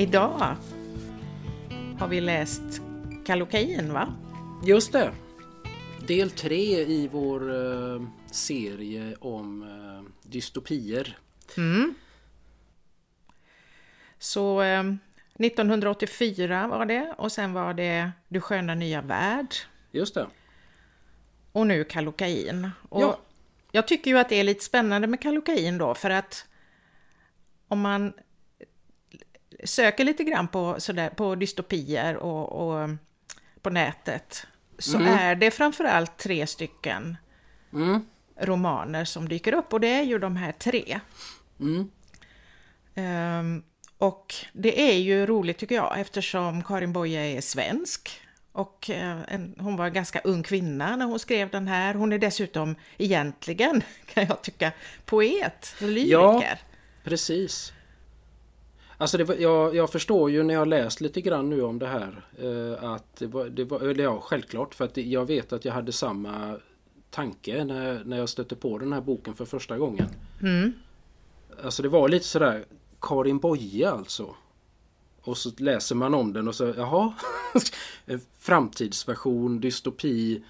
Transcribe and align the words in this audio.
Idag 0.00 0.56
har 1.98 2.08
vi 2.08 2.20
läst 2.20 2.62
Kallocain 3.26 3.92
va? 3.92 4.14
Just 4.66 4.92
det. 4.92 5.12
Del 6.06 6.30
tre 6.30 6.80
i 6.80 7.08
vår 7.12 7.50
eh, 7.54 8.02
serie 8.30 9.14
om 9.20 9.62
eh, 9.62 10.28
dystopier. 10.30 11.18
Så 14.18 14.62
eh, 14.62 14.84
1984 15.38 16.68
var 16.68 16.86
det 16.86 17.14
och 17.18 17.32
sen 17.32 17.52
var 17.52 17.74
det 17.74 18.10
Du 18.28 18.40
sköna 18.40 18.74
nya 18.74 19.02
värld 19.02 19.54
Just 19.90 20.14
det. 20.14 20.26
och 21.52 21.66
nu 21.66 21.84
Kallocain. 21.84 22.70
Och 22.88 23.02
Ja. 23.02 23.20
Jag 23.72 23.88
tycker 23.88 24.10
ju 24.10 24.18
att 24.18 24.28
det 24.28 24.36
är 24.40 24.44
lite 24.44 24.64
spännande 24.64 25.06
med 25.08 25.20
Kallocain 25.20 25.78
då 25.78 25.94
för 25.94 26.10
att 26.10 26.46
om 27.68 27.80
man 27.80 28.12
söker 29.64 30.04
lite 30.04 30.24
grann 30.24 30.48
på, 30.48 30.74
sådär, 30.78 31.08
på 31.10 31.34
dystopier 31.34 32.16
och, 32.16 32.68
och 32.68 32.88
på 33.62 33.70
nätet 33.70 34.46
så 34.78 34.98
är 34.98 35.34
det 35.34 35.50
framförallt 35.50 36.16
tre 36.18 36.46
stycken 36.46 37.16
Mm. 37.72 38.00
romaner 38.40 39.04
som 39.04 39.28
dyker 39.28 39.54
upp 39.54 39.72
och 39.72 39.80
det 39.80 39.88
är 39.88 40.02
ju 40.02 40.18
de 40.18 40.36
här 40.36 40.52
tre. 40.52 41.00
Mm. 41.60 41.90
Ehm, 42.94 43.62
och 43.98 44.34
det 44.52 44.90
är 44.90 44.98
ju 44.98 45.26
roligt 45.26 45.58
tycker 45.58 45.74
jag 45.74 46.00
eftersom 46.00 46.62
Karin 46.62 46.92
Boye 46.92 47.36
är 47.36 47.40
svensk 47.40 48.20
och 48.52 48.90
eh, 48.90 49.18
en, 49.28 49.54
hon 49.58 49.76
var 49.76 49.86
en 49.86 49.92
ganska 49.92 50.20
ung 50.20 50.42
kvinna 50.42 50.96
när 50.96 51.06
hon 51.06 51.18
skrev 51.18 51.50
den 51.50 51.68
här. 51.68 51.94
Hon 51.94 52.12
är 52.12 52.18
dessutom 52.18 52.74
egentligen, 52.98 53.82
kan 54.06 54.26
jag 54.26 54.42
tycka, 54.42 54.72
poet 55.04 55.74
lyriker. 55.78 56.10
Ja. 56.12 56.42
Precis. 57.04 57.72
Alltså 59.00 59.18
det 59.18 59.24
var, 59.24 59.34
jag, 59.34 59.74
jag 59.74 59.90
förstår 59.90 60.30
ju 60.30 60.42
när 60.42 60.54
jag 60.54 60.68
läst 60.68 61.00
lite 61.00 61.20
grann 61.20 61.50
nu 61.50 61.62
om 61.62 61.78
det 61.78 61.86
här 61.86 62.24
eh, 62.38 62.84
att 62.90 63.16
det 63.16 63.26
var, 63.26 63.48
det 63.48 63.64
var, 63.64 63.80
eller 63.80 64.04
ja 64.04 64.20
självklart 64.20 64.74
för 64.74 64.84
att 64.84 64.94
det, 64.94 65.02
jag 65.02 65.24
vet 65.24 65.52
att 65.52 65.64
jag 65.64 65.72
hade 65.72 65.92
samma 65.92 66.56
tanke 67.10 67.64
när, 67.64 68.04
när 68.04 68.18
jag 68.18 68.28
stötte 68.28 68.56
på 68.56 68.78
den 68.78 68.92
här 68.92 69.00
boken 69.00 69.34
för 69.34 69.44
första 69.44 69.78
gången. 69.78 70.08
Mm. 70.42 70.72
Alltså 71.64 71.82
det 71.82 71.88
var 71.88 72.08
lite 72.08 72.26
sådär 72.26 72.64
Karin 73.00 73.38
Boye 73.38 73.90
alltså. 73.90 74.34
Och 75.22 75.38
så 75.38 75.50
läser 75.58 75.94
man 75.94 76.14
om 76.14 76.32
den 76.32 76.48
och 76.48 76.54
så 76.54 76.74
jaha. 76.76 77.12
Framtidsversion, 78.38 79.60
dystopi. 79.60 80.44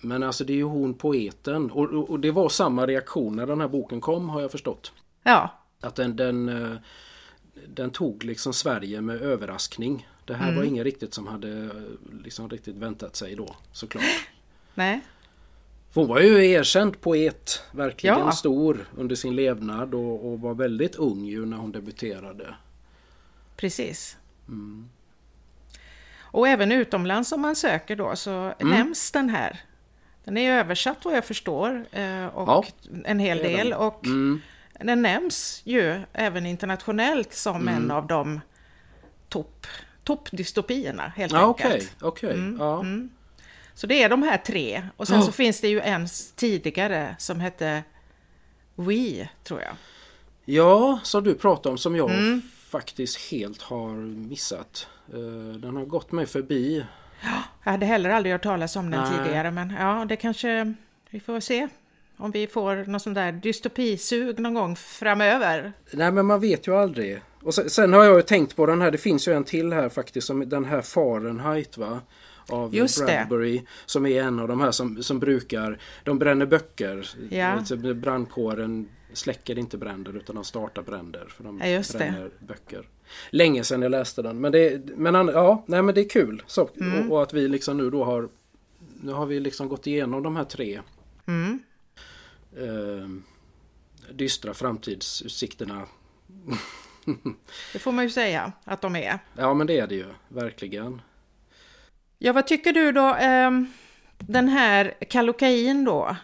Men 0.00 0.22
alltså 0.22 0.44
det 0.44 0.52
är 0.52 0.56
ju 0.56 0.62
hon 0.62 0.94
poeten. 0.94 1.70
Och, 1.70 1.92
och, 1.92 2.10
och 2.10 2.20
det 2.20 2.30
var 2.30 2.48
samma 2.48 2.86
reaktion 2.86 3.36
när 3.36 3.46
den 3.46 3.60
här 3.60 3.68
boken 3.68 4.00
kom 4.00 4.28
har 4.28 4.40
jag 4.40 4.50
förstått. 4.50 4.92
Ja, 5.22 5.50
Att 5.80 5.94
den, 5.94 6.16
den, 6.16 6.48
eh, 6.48 6.78
den 7.66 7.90
tog 7.90 8.24
liksom 8.24 8.52
Sverige 8.52 9.00
med 9.00 9.22
överraskning. 9.22 10.08
Det 10.24 10.34
här 10.34 10.56
var 10.56 10.62
ingen 10.64 10.84
riktigt 10.84 11.14
som 11.14 11.26
hade 11.26 11.70
liksom 12.24 12.50
riktigt 12.50 12.76
väntat 12.76 13.16
sig 13.16 13.34
då 13.36 13.56
såklart. 13.72 14.04
nej, 14.74 15.00
För 15.90 16.00
Hon 16.00 16.08
var 16.10 16.20
ju 16.20 16.46
erkänd 16.50 17.00
poet, 17.00 17.62
verkligen 17.72 18.18
Ja. 18.18 18.32
stor 18.32 18.88
under 18.96 19.16
sin 19.16 19.36
levnad 19.36 19.94
och, 19.94 20.32
och 20.32 20.40
var 20.40 20.54
väldigt 20.54 20.94
ung 20.94 21.24
ju 21.24 21.46
när 21.46 21.56
hon 21.56 21.72
debuterade. 21.72 22.54
precis. 23.56 24.16
Och 26.18 26.48
även 26.48 26.72
utomlands 26.72 27.32
om 27.32 27.40
man 27.40 27.56
söker 27.56 27.96
då 27.96 28.16
så 28.16 28.52
nämns 28.60 29.10
den 29.12 29.28
här. 29.30 29.60
Den 30.24 30.36
är 30.36 30.52
översatt 30.58 31.04
vad 31.04 31.16
jag 31.16 31.24
förstår 31.24 31.86
eh, 31.92 32.26
och 32.26 32.48
Ja, 32.48 32.64
en 33.04 33.18
hel 33.18 33.38
del 33.38 33.72
och 33.72 34.06
Mm. 34.06 34.40
Den 34.80 35.02
nämns 35.02 35.60
ju 35.64 36.00
även 36.12 36.46
internationellt 36.46 37.32
som 37.34 37.68
en 37.68 37.90
av 37.90 38.06
de 38.06 38.40
topp 39.28 39.66
toppdystopierna 40.04 41.12
helt 41.16 41.32
Ja 41.32 41.46
enkelt. 41.48 41.90
okej, 42.00 42.32
okej. 42.34 42.54
ja. 42.58 42.84
Så 43.74 43.86
det 43.86 44.02
är 44.02 44.08
de 44.08 44.22
här 44.22 44.38
tre 44.38 44.88
och 44.96 45.08
sen 45.08 45.16
Ja. 45.18 45.22
så 45.26 45.32
finns 45.32 45.60
det 45.60 45.68
ju 45.68 45.80
en 45.80 46.06
tidigare 46.36 47.16
som 47.18 47.40
hette 47.40 47.82
We, 48.74 49.28
tror 49.44 49.60
jag. 49.62 49.76
ja, 50.44 51.00
som 51.02 51.24
du 51.24 51.34
pratade 51.34 51.68
om 51.70 51.78
som 51.78 51.96
jag 51.96 52.10
Mm. 52.10 52.42
faktiskt 52.68 53.30
helt 53.30 53.62
har 53.62 53.90
missat. 54.28 54.88
Eh, 55.12 55.18
Den 55.58 55.76
har 55.76 55.84
gått 55.84 56.12
mig 56.12 56.26
förbi. 56.26 56.84
Jag 57.64 57.72
hade 57.72 57.86
heller 57.86 58.10
aldrig 58.10 58.32
hört 58.34 58.42
talas 58.42 58.76
om 58.76 58.90
den 58.90 59.00
Nej. 59.00 59.18
tidigare, 59.18 59.50
men 59.50 59.70
ja, 59.70 60.04
det 60.08 60.16
kanske 60.16 60.74
vi 61.10 61.20
får 61.20 61.40
se 61.40 61.68
om 62.16 62.30
vi 62.30 62.46
får 62.46 62.84
någon 62.90 63.00
sån 63.00 63.14
där 63.14 63.32
dystopisug 63.32 64.38
någon 64.38 64.54
gång 64.54 64.76
framöver. 64.76 65.72
Nej 65.92 66.12
men 66.12 66.26
man 66.26 66.40
vet 66.40 66.66
ju 66.68 66.74
aldrig. 66.76 67.20
Och 67.42 67.54
sen, 67.54 67.70
sen 67.70 67.92
har 67.92 68.04
jag 68.04 68.16
ju 68.16 68.22
tänkt 68.22 68.56
på 68.56 68.66
den 68.66 68.82
här, 68.82 68.90
det 68.90 68.98
finns 68.98 69.28
ju 69.28 69.32
en 69.32 69.44
till 69.44 69.72
här 69.72 69.88
faktiskt, 69.88 70.26
som 70.26 70.48
den 70.48 70.64
här 70.64 70.82
Fahrenheit 70.82 71.78
va? 71.78 72.00
Av 72.48 72.74
Just 72.74 72.98
det. 72.98 73.26
Bradbury. 73.28 73.62
Som 73.86 74.06
är 74.06 74.22
en 74.22 74.38
av 74.40 74.48
de 74.48 74.60
här 74.60 74.70
som, 74.70 75.02
som 75.02 75.18
brukar, 75.18 75.78
de 76.04 76.18
bränner 76.18 76.46
böcker. 76.46 77.08
Ja. 77.30 77.46
Alltså, 77.46 77.76
Brandkåren 77.76 78.88
släcker 79.12 79.58
inte 79.58 79.78
bränder 79.78 80.16
utan 80.16 80.34
de 80.34 80.44
startar 80.44 80.82
bränder. 80.82 81.26
För 81.28 81.44
de 81.44 81.58
Ja, 81.58 81.66
just 81.66 81.92
det. 81.92 81.98
bränner 81.98 82.30
böcker. 82.48 82.88
Länge 83.30 83.64
sedan 83.64 83.82
jag 83.82 83.90
läste 83.90 84.22
den. 84.22 84.40
Men 84.40 84.52
det, 84.52 84.80
men 84.96 85.14
ja, 85.28 85.64
nej 85.66 85.82
men 85.82 85.94
det 85.94 86.00
är 86.00 86.08
kul. 86.08 86.42
Så, 86.46 86.68
Mm. 86.80 87.10
och, 87.10 87.16
och 87.16 87.22
att 87.22 87.32
vi 87.32 87.48
liksom 87.48 87.76
nu 87.76 87.90
då 87.90 88.04
har 88.04 88.28
Nu 89.00 89.12
har 89.12 89.26
vi 89.26 89.40
liksom 89.40 89.68
gått 89.68 89.86
igenom 89.86 90.22
de 90.22 90.36
här 90.36 90.44
tre 90.44 90.80
Mm. 91.26 91.58
Eh, 92.56 93.08
dystra 94.12 94.54
framtidsutsikterna. 94.54 95.86
Det 97.72 97.78
får 97.78 97.92
man 97.92 98.04
ju 98.04 98.10
säga 98.10 98.52
att 98.64 98.80
de 98.80 98.96
är. 98.96 99.18
Ja 99.36 99.54
men 99.54 99.66
det 99.66 99.78
är 99.80 99.86
det 99.86 99.94
ju, 99.94 100.06
verkligen. 100.28 101.00
Ja, 102.18 102.32
vad 102.32 102.46
tycker 102.46 102.72
du 102.72 102.92
då? 102.92 103.16
ehm, 103.20 103.66
den 104.18 104.48
här 104.48 104.94
Kallocain 105.10 105.84
då, 105.84 106.16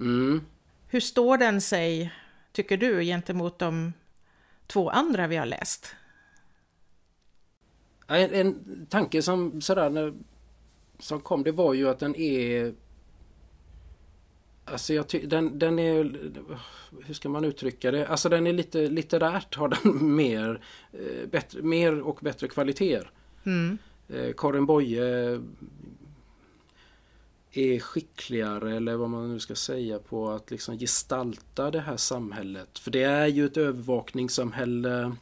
Mm. 0.00 0.40
hur 0.88 1.00
står 1.00 1.38
den 1.38 1.60
sig, 1.60 2.12
tycker 2.52 2.76
du, 2.76 3.02
gentemot 3.04 3.58
de 3.58 3.92
två 4.66 4.90
andra 4.90 5.26
vi 5.26 5.36
har 5.36 5.46
läst? 5.46 5.94
En, 8.06 8.34
en 8.34 8.86
tanke 8.86 9.22
som 9.22 9.60
sådär 9.60 9.90
när, 9.90 10.14
som 10.98 11.20
kom 11.20 11.42
det 11.42 11.52
var 11.52 11.74
ju 11.74 11.88
att 11.88 11.98
den 11.98 12.16
är 12.16 12.74
Alltså 14.64 14.94
jag 14.94 15.08
ty- 15.08 15.26
den, 15.26 15.58
den 15.58 15.78
är 15.78 16.18
Hur 17.04 17.14
ska 17.14 17.28
man 17.28 17.44
uttrycka 17.44 17.90
det? 17.90 18.06
Alltså 18.06 18.28
den 18.28 18.46
är 18.46 18.52
lite 18.52 18.88
litterärt 18.88 19.54
har 19.54 19.68
den 19.68 20.14
mer, 20.16 20.60
eh, 20.92 21.28
bättre, 21.28 21.62
mer 21.62 22.00
och 22.00 22.18
bättre 22.22 22.48
kvaliteter. 22.48 23.10
Mm. 23.44 23.78
Eh, 24.08 24.32
Karin 24.36 24.66
Boye 24.66 25.40
är 27.52 27.80
skickligare 27.80 28.76
eller 28.76 28.96
vad 28.96 29.10
man 29.10 29.32
nu 29.32 29.40
ska 29.40 29.54
säga 29.54 29.98
på 29.98 30.30
att 30.30 30.50
liksom 30.50 30.78
gestalta 30.78 31.70
det 31.70 31.80
här 31.80 31.96
samhället. 31.96 32.78
För 32.78 32.90
det 32.90 33.02
är 33.02 33.26
ju 33.26 33.46
ett 33.46 33.56
övervakningssamhälle 33.56 35.16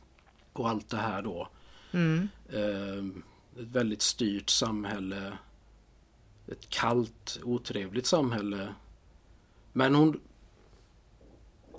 och 0.53 0.69
allt 0.69 0.89
det 0.89 0.97
här 0.97 1.23
då. 1.23 1.49
Mm. 1.93 2.29
Eh, 2.49 3.05
ett 3.63 3.71
väldigt 3.71 4.03
styrt 4.03 4.51
samhälle. 4.51 5.33
Ett 6.49 6.69
kallt, 6.69 7.41
otrevligt 7.43 8.07
samhälle. 8.07 8.69
Men 9.73 9.95
hon 9.95 10.21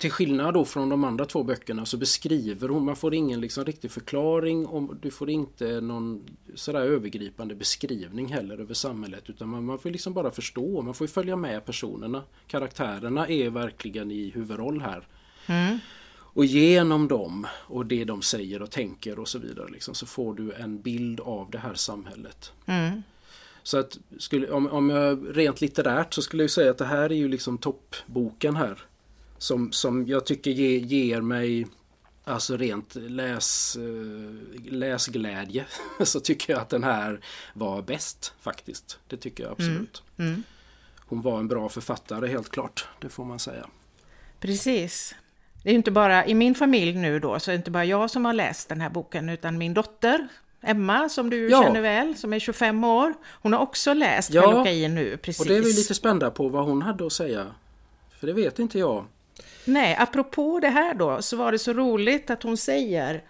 till 0.01 0.11
skillnad 0.11 0.53
då 0.53 0.65
från 0.65 0.89
de 0.89 1.03
andra 1.03 1.25
två 1.25 1.43
böckerna 1.43 1.85
så 1.85 1.97
beskriver 1.97 2.69
hon, 2.69 2.85
man 2.85 2.95
får 2.95 3.13
ingen 3.13 3.41
liksom 3.41 3.65
riktig 3.65 3.91
förklaring 3.91 4.65
och 4.65 4.95
du 4.95 5.11
får 5.11 5.29
inte 5.29 5.81
någon 5.81 6.23
sådär 6.55 6.81
övergripande 6.81 7.55
beskrivning 7.55 8.33
heller 8.33 8.57
över 8.57 8.73
samhället 8.73 9.29
utan 9.29 9.49
man, 9.49 9.65
man 9.65 9.79
får 9.79 9.89
liksom 9.89 10.13
bara 10.13 10.31
förstå, 10.31 10.81
man 10.81 10.93
får 10.93 11.07
följa 11.07 11.35
med 11.35 11.65
personerna. 11.65 12.23
Karaktärerna 12.47 13.27
är 13.27 13.49
verkligen 13.49 14.11
i 14.11 14.29
huvudroll 14.29 14.81
här. 14.81 15.07
Mm. 15.47 15.79
Och 16.33 16.45
genom 16.45 17.07
dem 17.07 17.47
och 17.53 17.85
det 17.85 18.03
de 18.03 18.21
säger 18.21 18.61
och 18.61 18.71
tänker 18.71 19.19
och 19.19 19.27
så 19.27 19.39
vidare 19.39 19.67
liksom, 19.71 19.95
så 19.95 20.05
får 20.05 20.33
du 20.33 20.53
en 20.53 20.81
bild 20.81 21.19
av 21.19 21.51
det 21.51 21.57
här 21.57 21.73
samhället. 21.73 22.53
Mm. 22.65 23.03
Så 23.63 23.79
att 23.79 23.97
skulle, 24.17 24.49
om, 24.49 24.67
om 24.67 24.89
jag 24.89 25.37
rent 25.37 25.61
litterärt 25.61 26.13
så 26.13 26.21
skulle 26.21 26.43
jag 26.43 26.51
säga 26.51 26.71
att 26.71 26.77
det 26.77 26.85
här 26.85 27.11
är 27.11 27.15
ju 27.15 27.27
liksom 27.27 27.57
toppboken 27.57 28.55
här. 28.55 28.79
Som, 29.37 29.71
som 29.71 30.07
jag 30.07 30.25
tycker 30.25 30.51
ge, 30.51 30.77
ger 30.79 31.21
mig 31.21 31.67
Alltså 32.23 32.57
rent 32.57 32.95
läs, 32.95 33.75
eh, 33.75 34.71
läsglädje 34.71 35.65
så 36.03 36.19
tycker 36.19 36.53
jag 36.53 36.61
att 36.61 36.69
den 36.69 36.83
här 36.83 37.19
var 37.53 37.81
bäst 37.81 38.33
faktiskt. 38.39 38.99
Det 39.07 39.17
tycker 39.17 39.43
jag 39.43 39.51
absolut. 39.51 40.03
Mm. 40.17 40.43
Hon 40.99 41.21
var 41.21 41.39
en 41.39 41.47
bra 41.47 41.69
författare 41.69 42.27
helt 42.27 42.49
klart. 42.49 42.87
Det 42.99 43.09
får 43.09 43.25
man 43.25 43.39
säga. 43.39 43.69
Precis. 44.39 45.15
Det 45.63 45.69
är 45.69 45.73
inte 45.73 45.91
bara 45.91 46.25
i 46.25 46.33
min 46.33 46.55
familj 46.55 46.93
nu 46.95 47.19
då, 47.19 47.39
så 47.39 47.51
är 47.51 47.53
det 47.53 47.57
inte 47.57 47.71
bara 47.71 47.85
jag 47.85 48.11
som 48.11 48.25
har 48.25 48.33
läst 48.33 48.69
den 48.69 48.81
här 48.81 48.89
boken, 48.89 49.29
utan 49.29 49.57
min 49.57 49.73
dotter 49.73 50.27
Emma, 50.61 51.09
som 51.09 51.29
du 51.29 51.49
Ja. 51.49 51.63
känner 51.63 51.81
väl, 51.81 52.15
som 52.15 52.33
är 52.33 52.39
25 52.39 52.83
år, 52.83 53.13
hon 53.41 53.53
har 53.53 53.59
också 53.59 53.93
läst 53.93 54.33
Ja. 54.33 54.41
Kallocain 54.41 54.95
nu, 54.95 55.17
precis. 55.17 55.41
Och 55.41 55.47
det 55.47 55.55
är 55.57 55.61
vi 55.61 55.73
lite 55.73 55.93
spända 55.93 56.31
på 56.31 56.49
vad 56.49 56.65
hon 56.65 56.81
hade 56.81 57.05
att 57.05 57.13
säga. 57.13 57.45
För 58.19 58.27
det 58.27 58.33
vet 58.33 58.59
inte 58.59 58.79
jag. 58.79 59.05
Nej, 59.65 59.95
apropå 59.99 60.59
det 60.59 60.69
här 60.69 60.93
då, 60.93 61.21
så 61.21 61.37
var 61.37 61.51
det 61.51 61.59
så 61.59 61.73
roligt 61.73 62.29
att 62.29 62.43
hon 62.43 62.57
säger 62.57 63.23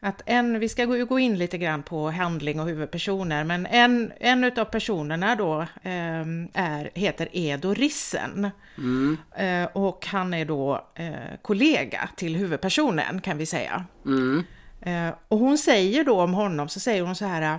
att 0.00 0.22
en, 0.26 0.58
vi 0.58 0.68
ska 0.68 0.84
gå, 0.84 1.18
in 1.18 1.38
lite 1.38 1.58
grann 1.58 1.82
på 1.82 2.10
handling 2.10 2.60
och 2.60 2.66
huvudpersoner, 2.66 3.44
men 3.44 3.66
en, 3.66 4.12
en 4.20 4.44
av 4.44 4.64
personerna 4.64 5.36
då 5.36 5.60
eh, 5.82 6.20
är, 6.52 6.90
heter 6.94 7.28
Edo 7.32 7.74
Rissen. 7.74 8.50
Mm. 8.78 9.16
Eh, 9.36 9.68
och 9.72 10.06
han 10.06 10.34
är 10.34 10.44
då 10.44 10.86
eh, 10.94 11.12
kollega 11.42 12.08
till 12.16 12.36
huvudpersonen 12.36 13.20
kan 13.20 13.38
vi 13.38 13.46
säga. 13.46 13.84
Mm. 14.06 14.44
Eh, 14.80 15.10
och 15.28 15.38
hon 15.38 15.58
säger 15.58 16.04
då 16.04 16.20
om 16.20 16.34
honom, 16.34 16.68
så 16.68 16.80
säger 16.80 17.02
hon 17.02 17.14
så 17.14 17.24
här. 17.24 17.58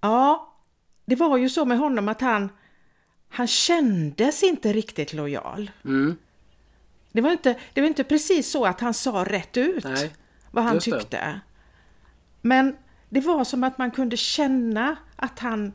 Ja, 0.00 0.54
det 1.04 1.16
var 1.16 1.36
ju 1.36 1.48
så 1.48 1.64
med 1.64 1.78
honom 1.78 2.08
att 2.08 2.20
han, 2.20 2.48
han 3.28 3.46
kändes 3.46 4.42
inte 4.42 4.72
riktigt 4.72 5.12
lojal. 5.12 5.70
Mm. 5.84 6.16
Det 7.12 7.20
var 7.20 7.32
inte, 7.32 7.58
det 7.72 7.80
var 7.80 7.88
inte 7.88 8.04
precis 8.04 8.50
så 8.50 8.64
att 8.66 8.80
han 8.80 8.94
sa 8.94 9.24
rätt 9.24 9.56
ut 9.56 9.84
Nej. 9.84 10.12
vad 10.50 10.64
han 10.64 10.74
just 10.74 10.86
det. 10.86 10.98
tyckte. 10.98 11.40
Men 12.40 12.76
det 13.08 13.20
var 13.20 13.44
som 13.44 13.64
att 13.64 13.78
man 13.78 13.90
kunde 13.90 14.16
känna 14.16 14.96
att 15.16 15.38
han 15.38 15.72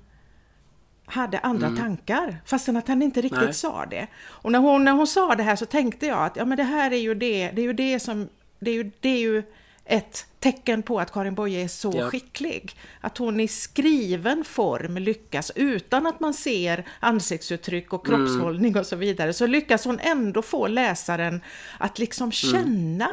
hade 1.06 1.39
andra 1.39 1.75
tankar, 1.75 2.42
fastän 2.45 2.77
att 2.77 2.88
han 2.88 3.01
inte 3.01 3.22
riktigt 3.22 3.38
Mm. 3.38 3.45
Nej. 3.45 3.54
sa 3.54 3.86
det. 3.86 4.07
Och 4.25 4.51
när 4.51 4.60
hon, 4.60 4.83
när 4.86 4.92
hon 4.92 5.07
sa 5.07 5.36
det 5.36 5.44
här 5.44 5.56
så 5.56 5.65
tänkte 5.65 6.06
jag 6.06 6.25
att 6.25 6.36
ja, 6.36 6.45
men 6.45 6.57
det 6.57 6.63
här 6.63 6.92
är 6.92 6.98
ju 6.98 7.13
det, 7.15 7.51
det 7.51 7.62
är 7.62 7.65
ju 7.65 7.74
det 7.74 8.00
som, 8.00 8.30
det 8.60 8.72
är 8.72 8.75
ju, 8.75 8.92
det 9.00 9.10
är 9.10 9.19
ju 9.19 9.44
ett 9.89 10.25
tecken 10.39 10.83
på 10.83 11.00
att 11.00 11.12
Karin 11.12 11.36
Boye 11.36 11.63
är 11.63 11.68
så 11.68 11.94
Ja. 11.95 12.09
skicklig. 12.09 12.75
Att 13.01 13.18
hon 13.18 13.39
i 13.39 13.47
skriven 13.47 14.44
form 14.44 14.97
lyckas, 14.97 15.51
utan 15.56 16.07
att 16.07 16.19
man 16.19 16.33
ser 16.33 16.86
ansiktsuttryck 17.00 17.94
och 17.94 18.07
Mm. 18.09 18.27
kroppshållning 18.27 18.77
och 18.77 18.86
så 18.86 18.95
vidare, 18.95 19.33
så 19.33 19.47
lyckas 19.47 19.86
hon 19.86 20.00
ändå 20.00 20.41
få 20.41 20.68
läsaren 20.68 21.41
att 21.77 21.97
Mm. 21.97 22.03
liksom 22.06 22.31
känna 22.31 23.09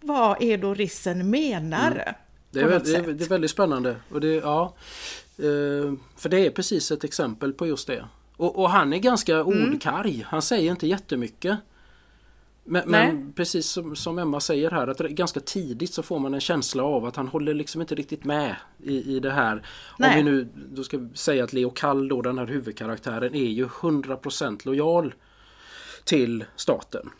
vad 0.00 0.42
Edo 0.42 0.74
Rissen 0.74 1.30
menar. 1.30 2.14
Det 2.50 2.60
är, 2.60 2.64
det, 2.68 2.74
är, 2.96 3.12
det 3.12 3.24
är 3.24 3.28
väldigt 3.28 3.50
spännande. 3.50 3.96
Och 4.10 4.20
det, 4.20 4.28
ja, 4.34 4.74
eh, 5.38 5.92
för 6.16 6.28
det 6.28 6.46
är 6.46 6.50
precis 6.50 6.90
ett 6.90 7.04
exempel 7.04 7.52
på 7.52 7.66
just 7.66 7.86
det. 7.86 8.04
Och, 8.36 8.58
och 8.58 8.70
han 8.70 8.92
är 8.92 8.98
ganska 8.98 9.34
Mm. 9.36 9.72
ordkarg. 9.72 10.24
Han 10.28 10.42
säger 10.42 10.70
inte 10.70 10.86
jättemycket. 10.86 11.58
Men, 12.64 12.90
men 12.90 13.32
precis 13.32 13.66
som, 13.66 13.96
som 13.96 14.18
Emma 14.18 14.40
säger 14.40 14.70
här 14.70 14.88
att 14.88 14.98
ganska 14.98 15.40
tidigt 15.40 15.94
så 15.94 16.02
får 16.02 16.18
man 16.18 16.34
en 16.34 16.40
känsla 16.40 16.82
av 16.82 17.04
att 17.04 17.16
han 17.16 17.28
håller 17.28 17.54
liksom 17.54 17.80
inte 17.80 17.94
riktigt 17.94 18.24
med 18.24 18.56
i, 18.82 19.16
i 19.16 19.20
det 19.20 19.30
här. 19.30 19.56
Om 19.56 19.62
Nej. 19.98 20.16
vi 20.16 20.22
nu 20.22 20.48
då 20.54 20.84
ska 20.84 21.08
säga 21.14 21.44
att 21.44 21.52
Leo 21.52 21.70
Kall 21.70 22.08
då 22.08 22.22
den 22.22 22.38
här 22.38 22.46
huvudkaraktären 22.46 23.34
är 23.34 23.48
ju 23.48 23.66
100% 23.66 24.60
lojal 24.66 25.14
till 26.04 26.44
staten. 26.56 27.10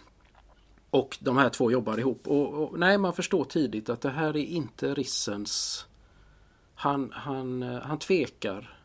Och 0.91 1.19
de 1.21 1.37
här 1.37 1.49
två 1.49 1.71
jobbar 1.71 1.99
ihop. 1.99 2.29
Och, 2.29 2.55
och 2.55 2.79
nej, 2.79 2.99
man 2.99 3.13
förstår 3.13 3.45
tidigt 3.45 3.89
att 3.89 4.01
det 4.01 4.11
här 4.11 4.37
är 4.37 4.45
inte 4.45 4.95
Rissens... 4.95 5.87
Han, 6.75 7.13
han, 7.15 7.63
han 7.63 7.99
tvekar. 7.99 8.77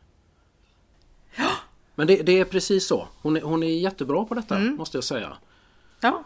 Men 1.96 2.08
det, 2.08 2.24
det 2.24 2.40
är 2.40 2.46
precis 2.46 2.88
så. 2.88 3.08
Hon 3.22 3.38
är, 3.38 3.42
hon 3.42 3.64
är 3.64 3.68
jättebra 3.68 4.26
på 4.26 4.34
detta, 4.34 4.56
Mm. 4.58 4.76
måste 4.76 4.98
jag 4.98 5.04
säga. 5.04 5.38
Ja. 6.00 6.24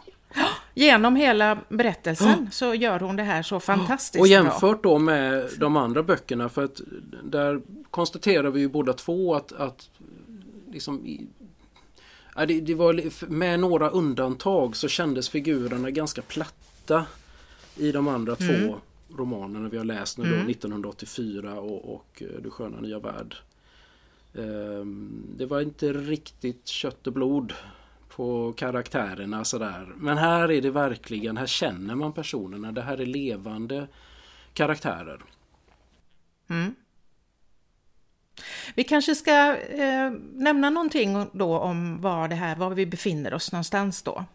Genom 0.73 1.15
hela 1.15 1.57
berättelsen 1.69 2.51
så 2.51 2.73
gör 2.73 2.99
hon 2.99 3.15
det 3.15 3.23
här 3.23 3.41
så 3.43 3.59
fantastiskt 3.59 4.15
Och 4.21 4.27
bra. 4.27 4.31
jämfört 4.31 4.83
då 4.83 4.99
med 4.99 5.49
de 5.57 5.77
andra 5.77 6.03
böckerna 6.03 6.49
för 6.49 6.63
att 6.63 6.81
där 7.23 7.61
konstaterar 7.91 8.49
vi 8.49 8.59
ju 8.59 8.67
båda 8.69 8.93
två 8.93 9.35
att, 9.35 9.51
att 9.51 9.89
liksom 10.71 11.05
i, 11.05 11.27
ja, 12.35 12.45
det, 12.45 12.61
det 12.61 12.75
var, 12.75 13.25
med 13.31 13.59
några 13.59 13.89
undantag 13.89 14.75
så 14.75 14.87
kändes 14.87 15.29
figurerna 15.29 15.91
ganska 15.91 16.21
platta 16.21 17.05
i 17.75 17.91
de 17.91 18.07
andra 18.07 18.35
två 18.35 18.75
romanerna 19.17 19.69
vi 19.69 19.77
har 19.77 19.85
läst 19.85 20.17
nu 20.17 20.23
då 20.23 20.51
1984 20.51 21.59
och, 21.59 21.93
och 21.95 22.21
eh, 22.21 22.41
Du 22.43 22.49
sköna 22.49 22.81
nya 22.81 22.99
värld. 22.99 23.35
Ehm, 24.35 25.23
Det 25.37 25.45
var 25.45 25.61
inte 25.61 25.93
riktigt 25.93 26.67
kött 26.67 27.07
och 27.07 27.13
blod 27.13 27.53
på 28.19 28.53
karaktärerna 28.53 29.45
sådär. 29.45 29.93
Men 29.97 30.17
här 30.17 30.51
är 30.51 30.61
det 30.61 30.71
verkligen, 30.71 31.37
här 31.37 31.45
känner 31.45 31.95
man 31.95 32.13
personerna. 32.13 32.71
Det 32.71 32.81
här 32.81 33.01
är 33.01 33.05
levande 33.05 33.87
karaktärer. 34.53 35.21
Vi 38.75 38.83
kanske 38.83 39.15
ska 39.15 39.55
eh, 39.57 40.11
nämna 40.33 40.69
någonting 40.69 41.25
då 41.33 41.59
om 41.59 42.01
var 42.01 42.27
det 42.27 42.35
här, 42.35 42.55
var 42.55 42.69
vi 42.69 42.85
befinner 42.85 43.33
oss 43.33 43.51
någonstans 43.51 44.01
då. 44.01 44.25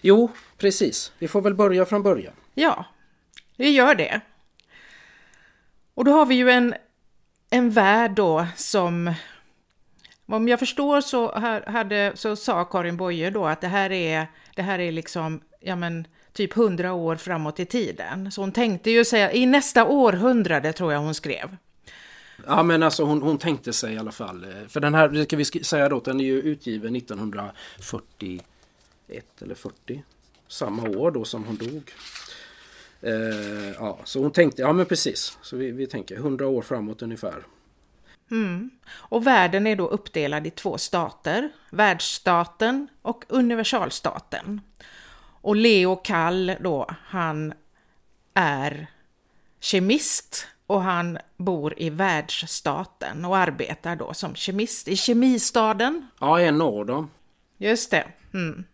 Jo, 0.00 0.30
precis. 0.58 1.12
Vi 1.18 1.28
får 1.28 1.40
väl 1.40 1.54
börja 1.54 1.86
från 1.86 2.02
början. 2.02 2.34
Ja, 2.54 2.84
vi 3.56 3.70
gör 3.70 3.94
det. 3.94 4.20
Och 5.94 6.04
då 6.04 6.12
har 6.12 6.26
vi 6.26 6.34
ju 6.34 6.50
en, 6.50 6.74
en 7.50 7.70
värld 7.70 8.12
då 8.14 8.46
som, 8.56 9.14
om 10.26 10.48
jag 10.48 10.58
förstår 10.58 11.00
så, 11.00 11.32
här, 11.32 11.62
hade, 11.66 12.12
så 12.14 12.36
sa 12.36 12.64
Karin 12.64 12.96
Boye 12.96 13.30
då 13.30 13.46
att 13.46 13.60
det 13.60 13.68
här 13.68 13.92
är, 13.92 14.26
det 14.56 14.62
här 14.62 14.78
är 14.78 14.92
liksom, 14.92 15.40
ja 15.60 15.76
men 15.76 16.06
typ 16.32 16.52
hundra 16.52 16.92
år 16.92 17.16
framåt 17.16 17.60
i 17.60 17.66
tiden. 17.66 18.32
Så 18.32 18.40
hon 18.40 18.52
tänkte 18.52 18.90
ju 18.90 19.04
säga, 19.04 19.32
i 19.32 19.46
nästa 19.46 19.86
århundrade 19.86 20.72
tror 20.72 20.92
jag 20.92 21.00
hon 21.00 21.14
skrev. 21.14 21.56
Ja 22.46 22.62
men 22.62 22.82
alltså 22.82 23.04
hon, 23.04 23.22
hon 23.22 23.38
tänkte 23.38 23.72
sig 23.72 23.94
i 23.94 23.98
alla 23.98 24.12
fall. 24.12 24.44
Eh, 24.44 24.50
för 24.68 24.80
den 24.80 24.94
här, 24.94 25.08
det 25.08 25.24
ska 25.24 25.36
vi 25.36 25.44
säga 25.44 25.88
då, 25.88 26.00
den 26.00 26.20
är 26.20 26.24
ju 26.24 26.40
utgiven 26.40 26.96
1941 26.96 28.42
eller 29.40 29.54
40. 29.54 30.02
Samma 30.48 30.88
år 30.88 31.10
då 31.10 31.24
som 31.24 31.44
hon 31.44 31.56
dog. 31.56 31.92
Eh, 33.00 33.70
ja, 33.78 33.98
så 34.04 34.22
hon 34.22 34.30
tänkte, 34.30 34.62
ja 34.62 34.72
men 34.72 34.86
precis. 34.86 35.38
Så 35.42 35.56
vi, 35.56 35.70
vi 35.70 35.86
tänker 35.86 36.16
100 36.16 36.46
år 36.46 36.62
framåt 36.62 37.02
ungefär. 37.02 37.44
Och 38.94 39.26
världen 39.26 39.66
är 39.66 39.76
då 39.76 39.88
uppdelad 39.88 40.46
i 40.46 40.50
två 40.50 40.78
stater, 40.78 41.48
världsstaten 41.70 42.88
och 43.02 43.24
universalstaten. 43.28 44.60
Och 45.40 45.56
Leo 45.56 45.96
Kall 45.96 46.56
då, 46.60 46.86
han 47.06 47.54
är 48.34 48.86
kemist 49.60 50.46
och 50.66 50.82
han 50.82 51.18
bor 51.36 51.74
i 51.76 51.90
världsstaten 51.90 53.24
och 53.24 53.36
arbetar 53.36 53.96
då 53.96 54.14
som 54.14 54.34
kemist 54.34 54.88
i 54.88 54.96
kemistaden. 54.96 56.06
Ja, 56.20 56.40
en 56.40 56.62
av 56.62 56.86
dem. 56.86 57.10
Just 57.58 57.90
det. 57.90 58.06
Mm. 58.34 58.64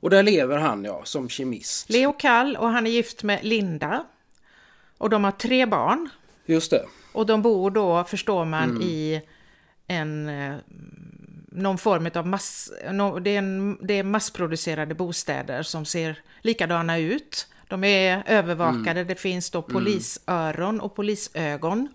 Och 0.00 0.10
där 0.10 0.22
lever 0.22 0.58
han 0.58 0.84
ja, 0.84 1.00
som 1.04 1.28
kemist. 1.28 1.90
Leo 1.90 2.12
Kall 2.12 2.56
och 2.56 2.68
han 2.68 2.86
är 2.86 2.90
gift 2.90 3.22
med 3.22 3.44
Linda. 3.44 4.04
Och 4.98 5.10
de 5.10 5.24
har 5.24 5.32
tre 5.32 5.66
barn. 5.66 6.08
Just 6.46 6.70
det. 6.70 6.86
Och 7.12 7.26
de 7.26 7.42
bor 7.42 7.70
då, 7.70 8.04
förstår 8.04 8.44
man, 8.44 8.82
i 8.82 9.22
en 9.86 10.28
eh, 10.28 10.56
någon 11.52 11.78
form 11.78 12.10
av 12.14 12.26
mass, 12.26 12.72
no, 12.90 13.18
det, 13.18 13.30
är 13.30 13.38
en, 13.38 13.78
det 13.82 13.94
är 13.94 14.02
massproducerade 14.02 14.94
bostäder 14.94 15.62
som 15.62 15.84
ser 15.84 16.18
likadana 16.42 16.98
ut. 16.98 17.46
De 17.68 17.84
är 17.84 18.22
övervakade, 18.26 19.04
det 19.04 19.14
finns 19.14 19.50
då 19.50 19.62
polisöron 19.62 20.80
och 20.80 20.94
polisögon 20.94 21.88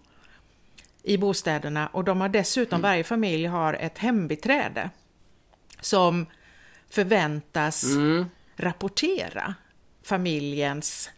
i 1.03 1.17
bostäderna 1.17 1.87
och 1.87 2.03
de 2.03 2.21
har 2.21 2.29
dessutom, 2.29 2.81
varje 2.81 3.03
familj 3.03 3.45
har 3.45 3.73
ett 3.73 3.97
hembiträde 3.97 4.89
som 5.81 6.25
förväntas 6.89 7.83
Mm. 7.83 8.25
rapportera 8.55 9.55
familjens 10.03 11.09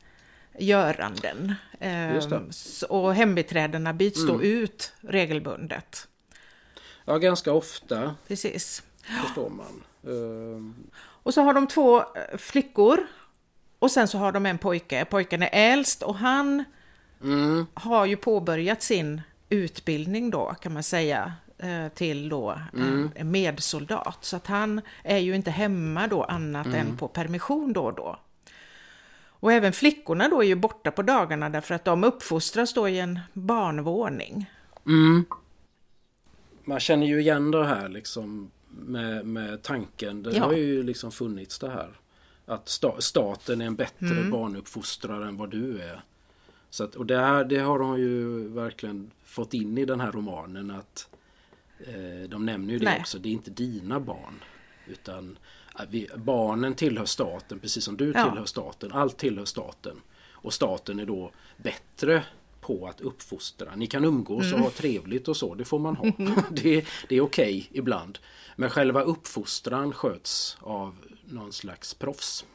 göranden. 0.59 1.55
Ehm, 1.79 2.50
Och 2.89 3.15
hembiträdena 3.15 3.94
byts 3.94 4.27
då 4.27 4.44
ut 4.44 4.94
regelbundet. 5.01 6.08
Ja, 7.05 7.17
ganska 7.17 7.51
ofta 7.53 8.15
Precis. 8.27 8.84
förstår 9.24 9.50
man. 9.50 9.84
Eh, 10.03 10.86
Och 11.24 11.34
så 11.34 11.41
har 11.41 11.53
de 11.53 11.67
två 11.67 12.00
eh, 12.00 12.38
flickor 12.38 13.00
och 13.79 13.91
sen 13.91 14.08
så 14.08 14.17
har 14.17 14.32
de 14.32 14.46
en 14.46 14.58
pojke. 14.58 15.05
Pojken 15.05 15.44
är 15.44 15.50
äldst 15.51 16.03
och 16.03 16.15
han 16.15 16.63
mm, 17.22 17.65
har 17.74 18.05
ju 18.05 18.17
påbörjat 18.17 18.82
sin 18.84 19.22
utbildning 19.50 20.29
då 20.29 20.55
kan 20.62 20.74
man 20.74 20.84
säga 20.84 21.34
eh, 21.58 21.88
till 21.88 22.29
då 22.29 22.60
en 23.15 23.32
medsoldat. 23.32 24.17
Så 24.25 24.36
att 24.36 24.48
han 24.48 24.82
är 25.03 25.17
ju 25.17 25.36
inte 25.36 25.51
hemma 25.51 26.08
då 26.08 26.24
annat 26.24 26.67
än 26.67 26.98
på 26.98 27.08
permission 27.08 27.74
då 27.74 27.84
och 27.86 27.94
då. 27.96 28.20
Och 29.45 29.51
även 29.53 29.73
flickorna 29.73 30.27
då 30.29 30.43
är 30.43 30.47
ju 30.47 30.55
borta 30.55 30.91
på 30.91 31.01
dagarna 31.01 31.49
därför 31.49 31.75
att 31.75 31.85
de 31.85 32.03
uppfostras 32.03 32.73
då 32.73 32.89
i 32.89 32.99
en 32.99 33.19
barnvåning. 33.33 34.51
mm. 34.85 35.25
Man 36.63 36.79
känner 36.79 37.07
ju 37.07 37.19
igen 37.19 37.51
det 37.51 37.65
här 37.65 37.89
liksom 37.89 38.51
med, 38.69 39.25
med 39.25 39.61
tanken. 39.63 40.23
Det 40.23 40.31
Ja. 40.35 40.43
har 40.45 40.53
ju 40.53 40.83
liksom 40.83 41.11
funnits 41.11 41.59
det 41.59 41.69
här. 41.69 41.89
Att 42.45 42.69
sta, 42.69 43.01
staten 43.01 43.61
är 43.61 43.65
en 43.65 43.75
bättre 43.75 44.23
barnuppfostrare 44.31 45.27
än 45.27 45.37
vad 45.37 45.49
du 45.49 45.81
är. 45.81 46.01
Så 46.69 46.83
att, 46.83 46.95
och 46.95 47.05
det, 47.05 47.17
här, 47.17 47.43
det 47.43 47.59
har 47.59 47.79
de 47.79 47.99
ju 47.99 48.47
verkligen 48.47 49.11
fått 49.23 49.53
in 49.53 49.77
i 49.77 49.85
den 49.85 49.99
här 49.99 50.11
romanen 50.11 50.71
att 50.71 51.07
eh, 51.79 52.29
de 52.29 52.45
nämner 52.45 52.73
ju 52.73 52.79
det 52.79 52.85
Nej. 52.85 52.99
också. 52.99 53.19
Det 53.19 53.29
är 53.29 53.33
inte 53.33 53.51
dina 53.51 53.99
barn. 53.99 54.43
Utan 54.87 55.37
vi, 55.89 56.08
barnen 56.15 56.75
tillhör 56.75 57.05
staten 57.05 57.60
precis 57.60 57.84
som 57.84 57.98
du 57.98 58.12
Ja. 58.15 58.29
tillhör 58.29 58.46
staten. 58.46 58.91
Allt 58.91 59.17
tillhör 59.17 59.46
staten. 59.46 60.01
Och 60.32 60.53
staten 60.53 61.00
är 61.00 61.05
då 61.05 61.32
bättre 61.58 62.24
på 62.62 62.88
att 62.88 63.01
uppfostra. 63.01 63.75
Ni 63.75 63.88
kan 63.88 64.05
umgås 64.05 64.53
och 64.53 64.60
ha 64.60 64.70
trevligt 64.70 65.27
och 65.27 65.38
så, 65.38 65.55
det 65.55 65.65
får 65.65 65.79
man 65.79 65.96
ha. 65.96 66.05
det, 66.51 66.86
det 67.10 67.15
är 67.15 67.22
okej 67.22 67.58
okay 67.60 67.79
ibland. 67.79 68.20
Men 68.55 68.70
själva 68.70 69.01
uppfostran 69.01 69.94
sköts 69.94 70.58
av 70.60 70.96
någon 71.25 71.53
slags 71.53 71.94
proffs. 71.94 72.46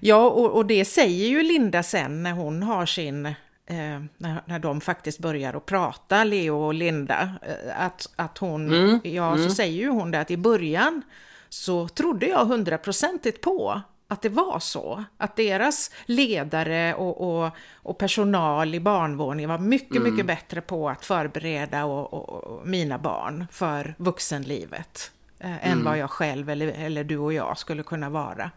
Ja, 0.00 0.30
och, 0.30 0.50
och, 0.56 0.66
det 0.66 0.84
säger 0.84 1.28
ju 1.28 1.42
Linda 1.42 1.82
sen 1.82 2.22
när 2.22 2.32
hon 2.32 2.62
har 2.62 2.86
sin, 2.86 3.34
eh, 3.70 4.02
när, 4.16 4.42
när 4.44 4.58
de 4.58 4.80
faktiskt 4.80 5.18
börjar 5.18 5.54
att 5.54 5.66
prata, 5.66 6.24
Leo 6.24 6.56
och 6.56 6.74
Linda, 6.74 7.30
eh, 7.42 7.84
att, 7.84 8.08
att 8.16 8.38
hon, 8.38 8.74
mm, 8.74 9.00
ja, 9.02 9.32
mm. 9.34 9.48
så 9.48 9.54
säger 9.54 9.78
ju 9.78 9.88
hon 9.88 10.10
det 10.10 10.20
att 10.20 10.30
i 10.30 10.36
början 10.36 11.02
så 11.48 11.88
trodde 11.88 12.26
jag 12.26 12.44
hundraprocentigt 12.44 13.40
på 13.40 13.80
att 14.08 14.22
det 14.22 14.28
var 14.28 14.58
så. 14.58 15.04
Att 15.16 15.36
deras 15.36 15.90
ledare 16.06 16.94
och, 16.94 17.44
och, 17.44 17.50
och 17.74 17.98
personal 17.98 18.74
i 18.74 18.80
barnvåningen 18.80 19.50
var 19.50 19.58
mycket, 19.58 19.96
mm. 19.96 20.10
mycket 20.10 20.26
bättre 20.26 20.60
på 20.60 20.88
att 20.88 21.04
förbereda 21.04 21.84
och, 21.84 22.14
och, 22.14 22.66
mina 22.66 22.98
barn 22.98 23.46
för 23.52 23.94
vuxenlivet 23.98 25.10
eh, 25.38 25.66
än 25.66 25.72
mm. 25.72 25.84
vad 25.84 25.98
jag 25.98 26.10
själv 26.10 26.50
eller, 26.50 26.66
eller 26.66 27.04
du 27.04 27.18
och 27.18 27.32
jag 27.32 27.58
skulle 27.58 27.82
kunna 27.82 28.10
vara. 28.10 28.50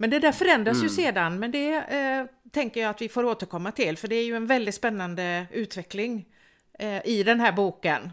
Men 0.00 0.10
det 0.10 0.18
där 0.18 0.32
förändras 0.32 0.76
mm. 0.76 0.82
ju 0.82 0.94
sedan, 0.94 1.38
men 1.38 1.50
det 1.50 1.74
eh, 1.74 2.50
tänker 2.50 2.80
jag 2.80 2.90
att 2.90 3.02
vi 3.02 3.08
får 3.08 3.24
återkomma 3.24 3.72
till, 3.72 3.96
för 3.96 4.08
det 4.08 4.14
är 4.14 4.24
ju 4.24 4.36
en 4.36 4.46
väldigt 4.46 4.74
spännande 4.74 5.46
utveckling 5.52 6.26
eh, 6.78 7.06
i 7.06 7.22
den 7.22 7.40
här 7.40 7.52
boken. 7.52 8.12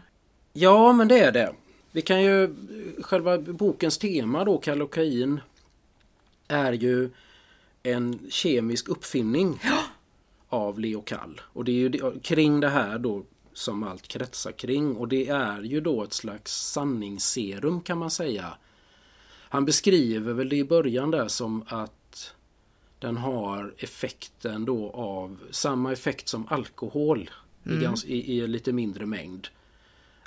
Ja, 0.52 0.92
men 0.92 1.08
det 1.08 1.18
är 1.18 1.32
det. 1.32 1.52
Vi 1.92 2.02
kan 2.02 2.22
ju, 2.22 2.54
själva 3.00 3.38
bokens 3.38 3.98
tema 3.98 4.44
då, 4.44 4.58
kallokain, 4.58 5.40
är 6.48 6.72
ju 6.72 7.10
en 7.82 8.18
kemisk 8.28 8.88
uppfinning 8.88 9.60
ja. 9.64 9.78
av 10.48 10.80
Leo 10.80 11.02
Kall. 11.02 11.40
Och 11.44 11.64
det 11.64 11.72
är 11.72 11.74
ju 11.74 12.20
kring 12.20 12.60
det 12.60 12.68
här 12.68 12.98
då 12.98 13.24
som 13.52 13.82
allt 13.82 14.08
kretsar 14.08 14.52
kring 14.52 14.96
och 14.96 15.08
det 15.08 15.28
är 15.28 15.62
ju 15.62 15.80
då 15.80 16.02
ett 16.02 16.12
slags 16.12 16.70
sanningsserum 16.72 17.80
kan 17.80 17.98
man 17.98 18.10
säga 18.10 18.58
han 19.48 19.64
beskriver 19.64 20.32
väl 20.32 20.48
det 20.48 20.56
i 20.56 20.64
början 20.64 21.10
där 21.10 21.28
som 21.28 21.64
att 21.66 22.34
den 22.98 23.16
har 23.16 23.74
effekten 23.78 24.64
då 24.64 24.90
av 24.90 25.38
samma 25.50 25.92
effekt 25.92 26.28
som 26.28 26.48
alkohol 26.48 27.30
mm. 27.66 27.78
i, 27.78 27.82
gans, 27.82 28.04
i, 28.04 28.32
i, 28.32 28.46
lite 28.46 28.72
mindre 28.72 29.06
mängd. 29.06 29.48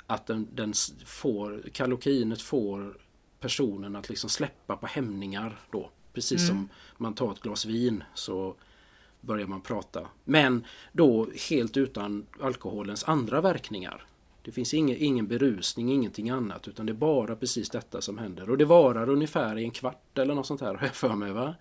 Att 0.06 0.26
den, 0.26 0.48
den 0.54 0.72
får, 1.04 1.62
kalokainet 1.72 2.42
får 2.42 2.98
personen 3.40 3.96
att 3.96 4.08
liksom 4.08 4.30
släppa 4.30 4.76
på 4.76 4.86
hämningar 4.86 5.60
då. 5.70 5.90
Precis 6.12 6.40
mm. 6.40 6.48
som 6.48 6.68
man 6.96 7.14
tar 7.14 7.32
ett 7.32 7.40
glas 7.40 7.66
vin 7.66 8.04
så 8.14 8.54
börjar 9.20 9.46
man 9.46 9.60
prata. 9.60 10.08
Men 10.24 10.64
då 10.92 11.28
helt 11.48 11.76
utan 11.76 12.26
alkoholens 12.40 13.04
andra 13.04 13.40
verkningar. 13.40 14.06
Det 14.44 14.52
finns 14.52 14.74
ingen, 14.74 14.96
ingen 15.00 15.26
berusning, 15.26 15.92
ingenting 15.92 16.30
annat 16.30 16.68
utan 16.68 16.86
det 16.86 16.92
är 16.92 16.94
bara 16.94 17.36
precis 17.36 17.70
detta 17.70 18.00
som 18.00 18.18
händer. 18.18 18.50
Och 18.50 18.58
det 18.58 18.64
varar 18.64 19.08
ungefär 19.08 19.58
i 19.58 19.64
en 19.64 19.70
kvart 19.70 20.18
eller 20.18 20.34
något 20.34 20.46
sånt 20.46 20.60
här 20.60 20.74
har 20.74 20.86
jag 20.86 20.94
för 20.94 21.14
mig. 21.14 21.32
Va? 21.32 21.54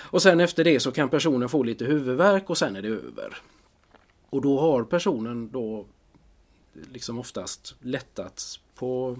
Och 0.00 0.22
sen 0.22 0.40
efter 0.40 0.64
det 0.64 0.80
så 0.80 0.92
kan 0.92 1.08
personen 1.08 1.48
få 1.48 1.62
lite 1.62 1.84
huvudvärk 1.84 2.50
och 2.50 2.58
sen 2.58 2.76
är 2.76 2.82
det 2.82 2.88
över. 2.88 3.36
Och 4.30 4.40
då 4.42 4.60
har 4.60 4.84
personen 4.84 5.50
då 5.50 5.86
liksom 6.92 7.18
oftast 7.18 7.74
lättats 7.80 8.60
på 8.74 9.18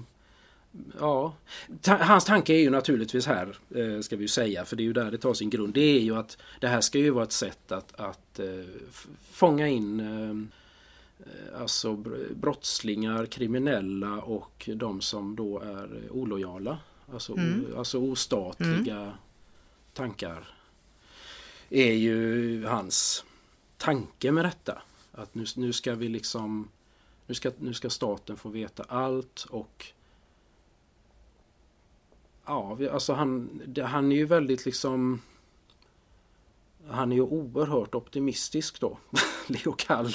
Ja, 1.00 1.34
ta 1.80 1.96
hans 1.96 2.24
tanke 2.24 2.54
är 2.54 2.58
ju 2.58 2.70
naturligtvis 2.70 3.26
här, 3.26 3.56
eh, 3.74 4.00
ska 4.00 4.16
vi 4.16 4.22
ju 4.22 4.28
säga, 4.28 4.64
för 4.64 4.76
det 4.76 4.82
är 4.82 4.84
ju 4.84 4.92
där 4.92 5.10
det 5.10 5.18
tar 5.18 5.34
sin 5.34 5.50
grund. 5.50 5.74
Det 5.74 5.96
är 5.96 6.00
ju 6.00 6.16
att 6.16 6.38
det 6.60 6.68
här 6.68 6.80
ska 6.80 6.98
ju 6.98 7.10
vara 7.10 7.24
ett 7.24 7.32
sätt 7.32 7.72
att, 7.72 8.00
att 8.00 8.38
eh, 8.38 8.64
fånga 9.30 9.68
in 9.68 10.00
Eh, 10.00 10.61
alltså 11.54 11.96
brottslingar, 12.34 13.26
kriminella 13.26 14.20
och 14.20 14.68
de 14.74 15.00
som 15.00 15.36
då 15.36 15.58
är 15.58 16.08
olojala. 16.10 16.78
Alltså, 17.12 17.32
mm. 17.32 17.66
alltså 17.76 17.98
ostatliga 17.98 19.00
mm. 19.00 19.14
tankar. 19.92 20.56
Är 21.70 21.92
ju 21.92 22.64
hans 22.64 23.24
tanke 23.76 24.32
med 24.32 24.44
detta. 24.44 24.82
Att 25.12 25.34
nu, 25.34 25.44
nu 25.56 25.72
ska 25.72 25.94
vi 25.94 26.08
liksom 26.08 26.68
nu 27.26 27.34
ska, 27.34 27.50
nu 27.58 27.74
ska 27.74 27.90
staten 27.90 28.36
få 28.36 28.48
veta 28.48 28.82
allt 28.88 29.46
och 29.50 29.86
Ja, 32.44 32.78
alltså 32.92 33.12
han, 33.12 33.60
han 33.84 34.12
är 34.12 34.16
ju 34.16 34.26
väldigt 34.26 34.66
liksom 34.66 35.20
han 36.88 37.12
är 37.12 37.16
ju 37.16 37.22
oerhört 37.22 37.94
optimistisk 37.94 38.80
då, 38.80 38.98
och 39.66 39.78
Kall. 39.78 40.14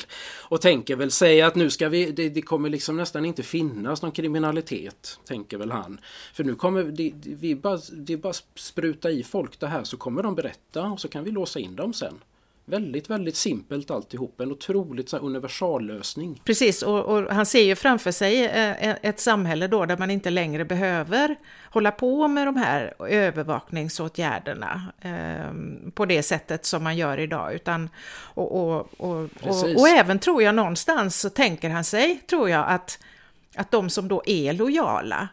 Och 0.49 0.61
tänker 0.61 0.95
väl 0.95 1.11
säga 1.11 1.47
att 1.47 1.55
nu 1.55 1.69
ska 1.69 1.89
vi, 1.89 2.11
det, 2.11 2.29
det, 2.29 2.41
kommer 2.41 2.69
liksom 2.69 2.97
nästan 2.97 3.25
inte 3.25 3.43
finnas 3.43 4.01
någon 4.01 4.11
kriminalitet, 4.11 5.19
tänker 5.25 5.57
väl 5.57 5.71
han. 5.71 5.99
För 6.33 6.43
nu 6.43 6.55
kommer 6.55 6.83
det, 6.83 7.13
vi 7.23 7.55
bara, 7.55 7.79
det 7.91 8.17
bara 8.17 8.33
spruta 8.55 9.11
i 9.11 9.23
folk 9.23 9.59
det 9.59 9.67
här 9.67 9.83
så 9.83 9.97
kommer 9.97 10.23
de 10.23 10.35
berätta 10.35 10.83
och 10.83 10.99
så 10.99 11.07
kan 11.07 11.23
vi 11.23 11.31
låsa 11.31 11.59
in 11.59 11.75
dem 11.75 11.93
sen. 11.93 12.19
Väldigt, 12.69 13.09
väldigt 13.09 13.35
simpelt 13.35 13.91
alltihop. 13.91 14.41
En 14.41 14.51
otroligt 14.51 15.09
så 15.09 15.17
universallösning. 15.17 16.41
Precis, 16.45 16.81
och, 16.81 17.05
och, 17.05 17.33
han 17.33 17.45
ser 17.45 17.63
ju 17.63 17.75
framför 17.75 18.11
sig 18.11 18.45
eh, 18.45 18.95
ett 19.01 19.19
samhälle 19.19 19.67
då 19.67 19.85
där 19.85 19.97
man 19.97 20.11
inte 20.11 20.29
längre 20.29 20.65
behöver 20.65 21.35
hålla 21.71 21.91
på 21.91 22.27
med 22.27 22.47
de 22.47 22.55
här 22.55 22.93
övervakningsåtgärderna 22.99 24.81
eh, 25.01 25.91
på 25.93 26.05
det 26.05 26.23
sättet 26.23 26.65
som 26.65 26.83
man 26.83 26.97
gör 26.97 27.19
idag. 27.19 27.53
Utan, 27.53 27.89
och, 28.33 28.51
och, 28.51 28.87
och, 28.97 29.29
och, 29.75 29.87
även 29.89 30.19
tror 30.19 30.43
jag 30.43 30.55
någonstans 30.55 31.19
så 31.19 31.29
tänker 31.29 31.69
han 31.69 31.83
sig, 31.83 32.19
tror 32.29 32.49
jag, 32.49 32.65
att, 32.67 32.99
att 33.55 33.71
de 33.71 33.89
som 33.89 34.07
då 34.07 34.23
är 34.25 34.53
lojala, 34.53 35.27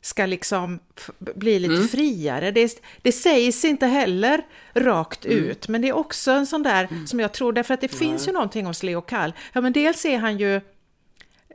ska 0.00 0.26
liksom 0.26 0.78
bli 1.18 1.58
lite 1.58 1.74
mm. 1.74 1.88
friare. 1.88 2.50
Det, 2.50 2.82
det 3.02 3.12
sägs 3.12 3.64
inte 3.64 3.86
heller 3.86 4.42
rakt 4.74 5.24
mm. 5.24 5.38
ut, 5.38 5.68
men 5.68 5.82
det 5.82 5.88
är 5.88 5.96
också 5.96 6.30
en 6.30 6.46
sån 6.46 6.62
där 6.62 6.88
mm. 6.90 7.06
som 7.06 7.20
jag 7.20 7.32
tror, 7.32 7.52
därför 7.52 7.74
att 7.74 7.80
det 7.80 7.88
finns 7.88 8.28
ju 8.28 8.32
någonting 8.32 8.66
hos 8.66 8.82
Leo 8.82 9.00
Kall. 9.00 9.32
Ja, 9.52 9.60
men 9.60 9.72
dels 9.72 10.04
är 10.04 10.18
han 10.18 10.38
ju 10.38 10.60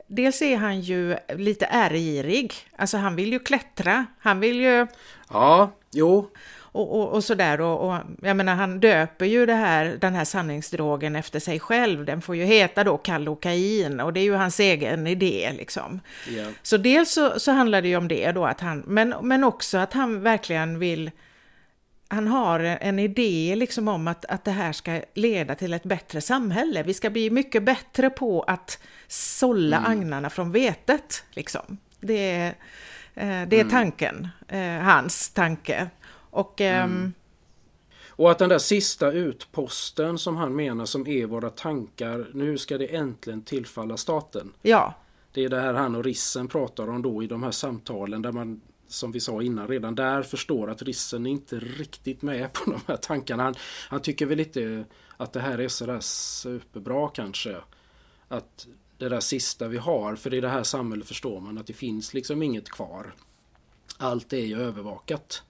Dels 0.08 0.42
är 0.42 0.56
han 0.56 0.80
ju 0.80 1.16
lite 1.36 1.66
ärgirig, 1.66 2.54
alltså 2.76 2.96
han 2.96 3.16
vill 3.16 3.32
ju 3.32 3.38
klättra, 3.38 4.06
han 4.18 4.40
vill 4.40 4.60
ju... 4.60 4.86
Ja, 5.30 5.72
jo 5.92 6.30
och, 6.76 7.00
och, 7.00 7.08
och 7.08 7.24
sådär. 7.24 7.60
Och, 7.60 7.88
och, 7.88 7.98
jag 8.22 8.36
menar, 8.36 8.54
han 8.54 8.80
döper 8.80 9.26
ju 9.26 9.46
det 9.46 9.54
här, 9.54 9.96
den 10.00 10.14
här 10.14 10.24
sanningsdrogen 10.24 11.16
efter 11.16 11.40
sig 11.40 11.60
själv. 11.60 12.04
Den 12.04 12.22
får 12.22 12.36
ju 12.36 12.44
heta 12.44 12.84
då 12.84 12.96
kallokain 12.96 14.00
och 14.00 14.12
det 14.12 14.20
är 14.20 14.24
ju 14.24 14.34
hans 14.34 14.60
egen 14.60 15.06
idé 15.06 15.52
liksom. 15.56 16.00
Yeah. 16.30 16.50
Så 16.62 16.76
dels 16.76 17.10
så, 17.10 17.40
så 17.40 17.52
handlar 17.52 17.82
det 17.82 17.88
ju 17.88 17.96
om 17.96 18.08
det 18.08 18.32
då, 18.32 18.44
att 18.44 18.60
han, 18.60 18.84
men, 18.86 19.14
men 19.22 19.44
också 19.44 19.78
att 19.78 19.92
han 19.92 20.22
verkligen 20.22 20.78
vill 20.78 21.10
han 22.08 22.28
har 22.28 22.60
en 22.60 22.98
idé 22.98 23.54
liksom 23.56 23.88
om 23.88 24.08
att, 24.08 24.24
att 24.24 24.44
det 24.44 24.50
här 24.50 24.72
ska 24.72 25.00
leda 25.14 25.54
till 25.54 25.72
ett 25.72 25.82
bättre 25.82 26.20
samhälle. 26.20 26.82
Vi 26.82 26.94
ska 26.94 27.10
bli 27.10 27.30
mycket 27.30 27.62
bättre 27.62 28.10
på 28.10 28.42
att 28.42 28.78
sålla 29.06 29.76
mm. 29.76 29.90
agnarna 29.90 30.30
från 30.30 30.52
vetet. 30.52 31.24
Liksom. 31.30 31.78
Det, 32.00 32.32
är, 32.34 32.46
eh, 33.14 33.48
det 33.48 33.56
är 33.56 33.60
mm. 33.60 33.70
tanken, 33.70 34.28
mm. 34.48 34.84
hans 34.84 35.30
tanke. 35.30 35.88
Och, 36.36 36.60
mm. 36.60 36.90
Ehm, 36.90 37.12
och 38.08 38.30
att 38.30 38.38
den 38.38 38.48
där 38.48 38.58
sista 38.58 39.12
utposten 39.12 40.18
som 40.18 40.36
han 40.36 40.56
menar 40.56 40.84
som 40.84 41.06
är 41.06 41.26
våra 41.26 41.50
tankar, 41.50 42.30
nu 42.34 42.58
ska 42.58 42.78
det 42.78 42.96
äntligen 42.96 43.42
tillfalla 43.42 43.96
staten. 43.96 44.52
Ja. 44.62 44.94
Det 45.32 45.44
är 45.44 45.48
det 45.48 45.60
här 45.60 45.74
han 45.74 45.94
och 45.94 46.04
Rissen 46.04 46.48
pratar 46.48 46.88
om 46.88 47.02
då 47.02 47.22
i 47.22 47.26
de 47.26 47.42
här 47.42 47.50
samtalen 47.50 48.22
där 48.22 48.32
man 48.32 48.60
som 48.88 49.12
vi 49.12 49.20
sa 49.20 49.42
innan 49.42 49.68
redan 49.68 49.94
där 49.94 50.22
förstår 50.22 50.70
att 50.70 50.82
Rissen 50.82 51.26
är 51.26 51.30
inte 51.30 51.56
riktigt 51.56 52.22
med 52.22 52.52
på 52.52 52.70
de 52.70 52.80
här 52.86 52.96
tankarna. 52.96 53.42
Han, 53.42 53.54
han 53.88 54.00
tycker 54.00 54.26
väl 54.26 54.40
inte 54.40 54.84
att 55.16 55.32
det 55.32 55.40
här 55.40 55.58
är 55.58 55.68
sådär 55.68 56.00
superbra 56.00 57.08
kanske. 57.08 57.56
Att 58.28 58.66
det 58.98 59.08
där 59.08 59.20
sista 59.20 59.68
vi 59.68 59.78
har, 59.78 60.16
för 60.16 60.34
i 60.34 60.40
det 60.40 60.48
här 60.48 60.62
samhället 60.62 61.08
förstår 61.08 61.40
man 61.40 61.58
att 61.58 61.66
det 61.66 61.72
finns 61.72 62.14
liksom 62.14 62.42
inget 62.42 62.68
kvar. 62.68 63.14
Allt 63.98 64.32
är 64.32 64.46
ju 64.46 64.60
övervakat 64.60 65.42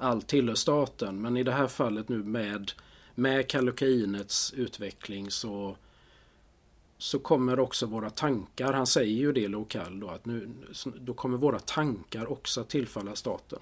allt 0.00 0.28
tillhör 0.28 0.54
staten. 0.54 1.20
Men 1.22 1.36
i 1.36 1.42
det 1.42 1.52
här 1.52 1.66
fallet 1.66 2.08
nu 2.08 2.22
med, 2.22 2.72
med 3.14 3.48
kallokainets 3.48 4.52
utveckling 4.56 5.30
så, 5.30 5.76
så 6.98 7.18
kommer 7.18 7.60
också 7.60 7.86
våra 7.86 8.10
tankar, 8.10 8.72
han 8.72 8.86
säger 8.86 9.16
ju 9.16 9.32
det 9.32 9.48
lokal 9.48 10.00
då, 10.00 10.08
att 10.08 10.26
nu, 10.26 10.50
då 11.00 11.14
kommer 11.14 11.38
våra 11.38 11.58
tankar 11.58 12.32
också 12.32 12.64
tillfalla 12.64 13.14
staten. 13.14 13.58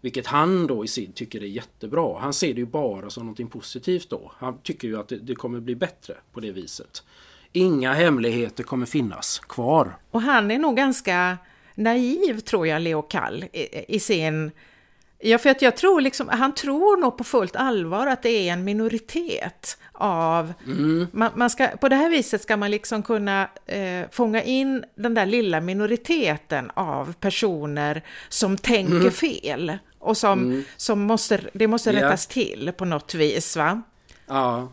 Vilket 0.00 0.26
han 0.26 0.66
då 0.66 0.84
i 0.84 0.88
sin 0.88 1.12
tycker 1.12 1.42
är 1.42 1.46
jättebra. 1.46 2.18
Han 2.18 2.32
ser 2.32 2.54
det 2.54 2.60
ju 2.60 2.66
bara 2.66 3.10
som 3.10 3.22
någonting 3.22 3.48
positivt 3.48 4.10
då. 4.10 4.32
Han 4.36 4.58
tycker 4.58 4.88
ju 4.88 5.00
att 5.00 5.08
det, 5.08 5.16
det 5.16 5.34
kommer 5.34 5.60
bli 5.60 5.74
bättre 5.74 6.14
på 6.32 6.40
det 6.40 6.52
viset. 6.52 7.04
Inga 7.52 7.92
hemligheter 7.92 8.64
kommer 8.64 8.86
finnas 8.86 9.38
kvar. 9.38 9.98
Och 10.10 10.22
han 10.22 10.50
är 10.50 10.58
nog 10.58 10.76
ganska 10.76 11.38
naiv 11.74 12.40
tror 12.40 12.66
jag, 12.66 12.82
Leo 12.82 13.02
Kall, 13.02 13.44
i, 13.52 13.96
i 13.96 14.00
sin 14.00 14.50
Ja, 15.18 15.38
för 15.38 15.50
att 15.50 15.62
jag 15.62 15.76
tror 15.76 16.00
liksom, 16.00 16.28
han 16.28 16.54
tror 16.54 16.96
nog 16.96 17.16
på 17.16 17.24
fullt 17.24 17.56
allvar 17.56 18.06
att 18.06 18.22
det 18.22 18.48
är 18.48 18.52
en 18.52 18.64
minoritet 18.64 19.78
av... 19.92 20.52
Mm. 20.66 21.06
Man, 21.12 21.30
man, 21.34 21.50
ska, 21.50 21.66
på 21.66 21.88
det 21.88 21.96
här 21.96 22.10
viset 22.10 22.42
ska 22.42 22.56
man 22.56 22.70
liksom 22.70 23.02
kunna 23.02 23.48
eh, 23.66 24.10
fånga 24.10 24.42
in 24.42 24.84
den 24.94 25.14
där 25.14 25.26
lilla 25.26 25.60
minoriteten 25.60 26.70
av 26.74 27.12
personer 27.12 28.02
som 28.28 28.56
tänker 28.56 28.96
mm. 28.96 29.10
fel 29.10 29.78
och 29.98 30.16
som, 30.16 30.44
mm. 30.44 30.64
som 30.76 31.00
måste, 31.00 31.40
det 31.52 31.66
måste 31.66 31.92
rättas 31.92 32.36
yeah. 32.36 32.48
till 32.48 32.72
på 32.72 32.84
något 32.84 33.14
vis. 33.14 33.56
Va? 33.56 33.82
Ja. 34.26 34.68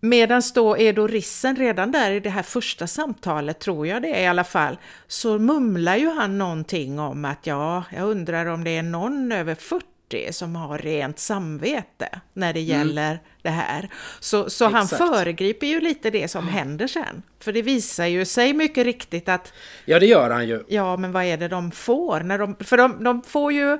Medan 0.00 0.42
då 0.54 0.78
Edo 0.78 1.06
Rissen 1.06 1.56
redan 1.56 1.92
där 1.92 2.10
i 2.10 2.20
det 2.20 2.30
här 2.30 2.42
första 2.42 2.86
samtalet, 2.86 3.58
tror 3.58 3.86
jag 3.86 4.02
det 4.02 4.08
är 4.08 4.22
i 4.22 4.26
alla 4.26 4.44
fall, 4.44 4.78
så 5.06 5.38
mumlar 5.38 5.96
ju 5.96 6.08
han 6.08 6.38
någonting 6.38 6.98
om 6.98 7.24
att 7.24 7.46
ja, 7.46 7.84
jag 7.96 8.08
undrar 8.08 8.46
om 8.46 8.64
det 8.64 8.70
är 8.70 8.82
någon 8.82 9.32
över 9.32 9.54
40 9.54 9.84
som 10.32 10.56
har 10.56 10.78
rent 10.78 11.18
samvete 11.18 12.20
när 12.32 12.52
det 12.52 12.60
mm. 12.60 12.78
gäller 12.78 13.10
mm. 13.10 13.22
det 13.42 13.50
här. 13.50 13.88
Så, 14.20 14.50
så 14.50 14.68
han 14.68 14.88
föregriper 14.88 15.66
ju 15.66 15.80
lite 15.80 16.10
det 16.10 16.28
som 16.28 16.48
händer 16.48 16.86
sen. 16.86 17.22
För 17.40 17.52
det 17.52 17.62
visar 17.62 18.06
ju 18.06 18.24
sig 18.24 18.52
mycket 18.52 18.84
riktigt 18.84 19.28
att... 19.28 19.52
Ja, 19.84 19.98
det 19.98 20.06
gör 20.06 20.30
han 20.30 20.48
ju. 20.48 20.64
Ja, 20.68 20.96
men 20.96 21.12
vad 21.12 21.24
är 21.24 21.36
det 21.36 21.48
de 21.48 21.70
får? 21.70 22.20
När 22.20 22.38
de, 22.38 22.56
för 22.60 22.76
de, 22.76 23.04
de 23.04 23.22
får 23.22 23.52
ju, 23.52 23.78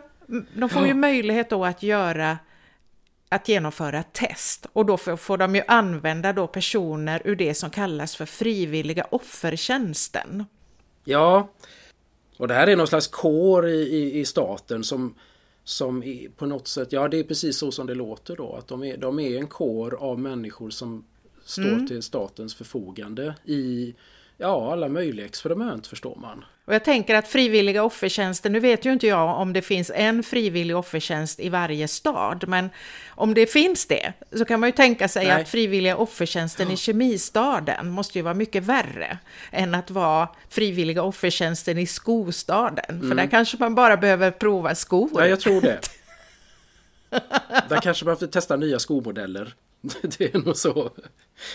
de 0.54 0.68
får 0.68 0.86
ju 0.86 0.94
möjlighet 0.94 1.50
då 1.50 1.64
att 1.64 1.82
göra 1.82 2.38
att 3.32 3.48
genomföra 3.48 4.02
test 4.02 4.66
och 4.72 4.86
då 4.86 4.96
får, 4.96 5.36
de 5.36 5.54
ju 5.54 5.62
använda 5.68 6.32
då 6.32 6.46
personer 6.46 7.22
ur 7.24 7.36
det 7.36 7.54
som 7.54 7.70
kallas 7.70 8.16
för 8.16 8.26
frivilliga 8.26 9.06
offertjänsten. 9.10 10.44
Ja, 11.04 11.50
och 12.36 12.48
det 12.48 12.54
här 12.54 12.66
är 12.66 12.76
någon 12.76 12.86
slags 12.86 13.06
kår 13.06 13.68
i, 13.68 13.80
i, 13.80 14.20
i 14.20 14.24
staten 14.24 14.84
som, 14.84 15.14
som 15.64 16.04
på 16.36 16.46
något 16.46 16.68
sätt, 16.68 16.92
ja 16.92 17.08
det 17.08 17.18
är 17.18 17.24
precis 17.24 17.56
så 17.56 17.72
som 17.72 17.86
det 17.86 17.94
låter 17.94 18.36
då, 18.36 18.54
att 18.54 18.68
de 18.68 18.84
är, 18.84 18.96
de 18.96 19.20
är 19.20 19.38
en 19.38 19.46
kår 19.46 19.94
av 19.94 20.18
människor 20.18 20.70
som 20.70 21.04
står 21.44 21.62
mm. 21.62 21.86
till 21.86 22.02
statens 22.02 22.54
förfogande 22.54 23.34
i 23.44 23.94
ja, 24.40 24.72
alla 24.72 24.88
möjliga 24.88 25.26
experiment 25.26 25.86
förstår 25.86 26.16
man. 26.16 26.44
Och 26.64 26.74
jag 26.74 26.84
tänker 26.84 27.14
att 27.14 27.28
frivilliga 27.28 27.84
offertjänster, 27.84 28.50
nu 28.50 28.60
vet 28.60 28.84
ju 28.84 28.92
inte 28.92 29.06
jag 29.06 29.38
om 29.38 29.52
det 29.52 29.62
finns 29.62 29.90
en 29.94 30.22
frivillig 30.22 30.76
offertjänst 30.76 31.40
i 31.40 31.48
varje 31.48 31.88
stad, 31.88 32.44
men 32.48 32.70
om 33.08 33.34
det 33.34 33.46
finns 33.46 33.86
det 33.86 34.12
så 34.36 34.44
kan 34.44 34.60
man 34.60 34.68
ju 34.68 34.72
tänka 34.72 35.08
sig 35.08 35.26
Nej. 35.26 35.42
att 35.42 35.48
frivilliga 35.48 35.96
offertjänsten 35.96 36.70
i 36.70 36.76
kemistaden 36.76 37.90
måste 37.90 38.18
ju 38.18 38.22
vara 38.22 38.34
mycket 38.34 38.64
värre 38.64 39.18
än 39.50 39.74
att 39.74 39.90
vara 39.90 40.28
frivilliga 40.48 41.02
offertjänsten 41.02 41.78
i 41.78 41.86
skostaden, 41.86 42.84
mm. 42.88 43.08
för 43.08 43.16
där 43.16 43.26
kanske 43.26 43.56
man 43.60 43.74
bara 43.74 43.96
behöver 43.96 44.30
prova 44.30 44.74
skor. 44.74 45.10
Ja, 45.14 45.26
jag 45.26 45.40
tror 45.40 45.60
det. 45.60 45.80
Där 47.68 47.80
kanske 47.80 48.04
man 48.04 48.16
får 48.16 48.26
testa 48.26 48.56
nya 48.56 48.78
skomodeller. 48.78 49.54
Det 50.18 50.34
är 50.34 50.38
nog 50.38 50.56
så. 50.56 50.90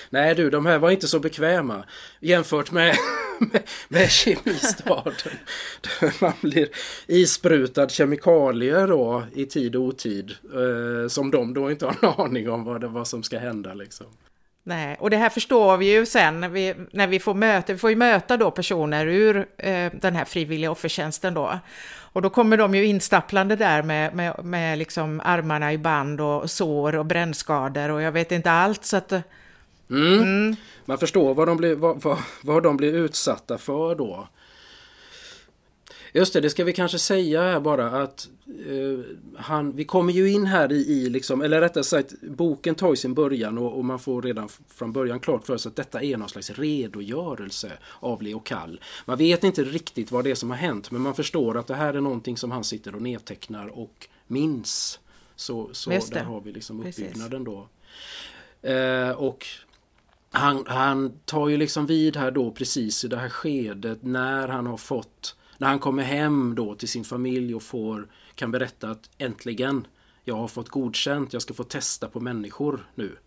Nej 0.09 0.35
du, 0.35 0.49
de 0.49 0.65
här 0.65 0.77
var 0.77 0.91
inte 0.91 1.07
så 1.07 1.19
bekväma 1.19 1.83
jämfört 2.19 2.71
med, 2.71 2.95
med, 3.39 3.63
med 3.87 4.11
kemistaden. 4.11 5.31
Man 6.21 6.33
blir 6.41 6.69
isprutad 7.07 7.89
kemikalier 7.89 8.87
då 8.87 9.23
i 9.33 9.45
tid 9.45 9.75
och 9.75 9.81
otid. 9.81 10.31
Eh, 10.53 11.07
som 11.07 11.31
de 11.31 11.53
då 11.53 11.71
inte 11.71 11.85
har 11.85 11.95
en 12.01 12.25
aning 12.25 12.49
om 12.49 12.63
vad, 12.63 12.81
det, 12.81 12.87
vad 12.87 13.07
som 13.07 13.23
ska 13.23 13.39
hända 13.39 13.73
liksom. 13.73 14.07
Nej, 14.67 14.97
och 14.99 15.09
det 15.09 15.17
här 15.17 15.29
förstår 15.29 15.77
vi 15.77 15.91
ju 15.91 16.05
sen 16.05 16.41
när 16.41 16.49
vi, 16.49 16.75
när 16.91 17.07
vi 17.07 17.19
får 17.19 17.33
möta, 17.33 17.73
vi 17.73 17.79
får 17.79 17.89
ju 17.89 17.95
möta 17.95 18.37
då 18.37 18.51
personer 18.51 19.05
ur 19.05 19.47
eh, 19.57 19.91
den 20.01 20.15
här 20.15 20.25
frivilliga 20.25 20.71
offertjänsten 20.71 21.33
då. 21.33 21.59
Och 22.15 22.21
då 22.21 22.29
kommer 22.29 22.57
de 22.57 22.75
ju 22.75 22.85
instapplande 22.85 23.55
där 23.55 23.83
med, 23.83 24.15
med, 24.15 24.45
med 24.45 24.77
liksom 24.77 25.21
armarna 25.25 25.73
i 25.73 25.77
band 25.77 26.21
och 26.21 26.51
sår 26.51 26.95
och 26.95 27.05
brännskador 27.05 27.89
och 27.89 28.01
jag 28.01 28.11
vet 28.11 28.31
inte 28.31 28.51
allt 28.51 28.85
så 28.85 28.97
att... 28.97 29.13
Mm. 29.89 30.19
Mm. 30.19 30.55
Man 30.85 30.97
förstår 30.97 31.33
vad 31.33 31.47
de, 31.47 31.57
blir, 31.57 31.75
vad, 31.75 32.01
vad, 32.01 32.17
vad 32.41 32.63
de 32.63 32.77
blir 32.77 32.93
utsatta 32.93 33.57
för 33.57 33.95
då. 33.95 34.27
Just 36.15 36.33
det, 36.33 36.41
det 36.41 36.49
ska 36.49 36.63
vi 36.63 36.73
kanske 36.73 36.99
säga 36.99 37.41
här 37.41 37.59
bara 37.59 38.01
att 38.03 38.29
eh, 38.47 38.99
han, 39.37 39.75
vi 39.75 39.85
kommer 39.85 40.13
ju 40.13 40.31
in 40.31 40.45
här 40.45 40.71
i, 40.71 40.75
i 40.75 41.09
liksom, 41.09 41.41
eller 41.41 41.61
rättare 41.61 41.83
sagt 41.83 42.13
boken 42.21 42.75
tar 42.75 42.89
ju 42.89 42.95
sin 42.95 43.13
början 43.13 43.57
och, 43.57 43.77
och, 43.77 43.85
man 43.85 43.99
får 43.99 44.21
redan 44.21 44.49
från 44.69 44.91
början 44.91 45.19
klart 45.19 45.45
för 45.45 45.57
sig 45.57 45.69
att 45.69 45.75
detta 45.75 46.01
är 46.01 46.17
någon 46.17 46.29
slags 46.29 46.49
redogörelse 46.49 47.71
av 47.99 48.21
Leo 48.21 48.39
Kall. 48.39 48.79
Man 49.05 49.17
vet 49.17 49.43
inte 49.43 49.63
riktigt 49.63 50.11
vad 50.11 50.23
det 50.23 50.31
är 50.31 50.35
som 50.35 50.49
har 50.49 50.57
hänt 50.57 50.91
men 50.91 51.01
man 51.01 51.15
förstår 51.15 51.57
att 51.57 51.67
det 51.67 51.75
här 51.75 51.93
är 51.93 52.01
någonting 52.01 52.37
som 52.37 52.51
han 52.51 52.63
sitter 52.63 52.95
och 52.95 53.01
nedtecknar 53.01 53.67
och 53.67 54.07
minns. 54.27 54.99
Så, 55.35 55.69
så 55.71 55.89
där 55.89 56.23
har 56.23 56.41
vi 56.41 56.51
liksom 56.51 56.79
uppbyggnaden 56.79 57.43
då. 57.43 57.67
Eh, 58.69 59.09
och 59.09 59.47
han, 60.35 60.63
han 60.67 61.19
tar 61.25 61.49
ju 61.49 61.57
liksom 61.57 61.85
vid 61.85 62.17
här 62.17 62.31
då 62.31 62.51
precis 62.51 63.03
i 63.03 63.07
det 63.07 63.17
här 63.17 63.29
skedet 63.29 64.03
när 64.03 64.47
han 64.47 64.65
har 64.65 64.77
fått 64.77 65.35
när 65.57 65.67
han 65.67 65.79
kommer 65.79 66.03
hem 66.03 66.55
då 66.55 66.75
till 66.75 66.89
sin 66.89 67.03
familj 67.03 67.55
och 67.55 67.63
får, 67.63 68.07
kan 68.35 68.51
berätta 68.51 68.89
att 68.89 69.09
äntligen, 69.17 69.87
jag 70.23 70.35
har 70.35 70.47
fått 70.47 70.69
godkänt, 70.69 71.33
jag 71.33 71.41
ska 71.41 71.53
få 71.53 71.63
testa 71.63 72.07
på 72.07 72.19
människor 72.19 72.87
nu. 72.95 73.17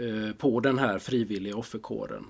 Eh, 0.00 0.34
på 0.36 0.60
den 0.60 0.78
här 0.78 0.98
frivilliga 0.98 1.56
offerkåren. 1.56 2.24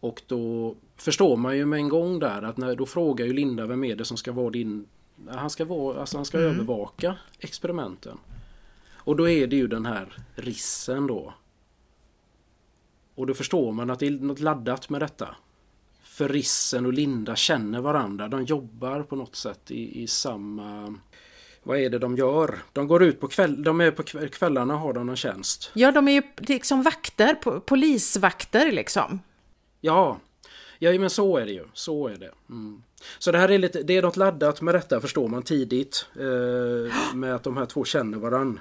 Och 0.00 0.22
då 0.26 0.74
förstår 0.96 1.36
man 1.36 1.56
ju 1.56 1.66
med 1.66 1.76
en 1.76 1.88
gång 1.88 2.18
där 2.18 2.42
att 2.42 2.56
när, 2.56 2.76
då 2.76 2.86
frågar 2.86 3.26
ju 3.26 3.32
Linda 3.32 3.66
vem 3.66 3.84
är 3.84 3.96
det 3.96 4.04
som 4.04 4.16
ska 4.16 4.32
vara 4.32 4.50
din... 4.50 4.86
Han 5.28 5.50
ska, 5.50 5.64
vara, 5.64 6.00
alltså 6.00 6.18
han 6.18 6.24
ska 6.24 6.38
mm. 6.38 6.50
övervaka 6.50 7.16
experimenten. 7.38 8.18
Och 8.92 9.16
då 9.16 9.28
är 9.28 9.46
det 9.46 9.56
ju 9.56 9.66
den 9.66 9.86
här 9.86 10.18
rissen 10.34 11.06
då. 11.06 11.34
Och 13.16 13.26
då 13.26 13.34
förstår 13.34 13.72
man 13.72 13.90
att 13.90 13.98
det 13.98 14.06
är 14.06 14.10
något 14.10 14.40
laddat 14.40 14.88
med 14.88 15.00
detta 15.00 15.36
för 16.02 16.28
Rissen 16.28 16.86
och 16.86 16.92
Linda 16.92 17.36
känner 17.36 17.80
varandra. 17.80 18.28
De 18.28 18.44
jobbar 18.44 19.02
på 19.02 19.16
något 19.16 19.36
sätt 19.36 19.70
i, 19.70 20.02
i 20.02 20.06
samma... 20.06 20.94
Vad 21.62 21.78
är 21.78 21.90
det 21.90 21.98
de 21.98 22.16
gör? 22.16 22.58
De 22.72 22.86
går 22.86 23.02
ut 23.02 23.20
på 23.20 23.28
kväll, 23.28 23.62
de 23.62 23.80
är 23.80 23.90
på 23.90 24.02
kvällarna 24.28 24.76
har 24.76 24.92
de 24.92 25.06
någon 25.06 25.16
tjänst. 25.16 25.70
Ja, 25.74 25.92
de 25.92 26.08
är 26.08 26.12
ju 26.12 26.22
liksom 26.36 26.82
vakter, 26.82 27.34
polisvakter 27.60 28.72
liksom. 28.72 29.20
Ja, 29.80 30.20
ja 30.78 30.98
men 30.98 31.10
så 31.10 31.36
är 31.36 31.46
det 31.46 31.52
ju. 31.52 31.64
Så 31.72 32.08
är 32.08 32.16
det. 32.16 32.30
Mm. 32.50 32.82
Så 33.18 33.32
det 33.32 33.38
här 33.38 33.50
är 33.50 33.58
lite, 33.58 33.82
det 33.82 33.96
är 33.96 34.02
något 34.02 34.16
laddat 34.16 34.60
med 34.60 34.74
detta 34.74 35.00
förstår 35.00 35.28
man 35.28 35.42
tidigt. 35.42 36.06
Eh, 36.14 37.14
med 37.14 37.34
att 37.34 37.42
de 37.42 37.56
här 37.56 37.66
två 37.66 37.84
känner 37.84 38.18
varandra. 38.18 38.60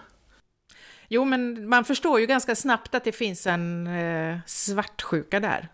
Jo, 1.07 1.25
men 1.25 1.69
man 1.69 1.85
förstår 1.85 2.19
ju 2.19 2.25
ganska 2.25 2.55
snabbt 2.55 2.95
att 2.95 3.03
det 3.03 3.11
finns 3.11 3.47
en 3.47 3.87
eh, 3.87 4.37
svartsjuka 4.45 5.39
där. 5.39 5.67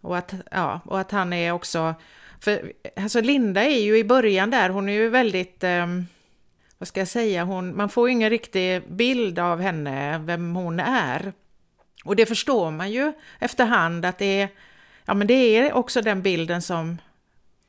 Och 0.00 0.16
att, 0.16 0.34
ja, 0.50 0.80
och 0.84 1.00
att 1.00 1.10
han 1.10 1.32
är 1.32 1.52
också... 1.52 1.94
För 2.40 2.72
alltså 2.96 3.20
Linda 3.20 3.62
är 3.62 3.80
ju 3.80 3.98
i 3.98 4.04
början 4.04 4.50
där, 4.50 4.68
hon 4.70 4.88
är 4.88 4.92
ju 4.92 5.08
väldigt... 5.08 5.64
Eh, 5.64 5.86
vad 6.78 6.88
ska 6.88 7.00
jag 7.00 7.08
säga? 7.08 7.44
Hon, 7.44 7.76
man 7.76 7.88
får 7.88 8.08
ju 8.08 8.12
ingen 8.12 8.30
riktig 8.30 8.82
bild 8.88 9.38
av 9.38 9.60
henne, 9.60 10.18
vem 10.18 10.54
hon 10.56 10.80
är. 10.80 11.32
Och 12.04 12.16
det 12.16 12.26
förstår 12.26 12.70
man 12.70 12.92
ju 12.92 13.12
efterhand 13.38 14.04
att 14.04 14.18
det 14.18 14.40
är... 14.40 14.48
Ja, 15.04 15.14
men 15.14 15.26
det 15.26 15.34
är 15.34 15.72
också 15.72 16.02
den 16.02 16.22
bilden 16.22 16.62
som, 16.62 16.98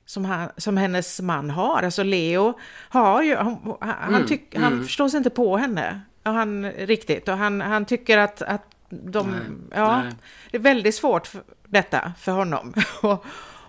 som, 0.05 0.25
han, 0.25 0.49
som 0.57 0.77
hennes 0.77 1.21
man 1.21 1.49
har. 1.49 1.83
Alltså 1.83 2.03
Leo 2.03 2.59
har 2.89 3.23
ju... 3.23 3.35
Han, 3.35 3.77
han, 3.81 4.27
tyck, 4.27 4.55
mm, 4.55 4.63
han 4.63 4.73
mm. 4.73 4.85
förstår 4.85 5.09
sig 5.09 5.17
inte 5.17 5.29
på 5.29 5.57
henne. 5.57 6.01
Han, 6.23 6.71
riktigt. 6.71 7.27
Och 7.27 7.37
han, 7.37 7.61
han 7.61 7.85
tycker 7.85 8.17
att, 8.17 8.41
att 8.41 8.75
de... 8.89 9.31
Nej, 9.31 9.39
ja, 9.75 10.03
nej. 10.03 10.13
Det 10.51 10.57
är 10.57 10.61
väldigt 10.61 10.95
svårt 10.95 11.27
för, 11.27 11.43
detta 11.63 12.13
för 12.19 12.31
honom. 12.31 12.73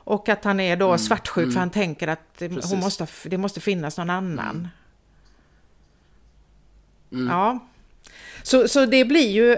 och, 0.05 0.29
att 0.29 0.45
han 0.45 0.61
är 0.61 0.77
då 0.77 0.87
mm, 0.87 0.99
svartsjuk 0.99 1.45
mm. 1.45 1.53
för 1.53 1.61
han 1.61 1.71
tänker 1.71 2.09
att 2.09 2.43
hon 2.71 2.81
måste, 2.81 3.07
det 3.25 3.39
måste 3.39 3.61
finnas 3.61 3.99
någon 3.99 4.11
annan. 4.11 4.69
Mm. 7.13 7.25
mm. 7.25 7.37
Ja. 7.37 7.59
Så, 8.43 8.69
så 8.69 8.87
det 8.87 9.05
blir 9.05 9.31
ju, 9.31 9.57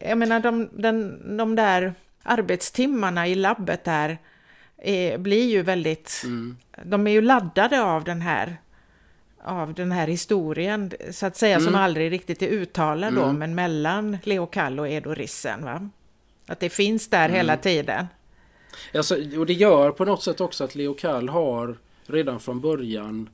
jag 0.00 0.18
menar 0.18 0.40
de, 0.40 0.68
den, 0.72 1.36
de 1.36 1.56
där 1.56 1.94
arbetstimmarna 2.22 3.28
i 3.28 3.34
labbet 3.34 3.84
där 3.84 4.18
är, 4.84 5.18
blir 5.18 5.50
ju 5.50 5.62
väldigt, 5.62 6.22
mm. 6.24 6.56
de 6.84 7.06
är 7.06 7.10
ju 7.10 7.20
laddade 7.20 7.82
av 7.82 8.04
den 8.04 8.20
här 8.20 8.56
av 9.44 9.74
den 9.74 9.92
här 9.92 10.06
historien, 10.06 10.92
så 11.10 11.26
att 11.26 11.36
säga, 11.36 11.56
mm. 11.56 11.66
som 11.66 11.74
aldrig 11.74 12.12
riktigt 12.12 12.42
är 12.42 12.48
uttalad 12.48 13.12
mm. 13.12 13.22
då, 13.22 13.32
men 13.32 13.54
mellan 13.54 14.18
Leo 14.22 14.46
Kall 14.46 14.80
och 14.80 14.88
Edo 14.88 15.14
Rissen. 15.14 15.64
Va? 15.64 15.88
Att 16.46 16.60
det 16.60 16.70
finns 16.70 17.10
där 17.10 17.24
mm. 17.24 17.36
hela 17.36 17.56
tiden. 17.56 18.06
Alltså, 18.94 19.16
och 19.38 19.46
det 19.46 19.52
gör 19.52 19.90
på 19.90 20.04
något 20.04 20.22
sätt 20.22 20.40
också 20.40 20.64
att 20.64 20.74
Leo 20.74 20.94
Kall 20.94 21.28
har 21.28 21.78
redan 22.06 22.40
från 22.40 22.60
början 22.60 23.28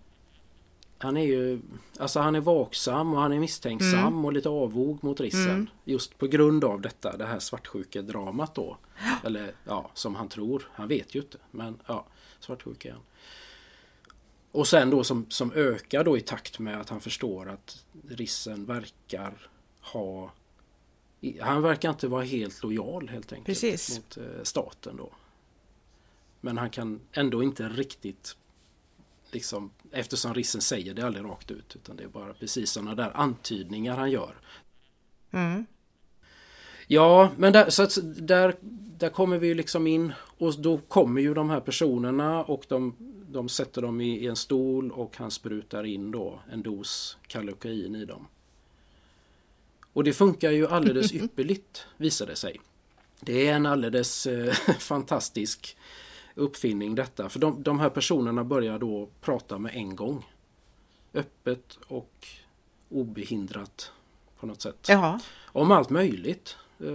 han 1.02 1.16
är 1.16 1.24
ju 1.24 1.60
Alltså 1.98 2.20
han 2.20 2.34
är 2.34 2.40
vaksam 2.40 3.14
och 3.14 3.20
han 3.20 3.32
är 3.32 3.40
misstänksam 3.40 3.98
mm. 3.98 4.24
och 4.24 4.32
lite 4.32 4.48
avog 4.48 5.04
mot 5.04 5.20
Rissen. 5.20 5.50
Mm. 5.50 5.68
Just 5.84 6.18
på 6.18 6.26
grund 6.26 6.64
av 6.64 6.80
detta, 6.80 7.16
det 7.16 7.26
här 7.26 7.38
svartsjukedramat 7.38 8.54
då. 8.54 8.76
Eller 9.24 9.52
ja, 9.64 9.90
som 9.94 10.14
han 10.14 10.28
tror. 10.28 10.70
Han 10.72 10.88
vet 10.88 11.14
ju 11.14 11.20
inte. 11.20 11.38
Men 11.50 11.78
ja, 11.86 12.06
svartsjuk 12.40 12.84
är 12.84 12.92
han. 12.92 13.00
Och 14.52 14.68
sen 14.68 14.90
då 14.90 15.04
som, 15.04 15.26
som 15.28 15.52
ökar 15.52 16.04
då 16.04 16.18
i 16.18 16.20
takt 16.20 16.58
med 16.58 16.80
att 16.80 16.88
han 16.88 17.00
förstår 17.00 17.48
att 17.48 17.84
Rissen 18.08 18.64
verkar 18.64 19.48
ha 19.80 20.32
han 21.40 21.62
verkar 21.62 21.90
inte 21.90 22.08
vara 22.08 22.24
helt 22.24 22.62
lojal 22.62 23.08
helt 23.08 23.32
enkelt 23.32 23.46
Precis. 23.46 23.96
mot 23.96 24.16
eh, 24.16 24.42
staten 24.42 24.96
då. 24.96 25.10
Men 26.40 26.58
han 26.58 26.70
kan 26.70 27.00
ändå 27.12 27.42
inte 27.42 27.68
riktigt 27.68 28.36
liksom 29.34 29.70
eftersom 29.92 30.34
Rissen 30.34 30.60
säger 30.60 30.94
det 30.94 31.02
aldrig 31.02 31.24
rakt 31.24 31.50
ut 31.50 31.76
utan 31.76 31.96
det 31.96 32.04
är 32.04 32.08
bara 32.08 32.34
precis 32.34 32.70
sådana 32.70 32.94
där 32.94 33.10
antydningar 33.14 33.96
han 33.96 34.10
gör. 34.10 34.34
Mm. 35.30 35.66
Ja, 36.86 37.30
men 37.36 37.52
där, 37.52 37.70
så 37.70 37.82
att, 37.82 37.98
där, 38.02 38.54
där 38.98 39.08
kommer 39.08 39.38
vi 39.38 39.54
liksom 39.54 39.86
in 39.86 40.12
och 40.38 40.60
då 40.60 40.78
kommer 40.78 41.20
ju 41.20 41.34
de 41.34 41.50
här 41.50 41.60
personerna 41.60 42.44
och 42.44 42.64
de, 42.68 42.96
de 43.28 43.48
sätter 43.48 43.82
dem 43.82 44.00
i, 44.00 44.18
i 44.18 44.26
en 44.26 44.36
stol 44.36 44.90
och 44.92 45.16
han 45.16 45.30
sprutar 45.30 45.84
in 45.84 46.10
då 46.10 46.40
en 46.52 46.62
dos 46.62 47.16
kalokain 47.26 47.96
i 47.96 48.04
dem. 48.04 48.26
Och 49.92 50.04
det 50.04 50.12
funkar 50.12 50.50
ju 50.50 50.66
alldeles 50.66 51.12
ypperligt 51.14 51.86
visar 51.96 52.26
det 52.26 52.36
sig. 52.36 52.60
Det 53.20 53.48
är 53.48 53.54
en 53.54 53.66
alldeles 53.66 54.26
eh, 54.26 54.52
fantastisk 54.78 55.76
uppfinning 56.34 56.94
detta. 56.94 57.28
För 57.28 57.38
de, 57.38 57.62
de 57.62 57.80
här 57.80 57.88
personerna 57.88 58.44
börjar 58.44 58.78
då 58.78 59.08
prata 59.20 59.58
med 59.58 59.74
en 59.74 59.96
gång. 59.96 60.26
Öppet 61.14 61.78
och 61.86 62.26
obehindrat 62.88 63.92
på 64.40 64.46
något 64.46 64.62
sätt. 64.62 64.86
Jaha. 64.88 65.20
Om 65.44 65.72
allt 65.72 65.90
möjligt 65.90 66.56
eh, 66.80 66.86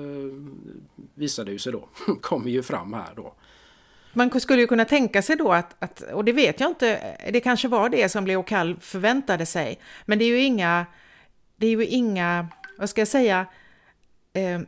visar 1.13 1.45
det 1.45 1.51
ju 1.51 1.59
sig 1.59 1.71
då. 1.71 1.89
Kommer 2.21 2.49
ju 2.49 2.63
fram 2.63 2.93
här 2.93 3.13
då. 3.15 3.33
Man 4.13 4.39
skulle 4.39 4.61
ju 4.61 4.67
kunna 4.67 4.85
tänka 4.85 5.21
sig 5.21 5.35
då 5.35 5.51
att, 5.51 5.75
att, 5.83 6.01
och 6.01 6.25
det 6.25 6.31
vet 6.31 6.59
jag 6.59 6.69
inte, 6.69 7.17
det 7.31 7.39
kanske 7.39 7.67
var 7.67 7.89
det 7.89 8.09
som 8.09 8.27
Leo 8.27 8.43
Kall 8.43 8.75
förväntade 8.79 9.45
sig, 9.45 9.79
men 10.05 10.19
det 10.19 10.25
är 10.25 10.27
ju 10.29 10.43
inga, 10.43 10.85
det 11.55 11.67
är 11.67 11.71
ju 11.71 11.85
inga, 11.85 12.47
vad 12.77 12.89
ska 12.89 13.01
jag 13.01 13.07
säga, 13.07 13.45
eh, 14.33 14.61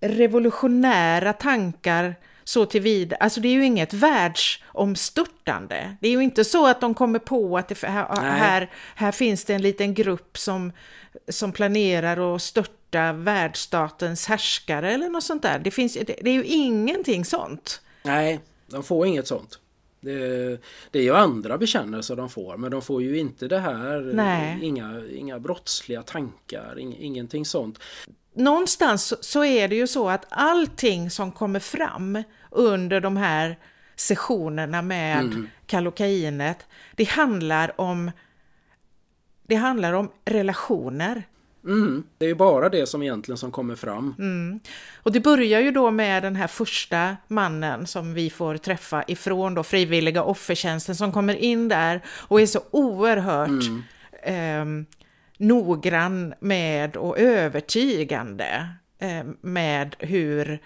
revolutionära 0.00 1.32
tankar 1.32 2.14
så 2.48 2.66
tillvida, 2.66 3.16
alltså 3.16 3.40
det 3.40 3.48
är 3.48 3.52
ju 3.52 3.64
inget 3.64 3.92
världsomstörtande. 3.92 5.96
Det 6.00 6.08
är 6.08 6.12
ju 6.12 6.22
inte 6.22 6.44
så 6.44 6.66
att 6.66 6.80
de 6.80 6.94
kommer 6.94 7.18
på 7.18 7.58
att 7.58 7.68
det, 7.68 7.86
här, 7.86 8.16
här, 8.16 8.70
här, 8.94 9.12
finns 9.12 9.44
det 9.44 9.54
en 9.54 9.62
liten 9.62 9.94
grupp 9.94 10.38
som, 10.38 10.72
som 11.28 11.52
planerar 11.52 12.34
att 12.34 12.42
störta 12.42 13.12
världsstatens 13.12 14.26
härskare 14.26 14.92
eller 14.92 15.08
något 15.08 15.24
sånt 15.24 15.42
där. 15.42 15.58
Det, 15.58 15.70
finns, 15.70 15.94
det, 15.94 16.04
det 16.04 16.30
är 16.30 16.34
ju 16.34 16.44
ingenting 16.44 17.24
sånt. 17.24 17.80
Nej, 18.02 18.40
de 18.66 18.82
får 18.82 19.06
inget 19.06 19.26
sånt. 19.26 19.58
Det, 20.00 20.60
det, 20.90 20.98
är 20.98 21.02
ju 21.02 21.14
andra 21.14 21.58
bekännelser 21.58 22.16
de 22.16 22.28
får 22.28 22.56
men 22.56 22.70
de 22.70 22.82
får 22.82 23.02
ju 23.02 23.18
inte 23.18 23.48
det 23.48 23.58
här, 23.58 24.10
Nej. 24.14 24.58
Inga, 24.62 25.02
inga 25.12 25.38
brottsliga 25.38 26.02
tankar, 26.02 26.78
ing, 26.78 26.96
ingenting 26.98 27.44
sånt. 27.44 27.78
Någonstans 28.38 29.24
så 29.24 29.44
är 29.44 29.68
det 29.68 29.76
ju 29.76 29.86
så 29.86 30.08
att 30.08 30.26
allting 30.28 31.10
som 31.10 31.32
kommer 31.32 31.60
fram 31.60 32.22
under 32.50 33.00
de 33.00 33.16
här 33.16 33.58
sessionerna 33.96 34.82
med 34.82 35.18
mm. 35.20 35.48
kalokainet, 35.66 36.66
det 36.96 37.04
handlar 37.04 37.80
om 37.80 38.10
det 39.46 39.54
handlar 39.54 39.92
om 39.92 40.10
relationer. 40.24 41.22
Mm, 41.64 42.04
det 42.18 42.24
är 42.24 42.28
ju 42.28 42.34
bara 42.34 42.68
det 42.68 42.86
som 42.86 43.02
egentligen 43.02 43.38
som 43.38 43.50
kommer 43.50 43.74
fram. 43.74 44.14
Mm. 44.18 44.60
Och 44.96 45.12
det 45.12 45.20
börjar 45.20 45.60
ju 45.60 45.70
då 45.70 45.90
med 45.90 46.22
den 46.22 46.36
här 46.36 46.46
första 46.46 47.16
mannen 47.28 47.86
som 47.86 48.14
vi 48.14 48.30
får 48.30 48.56
träffa 48.56 49.04
ifrån 49.06 49.54
då 49.54 49.62
frivilliga 49.62 50.22
offertjänsten 50.22 50.96
som 50.96 51.12
kommer 51.12 51.34
in 51.34 51.68
där 51.68 52.00
och 52.06 52.40
är 52.40 52.46
så 52.46 52.60
oerhört 52.70 53.48
mm. 53.48 54.82
eh, 54.82 54.86
noggrann 55.38 56.34
med 56.40 56.96
och 56.96 57.18
övertygande 57.18 58.68
eh, 58.98 59.24
med 59.40 59.96
hur 59.98 60.60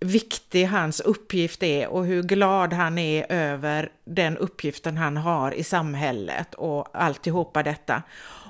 viktig 0.00 0.64
hans 0.64 1.00
uppgift 1.00 1.62
är 1.62 1.88
och 1.88 2.06
hur 2.06 2.22
glad 2.22 2.72
han 2.72 2.98
är 2.98 3.32
över 3.32 3.90
den 4.04 4.36
uppgiften 4.36 4.96
han 4.96 5.16
har 5.16 5.52
i 5.52 5.64
samhället 5.64 6.54
och 6.54 6.88
alltihopa 6.92 7.62
detta. 7.62 8.02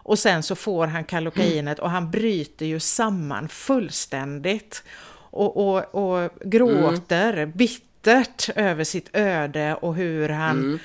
Och 0.03 0.19
sen 0.19 0.42
så 0.42 0.55
får 0.55 0.87
han 0.87 1.05
kalokainet 1.05 1.79
och 1.79 1.90
han 1.90 2.11
bryter 2.11 2.66
ju 2.66 2.81
samman 2.81 3.49
fullständigt 3.49 4.83
och, 5.31 5.57
och, 5.57 5.95
och 5.95 6.31
gråter 6.45 7.33
mm. 7.33 7.53
bittert 7.53 8.51
över 8.57 8.85
sitt 8.85 9.16
öde 9.16 9.75
och 9.75 9.95
hur 9.95 10.29
han 10.29 10.59
mm. 10.59 10.79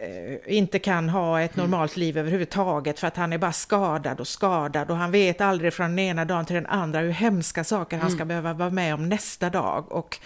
Eh, 0.00 0.56
inte 0.56 0.78
kan 0.78 1.08
ha 1.08 1.40
ett 1.40 1.56
normalt 1.56 1.96
liv 1.96 2.18
överhuvudtaget 2.18 3.00
för 3.00 3.06
att 3.06 3.16
han 3.16 3.32
är 3.32 3.38
bara 3.38 3.52
skadad 3.52 4.20
och 4.20 4.28
skadad 4.28 4.90
och 4.90 4.96
han 4.96 5.10
vet 5.10 5.40
aldrig 5.40 5.72
från 5.72 5.90
den 5.90 5.98
ena 5.98 6.24
dagen 6.24 6.46
till 6.46 6.54
den 6.54 6.66
andra 6.66 7.00
hur 7.00 7.10
hemska 7.10 7.64
saker 7.64 7.98
han 7.98 8.10
ska 8.10 8.22
mm. 8.22 8.28
behöva 8.28 8.52
vara 8.52 8.70
med 8.70 8.94
om 8.94 9.08
nästa 9.08 9.50
dag. 9.50 9.92
Och, 9.92 10.18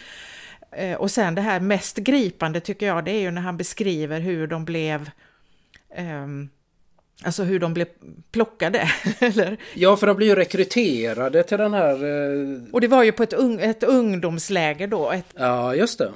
eh, 0.71 0.97
och 0.97 1.11
sen 1.11 1.35
det 1.35 1.43
här 1.43 1.61
mest 1.61 1.97
gripande 1.97 2.61
tycker 2.61 2.87
jag 2.87 3.05
det 3.05 3.11
är 3.11 3.21
ju 3.21 3.31
när 3.31 3.43
han 3.43 3.57
beskriver 3.57 4.21
hur 4.21 4.47
de 4.47 4.65
blev 4.65 5.11
um, 5.99 6.51
Alltså 7.25 7.43
hur 7.45 7.61
de 7.61 7.75
blev 7.75 7.87
plockade. 8.33 8.91
Eller? 9.19 9.57
Ja, 9.75 9.97
för 9.97 10.07
de 10.07 10.17
blir 10.17 10.27
ju 10.27 10.35
rekryterade 10.35 11.43
till 11.43 11.59
den 11.59 11.75
här... 11.75 11.95
Eh... 11.95 12.63
Och 12.73 12.81
det 12.81 12.89
var 12.89 13.03
ju 13.03 13.13
på 13.13 13.23
ett, 13.23 13.33
un 13.33 13.59
ett 13.59 13.83
ungdomsläger 13.83 14.87
då. 14.87 15.11
Ett... 15.11 15.27
Ja, 15.35 15.75
just 15.75 15.99
det. 15.99 16.13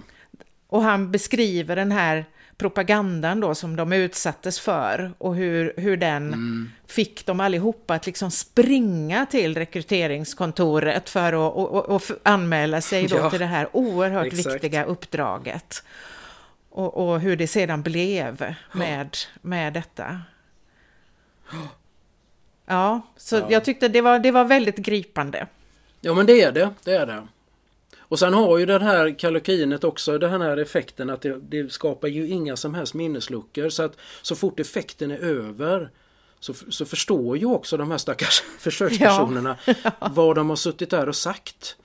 Och 0.68 0.82
han 0.82 1.12
beskriver 1.12 1.76
den 1.76 1.92
här 1.92 2.24
propagandan 2.58 3.40
då 3.40 3.54
som 3.54 3.76
de 3.76 3.92
utsattes 3.92 4.60
för 4.60 5.12
och 5.18 5.34
hur, 5.34 5.74
hur 5.76 5.96
den 5.96 6.26
mm. 6.26 6.70
fick 6.86 7.26
dem 7.26 7.40
allihopa 7.40 7.94
att 7.94 8.06
liksom 8.06 8.30
springa 8.30 9.26
till 9.26 9.56
rekryteringskontoret 9.56 11.10
för 11.10 11.32
att 11.32 11.54
och, 11.56 11.88
och, 11.88 12.02
anmäla 12.22 12.80
sig 12.80 13.06
då 13.06 13.16
ja, 13.22 13.30
till 13.30 13.38
det 13.38 13.46
här 13.46 13.68
oerhört 13.72 14.26
exakt. 14.26 14.54
viktiga 14.54 14.84
uppdraget. 14.84 15.84
Och, 16.70 17.08
och, 17.08 17.20
hur 17.20 17.36
det 17.36 17.46
sedan 17.46 17.82
blev 17.82 18.54
med, 18.72 19.16
med 19.42 19.72
detta. 19.72 20.20
Ja, 22.68 23.00
så 23.16 23.36
ja. 23.36 23.46
jag 23.50 23.64
tyckte 23.64 23.88
det 23.88 24.00
var, 24.00 24.18
det 24.18 24.30
var 24.30 24.44
väldigt 24.44 24.76
gripande. 24.76 25.46
Ja 26.00 26.14
men 26.14 26.26
det 26.26 26.42
är 26.42 26.52
det, 26.52 26.70
det 26.84 26.96
är 26.96 27.06
det. 27.06 27.26
Och 28.08 28.18
sen 28.18 28.34
har 28.34 28.58
ju 28.58 28.66
det 28.66 28.78
här 28.78 29.18
kalokinet 29.18 29.84
också 29.84 30.18
den 30.18 30.40
här 30.40 30.56
effekten 30.56 31.10
att 31.10 31.22
det, 31.22 31.38
det, 31.48 31.72
skapar 31.72 32.08
ju 32.08 32.28
inga 32.28 32.56
som 32.56 32.74
helst 32.74 32.94
minnesluckor. 32.94 33.68
Så 33.68 33.82
att 33.82 33.96
så 34.22 34.36
fort 34.36 34.60
effekten 34.60 35.10
är 35.10 35.18
över 35.18 35.90
så, 36.40 36.54
så 36.54 36.84
förstår 36.84 37.36
ju 37.36 37.46
också 37.46 37.76
de 37.76 37.90
här 37.90 37.98
stackars 37.98 38.42
försökspersonerna 38.58 39.56
ja. 39.82 39.90
vad 40.14 40.36
de 40.36 40.48
har 40.48 40.56
suttit 40.56 40.90
där 40.90 41.08
och 41.08 41.16
sagt. 41.16 41.76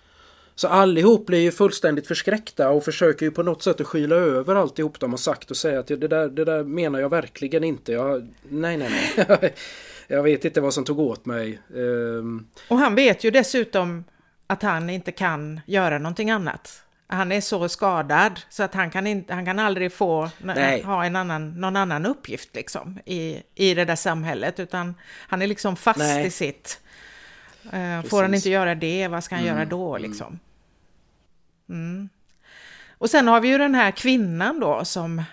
Så 0.56 0.68
allihop 0.68 1.26
blir 1.26 1.40
ju 1.40 1.52
fullständigt 1.52 2.08
förskräckta 2.08 2.70
och 2.70 2.84
försöker 2.84 3.26
ju 3.26 3.32
på 3.32 3.44
något 3.44 3.64
sätt 3.64 3.82
att 3.82 3.88
skyla 3.88 4.16
över 4.16 4.56
alltihop 4.56 5.00
de 5.00 5.10
har 5.10 5.18
sagt 5.18 5.52
och 5.52 5.58
säga 5.58 5.80
att 5.80 5.88
det 5.88 5.96
där, 5.96 6.30
det 6.30 6.46
där 6.46 6.64
menar 6.64 7.00
jag 7.00 7.10
verkligen 7.10 7.64
inte. 7.64 7.92
Jag, 7.92 8.28
nej, 8.50 8.78
nej, 8.78 9.14
nej. 9.18 9.54
jag 10.08 10.24
vet 10.24 10.46
inte 10.46 10.62
vad 10.62 10.74
som 10.74 10.84
tog 10.84 11.00
åt 11.00 11.26
mig. 11.26 11.60
Um... 11.74 12.48
Och 12.68 12.78
han 12.78 12.96
vet 12.96 13.24
ju 13.24 13.32
dessutom 13.32 14.04
att 14.52 14.62
han 14.62 14.90
inte 14.90 15.12
kan 15.12 15.62
göra 15.66 15.98
någonting 15.98 16.32
annat. 16.32 16.84
Han 17.08 17.32
är 17.32 17.42
så 17.42 17.70
skadad 17.70 18.40
så 18.50 18.64
att 18.64 18.74
han 18.74 18.92
kan, 18.92 19.08
inte, 19.08 19.34
han 19.34 19.46
kan 19.46 19.60
aldrig 19.60 19.94
få 19.94 20.30
Nej. 20.38 20.84
ha 20.84 21.06
en 21.06 21.16
annan, 21.16 21.50
någon 21.62 21.76
annan 21.76 22.06
uppgift 22.06 22.56
liksom 22.56 23.00
i, 23.06 23.44
i 23.56 23.74
det 23.74 23.86
där 23.86 23.96
samhället 23.96 24.60
utan 24.60 24.96
han 25.28 25.42
är 25.42 25.48
liksom 25.48 25.76
fast 25.76 26.00
Nej. 26.00 26.26
i 26.26 26.32
sitt. 26.32 26.82
Uh, 27.66 28.02
får 28.02 28.22
han 28.22 28.34
inte 28.34 28.50
göra 28.50 28.76
det, 28.76 29.08
vad 29.08 29.24
ska 29.24 29.36
han 29.36 29.44
mm. 29.44 29.56
göra 29.56 29.66
då 29.66 29.96
mm. 29.96 30.10
liksom? 30.10 30.40
Mm. 31.70 32.10
Och 32.98 33.10
sen 33.10 33.28
har 33.28 33.42
vi 33.42 33.48
ju 33.48 33.58
den 33.58 33.76
här 33.76 33.92
kvinnan 33.92 34.60
då 34.60 34.86
som 34.86 35.24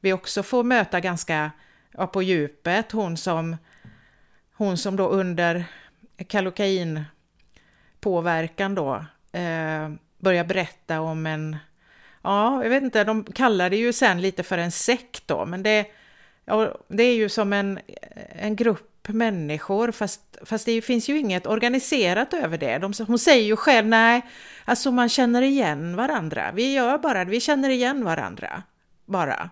vi 0.00 0.12
också 0.12 0.42
får 0.42 0.64
möta 0.64 1.00
ganska 1.00 1.50
ja, 1.90 2.06
på 2.06 2.22
djupet. 2.22 2.92
Hon 2.92 3.16
som, 3.16 3.56
hon 4.54 4.78
som 4.78 4.96
då 4.96 5.08
under 5.08 5.64
kalokain 6.28 7.04
påverkan 8.04 8.74
då 8.74 9.04
eh, 9.32 9.90
börjar 10.18 10.44
berätta 10.44 11.00
om 11.00 11.26
en, 11.26 11.56
ja, 12.22 12.62
jag 12.62 12.70
vet 12.70 12.82
inte, 12.82 13.04
de 13.04 13.24
kallar 13.24 13.70
det 13.70 13.76
ju 13.76 13.92
sen 13.92 14.20
lite 14.20 14.42
för 14.42 14.58
en 14.58 14.72
sekt 14.72 15.22
då, 15.26 15.46
men 15.46 15.62
det, 15.62 15.86
ja, 16.44 16.78
det 16.88 17.02
är 17.02 17.14
ju 17.14 17.28
som 17.28 17.52
en, 17.52 17.80
en 18.32 18.56
grupp 18.56 19.08
människor, 19.08 19.90
fast, 19.92 20.20
fast 20.42 20.66
det 20.66 20.82
finns 20.82 21.08
ju 21.08 21.18
inget 21.18 21.46
organiserat 21.46 22.34
över 22.34 22.58
det. 22.58 22.78
De, 22.78 22.92
hon 23.06 23.18
säger 23.18 23.44
ju 23.44 23.56
själv, 23.56 23.86
nej, 23.86 24.22
alltså 24.64 24.90
man 24.90 25.08
känner 25.08 25.42
igen 25.42 25.96
varandra. 25.96 26.52
Vi 26.54 26.72
gör 26.72 26.98
bara 26.98 27.24
det, 27.24 27.30
vi 27.30 27.40
känner 27.40 27.70
igen 27.70 28.04
varandra. 28.04 28.62
Bara. 29.04 29.50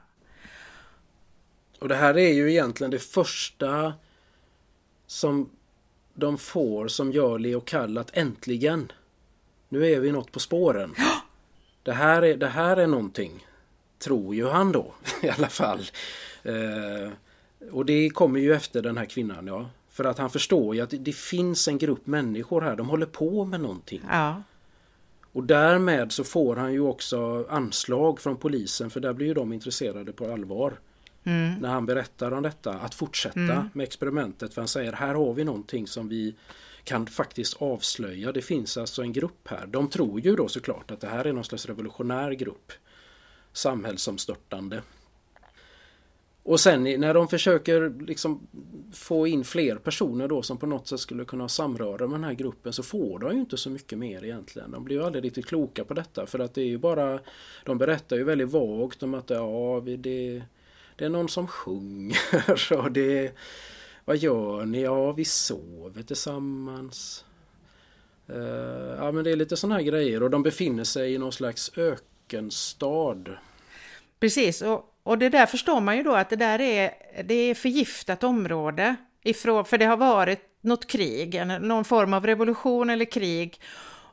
Och 1.80 1.88
det 1.88 1.96
här 1.96 2.18
är 2.18 2.32
ju 2.32 2.50
egentligen 2.50 2.90
det 2.90 2.98
första 2.98 3.94
som 5.06 5.50
de 6.14 6.38
får 6.38 6.88
som 6.88 7.12
gör 7.12 7.38
Leo 7.38 7.60
Kall 7.60 7.98
att 7.98 8.10
äntligen, 8.16 8.92
nu 9.68 9.86
är 9.92 10.00
vi 10.00 10.12
något 10.12 10.32
på 10.32 10.40
spåren. 10.40 10.94
Det 11.84 11.92
här 11.92 12.22
är, 12.22 12.36
det 12.36 12.48
här 12.48 12.76
är 12.76 12.86
någonting, 12.86 13.46
tror 13.98 14.34
ju 14.34 14.46
han 14.48 14.72
då 14.72 14.94
i 15.22 15.28
alla 15.28 15.48
fall. 15.48 15.80
Eh, 16.42 17.10
Och 17.72 17.86
det 17.86 18.10
kommer 18.10 18.40
ju 18.40 18.52
efter 18.54 18.82
den 18.82 18.98
här 18.98 19.04
kvinnan 19.04 19.46
ja. 19.46 19.70
För 19.90 20.04
att 20.04 20.18
han 20.18 20.30
förstår 20.30 20.74
ju 20.74 20.80
att 20.80 20.94
det 20.98 21.12
finns 21.16 21.68
en 21.68 21.78
grupp 21.78 22.06
människor 22.06 22.60
här, 22.60 22.76
de 22.76 22.88
håller 22.88 23.06
på 23.06 23.44
med 23.44 23.60
någonting. 23.60 24.00
Ja. 24.10 24.42
Och 25.32 25.44
därmed 25.44 26.12
så 26.12 26.24
får 26.24 26.56
han 26.56 26.72
ju 26.72 26.80
också 26.80 27.46
anslag 27.50 28.20
från 28.20 28.36
polisen 28.36 28.90
för 28.90 29.00
där 29.00 29.12
blir 29.12 29.26
ju 29.26 29.34
de 29.34 29.52
intresserade 29.52 30.12
på 30.12 30.32
allvar. 30.32 30.72
Mm. 31.24 31.54
När 31.60 31.68
han 31.68 31.86
berättar 31.86 32.32
om 32.32 32.42
detta, 32.42 32.72
att 32.72 32.94
fortsätta 32.94 33.40
Mm. 33.40 33.68
med 33.72 33.84
experimentet. 33.84 34.54
För 34.54 34.60
han 34.60 34.68
säger 34.68 34.92
här 34.92 35.14
har 35.14 35.34
vi 35.34 35.44
någonting 35.44 35.86
som 35.86 36.08
vi 36.08 36.34
kan 36.84 37.06
faktiskt 37.06 37.62
avslöja. 37.62 38.32
Det 38.32 38.42
finns 38.42 38.76
alltså 38.76 39.02
en 39.02 39.12
grupp 39.12 39.48
här. 39.48 39.66
De 39.66 39.88
tror 39.88 40.20
ju 40.20 40.36
då 40.36 40.48
såklart 40.48 40.90
att 40.90 41.00
det 41.00 41.06
här 41.08 41.24
är 41.24 41.32
någon 41.32 41.44
slags 41.44 41.66
revolutionär 41.66 42.30
grupp. 42.32 42.72
Samhällsomstörtande. 43.52 44.82
Och 46.44 46.60
sen 46.60 46.82
när 46.82 47.14
de 47.14 47.28
försöker 47.28 47.94
liksom 48.06 48.46
få 48.92 49.26
in 49.26 49.44
fler 49.44 49.76
personer 49.76 50.28
då 50.28 50.42
som 50.42 50.58
på 50.58 50.66
något 50.66 50.88
sätt 50.88 51.00
skulle 51.00 51.24
kunna 51.24 51.44
ha 51.44 51.48
samröre 51.48 52.08
med 52.08 52.20
den 52.20 52.24
här 52.24 52.32
gruppen 52.32 52.72
så 52.72 52.82
får 52.82 53.18
de 53.18 53.32
ju 53.34 53.40
inte 53.40 53.56
så 53.56 53.70
mycket 53.70 53.98
mer 53.98 54.24
egentligen. 54.24 54.70
De 54.70 54.84
blir 54.84 54.96
ju 54.96 55.04
aldrig 55.04 55.24
riktigt 55.24 55.46
kloka 55.46 55.84
på 55.84 55.94
detta 55.94 56.26
för 56.26 56.38
att 56.38 56.54
det 56.54 56.60
är 56.60 56.66
ju 56.66 56.78
bara 56.78 57.20
De 57.64 57.78
berättar 57.78 58.16
ju 58.16 58.24
väldigt 58.24 58.48
vagt 58.48 59.02
om 59.02 59.14
att 59.14 59.30
ja, 59.30 59.82
det, 59.98 60.42
det 61.02 61.06
är 61.06 61.10
någon 61.10 61.28
som 61.28 61.46
sjunger 61.46 62.72
och 62.78 62.92
det 62.92 63.32
Vad 64.04 64.16
gör 64.16 64.64
ni? 64.64 64.82
Ja, 64.82 65.12
vi 65.12 65.24
sover 65.24 66.02
tillsammans. 66.02 67.24
Eh, 68.28 68.96
ja, 68.98 69.12
men 69.12 69.24
det 69.24 69.30
är 69.30 69.36
lite 69.36 69.56
sådana 69.56 69.74
här 69.74 69.82
grejer 69.82 70.22
och 70.22 70.30
de 70.30 70.42
befinner 70.42 70.84
sig 70.84 71.14
i 71.14 71.18
någon 71.18 71.32
slags 71.32 71.72
ökenstad. 71.76 73.24
Precis, 74.20 74.62
och, 74.62 74.84
och 75.02 75.18
det 75.18 75.28
där 75.28 75.46
förstår 75.46 75.80
man 75.80 75.96
ju 75.96 76.02
då 76.02 76.14
att 76.14 76.30
det 76.30 76.36
där 76.36 76.60
är, 76.60 76.90
det 77.24 77.34
är 77.34 77.54
förgiftat 77.54 78.24
område. 78.24 78.96
Ifrån, 79.22 79.64
för 79.64 79.78
det 79.78 79.84
har 79.84 79.96
varit 79.96 80.40
något 80.60 80.86
krig, 80.86 81.46
någon 81.60 81.84
form 81.84 82.14
av 82.14 82.26
revolution 82.26 82.90
eller 82.90 83.04
krig. 83.04 83.60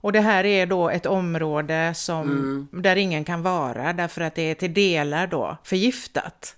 Och 0.01 0.11
det 0.11 0.21
här 0.21 0.45
är 0.45 0.65
då 0.65 0.89
ett 0.89 1.05
område 1.05 1.93
som, 1.95 2.67
där 2.71 2.95
ingen 2.95 3.25
kan 3.25 3.43
vara 3.43 3.93
därför 3.93 4.21
att 4.21 4.35
det 4.35 4.41
är 4.41 4.55
till 4.55 4.73
delar 4.73 5.27
då 5.27 5.57
förgiftat. 5.63 6.55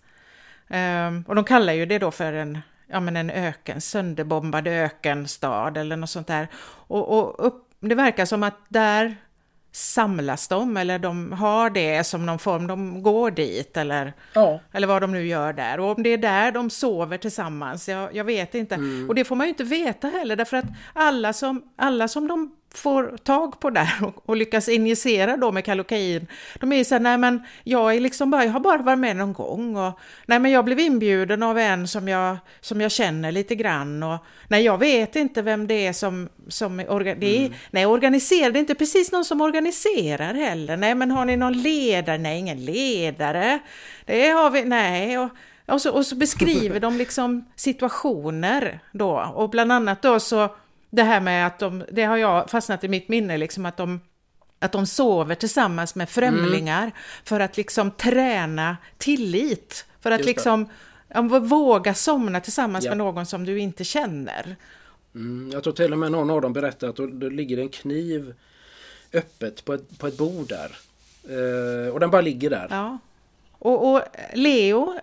Ehm, 0.71 1.23
och 1.27 1.35
de 1.35 1.43
kallar 1.43 1.73
ju 1.73 1.85
det 1.85 1.99
då 1.99 2.11
för 2.11 2.33
en, 2.33 2.59
ja, 2.87 2.99
men 2.99 3.15
en 3.17 3.29
öken, 3.29 3.81
sönderbombad 3.81 4.67
ökenstad 4.67 5.77
eller 5.77 5.97
något 5.97 6.09
sånt 6.09 6.27
där. 6.27 6.47
Och, 6.87 7.19
och 7.19 7.45
upp, 7.47 7.67
det 7.79 7.95
verkar 7.95 8.25
som 8.25 8.43
att 8.43 8.57
där 8.69 9.15
samlas 9.73 10.47
de 10.47 10.77
eller 10.77 10.99
de 10.99 11.31
har 11.31 11.69
det 11.69 12.03
som 12.03 12.25
någon 12.25 12.39
form, 12.39 12.67
de 12.67 13.03
går 13.03 13.31
dit 13.31 13.77
eller, 13.77 14.13
Ja. 14.33 14.59
eller 14.71 14.87
vad 14.87 15.01
de 15.01 15.11
nu 15.11 15.27
gör 15.27 15.53
där. 15.53 15.79
Och 15.79 15.97
om 15.97 16.03
det 16.03 16.09
är 16.09 16.17
där 16.17 16.51
de 16.51 16.69
sover 16.69 17.17
tillsammans, 17.17 17.89
jag, 17.89 18.15
jag 18.15 18.23
vet 18.23 18.55
inte. 18.55 18.79
Och 19.09 19.15
det 19.15 19.23
får 19.25 19.35
man 19.35 19.47
ju 19.47 19.49
inte 19.49 19.63
veta 19.63 20.07
heller 20.07 20.35
därför 20.35 20.57
att 20.57 20.65
alla 20.93 21.33
som, 21.33 21.63
alla 21.75 22.07
som 22.07 22.27
de 22.27 22.55
får 22.73 23.17
tag 23.17 23.59
på 23.59 23.69
där 23.69 23.93
och, 24.01 24.29
och 24.29 24.35
lyckas 24.35 24.69
injicera 24.69 25.37
då 25.37 25.51
med 25.51 25.65
kalokain, 25.65 26.27
de 26.59 26.71
är 26.71 26.77
ju 26.77 26.83
så 26.83 26.95
här, 26.95 26.99
nej 26.99 27.17
men 27.17 27.43
jag 27.63 27.95
är 27.95 27.99
liksom 27.99 28.31
bara, 28.31 28.45
jag 28.45 28.51
har 28.51 28.59
bara 28.59 28.77
varit 28.77 28.99
med 28.99 29.15
någon 29.15 29.33
gång 29.33 29.77
och 29.77 29.99
nej 30.25 30.39
men 30.39 30.51
jag 30.51 30.65
blev 30.65 30.79
inbjuden 30.79 31.43
av 31.43 31.57
en 31.57 31.87
som 31.87 32.07
jag, 32.07 32.37
som 32.61 32.81
jag 32.81 32.91
känner 32.91 33.31
lite 33.31 33.55
grann 33.55 34.03
och 34.03 34.17
nej 34.47 34.63
jag 34.63 34.77
vet 34.77 35.15
inte 35.15 35.41
vem 35.41 35.67
det 35.67 35.87
är 35.87 35.93
som, 35.93 36.29
som 36.47 36.79
orga, 36.79 37.15
det 37.15 37.45
är, 37.45 37.51
nej 37.71 37.85
organiserar, 37.85 38.51
det 38.51 38.57
är 38.57 38.61
inte 38.61 38.75
precis 38.75 39.11
någon 39.11 39.25
som 39.25 39.41
organiserar 39.41 40.33
heller, 40.33 40.77
nej 40.77 40.95
men 40.95 41.11
har 41.11 41.25
ni 41.25 41.37
någon 41.37 41.61
ledare, 41.61 42.17
nej 42.17 42.39
ingen 42.39 42.65
ledare, 42.65 43.59
det 44.05 44.27
har 44.29 44.49
vi, 44.49 44.63
nej. 44.63 45.17
Och, 45.17 45.29
och 45.65 45.81
så, 45.81 45.91
och 45.91 46.05
så 46.05 46.15
beskriver 46.15 46.79
de 46.87 46.97
liksom 46.97 47.45
situationer 47.55 48.79
då 48.91 49.33
och 49.35 49.49
bland 49.49 49.71
annat 49.71 50.01
då 50.01 50.19
så 50.19 50.49
det 50.91 51.03
här 51.03 51.21
med 51.21 51.47
att 51.47 51.59
de, 51.59 51.83
det 51.91 52.03
har 52.03 52.17
jag 52.17 52.49
fastnat 52.49 52.83
i 52.83 52.87
mitt 52.87 53.09
minne, 53.09 53.37
liksom 53.37 53.65
att 53.65 53.77
de, 53.77 53.99
att 54.59 54.71
de 54.71 54.85
sover 54.85 55.35
tillsammans 55.35 55.95
med 55.95 56.09
främlingar 56.09 56.91
för 57.23 57.39
att 57.39 57.57
liksom 57.57 57.91
träna 57.91 58.77
tillit. 58.97 59.85
För 59.99 60.11
att 60.11 60.25
liksom 60.25 60.69
våga 61.41 61.93
somna 61.93 62.39
tillsammans 62.39 62.85
Ja. 62.85 62.91
med 62.91 62.97
någon 62.97 63.25
som 63.25 63.45
du 63.45 63.59
inte 63.59 63.83
känner. 63.83 64.55
Mm, 65.15 65.49
jag 65.53 65.63
tror 65.63 65.73
till 65.73 65.93
och 65.93 65.99
med 65.99 66.11
någon 66.11 66.29
av 66.29 66.41
dem 66.41 66.53
berättade 66.53 66.89
att 67.03 67.19
det 67.19 67.29
ligger 67.29 67.57
en 67.57 67.69
kniv 67.69 68.33
öppet 69.13 69.65
på 69.65 69.73
ett, 69.73 69.97
på 69.99 70.07
ett 70.07 70.17
bord 70.17 70.47
där. 70.49 70.77
Eh, 71.29 71.93
och 71.93 71.99
den 71.99 72.09
bara 72.09 72.21
ligger 72.21 72.49
där. 72.49 72.67
Ja. 72.69 72.97
Och, 73.63 73.91
och 73.91 74.01
Leo 74.33 74.99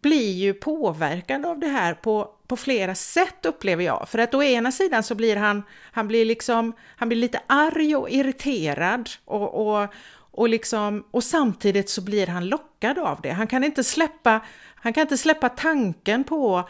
blir 0.00 0.32
ju 0.32 0.54
påverkad 0.54 1.46
av 1.46 1.58
det 1.58 1.66
här 1.66 1.94
på, 1.94 2.30
på 2.46 2.56
flera 2.56 2.94
sätt 2.94 3.46
upplever 3.46 3.84
jag. 3.84 4.08
För 4.08 4.18
att 4.18 4.34
å 4.34 4.42
ena 4.42 4.72
sidan 4.72 5.02
så 5.02 5.14
blir 5.14 5.36
han, 5.36 5.62
han 5.92 6.08
blir 6.08 6.24
liksom, 6.24 6.72
han 6.96 7.08
blir 7.08 7.18
lite 7.18 7.40
arg 7.46 7.96
och 7.96 8.10
irriterad 8.10 9.10
och, 9.24 9.66
och, 9.66 9.88
och, 10.14 10.48
liksom, 10.48 11.04
och 11.10 11.24
samtidigt 11.24 11.90
så 11.90 12.02
blir 12.02 12.26
han 12.26 12.48
lockad 12.48 12.98
av 12.98 13.20
det. 13.20 13.30
Han 13.30 13.46
kan 13.46 13.64
inte 13.64 13.84
släppa, 13.84 14.40
han 14.74 14.92
kan 14.92 15.02
inte 15.02 15.18
släppa 15.18 15.48
tanken 15.48 16.24
på 16.24 16.68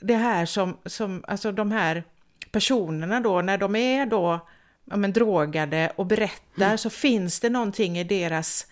det 0.00 0.16
här 0.16 0.46
som, 0.46 0.76
som 0.84 1.24
alltså 1.28 1.52
de 1.52 1.72
här 1.72 2.04
personerna 2.52 3.20
då, 3.20 3.40
när 3.42 3.58
de 3.58 3.76
är 3.76 4.06
då 4.06 4.46
ja, 4.84 4.96
men, 4.96 5.12
drogade 5.12 5.92
och 5.96 6.06
berättar 6.06 6.76
så 6.76 6.90
finns 6.90 7.40
det 7.40 7.50
någonting 7.50 7.98
i 7.98 8.04
deras 8.04 8.66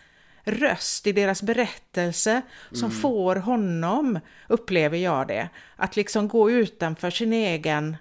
röst, 0.45 1.07
i 1.07 1.13
deras 1.13 1.43
berättelse 1.43 2.43
som 2.73 2.91
får 2.91 3.37
honom, 3.37 4.21
upplever 4.49 4.99
jag 4.99 5.29
det, 5.29 5.49
att 5.77 5.97
liksom 5.97 6.29
gå 6.29 6.51
utanför 6.51 7.11
sin 7.11 7.33
egen 7.33 7.97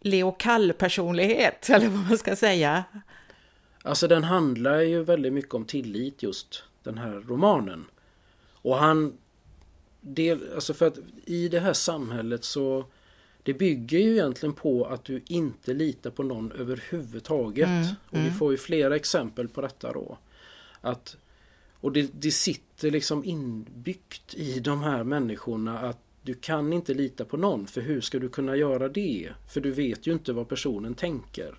Leo 0.00 0.32
Kall-personlighet, 0.32 1.68
eller 1.70 1.88
vad 1.88 2.08
man 2.08 2.18
ska 2.18 2.36
säga. 2.36 2.84
Alltså 3.82 4.08
den 4.08 4.24
handlar 4.24 4.80
ju 4.80 5.02
väldigt 5.02 5.32
mycket 5.32 5.54
om 5.54 5.64
tillit 5.64 6.22
just 6.22 6.64
den 6.82 6.98
här 6.98 7.12
romanen. 7.12 7.84
Och 8.52 8.76
han... 8.76 9.18
Del, 10.02 10.54
alltså 10.54 10.74
för 10.74 10.86
att 10.86 10.98
i 11.24 11.48
det 11.48 11.60
här 11.60 11.72
samhället 11.72 12.44
så... 12.44 12.84
Det 13.42 13.54
bygger 13.54 13.98
ju 13.98 14.12
egentligen 14.12 14.52
på 14.52 14.84
att 14.84 15.04
du 15.04 15.22
inte 15.26 15.74
litar 15.74 16.10
på 16.10 16.22
någon 16.22 16.52
överhuvudtaget. 16.52 17.68
och 18.10 18.18
vi 18.18 18.30
får 18.30 18.52
ju 18.52 18.58
flera 18.58 18.96
exempel 18.96 19.48
på 19.48 19.60
detta 19.60 19.92
då. 19.92 20.18
Att, 20.80 21.16
och 21.80 21.92
det, 21.92 22.10
det 22.12 22.30
sitter 22.30 22.90
liksom 22.90 23.24
inbyggt 23.24 24.34
i 24.34 24.60
de 24.60 24.82
här 24.82 25.04
människorna 25.04 25.78
att 25.78 25.98
du 26.22 26.34
kan 26.34 26.72
inte 26.72 26.94
lita 26.94 27.24
på 27.24 27.36
någon. 27.36 27.66
För 27.66 27.80
hur 27.80 28.00
ska 28.00 28.18
du 28.18 28.28
kunna 28.28 28.56
göra 28.56 28.88
det? 28.88 29.28
För 29.48 29.60
du 29.60 29.70
vet 29.70 30.06
ju 30.06 30.12
inte 30.12 30.32
vad 30.32 30.48
personen 30.48 30.94
tänker. 30.94 31.58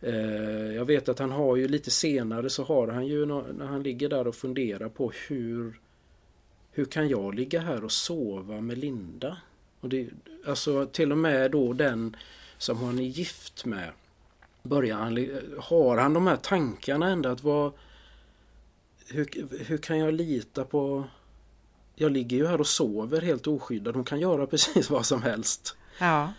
Eh, 0.00 0.74
jag 0.74 0.84
vet 0.84 1.08
att 1.08 1.18
han 1.18 1.30
har 1.30 1.56
ju 1.56 1.68
lite 1.68 1.90
senare 1.90 2.50
så 2.50 2.64
har 2.64 2.88
han 2.88 3.06
ju 3.06 3.26
när 3.26 3.66
han 3.66 3.82
ligger 3.82 4.08
där 4.08 4.26
och 4.26 4.34
funderar 4.34 4.88
på 4.88 5.12
hur 5.28 5.78
Hur 6.74 6.84
kan 6.84 7.08
jag 7.08 7.34
ligga 7.34 7.60
här 7.60 7.84
och 7.84 7.92
sova 7.92 8.60
med 8.60 8.78
Linda? 8.78 9.36
Och 9.80 9.88
det, 9.88 10.08
alltså 10.46 10.86
till 10.86 11.12
och 11.12 11.18
med 11.18 11.50
då 11.50 11.72
den 11.72 12.16
som 12.58 12.76
han 12.76 12.98
är 12.98 13.02
gift 13.02 13.64
med 13.64 13.90
Börjar 14.62 14.96
han, 14.96 15.28
har 15.58 15.96
han 15.96 16.14
de 16.14 16.26
här 16.26 16.36
tankarna 16.36 17.10
ändå 17.10 17.28
att 17.28 17.42
vad 17.42 17.72
hur, 19.12 19.64
hur 19.64 19.78
kan 19.78 19.98
jag 19.98 20.14
lita 20.14 20.64
på 20.64 21.04
Jag 21.94 22.12
ligger 22.12 22.36
ju 22.36 22.46
här 22.46 22.60
och 22.60 22.66
sover 22.66 23.20
helt 23.20 23.46
oskyddad. 23.46 23.94
Hon 23.94 24.04
kan 24.04 24.20
göra 24.20 24.46
precis 24.52 24.90
vad 24.90 25.06
som 25.06 25.22
helst. 25.22 25.76
Ja, 25.98 26.32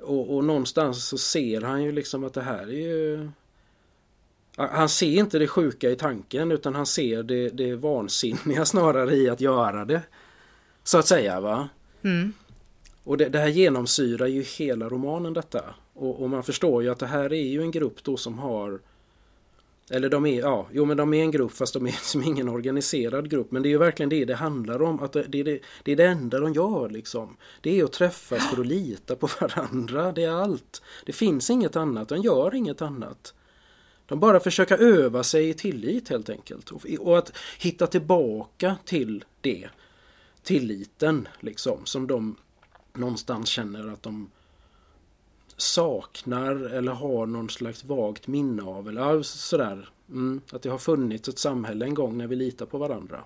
Och, 0.00 0.36
och 0.36 0.44
någonstans 0.44 1.04
så 1.04 1.18
ser 1.18 1.60
han 1.60 1.82
ju 1.82 1.92
liksom 1.92 2.24
att 2.24 2.34
det 2.34 2.42
här 2.42 2.66
är 2.66 2.88
ju... 2.88 3.30
Han 4.56 4.88
ser 4.88 5.18
inte 5.18 5.38
det 5.38 5.46
sjuka 5.46 5.90
i 5.90 5.96
tanken 5.96 6.52
utan 6.52 6.74
han 6.74 6.86
ser 6.86 7.22
det, 7.22 7.48
det 7.48 7.74
vansinniga 7.74 8.64
snarare 8.64 9.14
i 9.14 9.28
att 9.28 9.40
göra 9.40 9.84
det. 9.84 10.02
Så 10.84 10.98
att 10.98 11.06
säga 11.06 11.40
va. 11.40 11.68
mm. 12.02 12.32
Och 13.04 13.16
det, 13.16 13.28
det 13.28 13.38
här 13.38 13.48
genomsyrar 13.48 14.26
ju 14.26 14.42
hela 14.42 14.88
romanen 14.88 15.32
detta. 15.32 15.64
Och, 15.94 16.22
och 16.22 16.30
man 16.30 16.42
förstår 16.42 16.82
ju 16.82 16.90
att 16.90 16.98
det 16.98 17.06
här 17.06 17.32
är 17.32 17.46
ju 17.46 17.60
en 17.60 17.70
grupp 17.70 18.04
då 18.04 18.16
som 18.16 18.38
har 18.38 18.80
eller 19.90 20.08
de 20.08 20.26
är, 20.26 20.40
ja, 20.40 20.66
jo 20.72 20.84
men 20.84 20.96
de 20.96 21.14
är 21.14 21.22
en 21.22 21.30
grupp 21.30 21.52
fast 21.52 21.74
de 21.74 21.86
är 21.86 21.92
som 22.02 22.22
ingen 22.22 22.48
organiserad 22.48 23.30
grupp. 23.30 23.50
Men 23.50 23.62
det 23.62 23.68
är 23.68 23.70
ju 23.70 23.78
verkligen 23.78 24.10
det 24.10 24.24
det 24.24 24.34
handlar 24.34 24.82
om. 24.82 25.00
Att 25.00 25.12
det, 25.12 25.22
det, 25.22 25.40
är 25.40 25.44
det, 25.44 25.58
det 25.82 25.92
är 25.92 25.96
det 25.96 26.06
enda 26.06 26.40
de 26.40 26.52
gör 26.52 26.88
liksom. 26.88 27.36
Det 27.60 27.80
är 27.80 27.84
att 27.84 27.92
träffas 27.92 28.50
för 28.50 28.60
att 28.60 28.66
lita 28.66 29.16
på 29.16 29.28
varandra. 29.40 30.12
Det 30.12 30.22
är 30.22 30.30
allt. 30.30 30.82
Det 31.06 31.12
finns 31.12 31.50
inget 31.50 31.76
annat. 31.76 32.08
De 32.08 32.18
gör 32.20 32.54
inget 32.54 32.82
annat. 32.82 33.34
De 34.06 34.20
bara 34.20 34.40
försöker 34.40 34.78
öva 34.78 35.22
sig 35.22 35.48
i 35.48 35.54
tillit 35.54 36.08
helt 36.08 36.30
enkelt. 36.30 36.70
Och, 36.70 36.86
och 37.00 37.18
att 37.18 37.32
hitta 37.58 37.86
tillbaka 37.86 38.76
till 38.84 39.24
det. 39.40 39.68
Tilliten 40.42 41.28
liksom. 41.40 41.80
Som 41.84 42.06
de 42.06 42.36
någonstans 42.92 43.48
känner 43.48 43.92
att 43.92 44.02
de 44.02 44.30
saknar 45.56 46.74
eller 46.74 46.92
har 46.92 47.26
någon 47.26 47.50
slags 47.50 47.84
vagt 47.84 48.26
minne 48.26 48.62
av. 48.62 48.88
Eller 48.88 49.22
sådär. 49.22 49.88
Mm, 50.08 50.40
att 50.52 50.62
det 50.62 50.68
har 50.68 50.78
funnits 50.78 51.28
ett 51.28 51.38
samhälle 51.38 51.84
en 51.84 51.94
gång 51.94 52.18
när 52.18 52.26
vi 52.26 52.36
litar 52.36 52.66
på 52.66 52.78
varandra. 52.78 53.20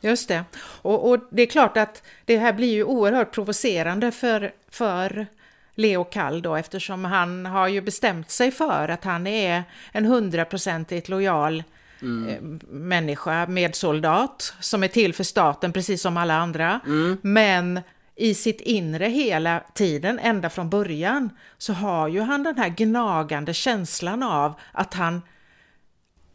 Just 0.00 0.28
det. 0.28 0.44
Och, 0.82 1.10
och, 1.10 1.18
det 1.30 1.42
är 1.42 1.46
klart 1.46 1.76
att 1.76 2.02
det 2.24 2.38
här 2.38 2.52
blir 2.52 2.72
ju 2.72 2.84
oerhört 2.84 3.32
provocerande 3.32 4.12
för, 4.12 4.52
för 4.70 5.26
Leo 5.74 6.04
Kall 6.04 6.42
då 6.42 6.56
eftersom 6.56 7.04
han 7.04 7.46
har 7.46 7.68
ju 7.68 7.80
bestämt 7.80 8.30
sig 8.30 8.50
för 8.50 8.88
att 8.88 9.04
han 9.04 9.26
är 9.26 9.62
en 9.92 10.04
hundraprocentigt 10.04 11.08
lojal 11.08 11.62
mm. 12.02 12.28
eh, 12.28 12.40
människa, 12.70 13.46
medsoldat, 13.46 14.54
som 14.60 14.82
är 14.82 14.88
till 14.88 15.14
för 15.14 15.24
staten 15.24 15.72
precis 15.72 16.02
som 16.02 16.16
alla 16.16 16.34
andra. 16.34 16.80
Mm. 16.86 17.18
Men 17.22 17.80
i 18.20 18.34
sitt 18.34 18.60
inre 18.60 19.06
hela 19.06 19.62
tiden, 19.74 20.18
ända 20.18 20.50
från 20.50 20.70
början, 20.70 21.30
så 21.58 21.72
har 21.72 22.08
ju 22.08 22.20
han 22.20 22.42
den 22.42 22.58
här 22.58 22.68
gnagande 22.68 23.54
känslan 23.54 24.22
av 24.22 24.54
att 24.72 24.94
han, 24.94 25.22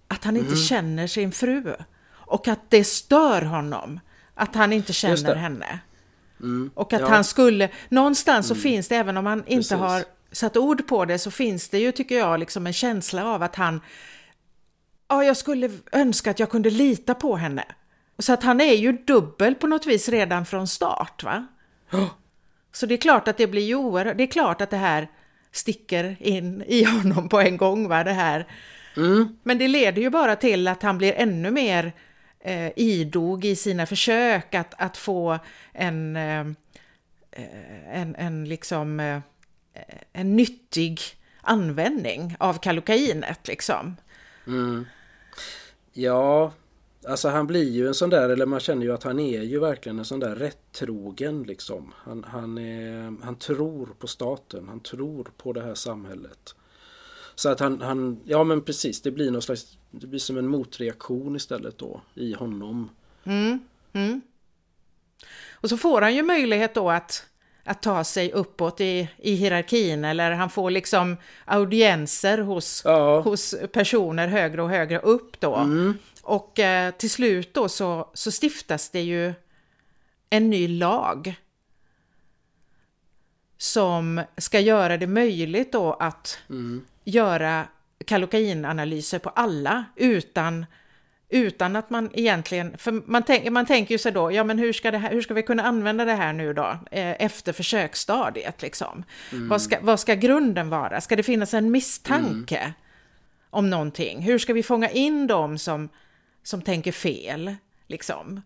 att 0.08 0.24
han 0.24 0.38
inte 0.38 0.48
mm. 0.48 0.60
känner 0.60 1.08
sin 1.08 1.32
fru. 1.32 1.76
Och 2.12 2.48
att 2.48 2.70
det 2.70 2.84
stör 2.84 3.42
honom 3.42 4.00
att 4.34 4.56
han 4.56 4.74
inte 4.74 4.94
känner 4.94 5.36
henne. 5.36 5.80
Mm. 6.40 6.72
Och 6.74 6.94
att 6.94 7.02
ja. 7.02 7.08
han 7.08 7.24
skulle, 7.24 7.70
någonstans 7.90 8.52
mm. 8.52 8.58
så 8.58 8.62
finns 8.62 8.88
det, 8.88 8.96
även 8.96 9.18
om 9.18 9.26
han 9.26 9.40
inte 9.40 9.56
Precis. 9.56 9.72
har 9.72 10.04
satt 10.32 10.58
ord 10.58 10.88
på 10.88 11.06
det, 11.06 11.20
så 11.20 11.32
finns 11.32 11.70
det 11.70 11.80
ju, 11.80 11.92
tycker 11.92 12.18
jag, 12.18 12.40
liksom 12.40 12.68
en 12.68 12.74
känsla 12.74 13.26
av 13.26 13.44
att 13.44 13.56
han, 13.56 13.82
ja, 15.08 15.24
jag 15.24 15.38
skulle 15.38 15.72
önska 15.92 16.32
att 16.32 16.40
jag 16.40 16.50
kunde 16.50 16.70
lita 16.70 17.14
på 17.14 17.36
henne. 17.36 17.66
Så 18.20 18.34
att 18.34 18.44
han 18.44 18.62
är 18.62 18.74
ju 18.74 18.92
dubbel 18.92 19.56
på 19.56 19.68
något 19.68 19.86
vis 19.86 20.10
redan 20.10 20.46
från 20.46 20.68
start, 20.68 21.24
va? 21.24 21.48
Så 22.72 22.86
det 22.86 22.94
är 22.94 22.98
klart 22.98 23.28
att 23.28 23.38
det 23.38 23.48
blir 23.48 23.66
ju 23.66 23.76
oerhört, 23.76 24.18
det 24.18 24.24
är 24.24 24.28
klart 24.28 24.62
att 24.62 24.70
det 24.70 24.78
här 24.78 25.08
sticker 25.52 26.16
in 26.20 26.64
i 26.68 26.84
honom 26.84 27.30
på 27.30 27.40
en 27.40 27.58
gång, 27.58 27.88
va, 27.88 28.04
det 28.04 28.12
här. 28.12 28.48
Mm. 28.98 29.38
Men 29.44 29.58
det 29.58 29.68
leder 29.68 30.02
ju 30.02 30.10
bara 30.10 30.36
till 30.36 30.68
att 30.68 30.84
han 30.84 30.98
blir 30.98 31.14
ännu 31.14 31.52
mer 31.52 31.94
eh, 32.40 32.72
idog 32.76 33.46
i 33.46 33.56
sina 33.56 33.86
försök 33.86 34.56
att, 34.56 34.74
att 34.78 34.98
få 34.98 35.40
en, 35.74 36.16
eh, 36.16 36.46
en, 37.92 38.16
en, 38.16 38.46
liksom, 38.50 39.00
eh, 39.00 39.20
en 40.14 40.36
nyttig 40.36 41.02
användning 41.42 42.36
av 42.40 42.54
kalokainet. 42.54 43.48
Liksom. 43.48 43.96
Mm. 44.48 44.86
Ja, 45.94 46.54
alltså 47.08 47.30
han 47.30 47.48
blir 47.48 47.72
ju 47.72 47.88
en 47.88 47.94
sån 47.94 48.10
där, 48.10 48.30
eller 48.30 48.46
man 48.46 48.60
känner 48.60 48.86
ju 48.86 48.94
att 48.94 49.04
han 49.04 49.20
är 49.20 49.42
ju 49.42 49.60
verkligen 49.60 50.00
en 50.00 50.06
sån 50.06 50.20
där 50.20 50.36
rättrogen 50.36 51.44
liksom. 51.44 51.94
Han, 51.98 52.24
han, 52.24 52.58
är, 52.58 53.24
han 53.24 53.36
tror 53.36 53.90
på 54.00 54.08
staten, 54.08 54.68
han 54.68 54.80
tror 54.80 55.32
på 55.38 55.54
det 55.54 55.62
här 55.62 55.76
samhället. 55.76 56.56
Så 57.36 57.50
att 57.50 57.60
han, 57.60 57.82
han, 57.82 58.20
ja 58.26 58.44
men 58.44 58.62
precis, 58.62 59.02
det 59.02 59.12
blir 59.12 59.32
någon 59.32 59.42
slags, 59.42 59.78
det 59.92 60.08
blir 60.08 60.20
som 60.20 60.38
en 60.38 60.48
motreaktion 60.48 61.36
istället 61.36 61.78
då 61.78 62.02
i 62.14 62.34
honom. 62.34 62.90
Mm, 63.24 63.60
mm. 63.94 64.22
Och 65.52 65.70
så 65.70 65.78
får 65.78 66.02
han 66.02 66.16
ju 66.16 66.24
möjlighet 66.24 66.74
då 66.74 66.90
att, 66.90 67.26
att 67.64 67.82
ta 67.82 68.04
sig 68.04 68.32
uppåt 68.32 68.82
i, 68.82 69.10
i 69.18 69.36
hierarkin 69.36 70.06
eller 70.06 70.32
han 70.32 70.50
får 70.50 70.72
liksom 70.72 71.18
audienser 71.46 72.38
hos, 72.38 72.82
ja. 72.86 73.20
hos 73.20 73.56
personer 73.72 74.28
högre 74.28 74.62
och 74.62 74.70
högre 74.70 75.00
upp 75.00 75.40
då. 75.40 75.56
Mm. 75.56 75.98
Och 76.26 76.60
eh, 76.60 76.92
till 76.92 77.10
slut 77.10 77.54
då 77.54 77.70
så, 77.70 78.10
så 78.14 78.32
stiftas 78.32 78.90
det 78.90 79.02
ju 79.02 79.34
en 80.30 80.50
ny 80.50 80.68
lag 80.68 81.36
som 83.58 84.22
ska 84.38 84.60
göra 84.60 84.98
det 84.98 85.08
möjligt 85.08 85.72
då 85.72 85.94
att 85.94 86.40
mm 86.50 86.86
göra 87.06 87.68
kalokainanalyser 88.06 89.20
på 89.20 89.30
alla 89.30 89.86
utan, 89.96 90.66
utan 91.30 91.76
att 91.76 91.90
man 91.90 92.10
egentligen, 92.14 92.78
för 92.78 92.92
man, 92.92 93.24
tänk, 93.24 93.50
man 93.50 93.66
tänker 93.66 93.94
ju 93.94 93.98
sig 93.98 94.12
då, 94.12 94.32
ja 94.32 94.44
men 94.44 94.60
hur 94.60 94.74
ska, 94.74 94.92
det 94.92 94.98
här, 94.98 95.12
hur 95.12 95.22
ska 95.22 95.34
vi 95.34 95.44
kunna 95.44 95.64
använda 95.64 96.06
det 96.06 96.14
här 96.14 96.34
nu 96.34 96.54
då 96.54 96.78
eh, 96.92 97.22
efter 97.22 97.54
försöksstadiet 97.54 98.62
liksom? 98.62 99.04
Mm. 99.32 99.50
Vad, 99.50 99.62
ska, 99.62 99.78
vad 99.82 100.00
ska 100.00 100.16
grunden 100.16 100.70
vara? 100.70 101.02
Ska 101.02 101.16
det 101.16 101.24
finnas 101.24 101.54
en 101.54 101.72
misstanke 101.72 102.58
mm. 102.58 102.74
om 103.50 103.70
någonting? 103.70 104.22
Hur 104.22 104.38
ska 104.38 104.54
vi 104.54 104.64
fånga 104.64 104.90
in 104.90 105.28
dem 105.28 105.58
som, 105.58 105.90
som 106.46 106.62
tänker 106.62 106.92
fel 106.92 107.56
liksom? 107.88 108.42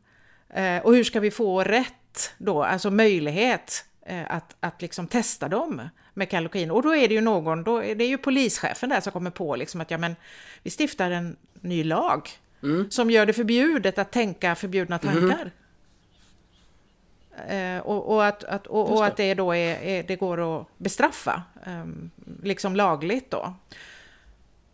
Eh, 0.50 0.78
och 0.78 0.96
hur 0.96 1.04
ska 1.04 1.20
vi 1.20 1.32
få 1.32 1.64
rätt 1.64 2.34
då, 2.38 2.64
alltså 2.64 2.92
möjlighet 2.92 3.86
eh, 4.06 4.32
att, 4.32 4.56
att 4.60 4.82
liksom 4.82 5.08
testa 5.08 5.48
dem 5.48 5.90
med 6.14 6.30
kalokain. 6.30 6.72
Och 6.72 6.82
då 6.82 6.96
är 6.96 7.08
det 7.08 7.14
ju 7.14 7.22
någon, 7.22 7.64
då 7.64 7.84
är 7.84 7.96
det 7.96 8.06
ju 8.06 8.18
polischefen 8.18 8.90
där 8.90 9.02
som 9.02 9.12
kommer 9.12 9.32
på 9.32 9.56
liksom 9.56 9.82
att 9.82 9.92
ja 9.92 9.98
men 9.98 10.16
vi 10.64 10.72
stiftar 10.72 11.12
en 11.12 11.36
ny 11.62 11.84
lag 11.84 12.30
mm. 12.64 12.92
som 12.92 13.12
gör 13.12 13.26
det 13.26 13.34
förbjudet 13.34 13.98
att 14.00 14.12
tänka 14.12 14.56
förbjudna 14.56 15.00
mhm. 15.04 15.14
tankar. 15.14 15.52
Mm. 17.48 17.78
Eh, 17.78 17.82
och, 17.82 18.14
och, 18.14 18.26
att, 18.26 18.44
att, 18.44 18.68
och, 18.68 18.92
och, 18.92 19.06
att 19.06 19.18
det 19.18 19.34
då 19.34 19.52
är, 19.52 19.82
är, 19.82 20.04
det 20.04 20.16
går 20.16 20.60
att 20.60 20.68
bestraffa, 20.78 21.44
eh, 21.66 21.86
liksom 22.44 22.76
lagligt 22.76 23.32
då. 23.32 23.54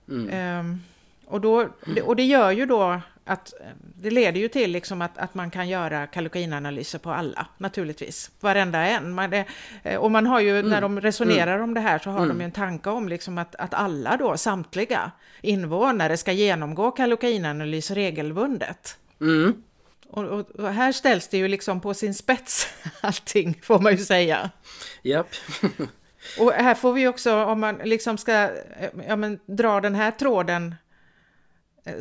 Mm. 0.10 0.30
Eh, 0.30 0.78
och, 1.26 1.42
då 1.42 1.70
och 2.04 2.16
det 2.16 2.24
gör 2.24 2.52
ju 2.52 2.66
då 2.66 3.02
att 3.26 3.54
det 3.96 4.12
leder 4.12 4.40
ju 4.40 4.48
till 4.48 4.72
liksom 4.72 5.02
att, 5.02 5.18
att 5.18 5.34
man 5.34 5.52
kan 5.52 5.70
göra 5.70 6.08
kalokainanalyser 6.08 7.00
på 7.00 7.12
alla, 7.12 7.48
naturligtvis. 7.58 8.32
Varenda 8.40 8.80
en. 8.80 9.12
Man, 9.12 9.30
det, 9.30 9.46
eh, 9.84 10.00
och 10.00 10.12
man 10.12 10.28
har 10.28 10.40
ju, 10.40 10.60
mm. 10.60 10.72
när 10.72 10.82
de 10.82 11.02
resonerar 11.02 11.54
mm. 11.54 11.64
om 11.64 11.74
det 11.74 11.80
här 11.80 12.00
så 12.00 12.10
har 12.10 12.18
mm. 12.18 12.30
de 12.30 12.40
ju 12.40 12.46
en 12.46 12.52
tanke 12.52 12.90
om 12.90 13.10
liksom 13.10 13.38
att, 13.38 13.56
att 13.56 13.74
alla 13.74 14.18
då, 14.18 14.38
samtliga 14.38 15.12
invånare 15.42 16.18
ska 16.18 16.32
genomgå 16.32 16.92
kalokainanalys 16.92 17.92
regelbundet. 17.92 18.98
Mm. 19.22 19.64
Och, 20.08 20.24
och, 20.24 20.50
och, 20.50 20.74
här 20.74 20.92
ställs 20.92 21.28
det 21.28 21.38
ju 21.38 21.48
liksom 21.48 21.82
på 21.82 21.94
sin 21.94 22.14
spets 22.14 22.68
allting, 23.02 23.60
får 23.64 23.80
man 23.80 23.92
ju 23.92 23.98
säga. 23.98 24.50
Japp. 25.02 25.30
och 26.40 26.52
här 26.52 26.76
får 26.76 26.94
vi 26.94 27.08
också, 27.08 27.44
om 27.44 27.60
man 27.60 27.76
liksom 27.76 28.18
ska 28.18 28.34
eh, 28.34 28.90
ja, 29.08 29.16
men, 29.16 29.40
dra 29.46 29.82
den 29.82 29.96
här 29.96 30.12
tråden 30.12 30.76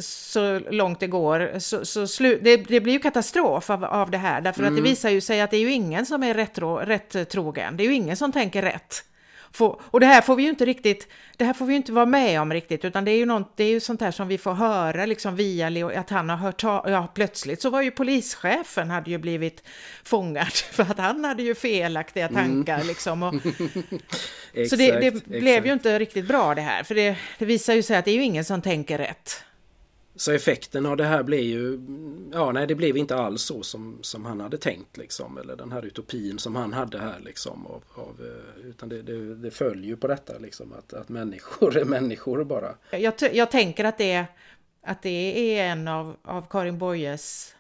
så 0.01 0.59
långt 0.59 1.01
det 1.01 1.07
går, 1.07 1.59
så, 1.59 1.85
så 1.85 2.07
slu, 2.07 2.41
det, 2.43 2.57
det, 2.57 2.81
blir 2.81 2.93
ju 2.93 2.99
katastrof 2.99 3.71
av, 3.71 3.85
av 3.85 4.11
det 4.11 4.19
här, 4.19 4.41
därför 4.41 4.61
mm. 4.61 4.73
att 4.73 4.77
det 4.77 4.81
mm. 4.81 4.91
visar 4.91 5.11
ju 5.11 5.21
sig 5.21 5.41
att 5.41 5.51
det 5.51 5.57
är 5.57 5.61
ju 5.61 5.73
ingen 5.73 6.07
som 6.07 6.23
är 6.23 6.35
rättro, 6.35 6.77
rätt 6.77 7.29
trogen, 7.31 7.77
det 7.77 7.85
är 7.85 7.89
ju 7.89 7.95
ingen 7.95 8.17
som 8.17 8.33
tänker 8.33 8.63
rätt. 8.63 9.05
Få, 9.53 9.81
och 9.85 10.01
det 10.01 10.07
här 10.07 10.21
får 10.21 10.37
vi 10.37 10.43
ju 10.43 10.49
inte 10.49 10.65
riktigt, 10.65 11.09
det 11.37 11.45
här 11.45 11.53
får 11.53 11.67
vi 11.67 11.73
ju 11.73 11.77
inte 11.77 11.93
vara 11.93 12.07
med 12.07 12.41
om 12.41 12.53
riktigt, 12.53 12.85
utan 12.85 13.05
det 13.05 13.11
är 13.11 13.17
ju, 13.17 13.27
något, 13.27 13.57
det 13.57 13.65
är 13.65 13.69
ju 13.69 13.81
sånt 13.81 14.01
här 14.01 14.11
som 14.11 14.29
vi 14.29 14.39
får 14.39 14.53
höra 14.53 15.07
liksom 15.07 15.37
via 15.37 15.69
Leo, 15.69 15.99
att 15.99 16.11
han 16.11 16.29
har 16.29 16.37
hört, 16.37 16.63
ja 16.63 17.13
plötsligt 17.15 17.63
så 17.63 17.71
var 17.71 17.83
ju 17.83 17.91
polischefen 17.91 18.91
hade 18.91 19.11
ju 19.11 19.19
blivit 19.19 19.63
fångad 20.05 20.53
för 20.53 20.83
att 20.83 20.99
han 20.99 21.25
hade 21.25 21.43
ju 21.43 21.55
felaktiga 21.55 22.29
mm. 22.29 22.35
tankar 22.35 22.75
mm. 22.75 22.87
liksom. 22.87 23.23
Och, 23.23 23.35
så 24.69 24.77
det, 24.77 25.01
det 25.01 25.27
blev 25.27 25.67
ju 25.67 25.73
inte 25.73 25.99
riktigt 25.99 26.29
bra 26.29 26.55
det 26.55 26.63
här, 26.63 26.83
för 26.83 26.95
det, 26.95 27.17
det 27.39 27.45
visar 27.45 27.75
ju 27.75 27.83
sig 27.83 27.97
att 27.97 28.05
det 28.05 28.11
är 28.11 28.17
ju 28.17 28.23
ingen 28.23 28.45
som 28.45 28.63
tänker 28.63 28.99
rätt. 28.99 29.45
Så 30.17 30.33
effekten 30.33 30.87
av 30.87 30.97
det 30.97 31.05
här 31.05 31.23
blev 31.23 31.41
ju, 31.41 31.81
ja 32.33 32.53
nej 32.53 32.67
det 32.67 32.75
blev 32.75 32.97
inte 32.97 33.17
alls 33.17 33.43
så 33.43 33.63
som, 33.63 33.99
som 34.01 34.25
han 34.25 34.41
hade 34.41 34.59
tänkt 34.59 34.97
liksom. 34.97 35.39
Eller 35.39 35.57
den 35.57 35.73
här 35.73 35.85
utopin 35.85 36.39
som 36.39 36.57
han 36.57 36.73
hade 36.73 36.99
här 36.99 37.21
liksom. 37.21 37.67
Av, 37.67 37.85
av 37.95 38.21
eh, 38.21 38.67
utan 38.67 38.89
det, 38.89 39.03
det, 39.03 39.35
det 39.35 39.51
följer 39.51 39.87
ju 39.87 39.97
på 39.97 40.07
detta 40.07 40.39
liksom 40.39 40.73
att, 40.73 40.93
att 40.93 41.09
människor 41.09 41.77
är 41.77 41.85
människor 41.85 42.45
bara. 42.45 42.75
Jag, 42.91 43.15
jag 43.33 43.51
tänker 43.51 43.85
att 43.85 43.99
det, 43.99 44.27
att 44.83 45.03
det 45.03 45.59
är 45.59 45.73
en 45.73 45.89
av, 45.89 46.17
av 46.23 46.47
Karin 46.51 46.79
Boyes 46.79 47.55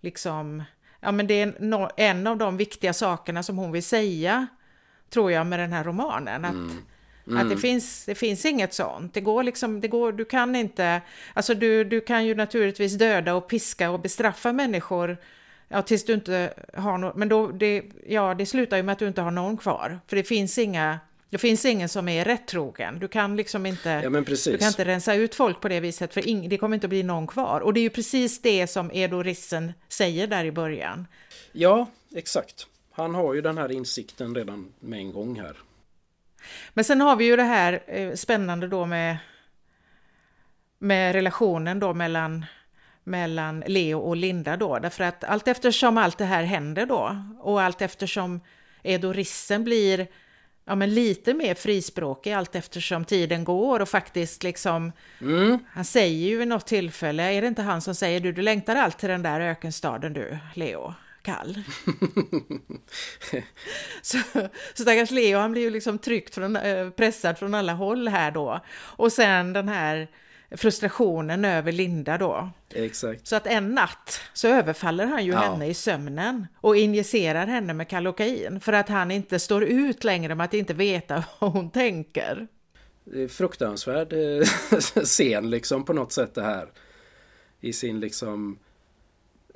liksom, 0.00 0.62
ja 1.00 1.12
men 1.12 1.26
det 1.26 1.34
är 1.34 1.90
en 1.96 2.26
av 2.26 2.38
de 2.38 2.56
viktiga 2.56 2.92
sakerna 2.92 3.42
som 3.42 3.58
hon 3.58 3.72
vill 3.72 3.84
säga 3.84 4.46
tror 5.10 5.32
jag 5.32 5.46
med 5.46 5.58
den 5.58 5.72
här 5.72 5.84
romanen. 5.84 6.44
Att, 6.44 6.52
mm. 6.52 6.78
Mm. 7.30 7.42
Att 7.42 7.48
det 7.48 7.54
mm. 7.54 7.60
finns, 7.60 8.04
det 8.04 8.14
finns 8.14 8.46
inget 8.46 8.74
sånt. 8.74 9.14
Det 9.14 9.20
går 9.20 9.42
liksom, 9.42 9.80
det 9.80 9.88
går, 9.88 10.12
du 10.12 10.24
kan 10.24 10.56
inte, 10.56 11.00
alltså 11.34 11.54
du, 11.54 11.84
du 11.84 12.00
kan 12.00 12.26
ju 12.26 12.34
naturligtvis 12.34 12.98
döda 12.98 13.34
och 13.34 13.48
piska 13.48 13.90
och 13.90 14.00
bestraffa 14.00 14.52
människor 14.52 15.16
Ja, 15.72 15.82
tills 15.82 16.04
du 16.04 16.14
inte 16.14 16.52
har 16.74 16.98
något, 16.98 17.16
men 17.16 17.28
då, 17.28 17.46
det, 17.46 17.82
ja, 18.06 18.34
det 18.34 18.46
slutar 18.46 18.76
ju 18.76 18.82
med 18.82 18.92
att 18.92 18.98
du 18.98 19.08
inte 19.08 19.20
har 19.20 19.30
någon 19.30 19.56
kvar. 19.56 20.00
För 20.06 20.16
det 20.16 20.24
finns 20.24 20.58
inga, 20.58 20.98
det 21.28 21.38
finns 21.38 21.64
ingen 21.64 21.88
som 21.88 22.08
är 22.08 22.24
rättrogen. 22.24 22.98
Du 22.98 23.08
kan 23.08 23.36
liksom 23.36 23.66
inte, 23.66 23.88
ja, 23.88 24.10
du 24.10 24.58
kan 24.58 24.68
inte 24.68 24.84
rensa 24.84 25.14
ut 25.14 25.34
folk 25.34 25.60
på 25.60 25.68
det 25.68 25.80
viset, 25.80 26.14
för 26.14 26.28
ing, 26.28 26.48
det 26.48 26.58
kommer 26.58 26.74
inte 26.74 26.86
att 26.86 26.90
bli 26.90 27.02
någon 27.02 27.26
kvar. 27.26 27.60
Och 27.60 27.74
det 27.74 27.80
är 27.80 27.82
ju 27.82 27.90
precis 27.90 28.42
det 28.42 28.66
som 28.66 28.90
Edo 28.94 29.22
Rissen 29.22 29.72
säger 29.88 30.26
där 30.26 30.44
i 30.44 30.52
början. 30.52 31.06
Ja, 31.52 31.86
exakt. 32.14 32.66
Han 32.90 33.14
har 33.14 33.34
ju 33.34 33.40
den 33.40 33.58
här 33.58 33.72
insikten 33.72 34.34
redan 34.34 34.72
med 34.80 34.98
en 34.98 35.12
gång 35.12 35.40
här. 35.40 35.56
Men 36.74 36.84
sen 36.84 37.00
har 37.00 37.16
vi 37.16 37.24
ju 37.24 37.36
det 37.36 37.42
här 37.42 37.82
eh, 37.86 38.14
spännande 38.14 38.68
då 38.68 38.86
med, 38.86 39.16
med 40.78 41.12
relationen 41.12 41.80
då 41.80 41.94
mellan, 41.94 42.44
mellan 43.04 43.60
Leo 43.66 43.98
och 43.98 44.16
Linda 44.16 44.56
då, 44.56 44.78
därför 44.78 45.04
att 45.04 45.24
allt 45.24 45.48
eftersom 45.48 45.98
allt 45.98 46.18
det 46.18 46.24
här 46.24 46.42
händer 46.42 46.86
då 46.86 47.24
och 47.40 47.62
allt 47.62 47.82
eftersom 47.82 48.40
Edo 48.82 49.12
Rissen 49.12 49.64
blir 49.64 50.06
ja, 50.64 50.74
men 50.74 50.94
lite 50.94 51.34
mer 51.34 51.54
frispråkig 51.54 52.32
allt 52.32 52.54
eftersom 52.54 53.04
tiden 53.04 53.44
går 53.44 53.80
och 53.80 53.88
faktiskt 53.88 54.42
liksom, 54.42 54.92
Mm. 55.20 55.58
han 55.72 55.84
säger 55.84 56.28
ju 56.28 56.36
vid 56.36 56.48
något 56.48 56.66
tillfälle, 56.66 57.22
är 57.32 57.40
det 57.42 57.48
inte 57.48 57.62
han 57.62 57.80
som 57.80 57.94
säger 57.94 58.20
du, 58.20 58.32
du 58.32 58.42
längtar 58.42 58.76
allt 58.76 58.98
till 58.98 59.08
den 59.08 59.22
där 59.22 59.40
ökenstaden 59.40 60.12
du, 60.12 60.38
Leo, 60.54 60.94
kall. 61.22 61.54
så, 64.02 64.18
så 64.74 64.82
stackars 64.82 65.10
Leo, 65.10 65.38
han 65.38 65.52
blir 65.52 65.62
ju 65.62 65.70
liksom 65.70 65.98
tryckt 65.98 66.34
från, 66.34 66.56
eh, 66.56 66.90
pressad 66.90 67.38
från 67.38 67.54
alla 67.54 67.72
håll 67.72 68.08
här 68.08 68.30
då. 68.30 68.60
Och 68.80 69.12
sen 69.12 69.52
den 69.52 69.68
här 69.68 70.08
frustrationen 70.50 71.44
över 71.44 71.72
Linda 71.72 72.18
då. 72.18 72.50
Exakt. 72.74 73.26
Så 73.26 73.36
att 73.36 73.46
en 73.46 73.74
natt 73.74 74.20
så 74.32 74.48
överfaller 74.48 75.06
han 75.06 75.24
ju 75.24 75.32
Ja. 75.32 75.38
henne 75.38 75.66
i 75.66 75.74
sömnen 75.74 76.46
och 76.56 76.76
injicerar 76.76 77.46
henne 77.46 77.74
med 77.74 77.88
kalokain 77.88 78.60
för 78.60 78.72
att 78.72 78.88
han 78.88 79.10
inte 79.10 79.38
står 79.38 79.64
ut 79.64 80.04
längre 80.04 80.34
med 80.34 80.44
att 80.44 80.54
inte 80.54 80.74
veta 80.74 81.24
vad 81.38 81.52
hon 81.52 81.70
tänker. 81.70 82.46
Det 83.04 83.22
är 83.22 83.28
fruktansvärd 83.28 84.12
eh, 84.12 84.46
scen 85.04 85.50
liksom 85.50 85.84
på 85.84 85.92
något 85.92 86.12
sätt 86.12 86.34
det 86.34 86.42
här. 86.42 86.68
I 87.60 87.72
sin 87.72 88.00
liksom 88.00 88.58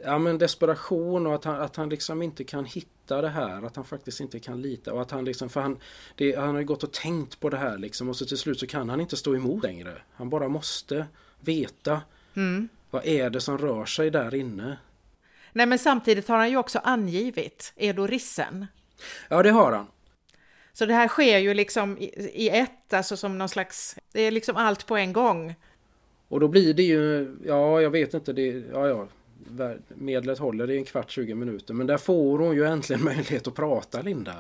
Ja 0.05 0.19
men 0.19 0.39
desperation 0.39 1.27
och 1.27 1.35
att 1.35 1.45
han, 1.45 1.61
att 1.61 1.77
han 1.77 1.89
liksom 1.89 2.23
inte 2.23 2.45
kan 2.45 2.65
hitta 2.65 3.23
det 3.23 3.29
här. 3.29 3.67
Att 3.67 3.77
han 3.77 3.85
faktiskt 3.85 4.21
inte 4.21 4.39
kan 4.39 4.63
lita. 4.63 4.93
Och 4.93 5.03
att 5.03 5.11
han 5.11 5.25
liksom, 5.25 5.49
för 5.49 5.61
han, 5.61 5.79
det, 6.17 6.37
han 6.37 6.49
har 6.49 6.59
ju 6.59 6.65
gått 6.65 6.83
och 6.83 6.93
tänkt 6.93 7.41
på 7.41 7.51
det 7.51 7.57
här 7.57 7.79
liksom. 7.79 8.09
Och 8.09 8.17
så 8.17 8.27
till 8.27 8.39
slut 8.39 8.61
så 8.61 8.67
kan 8.67 8.89
han 8.91 9.01
inte 9.01 9.17
stå 9.17 9.37
emot 9.37 9.63
längre. 9.63 9.93
Han 10.13 10.31
bara 10.31 10.49
måste 10.49 11.07
veta. 11.41 12.01
Vad 12.91 13.07
är 13.07 13.31
det 13.31 13.41
som 13.41 13.59
rör 13.59 13.85
sig 13.85 14.11
där 14.11 14.35
inne? 14.35 14.79
Nej 15.53 15.67
men 15.67 15.79
samtidigt 15.79 16.29
har 16.29 16.39
han 16.39 16.51
ju 16.51 16.57
också 16.57 16.79
angivit 16.79 17.73
Edo 17.77 18.07
Rissen. 18.07 18.67
Ja 19.29 19.43
det 19.43 19.51
har 19.51 19.73
han. 19.73 19.87
Så 20.73 20.87
det 20.87 20.95
här 20.95 21.09
sker 21.09 21.39
ju 21.39 21.55
liksom 21.55 21.99
i, 21.99 22.05
i 22.35 22.49
ett, 22.49 22.93
alltså 22.93 23.17
som 23.17 23.39
någon 23.39 23.49
slags, 23.49 23.97
det 24.13 24.21
är 24.21 24.31
liksom 24.31 24.57
allt 24.57 24.87
på 24.87 24.97
en 24.97 25.13
gång. 25.13 25.55
Och 26.29 26.41
då 26.41 26.49
blir 26.49 26.75
det 26.75 26.83
ju, 26.83 27.37
ja 27.45 27.81
jag 27.81 27.91
vet 27.91 28.15
inte, 28.15 28.33
det, 28.33 28.65
ja 28.73 28.89
ja. 28.89 29.09
Medlet 29.89 30.39
håller 30.39 30.71
i 30.71 30.79
en 30.79 30.85
kvart, 30.85 31.11
20 31.11 31.35
minuter. 31.35 31.75
Men 31.75 31.87
där 31.87 31.99
får 31.99 32.39
hon 32.39 32.55
ju 32.55 32.65
äntligen 32.65 33.05
möjlighet 33.05 33.47
att 33.47 33.55
prata 33.55 34.03
Linda. 34.03 34.35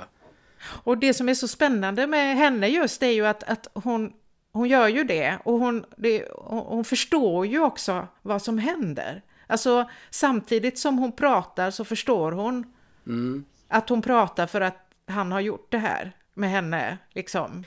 Och 0.67 0.99
det 0.99 1.15
som 1.15 1.29
är 1.29 1.35
så 1.35 1.49
spännande 1.49 2.07
med 2.07 2.37
henne 2.37 2.69
just 2.69 3.03
är 3.03 3.11
ju 3.11 3.27
att, 3.27 3.43
att 3.43 3.69
hon, 3.75 4.13
hon 4.53 4.69
gör 4.69 4.89
ju 4.89 5.05
det 5.05 5.39
och 5.45 5.59
hon, 5.59 5.85
det, 5.97 6.29
hon 6.45 6.85
förstår 6.85 7.47
ju 7.47 7.61
också 7.61 8.09
vad 8.23 8.43
som 8.43 8.59
händer. 8.59 9.23
Alltså 9.47 9.91
samtidigt 10.11 10.79
som 10.79 10.99
hon 10.99 11.13
pratar 11.13 11.71
så 11.71 11.85
förstår 11.85 12.33
hon 12.33 12.67
Mm. 13.07 13.45
att 13.69 13.89
hon 13.89 14.03
pratar 14.03 14.47
för 14.47 14.61
att 14.61 14.91
han 15.07 15.33
har 15.33 15.41
gjort 15.41 15.67
det 15.71 15.79
här 15.79 16.13
med 16.35 16.51
henne 16.51 16.99
liksom. 17.13 17.65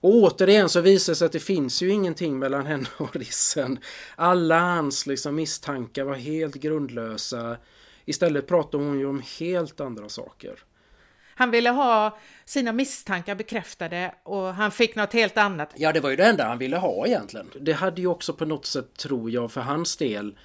Och 0.00 0.14
återigen 0.14 0.68
så 0.68 0.80
visar 0.80 1.12
det 1.12 1.16
sig 1.16 1.26
att 1.26 1.32
det 1.32 1.40
finns 1.40 1.82
ju 1.82 1.90
ingenting 1.90 2.38
mellan 2.38 2.66
henne 2.66 2.86
och 2.96 3.16
Rissen. 3.16 3.78
Alla 4.16 4.60
hans 4.60 5.06
liksom 5.06 5.34
misstankar 5.34 6.04
var 6.04 6.14
helt 6.14 6.54
grundlösa. 6.54 7.56
Istället 8.04 8.46
pratar 8.46 8.78
hon 8.78 8.98
ju 8.98 9.06
om 9.06 9.22
helt 9.38 9.80
andra 9.80 10.08
saker. 10.08 10.58
Han 11.34 11.50
ville 11.50 11.70
ha 11.70 12.18
sina 12.44 12.72
misstankar 12.72 13.34
bekräftade 13.34 14.14
och 14.22 14.54
han 14.54 14.70
fick 14.70 14.94
något 14.94 15.12
helt 15.12 15.38
annat. 15.38 15.72
Ja, 15.76 15.92
det 15.92 16.00
var 16.00 16.10
ju 16.10 16.16
det 16.16 16.24
enda 16.24 16.44
han 16.44 16.58
ville 16.58 16.76
ha 16.76 17.06
egentligen. 17.06 17.50
Det 17.60 17.72
hade 17.72 18.00
ju 18.00 18.06
också 18.06 18.32
på 18.32 18.44
något 18.44 18.66
sätt, 18.66 18.96
tror 18.96 19.30
jag, 19.30 19.52
för 19.52 19.60
hans 19.60 19.96
del 19.96 20.38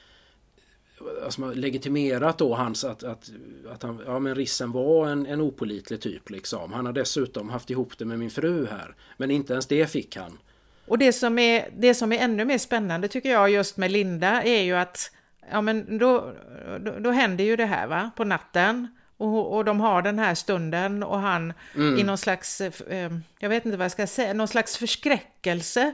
alltså, 1.23 1.53
legitimerat 1.53 2.37
då 2.37 2.55
hans 2.55 2.83
att, 2.83 3.03
att, 3.03 3.29
att 3.73 3.83
han, 3.83 4.01
ja 4.05 4.19
men 4.19 4.35
Rissen 4.35 4.71
var 4.71 5.07
en, 5.07 5.25
en 5.25 5.41
opolitlig 5.41 6.01
typ 6.01 6.29
liksom. 6.29 6.73
Han 6.73 6.85
har 6.85 6.93
dessutom 6.93 7.49
haft 7.49 7.69
ihop 7.69 7.97
det 7.97 8.05
med 8.05 8.19
min 8.19 8.29
fru 8.29 8.67
här. 8.71 8.95
Men 9.17 9.31
inte 9.31 9.53
ens 9.53 9.67
det 9.67 9.91
fick 9.91 10.17
han. 10.17 10.37
Och 10.85 10.97
det 10.97 11.13
som, 11.13 11.39
är, 11.39 11.69
det 11.77 11.93
som 11.93 12.11
är 12.11 12.19
ännu 12.19 12.45
mer 12.45 12.57
spännande 12.57 13.07
tycker 13.07 13.31
jag 13.31 13.49
just 13.49 13.77
med 13.77 13.91
Linda 13.91 14.43
är 14.43 14.61
ju 14.61 14.73
att 14.73 15.11
ja, 15.51 15.61
men 15.61 15.97
då, 15.97 16.33
då, 16.79 16.99
då 16.99 17.11
händer 17.11 17.43
ju 17.43 17.55
det 17.55 17.65
här 17.65 17.87
va, 17.87 18.11
på 18.15 18.23
natten. 18.23 18.87
Och, 19.17 19.55
och 19.57 19.65
de 19.65 19.79
har 19.79 20.01
den 20.01 20.19
här 20.19 20.35
stunden 20.35 21.03
och 21.03 21.19
han 21.19 21.53
i 21.99 22.03
någon 22.03 22.17
slags, 22.17 22.61
eh, 22.61 23.11
jag 23.39 23.49
vet 23.49 23.65
inte 23.65 23.77
vad 23.77 23.85
jag 23.85 23.91
ska 23.91 24.07
säga, 24.07 24.33
någon 24.33 24.47
slags 24.47 24.77
förskräckelse 24.77 25.93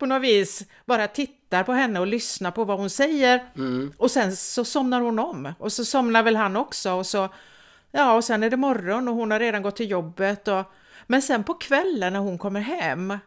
på 0.00 0.06
något 0.06 0.22
vis 0.22 0.62
bara 0.84 1.06
tittar 1.08 1.64
på 1.64 1.72
henne 1.72 2.00
och 2.00 2.06
lyssnar 2.06 2.50
på 2.50 2.64
vad 2.64 2.78
hon 2.78 2.90
säger. 2.90 3.44
Och 3.98 4.10
sen 4.10 4.36
så 4.36 4.64
somnar 4.64 5.00
hon 5.00 5.18
om. 5.18 5.54
Och 5.58 5.72
så 5.72 5.84
somnar 5.84 6.22
väl 6.22 6.36
han 6.36 6.56
också. 6.56 6.92
Och 6.92 7.06
så, 7.06 7.28
ja, 7.92 8.14
och 8.14 8.24
sen 8.24 8.42
är 8.42 8.50
det 8.50 8.56
morgon 8.56 9.08
och 9.08 9.14
hon 9.14 9.30
har 9.30 9.38
redan 9.38 9.62
gått 9.62 9.76
till 9.76 9.90
jobbet. 9.90 10.48
Och, 10.48 10.64
men 11.06 11.22
sen 11.22 11.44
på 11.44 11.54
kvällen 11.54 12.12
när 12.12 12.20
hon 12.20 12.38
kommer 12.38 12.60
hem 12.60 13.18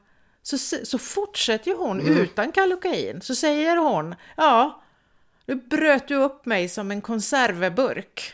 så, 0.41 0.57
så 0.83 0.97
fortsätter 0.97 1.75
hon 1.75 2.01
utan 2.01 2.51
kalokain. 2.51 3.21
Så 3.21 3.35
säger 3.35 3.77
hon, 3.77 4.15
ja, 4.37 4.81
nu 5.45 5.55
bröt 5.55 6.07
du 6.07 6.15
upp 6.15 6.45
mig 6.45 6.69
som 6.69 6.91
en 6.91 7.01
konserveburk. 7.01 8.33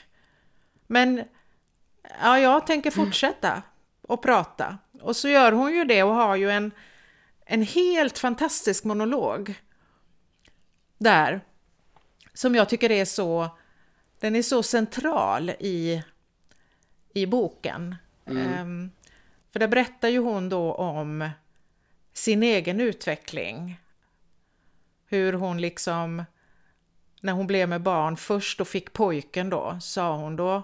Men 0.88 1.24
ja, 2.22 2.40
jag 2.40 2.68
tänker 2.68 2.92
fortsätta 2.92 3.62
och 4.02 4.22
prata. 4.22 4.78
Och 5.02 5.16
så 5.16 5.30
gör 5.30 5.52
hon 5.52 5.74
ju 5.74 5.84
det 5.84 6.04
och 6.04 6.14
har 6.14 6.36
ju 6.36 6.50
en, 6.52 6.72
en 7.52 7.64
helt 7.64 8.18
fantastisk 8.18 8.84
monolog 8.84 9.56
där. 10.98 11.42
Som 12.34 12.56
jag 12.56 12.70
tycker 12.70 12.92
är 12.92 13.06
så, 13.06 13.58
den 14.20 14.36
är 14.36 14.42
så 14.42 14.64
central 14.64 15.50
i, 15.50 16.04
i 17.14 17.26
boken. 17.26 17.96
Ehm, 18.26 18.92
för 19.52 19.60
där 19.60 19.68
berättar 19.68 20.10
ju 20.10 20.20
hon 20.20 20.50
då 20.50 20.74
om 20.74 21.30
sin 22.14 22.44
egen 22.44 22.82
utveckling. 22.82 23.80
Hur 25.06 25.34
hon 25.34 25.62
liksom, 25.62 26.24
när 27.22 27.34
hon 27.34 27.48
blev 27.48 27.70
med 27.70 27.82
barn 27.82 28.18
först 28.18 28.62
och 28.62 28.68
fick 28.68 28.94
pojken 28.94 29.50
då, 29.50 29.78
sa 29.82 30.18
hon 30.18 30.36
då, 30.36 30.64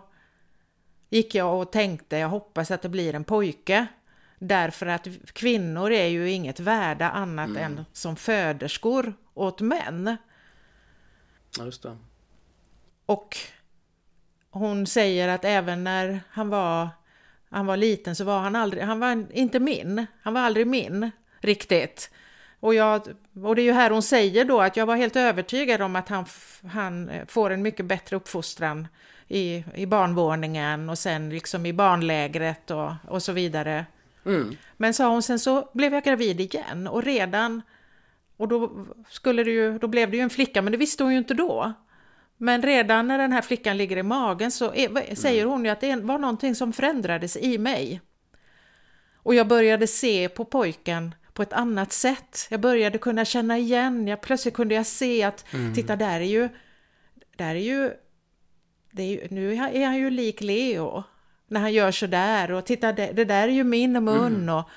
gick 1.10 1.36
jag 1.36 1.62
och 1.62 1.72
tänkte, 1.72 2.18
jag 2.18 2.30
hoppas 2.30 2.72
att 2.72 2.82
det 2.82 2.90
blir 2.90 3.16
en 3.16 3.24
pojke. 3.24 3.88
Därför 4.40 4.86
att 4.86 5.08
kvinnor 5.34 5.92
är 5.92 6.08
ju 6.08 6.32
inget 6.32 6.60
värda 6.60 7.10
annat 7.10 7.58
än 7.58 7.86
som 7.94 8.16
föderskor 8.16 9.14
åt 9.34 9.62
män. 9.62 10.18
Ja, 11.58 11.66
just 11.66 11.84
det. 11.84 11.98
Och 13.06 13.38
hon 14.50 14.88
säger 14.88 15.28
att 15.28 15.46
även 15.46 15.84
när 15.84 16.20
han 16.30 16.50
var, 16.50 16.90
han 17.50 17.66
var 17.66 17.78
liten 17.78 18.16
så 18.16 18.24
var 18.24 18.40
han 18.40 18.56
aldrig, 18.56 18.84
han 18.84 19.00
var 19.00 19.26
inte 19.32 19.60
min, 19.60 20.06
han 20.22 20.34
var 20.34 20.42
aldrig 20.42 20.68
min 20.68 21.12
riktigt. 21.40 22.12
Och, 22.60 22.74
jag, 22.74 23.02
och 23.44 23.56
det 23.56 23.62
är 23.62 23.64
ju 23.64 23.72
här 23.72 23.90
hon 23.90 24.04
säger 24.04 24.46
då 24.46 24.62
att 24.62 24.78
jag 24.78 24.86
var 24.86 24.96
helt 24.96 25.16
övertygad 25.16 25.82
om 25.82 25.96
att 25.96 26.10
han, 26.10 26.26
han 26.68 27.10
eh, 27.10 27.26
får 27.28 27.50
en 27.50 27.62
mycket 27.62 27.86
bättre 27.86 28.16
uppfostran 28.16 28.88
i, 29.28 29.64
i 29.76 29.86
barnvåningen 29.86 30.90
och 30.90 30.98
sen 30.98 31.30
liksom 31.30 31.66
i 31.66 31.74
barnlägret 31.74 32.72
och, 32.72 32.92
och 33.08 33.24
så 33.24 33.32
vidare. 33.32 33.86
Mm. 34.26 34.56
Men 34.78 34.94
sa 34.94 35.10
hon, 35.10 35.24
sen 35.24 35.40
så 35.40 35.70
blev 35.74 35.94
jag 35.94 36.04
gravid 36.04 36.42
igen 36.42 36.88
och 36.88 37.04
redan, 37.04 37.62
och 38.38 38.48
då, 38.48 38.86
skulle 39.10 39.44
det 39.44 39.52
ju, 39.52 39.78
då 39.78 39.88
blev 39.88 40.12
det 40.12 40.18
ju 40.18 40.24
en 40.24 40.30
flicka, 40.30 40.62
men 40.62 40.72
det 40.72 40.78
visste 40.78 41.04
hon 41.04 41.12
ju 41.12 41.18
inte 41.18 41.34
då. 41.34 41.74
Men 42.38 42.62
redan 42.62 43.08
när 43.08 43.18
den 43.18 43.32
här 43.32 43.42
flickan 43.42 43.78
ligger 43.78 43.98
i 43.98 44.04
magen 44.04 44.52
så 44.52 44.74
är, 44.74 45.16
säger 45.16 45.46
hon 45.46 45.66
ju 45.66 45.72
att 45.72 45.82
det 45.82 45.96
var 45.96 46.18
någonting 46.18 46.56
som 46.56 46.74
förändrades 46.74 47.38
i 47.38 47.58
mig. 47.58 48.02
Och 49.16 49.36
jag 49.36 49.48
började 49.48 49.88
se 49.88 50.30
på 50.30 50.46
pojken 50.46 51.16
på 51.34 51.42
ett 51.42 51.54
annat 51.54 51.94
sätt. 51.94 52.48
Jag 52.50 52.60
började 52.60 52.98
kunna 52.98 53.26
känna 53.26 53.58
igen, 53.58 54.08
jag, 54.08 54.22
plötsligt 54.22 54.54
kunde 54.54 54.76
jag 54.76 54.86
se 54.86 55.24
att 55.24 55.46
titta 55.76 55.96
där 55.96 56.20
är 56.20 56.26
ju, 56.26 56.50
där 57.36 57.56
är 57.56 57.60
ju, 57.60 57.92
det 58.92 59.04
är 59.04 59.08
ju, 59.08 59.28
nu 59.30 59.54
är 59.54 59.86
han 59.86 59.98
ju 59.98 60.10
lik 60.10 60.42
Leo. 60.42 61.04
När 61.48 61.62
han 61.62 61.74
gör 61.74 61.92
sådär 61.92 62.52
och 62.52 62.66
titta 62.66 62.94
det, 62.94 63.12
det 63.12 63.26
där 63.26 63.48
är 63.48 63.52
ju 63.52 63.64
min 63.64 64.04
mun 64.04 64.50
och, 64.50 64.70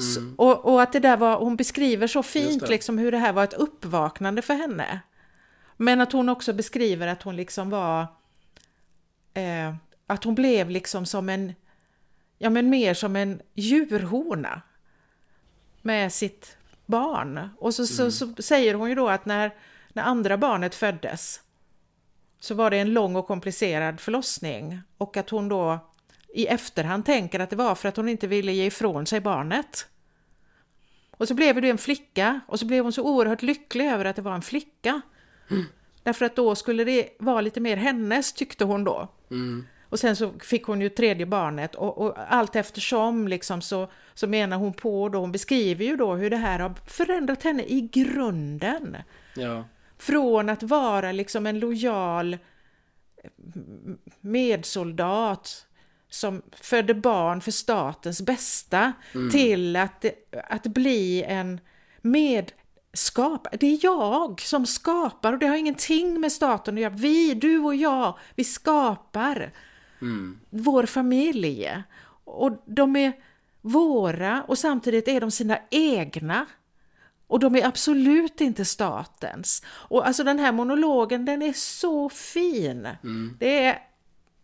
så, 0.00 0.20
och, 0.36 0.64
och 0.64 0.82
att 0.82 0.92
det 0.92 1.00
där 1.00 1.16
var, 1.16 1.38
hon 1.38 1.56
beskriver 1.56 2.06
så 2.06 2.22
fint 2.22 2.68
liksom 2.68 2.98
hur 2.98 3.12
det 3.12 3.18
här 3.18 3.32
var 3.32 3.44
ett 3.44 3.52
uppvaknande 3.52 4.42
för 4.42 4.54
henne. 4.54 5.00
Men 5.76 6.00
att 6.00 6.12
hon 6.12 6.28
också 6.28 6.52
beskriver 6.52 7.06
att 7.06 7.22
hon 7.22 7.36
liksom 7.36 7.70
var, 7.70 8.00
eh, 9.34 9.74
att 10.06 10.24
hon 10.24 10.34
blev 10.34 10.70
liksom 10.70 11.06
som 11.06 11.28
en, 11.28 11.52
ja 12.38 12.50
men 12.50 12.70
mer 12.70 12.94
som 12.94 13.16
en 13.16 13.42
djurhona 13.54 14.62
med 15.82 16.12
sitt 16.12 16.56
barn. 16.86 17.48
Och 17.58 17.74
så, 17.74 17.86
så, 17.86 18.10
så 18.10 18.34
säger 18.38 18.74
hon 18.74 18.88
ju 18.88 18.94
då 18.94 19.08
att 19.08 19.26
när, 19.26 19.54
när 19.92 20.02
andra 20.02 20.38
barnet 20.38 20.74
föddes 20.74 21.40
så 22.40 22.54
var 22.54 22.70
det 22.70 22.78
en 22.78 22.92
lång 22.92 23.16
och 23.16 23.26
komplicerad 23.26 24.00
förlossning 24.00 24.80
och 24.98 25.16
att 25.16 25.30
hon 25.30 25.48
då 25.48 25.78
i 26.34 26.46
efterhand 26.46 27.04
tänker 27.06 27.40
att 27.40 27.50
det 27.50 27.56
var 27.56 27.74
för 27.74 27.88
att 27.88 27.96
hon 27.96 28.08
inte 28.08 28.26
ville 28.26 28.52
ge 28.52 28.66
ifrån 28.66 29.06
sig 29.06 29.20
barnet. 29.20 29.88
Och 31.10 31.28
så 31.28 31.34
blev 31.34 31.60
det 31.60 31.70
en 31.70 31.78
flicka 31.78 32.40
och 32.48 32.60
så 32.60 32.66
blev 32.66 32.84
hon 32.84 32.92
så 32.92 33.02
oerhört 33.02 33.42
lycklig 33.42 33.86
över 33.86 34.04
att 34.04 34.16
det 34.16 34.22
var 34.22 34.34
en 34.34 34.42
flicka. 34.42 35.00
Därför 36.02 36.24
att 36.24 36.36
då 36.36 36.54
skulle 36.54 36.84
det 36.84 37.08
vara 37.18 37.40
lite 37.40 37.60
mer 37.60 37.76
hennes 37.76 38.32
tyckte 38.32 38.64
hon 38.64 38.84
då. 38.84 39.08
Och 39.88 39.98
sen 39.98 40.16
så 40.16 40.32
fick 40.40 40.64
hon 40.64 40.80
ju 40.80 40.88
tredje 40.88 41.26
barnet 41.26 41.74
och, 41.74 41.98
och 41.98 42.14
allt 42.28 42.56
eftersom 42.56 43.28
liksom 43.28 43.62
så, 43.62 43.90
så 44.14 44.26
menar 44.26 44.56
hon 44.56 44.72
på 44.72 45.08
då, 45.08 45.18
hon 45.18 45.32
beskriver 45.32 45.84
ju 45.84 45.96
då 45.96 46.14
hur 46.14 46.30
det 46.30 46.36
här 46.36 46.58
har 46.58 46.74
förändrat 46.86 47.42
henne 47.42 47.62
i 47.62 47.80
grunden. 47.80 48.96
Ja. 49.34 49.64
Från 49.98 50.48
att 50.48 50.62
vara 50.62 51.12
liksom 51.12 51.46
en 51.46 51.58
lojal 51.58 52.38
medsoldat 54.20 55.66
som 56.08 56.42
födde 56.52 56.94
barn 56.94 57.40
för 57.40 57.50
statens 57.50 58.22
bästa 58.22 58.92
Mm. 59.14 59.30
till 59.30 59.76
att, 59.76 60.04
att 60.48 60.66
bli 60.66 61.22
en 61.22 61.60
medskapare. 62.02 63.56
Det 63.60 63.66
är 63.66 63.78
jag 63.82 64.40
som 64.40 64.66
skapar 64.66 65.32
och 65.32 65.38
det 65.38 65.46
har 65.46 65.56
ingenting 65.56 66.20
med 66.20 66.32
staten 66.32 66.74
att 66.74 66.80
göra. 66.80 66.92
Vi, 66.94 67.34
du 67.34 67.58
och 67.58 67.74
jag, 67.74 68.18
vi 68.34 68.44
skapar 68.44 69.52
Mm. 70.00 70.38
vår 70.50 70.86
familj. 70.86 71.72
Och 72.24 72.62
de 72.66 72.96
är 72.96 73.12
våra 73.60 74.42
och 74.42 74.58
samtidigt 74.58 75.08
är 75.08 75.20
de 75.20 75.30
sina 75.30 75.58
egna. 75.70 76.46
Och 77.26 77.40
de 77.40 77.56
är 77.56 77.66
absolut 77.66 78.40
inte 78.40 78.64
statens. 78.64 79.62
Och 79.66 80.06
alltså 80.06 80.24
den 80.24 80.38
här 80.38 80.52
monologen 80.52 81.24
den 81.24 81.42
är 81.42 81.52
så 81.52 82.08
fin. 82.08 82.88
Mm. 83.02 83.36
Det 83.38 83.64
är, 83.64 83.78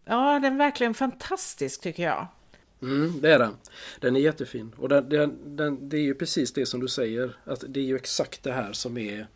ja 0.04 0.38
den 0.38 0.52
är 0.52 0.58
verkligen 0.58 0.94
fantastisk 0.94 1.80
tycker 1.80 2.02
jag. 2.02 2.26
Mm, 2.82 3.20
det 3.20 3.32
är 3.32 3.38
den. 3.38 3.56
Den 4.00 4.16
är 4.16 4.20
jättefin. 4.20 4.72
Och 4.78 4.88
den, 4.88 5.08
den, 5.08 5.56
den, 5.56 5.88
det 5.88 5.96
är 5.96 6.02
ju 6.02 6.14
precis 6.14 6.52
det 6.52 6.66
som 6.66 6.80
du 6.80 6.88
säger. 6.88 7.36
Att 7.44 7.64
det 7.68 7.80
är 7.80 7.84
ju 7.84 7.96
exakt 7.96 8.42
det 8.42 8.52
här 8.52 8.72
som 8.72 8.98
är, 8.98 9.26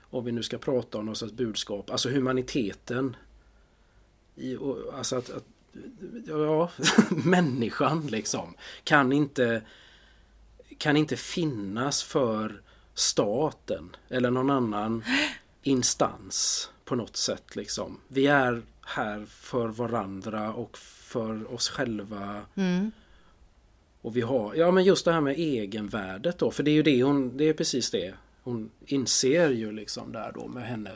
om 0.00 0.24
vi 0.24 0.32
nu 0.32 0.42
ska 0.42 0.58
prata 0.58 0.98
om 0.98 1.06
något 1.06 1.18
sorts 1.18 1.32
budskap, 1.32 1.90
alltså 1.90 2.08
humaniteten. 2.08 3.16
I, 4.36 4.56
och, 4.56 4.78
alltså 4.98 5.16
att, 5.16 5.30
att 5.30 5.44
ja, 6.26 6.70
människan 7.24 8.06
liksom 8.06 8.54
kan 8.84 9.12
inte, 9.12 9.62
kan 10.78 10.96
inte 10.96 11.16
finnas 11.16 12.02
för 12.02 12.62
staten 12.94 13.96
eller 14.08 14.30
någon 14.30 14.50
annan 14.50 15.04
instans 15.62 16.70
på 16.84 16.94
något 16.94 17.16
sätt 17.16 17.56
liksom. 17.56 18.00
Vi 18.08 18.26
är 18.26 18.62
här 18.82 19.24
för 19.28 19.68
varandra 19.68 20.52
och 20.52 20.78
för 20.78 21.54
oss 21.54 21.68
själva. 21.68 22.40
Mm. 22.54 22.90
Och 24.02 24.16
vi 24.16 24.20
har, 24.20 24.54
ja 24.54 24.70
men 24.70 24.84
just 24.84 25.04
det 25.04 25.12
här 25.12 25.20
med 25.20 25.38
egenvärdet 25.38 26.38
då, 26.38 26.50
för 26.50 26.62
det 26.62 26.70
är 26.70 26.72
ju 26.72 26.82
det 26.82 27.02
hon, 27.02 27.36
det 27.36 27.44
är 27.44 27.52
precis 27.52 27.90
det. 27.90 28.14
Hon 28.42 28.70
inser 28.86 29.50
ju 29.50 29.72
liksom 29.72 30.12
där 30.12 30.32
då 30.34 30.48
med 30.48 30.66
henne, 30.66 30.90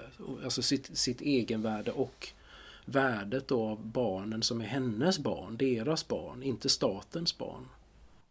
alltså 0.45 0.63
sitt, 0.63 0.99
sitt 0.99 1.21
egenvärde 1.21 1.91
och 1.91 2.29
värdet 2.85 3.49
då 3.49 3.63
av 3.63 3.87
barnen 3.87 4.43
som 4.43 4.61
är 4.61 4.65
hennes 4.65 5.19
barn, 5.19 5.57
deras 5.57 6.09
barn, 6.09 6.43
inte 6.43 6.69
statens 6.69 7.39
barn. 7.39 7.69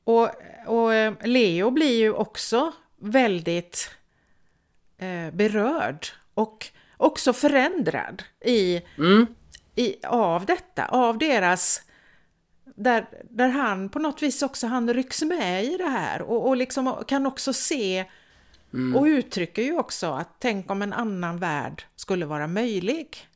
Och, 0.03 0.29
och 0.67 0.93
eh, 0.93 1.13
Leo 1.23 1.71
blir 1.71 1.97
ju 1.97 2.13
också 2.13 2.73
väldigt 2.97 3.91
eh, 4.97 5.31
berörd 5.33 6.07
och 6.33 6.67
också 6.97 7.33
förändrad 7.33 8.23
i, 8.45 8.81
Mm, 8.97 9.27
i, 9.75 10.05
av 10.05 10.45
detta, 10.45 10.85
av 10.85 11.17
deras 11.17 11.81
där, 12.75 13.05
där 13.29 13.47
han 13.49 13.89
på 13.89 13.99
något 13.99 14.23
vis 14.23 14.41
också 14.41 14.67
han 14.67 14.93
rycks 14.93 15.21
med 15.21 15.65
i 15.65 15.77
det 15.77 15.89
här 15.89 16.21
och, 16.21 16.47
och 16.47 16.57
liksom 16.57 17.03
kan 17.07 17.25
också 17.25 17.53
se 17.53 18.05
och 18.95 19.03
uttrycker 19.03 19.61
ju 19.61 19.77
också 19.77 20.07
att 20.07 20.35
tänk 20.39 20.71
om 20.71 20.81
en 20.81 20.93
annan 20.93 21.37
värld 21.37 21.83
skulle 21.95 22.25
vara 22.25 22.47
möjlig. 22.47 23.27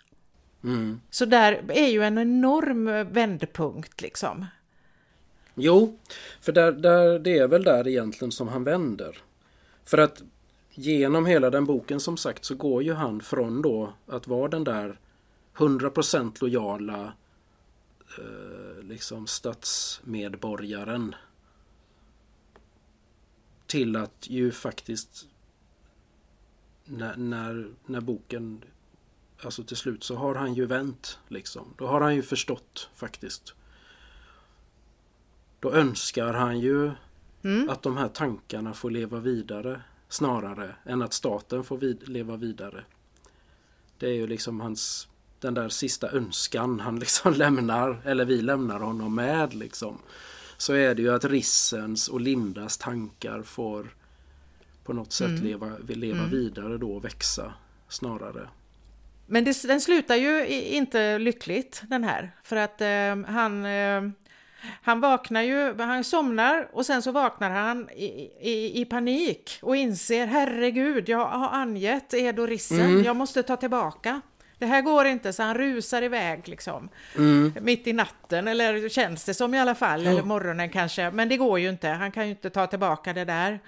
mm. 0.63 1.01
Så 1.09 1.25
där 1.25 1.63
är 1.67 1.87
ju 1.87 2.03
en 2.03 2.17
enorm 2.17 3.13
vändpunkt 3.13 4.01
liksom. 4.01 4.45
Jo, 5.55 5.99
för 6.41 6.51
där, 6.51 6.71
där, 6.71 7.19
det 7.19 7.37
är 7.37 7.47
väl 7.47 7.63
där 7.63 7.87
egentligen 7.87 8.31
som 8.31 8.47
han 8.47 8.63
vänder. 8.63 9.17
För 9.91 9.97
att 9.97 10.23
genom 10.69 11.25
hela 11.25 11.49
den 11.49 11.65
boken 11.65 11.99
som 11.99 12.17
sagt 12.17 12.45
så 12.45 12.55
går 12.55 12.83
ju 12.83 12.93
han 12.93 13.21
från 13.21 13.61
då 13.61 13.93
att 14.07 14.27
vara 14.27 14.47
den 14.47 14.63
där 14.63 14.99
100% 15.55 16.37
lojala 16.41 17.13
eh, 18.17 18.83
liksom 18.83 19.27
statsmedborgaren 19.27 21.15
till 23.67 23.95
att 23.95 24.29
ju 24.29 24.51
faktiskt 24.51 25.27
när, 26.85 27.15
när, 27.15 27.71
när 27.85 28.01
boken 28.01 28.63
alltså 29.43 29.63
till 29.63 29.77
slut 29.77 30.03
så 30.03 30.15
har 30.15 30.35
han 30.35 30.53
ju 30.53 30.65
vänt 30.65 31.19
liksom. 31.27 31.73
Då 31.77 31.87
har 31.87 32.01
han 32.01 32.15
ju 32.15 32.21
förstått 32.21 32.89
faktiskt. 32.95 33.53
Då 35.59 35.73
önskar 35.73 36.33
han 36.33 36.59
ju 36.59 36.91
att 37.69 37.81
de 37.81 37.97
här 37.97 38.07
tankarna 38.07 38.73
får 38.73 38.91
leva 38.91 39.19
vidare 39.19 39.81
snarare 40.09 40.75
än 40.85 41.01
att 41.01 41.13
staten 41.13 41.63
får 41.63 41.77
vid, 41.77 42.09
leva 42.09 42.35
vidare. 42.35 42.83
Det 43.97 44.05
är 44.05 44.13
ju 44.13 44.27
liksom 44.27 44.59
hans 44.61 45.07
den 45.39 45.53
där 45.53 45.69
sista 45.69 46.11
önskan 46.11 46.79
han 46.79 46.99
liksom 46.99 47.33
lämnar, 47.37 48.01
eller 48.05 48.25
vi 48.25 48.41
lämnar 48.41 48.79
honom 48.79 49.15
med 49.15 49.53
liksom. 49.53 49.97
Så 50.57 50.73
är 50.73 50.95
det 50.95 51.01
ju 51.01 51.13
att 51.13 51.25
Rissens 51.25 52.07
och 52.07 52.21
Lindas 52.21 52.77
tankar 52.77 53.43
får 53.43 53.95
på 54.83 54.93
något 54.93 55.13
sätt 55.13 55.39
leva, 55.43 55.71
leva 55.87 56.25
vidare 56.25 56.77
då 56.77 56.91
och 56.91 57.05
växa 57.05 57.53
snarare. 57.89 58.49
Men 59.27 59.43
det, 59.43 59.67
den 59.67 59.81
slutar 59.81 60.15
ju 60.15 60.47
inte 60.47 61.19
lyckligt 61.19 61.83
den 61.87 62.03
här. 62.03 62.31
För 62.43 62.55
att 62.55 62.81
eh, 62.81 63.33
han, 63.33 63.65
eh, 63.65 64.01
han 64.81 64.99
vaknar 65.01 65.41
ju, 65.41 65.75
han 65.79 66.03
somnar 66.03 66.69
och 66.73 66.85
sen 66.85 67.01
så 67.01 67.11
vaknar 67.11 67.49
han 67.49 67.89
i, 67.89 68.31
i, 68.41 68.81
i 68.81 68.85
panik 68.85 69.59
och 69.61 69.75
inser 69.75 70.27
herregud, 70.27 71.09
jag 71.09 71.25
har 71.25 71.49
angett 71.49 72.13
ed 72.13 72.39
och 72.39 72.47
rissen, 72.47 73.03
jag 73.03 73.15
måste 73.15 73.43
ta 73.43 73.57
tillbaka. 73.57 74.21
Det 74.57 74.65
här 74.65 74.81
går 74.81 75.05
inte, 75.05 75.33
så 75.33 75.43
han 75.43 75.57
rusar 75.57 76.01
iväg 76.01 76.47
liksom. 76.47 76.89
Mitt 77.61 77.87
i 77.87 77.93
natten, 77.93 78.47
eller 78.47 78.89
känns 78.89 79.23
det 79.23 79.33
som 79.33 79.53
i 79.53 79.59
alla 79.59 79.75
fall, 79.75 80.07
eller 80.07 80.23
morgonen 80.23 80.69
kanske. 80.69 81.11
Men 81.11 81.29
det 81.29 81.37
går 81.37 81.59
ju 81.59 81.69
inte, 81.69 81.87
han 81.87 82.11
kan 82.11 82.23
ju 82.23 82.29
inte 82.29 82.49
ta 82.49 82.67
tillbaka 82.67 83.13
det 83.13 83.25
där. 83.25 83.59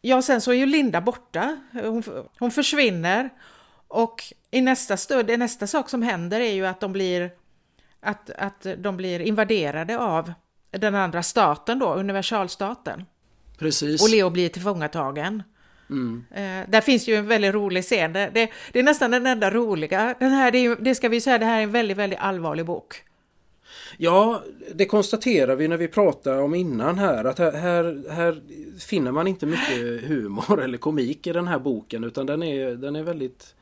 Ja, 0.00 0.22
sen 0.22 0.40
så 0.40 0.50
är 0.50 0.54
ju 0.54 0.66
Linda 0.66 1.00
borta. 1.00 1.56
Hon, 1.72 2.02
hon 2.38 2.50
försvinner. 2.50 3.30
Och 3.88 4.22
i 4.50 4.60
nästa 4.60 4.96
stund, 4.96 5.38
nästa 5.38 5.66
sak 5.66 5.90
som 5.90 6.02
händer 6.02 6.40
är 6.40 6.52
ju 6.52 6.66
att 6.66 6.80
de 6.80 6.92
blir 6.92 7.30
att, 8.00 8.30
att 8.30 8.66
de 8.78 8.96
blir 8.96 9.20
invaderade 9.20 9.98
av 9.98 10.32
den 10.70 10.94
andra 10.94 11.22
staten 11.22 11.78
då, 11.78 11.94
universalstaten. 11.94 13.04
Precis. 13.58 14.02
Och 14.02 14.08
Leo 14.10 14.30
blir 14.30 14.48
tillfångatagen. 14.48 15.42
Mm. 15.90 16.24
Eh, 16.30 16.70
där 16.70 16.80
finns 16.80 17.08
ju 17.08 17.14
en 17.14 17.26
väldigt 17.26 17.54
rolig 17.54 17.84
scen. 17.84 18.12
Det, 18.12 18.30
det, 18.34 18.50
det 18.72 18.78
är 18.78 18.82
nästan 18.82 19.10
den 19.10 19.26
enda 19.26 19.50
roliga. 19.50 20.14
Den 20.18 20.30
här, 20.30 20.50
det, 20.50 20.58
är, 20.58 20.76
det 20.76 20.94
ska 20.94 21.08
vi 21.08 21.20
säga, 21.20 21.38
det 21.38 21.44
här 21.44 21.58
är 21.58 21.62
en 21.62 21.72
väldigt, 21.72 21.96
väldigt 21.96 22.18
allvarlig 22.18 22.66
bok. 22.66 23.02
Ja, 23.96 24.42
det 24.74 24.84
konstaterar 24.84 25.56
vi 25.56 25.68
när 25.68 25.76
vi 25.76 25.88
pratade 25.88 26.40
om 26.40 26.54
innan 26.54 26.98
här 26.98 27.24
att 27.24 27.38
här, 27.38 27.52
här, 27.52 28.04
här 28.10 28.42
finner 28.78 29.12
man 29.12 29.26
inte 29.26 29.46
mycket 29.46 30.08
humor 30.08 30.62
eller 30.62 30.78
komik 30.78 31.26
i 31.26 31.32
den 31.32 31.48
här 31.48 31.58
boken 31.58 32.04
utan 32.04 32.26
den 32.26 32.42
är, 32.42 32.70
den 32.70 32.96
är 32.96 33.02
väldigt 33.02 33.54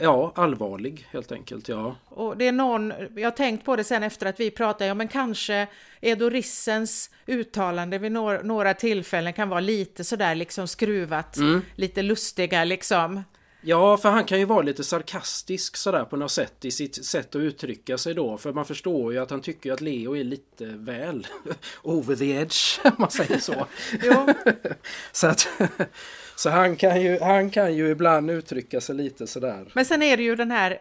ja, 0.00 0.32
allvarlig 0.34 1.06
helt 1.10 1.32
enkelt. 1.32 1.68
Ja. 1.68 1.96
Och 2.08 2.36
det 2.36 2.48
är 2.48 2.52
någon, 2.52 2.92
jag 3.14 3.26
har 3.26 3.30
tänkt 3.30 3.64
på 3.64 3.76
det 3.76 3.84
sen 3.84 4.02
efter 4.02 4.26
att 4.26 4.40
vi 4.40 4.50
pratade, 4.50 4.86
ja 4.86 4.94
men 4.94 5.08
kanske 5.08 5.66
Edo 6.00 6.30
Rissens 6.30 7.10
uttalande 7.26 7.98
vid 7.98 8.12
några, 8.12 8.42
några 8.42 8.74
tillfällen 8.74 9.32
kan 9.32 9.48
vara 9.48 9.60
lite 9.60 10.04
sådär 10.04 10.34
liksom 10.34 10.68
skruvat, 10.68 11.36
lite 11.74 12.02
lustiga 12.02 12.64
liksom. 12.64 13.22
ja, 13.60 13.96
för 13.96 14.10
han 14.10 14.24
kan 14.24 14.38
ju 14.38 14.44
vara 14.44 14.62
lite 14.62 14.84
sarkastisk 14.84 15.76
sådär 15.76 16.04
på 16.04 16.16
något 16.16 16.30
sätt 16.30 16.64
i 16.64 16.70
sitt 16.70 17.04
sätt 17.04 17.34
att 17.34 17.40
uttrycka 17.40 17.98
sig 17.98 18.14
då. 18.14 18.38
För 18.38 18.52
man 18.52 18.64
förstår 18.64 19.12
ju 19.12 19.18
att 19.18 19.30
han 19.30 19.40
tycker 19.40 19.72
att 19.72 19.80
Leo 19.80 20.16
är 20.16 20.24
lite 20.24 20.64
väl 20.64 21.26
over 21.82 22.16
the 22.16 22.30
edge, 22.30 22.80
om 22.84 22.92
man 22.98 23.10
säger 23.10 23.38
så. 23.38 23.66
Så 25.12 25.26
att, 25.26 25.48
så 26.36 26.50
han, 26.50 26.76
kan 26.76 27.02
ju, 27.02 27.18
han 27.20 27.50
kan 27.50 27.74
ju 27.74 27.90
ibland 27.90 28.30
uttrycka 28.30 28.80
sig 28.80 28.94
lite 28.94 29.26
sådär. 29.26 29.72
men 29.74 29.84
sen 29.84 30.02
är 30.02 30.16
det 30.16 30.22
ju 30.22 30.36
den 30.36 30.50
här, 30.50 30.78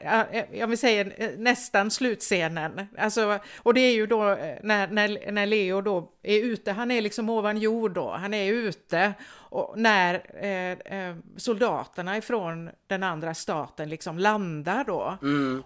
jag 0.53 0.67
vill 0.67 0.77
säga 0.77 1.01
eh, 1.01 1.29
nästan 1.37 1.91
slutscenen, 1.91 2.87
alltså, 2.97 3.39
och 3.57 3.73
det 3.73 3.81
är 3.81 3.93
ju 3.93 4.07
då 4.07 4.29
eh, 4.31 4.55
när, 4.63 4.87
när, 4.87 5.31
när 5.31 5.45
Leo 5.45 5.81
då 5.81 6.11
är 6.23 6.43
ute, 6.43 6.71
han 6.71 6.91
är 6.91 7.01
liksom 7.01 7.29
ovan 7.29 7.57
jord 7.57 7.93
då, 7.93 8.11
han 8.11 8.33
är 8.33 8.51
ute 8.53 9.13
och 9.27 9.73
när 9.77 10.13
eh, 10.43 10.99
eh, 10.99 11.15
soldaterna 11.37 12.17
ifrån 12.17 12.69
den 12.87 13.03
andra 13.03 13.33
staten 13.33 13.89
liksom 13.89 14.19
landar 14.19 14.83
då 14.83 15.17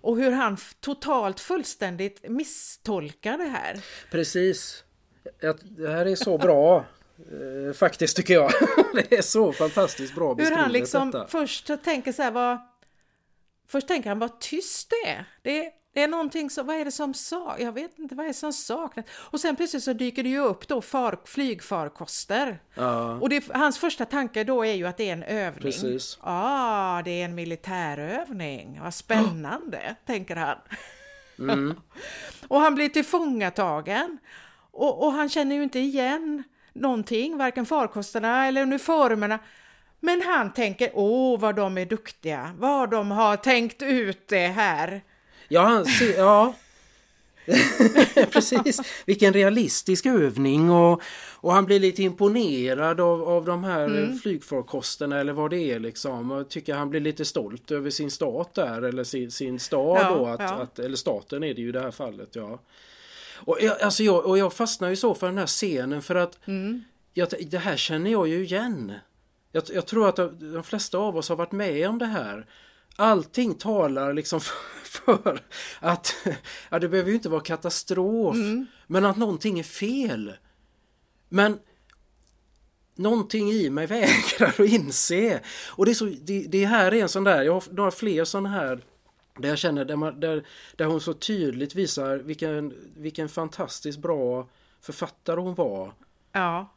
och 0.01 0.17
hur 0.17 0.31
han 0.31 0.57
totalt 0.79 1.39
fullständigt 1.39 2.29
misstolkar 2.29 3.37
det 3.37 3.43
här. 3.43 3.83
Precis. 4.11 4.83
Det 5.77 5.89
här 5.89 6.05
är 6.05 6.15
så 6.15 6.37
bra. 6.37 6.85
Eh, 7.19 7.73
Faktiskt 7.73 8.17
tycker 8.17 8.33
jag. 8.33 8.51
Det 8.93 9.17
är 9.17 9.21
så 9.21 9.53
fantastiskt 9.53 10.15
bra 10.15 10.29
Hur 10.29 10.35
beskrivet 10.35 10.63
han 10.63 10.71
liksom 10.71 11.11
detta. 11.11 11.27
först 11.27 11.71
tänker 11.83 12.11
så 12.11 12.21
här, 12.21 12.31
vad... 12.31 12.57
Först 13.67 13.87
tänker 13.87 14.09
han 14.09 14.19
vad 14.19 14.39
tyst 14.39 14.89
det 14.89 15.09
är. 15.09 15.25
Det 15.41 15.65
är 15.65 15.71
det 15.93 16.03
är 16.03 16.07
någonting 16.07 16.49
som, 16.49 16.67
vad 16.67 16.75
är 16.75 16.85
det 16.85 16.91
som 16.91 17.13
saknas? 17.13 17.59
Jag 17.59 17.71
vet 17.71 17.99
inte 17.99 18.15
vad 18.15 18.25
är 18.25 18.27
det 18.27 18.33
som 18.33 18.53
saknas. 18.53 19.05
Och 19.11 19.39
sen 19.39 19.55
plötsligt 19.55 19.83
så 19.83 19.93
dyker 19.93 20.23
det 20.23 20.29
ju 20.29 20.39
upp 20.39 20.67
då 20.67 20.81
far, 20.81 21.19
flygfarkoster. 21.25 22.61
Ja. 22.73 23.13
Och 23.13 23.29
det, 23.29 23.43
hans 23.53 23.77
första 23.77 24.05
tanke 24.05 24.43
då 24.43 24.65
är 24.65 24.73
ju 24.73 24.87
att 24.87 24.97
det 24.97 25.09
är 25.09 25.13
en 25.13 25.23
övning. 25.23 25.61
Precis. 25.61 26.17
Ja, 26.21 26.25
ah, 26.25 27.01
det 27.01 27.11
är 27.21 27.25
en 27.25 27.35
militärövning. 27.35 28.79
Vad 28.83 28.93
spännande, 28.93 29.95
tänker 30.05 30.35
han. 30.35 30.57
Mm. 31.39 31.81
och 32.47 32.59
han 32.59 32.75
blir 32.75 32.89
tillfångatagen. 32.89 34.17
Och, 34.71 35.03
och 35.05 35.11
han 35.11 35.29
känner 35.29 35.55
ju 35.55 35.63
inte 35.63 35.79
igen 35.79 36.43
någonting, 36.73 37.37
varken 37.37 37.65
farkosterna 37.65 38.47
eller 38.47 38.61
uniformerna. 38.61 39.39
Men 39.99 40.21
han 40.21 40.53
tänker, 40.53 40.91
åh 40.93 41.39
vad 41.39 41.55
de 41.55 41.77
är 41.77 41.85
duktiga, 41.85 42.51
vad 42.57 42.91
de 42.91 43.11
har 43.11 43.37
tänkt 43.37 43.81
ut 43.81 44.27
det 44.27 44.47
här. 44.47 45.01
Ja, 45.47 45.61
han 45.61 45.85
ser, 45.85 46.17
ja. 46.17 46.53
Precis, 48.31 48.81
vilken 49.05 49.33
realistisk 49.33 50.05
övning 50.05 50.69
och, 50.69 51.01
och 51.35 51.53
han 51.53 51.65
blir 51.65 51.79
lite 51.79 52.03
imponerad 52.03 52.99
av, 52.99 53.23
av 53.23 53.45
de 53.45 53.63
här 53.63 53.85
mm. 53.85 54.17
flygfarkosterna 54.17 55.19
eller 55.19 55.33
vad 55.33 55.49
det 55.49 55.71
är 55.71 55.79
liksom. 55.79 56.31
Och 56.31 56.49
tycker 56.49 56.73
han 56.75 56.89
blir 56.89 56.99
lite 56.99 57.25
stolt 57.25 57.71
över 57.71 57.89
sin 57.89 58.11
stat 58.11 58.53
där 58.53 58.81
eller 58.81 59.03
sin, 59.03 59.31
sin 59.31 59.59
stad 59.59 60.01
Ja, 60.01 60.15
då. 60.15 60.25
Att, 60.25 60.39
ja. 60.39 60.47
att, 60.47 60.79
eller 60.79 60.97
staten 60.97 61.43
är 61.43 61.53
det 61.53 61.61
ju 61.61 61.69
i 61.69 61.71
det 61.71 61.81
här 61.81 61.91
fallet. 61.91 62.29
Ja. 62.31 62.59
Och, 63.39 63.57
jag, 63.61 63.81
alltså 63.81 64.03
jag, 64.03 64.25
och 64.25 64.37
jag 64.37 64.53
fastnar 64.53 64.89
ju 64.89 64.95
så 64.95 65.15
för 65.15 65.27
den 65.27 65.37
här 65.37 65.47
scenen 65.47 66.01
för 66.01 66.15
att 66.15 66.47
Mm. 66.47 66.83
jag, 67.13 67.27
det 67.51 67.57
här 67.57 67.77
känner 67.77 68.11
jag 68.11 68.27
ju 68.27 68.43
igen. 68.43 68.93
Jag, 69.51 69.63
jag 69.73 69.85
tror 69.85 70.09
att 70.09 70.15
de, 70.39 70.63
flesta 70.63 70.97
av 70.97 71.17
oss 71.17 71.29
har 71.29 71.35
varit 71.35 71.51
med 71.51 71.89
om 71.89 71.97
det 71.99 72.05
här. 72.05 72.45
Allting 72.95 73.53
talar 73.55 74.13
liksom 74.13 74.41
för, 74.41 74.53
för 74.83 75.41
att 75.79 76.15
ja, 76.69 76.79
det 76.79 76.89
behöver 76.89 77.09
ju 77.09 77.15
inte 77.15 77.29
vara 77.29 77.41
katastrof, 77.41 78.35
men 78.87 79.05
att 79.05 79.17
någonting 79.17 79.59
är 79.59 79.63
fel. 79.63 80.33
Men 81.29 81.59
någonting 82.95 83.51
i 83.51 83.69
mig 83.69 83.85
vägrar 83.87 84.47
att 84.47 84.59
inse. 84.59 85.39
Och 85.69 85.85
det, 85.85 85.91
är 85.91 85.95
så, 85.95 86.05
det, 86.05 86.45
det 86.49 86.65
här 86.65 86.93
är 86.93 87.01
en 87.01 87.09
sån 87.09 87.23
där, 87.23 87.41
jag 87.43 87.53
har 87.53 87.63
några 87.71 87.91
fler 87.91 88.23
sådana 88.25 88.49
här 88.49 88.81
där 89.41 89.49
jag 89.49 89.57
känner 89.57 89.85
där, 89.85 89.95
man, 89.95 90.19
där, 90.19 90.43
där 90.75 90.85
hon 90.85 91.01
så 91.01 91.13
tydligt 91.13 91.75
visar 91.75 92.17
vilken, 92.17 92.73
vilken 92.95 93.29
fantastiskt 93.29 93.99
bra 93.99 94.47
författare 94.81 95.39
hon 95.39 95.55
var. 95.55 95.93
Ja, 96.31 96.69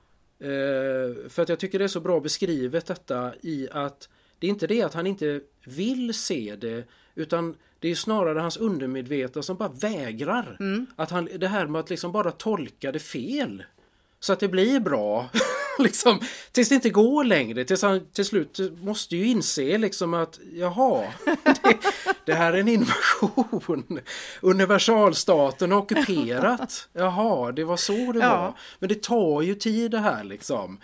Eh, 0.43 1.29
för 1.29 1.43
att 1.43 1.49
jag 1.49 1.59
tycker 1.59 1.79
det 1.79 1.85
är 1.85 1.89
så 1.89 2.01
bra 2.01 2.21
beskrivet 2.21 2.87
detta 2.87 3.33
i 3.41 3.69
att 3.73 4.09
det 4.39 4.47
är 4.47 4.51
inte 4.51 4.67
det 4.67 4.83
att 4.83 4.95
han 4.95 5.07
inte 5.07 5.41
vill 5.65 6.15
se 6.15 6.57
det 6.57 6.85
utan 7.15 7.57
det 7.79 7.89
är 7.89 7.95
snarare 7.95 8.39
hans 8.39 8.57
undermedvetna 8.57 9.43
som 9.43 9.57
bara 9.57 9.69
vägrar. 9.69 10.57
Att 10.97 11.11
han, 11.11 11.29
det 11.37 11.49
här 11.49 11.67
med 11.67 11.81
att 11.81 11.91
liksom 11.91 12.13
bara 12.13 12.31
tolka 12.31 12.93
det 12.93 12.99
fel. 12.99 13.65
Så 14.21 14.33
att 14.33 14.41
det 14.41 14.49
blir 14.49 14.81
bra. 14.81 15.31
liksom, 15.85 16.21
tills 16.53 16.69
det 16.69 16.75
inte 16.75 16.91
går 16.91 17.25
längre. 17.25 17.65
Tills 17.65 17.83
han 17.83 18.01
till 18.13 18.25
slut 18.25 18.61
måste 18.83 19.17
ju 19.17 19.27
inse 19.27 19.79
liksom 19.79 20.15
att 20.15 20.39
jaha, 20.53 21.05
det, 21.45 21.77
det 22.27 22.35
här 22.35 22.53
är 22.53 22.59
en 22.59 22.69
invasion. 22.69 24.01
Universalstaten 24.41 25.73
har 25.73 25.79
ockuperat. 25.79 26.89
Jaha, 26.93 27.53
det 27.53 27.65
var 27.65 27.77
så 27.77 27.93
det 28.13 28.19
Ja. 28.19 28.37
var. 28.43 28.55
Men 28.79 28.89
det 28.89 29.03
tar 29.03 29.43
ju 29.43 29.55
tid 29.55 29.91
det 29.91 29.99
här 29.99 30.25
liksom. 30.25 30.81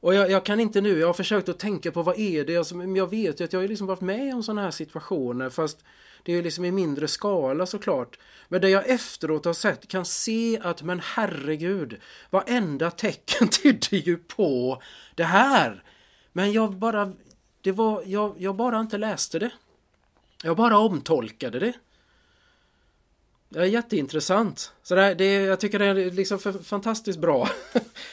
Och 0.00 0.14
jag, 0.14 0.30
jag 0.30 0.44
kan 0.44 0.60
inte 0.60 0.80
nu, 0.80 0.98
jag 0.98 1.06
har 1.06 1.14
försökt 1.14 1.48
att 1.48 1.58
tänka 1.58 1.90
på 1.90 2.02
vad 2.02 2.18
är 2.18 2.44
det, 2.44 2.72
men 2.72 2.96
jag 2.96 3.10
vet 3.10 3.40
ju 3.40 3.44
att 3.44 3.52
jag 3.52 3.60
har 3.60 3.68
liksom 3.68 3.86
varit 3.86 4.00
med 4.00 4.34
om 4.34 4.42
sådana 4.42 4.62
här 4.62 4.70
situationer 4.70 5.50
fast 5.50 5.78
det 6.22 6.32
är 6.32 6.36
ju 6.36 6.42
liksom 6.42 6.64
i 6.64 6.70
mindre 6.70 7.08
skala 7.08 7.66
såklart. 7.66 8.18
Men 8.48 8.60
det 8.60 8.68
jag 8.68 8.88
efteråt 8.88 9.44
har 9.44 9.52
sett 9.52 9.88
kan 9.88 10.04
se 10.04 10.60
att 10.62 10.82
men 10.82 11.00
herregud, 11.04 12.00
varenda 12.30 12.90
tecken 12.90 13.48
tydde 13.62 13.96
ju 13.96 14.16
på 14.16 14.82
det 15.14 15.24
här. 15.24 15.82
Men 16.32 16.52
jag 16.52 16.76
bara, 16.76 17.12
det 17.60 17.72
var, 17.72 18.02
jag, 18.06 18.34
jag 18.38 18.56
bara 18.56 18.80
inte 18.80 18.98
läste 18.98 19.38
det. 19.38 19.50
Jag 20.42 20.56
bara 20.56 20.78
omtolkade 20.78 21.58
det. 21.58 21.72
Det 23.48 23.60
är 23.60 23.64
jätteintressant. 23.64 24.72
Så 24.82 24.94
det, 24.94 25.14
det, 25.14 25.32
jag 25.34 25.60
tycker 25.60 25.78
det 25.78 25.86
är 25.86 26.10
liksom 26.10 26.38
för, 26.38 26.52
fantastiskt 26.52 27.18
bra. 27.18 27.48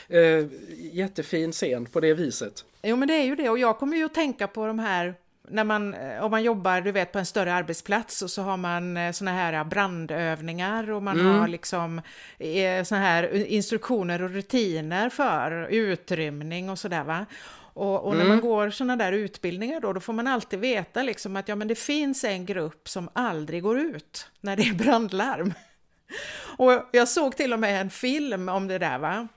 Eh, 0.07 0.45
jättefin 0.91 1.51
scen 1.51 1.85
på 1.85 1.99
det 1.99 2.13
viset. 2.13 2.65
jo 2.83 2.95
men 2.95 3.07
det 3.07 3.13
är 3.13 3.23
ju 3.23 3.35
det 3.35 3.49
och 3.49 3.59
jag 3.59 3.79
kommer 3.79 3.97
ju 3.97 4.05
att 4.05 4.13
tänka 4.13 4.47
på 4.47 4.67
de 4.67 4.79
här 4.79 5.15
när 5.51 5.63
man, 5.63 5.93
eh, 5.93 6.23
om 6.23 6.31
man 6.31 6.43
jobbar 6.43 6.81
du 6.81 6.91
vet 6.91 7.11
på 7.11 7.19
en 7.19 7.25
större 7.25 7.53
arbetsplats 7.53 8.21
och 8.21 8.31
så 8.31 8.41
har 8.41 8.57
man 8.57 8.97
eh, 8.97 9.11
såna 9.11 9.31
här 9.31 9.63
brandövningar 9.63 10.91
och 10.91 11.03
man 11.03 11.19
har 11.19 11.47
liksom 11.47 12.01
eh, 12.39 12.83
såna 12.83 13.01
här 13.01 13.35
instruktioner 13.35 14.21
och 14.21 14.29
rutiner 14.29 15.09
för 15.09 15.67
utrymning 15.69 16.69
och 16.69 16.79
sådär 16.79 17.03
va. 17.03 17.25
Och, 17.73 18.03
och 18.07 18.15
när 18.15 18.25
man 18.25 18.41
går 18.41 18.69
såna 18.69 18.95
där 18.95 19.11
utbildningar 19.11 19.79
då, 19.79 19.93
då 19.93 19.99
får 19.99 20.13
man 20.13 20.27
alltid 20.27 20.59
veta 20.59 21.03
liksom 21.03 21.35
att 21.35 21.47
ja 21.47 21.55
men 21.55 21.67
det 21.67 21.75
finns 21.75 22.23
en 22.23 22.45
grupp 22.45 22.89
som 22.89 23.09
aldrig 23.13 23.63
går 23.63 23.79
ut 23.79 24.27
när 24.41 24.55
det 24.55 24.63
är 24.63 24.73
brandlarm. 24.73 25.53
Och 26.57 26.71
jag 26.91 27.07
såg 27.07 27.35
till 27.35 27.53
och 27.53 27.59
med 27.59 27.81
en 27.81 27.89
film 27.89 28.49
om 28.49 28.67
det 28.67 28.77
där 28.77 28.99
va. 28.99 29.27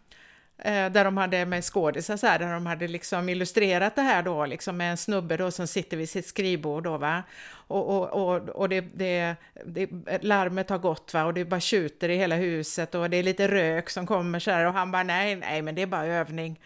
Eh, 0.58 0.92
där 0.92 1.04
de 1.04 1.16
hade 1.16 1.46
med 1.46 1.64
skådisar 1.64 2.16
så 2.16 2.26
här, 2.26 2.38
där 2.38 2.52
de 2.52 2.66
hade 2.66 2.88
liksom 2.88 3.28
illustrerat 3.28 3.96
det 3.96 4.02
här 4.02 4.22
då, 4.22 4.46
liksom 4.46 4.76
med 4.76 4.90
en 4.90 4.96
snubbe 4.96 5.36
då 5.36 5.50
som 5.50 5.66
sitter 5.66 5.96
vid 5.96 6.08
sitt 6.08 6.26
skrivbord 6.26 6.84
då 6.84 6.96
va. 6.96 7.22
Och, 7.66 7.96
och, 7.96 8.34
och, 8.34 8.48
och 8.48 8.68
det, 8.68 8.80
det, 8.80 9.36
det, 9.66 9.88
larmet 10.22 10.70
har 10.70 10.78
gått 10.78 11.14
va 11.14 11.24
och 11.24 11.34
det 11.34 11.44
bara 11.44 11.60
tjuter 11.60 12.08
i 12.08 12.16
hela 12.16 12.36
huset 12.36 12.94
och 12.94 13.10
det 13.10 13.16
är 13.16 13.22
lite 13.22 13.48
rök 13.48 13.90
som 13.90 14.06
kommer 14.06 14.38
så 14.38 14.50
här 14.50 14.66
och 14.66 14.72
han 14.72 14.90
bara 14.90 15.02
nej, 15.02 15.36
nej 15.36 15.62
men 15.62 15.74
det 15.74 15.82
är 15.82 15.86
bara 15.86 16.06
övning. 16.06 16.60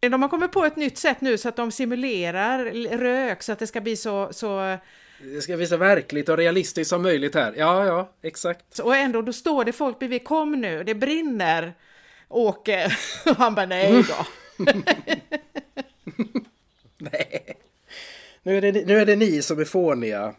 De 0.00 0.22
har 0.22 0.28
kommit 0.28 0.52
på 0.52 0.64
ett 0.64 0.76
nytt 0.76 0.98
sätt 0.98 1.20
nu 1.20 1.38
så 1.38 1.48
att 1.48 1.56
de 1.56 1.72
simulerar 1.72 2.64
rök 2.98 3.42
så 3.42 3.52
att 3.52 3.58
det 3.58 3.66
ska 3.66 3.80
bli 3.80 3.96
så, 3.96 4.28
så 4.32 4.78
Det 5.34 5.42
ska 5.42 5.56
visa 5.56 5.76
verkligt 5.76 6.28
och 6.28 6.36
realistiskt 6.36 6.90
som 6.90 7.02
möjligt 7.02 7.34
här. 7.34 7.54
Ja, 7.56 7.86
ja, 7.86 8.12
exakt. 8.22 8.78
och 8.78 8.96
ändå 8.96 9.22
då 9.22 9.32
står 9.32 9.64
det 9.64 9.72
folk 9.72 9.98
bredvid, 9.98 10.24
kom 10.24 10.60
nu, 10.60 10.84
det 10.84 10.94
brinner. 10.94 11.74
Åke, 12.28 12.96
och 13.26 13.36
han 13.36 13.54
bara 13.54 13.66
nej 13.66 14.04
då. 14.08 14.26
Nej. 16.98 17.56
Nu 18.42 18.56
är, 18.56 18.62
det, 18.62 18.86
nu 18.86 18.98
är 18.98 19.06
det 19.06 19.16
ni 19.16 19.42
som 19.42 19.60
är 19.60 19.64
fåniga. 19.64 20.34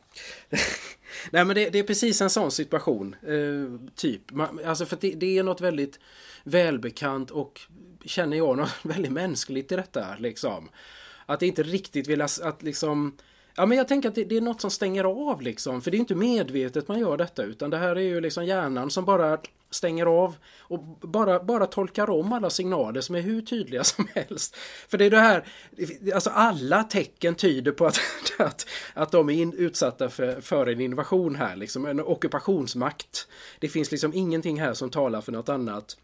Nej 1.31 1.45
men 1.45 1.55
det, 1.55 1.69
det 1.69 1.79
är 1.79 1.83
precis 1.83 2.21
en 2.21 2.29
sån 2.29 2.51
situation. 2.51 3.15
Eh, 3.21 3.89
typ. 3.95 4.31
Man, 4.31 4.59
alltså 4.65 4.85
för 4.85 4.95
att 4.95 5.01
det, 5.01 5.11
det 5.11 5.37
är 5.37 5.43
något 5.43 5.61
väldigt 5.61 5.99
välbekant 6.43 7.31
och 7.31 7.61
känner 8.05 8.37
jag 8.37 8.57
något 8.57 8.69
väldigt 8.83 9.11
mänskligt 9.11 9.71
i 9.71 9.75
detta 9.75 10.15
liksom. 10.19 10.69
Att 11.25 11.41
inte 11.41 11.63
riktigt 11.63 12.07
vilja 12.07 12.27
att 12.43 12.63
liksom 12.63 13.17
Ja 13.55 13.65
men 13.65 13.77
jag 13.77 13.87
tänker 13.87 14.09
att 14.09 14.15
det, 14.15 14.23
det 14.23 14.37
är 14.37 14.41
något 14.41 14.61
som 14.61 14.71
stänger 14.71 15.03
av 15.03 15.41
liksom. 15.41 15.81
För 15.81 15.91
det 15.91 15.97
är 15.97 15.99
inte 15.99 16.15
medvetet 16.15 16.87
man 16.87 16.99
gör 16.99 17.17
detta 17.17 17.43
utan 17.43 17.69
det 17.69 17.77
här 17.77 17.95
är 17.95 18.01
ju 18.01 18.21
liksom 18.21 18.45
hjärnan 18.45 18.89
som 18.89 19.05
bara 19.05 19.37
stänger 19.69 20.05
av 20.05 20.35
och 20.59 20.79
bara, 21.01 21.43
bara 21.43 21.65
tolkar 21.65 22.09
om 22.09 22.33
alla 22.33 22.49
signaler 22.49 23.01
som 23.01 23.15
är 23.15 23.21
hur 23.21 23.41
tydliga 23.41 23.83
som 23.83 24.07
helst. 24.15 24.55
För 24.87 24.97
det 24.97 25.05
är 25.05 25.09
det 25.09 25.19
här, 25.19 25.47
alltså 26.13 26.29
alla 26.29 26.83
tecken 26.83 27.35
tyder 27.35 27.71
på 27.71 27.85
att, 27.85 27.99
att, 28.39 28.67
att 28.93 29.11
de 29.11 29.29
är 29.29 29.33
in, 29.33 29.53
utsatta 29.53 30.09
för, 30.09 30.41
för 30.41 30.67
en 30.67 30.81
invasion 30.81 31.35
här, 31.35 31.55
liksom 31.55 31.85
en 31.85 31.99
ockupationsmakt. 31.99 33.27
Det 33.59 33.67
finns 33.67 33.91
liksom 33.91 34.13
ingenting 34.13 34.61
här 34.61 34.73
som 34.73 34.89
talar 34.89 35.21
för 35.21 35.31
något 35.31 35.49
annat. 35.49 35.97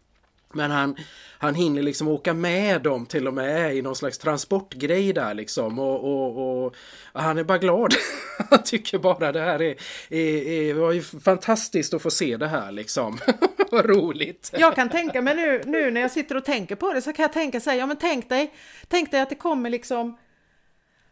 Men 0.54 0.70
han, 0.70 0.96
han 1.38 1.54
hinner 1.54 1.82
liksom 1.82 2.08
åka 2.08 2.34
med 2.34 2.82
dem 2.82 3.06
till 3.06 3.28
och 3.28 3.34
med 3.34 3.76
i 3.76 3.82
någon 3.82 3.96
slags 3.96 4.18
transportgrej 4.18 5.12
där 5.12 5.34
liksom 5.34 5.78
och, 5.78 6.04
och, 6.04 6.64
och 6.64 6.74
han 7.12 7.38
är 7.38 7.44
bara 7.44 7.58
glad. 7.58 7.94
han 8.50 8.62
tycker 8.62 8.98
bara 8.98 9.32
det 9.32 9.40
här 9.40 9.62
är, 9.62 9.76
är, 10.08 10.48
är 10.48 10.74
var 10.74 10.92
ju 10.92 11.02
fantastiskt 11.02 11.94
att 11.94 12.02
få 12.02 12.10
se 12.10 12.36
det 12.36 12.48
här 12.48 12.72
liksom. 12.72 13.18
Vad 13.70 13.86
roligt. 13.86 14.50
Jag 14.52 14.74
kan 14.74 14.88
tänka 14.88 15.22
mig 15.22 15.36
nu, 15.36 15.62
nu 15.66 15.90
när 15.90 16.00
jag 16.00 16.10
sitter 16.10 16.36
och 16.36 16.44
tänker 16.44 16.76
på 16.76 16.92
det 16.92 17.02
så 17.02 17.12
kan 17.12 17.22
jag 17.22 17.32
tänka 17.32 17.60
så 17.60 17.70
här, 17.70 17.76
ja 17.76 17.86
men 17.86 17.96
tänk 17.96 18.28
dig, 18.28 18.54
tänk 18.88 19.10
dig 19.10 19.20
att 19.20 19.28
det 19.28 19.34
kommer 19.34 19.70
liksom 19.70 20.16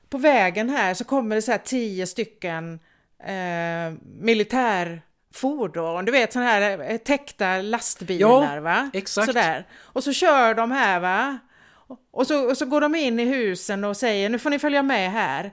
på 0.08 0.18
vägen 0.18 0.70
här 0.70 0.94
så 0.94 1.04
kommer 1.04 1.36
det 1.36 1.42
så 1.42 1.50
här 1.50 1.58
tio 1.58 2.06
stycken 2.06 2.80
eh, 3.24 3.94
militärfordon, 5.32 6.04
du 6.04 6.12
vet 6.12 6.32
sådana 6.32 6.50
här 6.50 6.90
eh, 6.90 6.96
täckta 6.96 7.56
lastbilar 7.62 8.54
Ja, 8.56 8.60
va? 8.60 8.90
exakt. 8.92 9.26
Sådär. 9.26 9.64
Och 9.82 10.04
så 10.04 10.12
kör 10.12 10.54
de 10.54 10.70
här 10.70 11.00
va? 11.00 11.38
Och 12.12 12.26
så, 12.26 12.50
och 12.50 12.56
så 12.58 12.66
går 12.66 12.80
de 12.80 12.94
in 12.94 13.20
i 13.20 13.24
husen 13.24 13.84
och 13.84 13.96
säger 13.96 14.28
nu 14.28 14.38
får 14.38 14.50
ni 14.50 14.58
följa 14.58 14.82
med 14.82 15.12
här. 15.12 15.50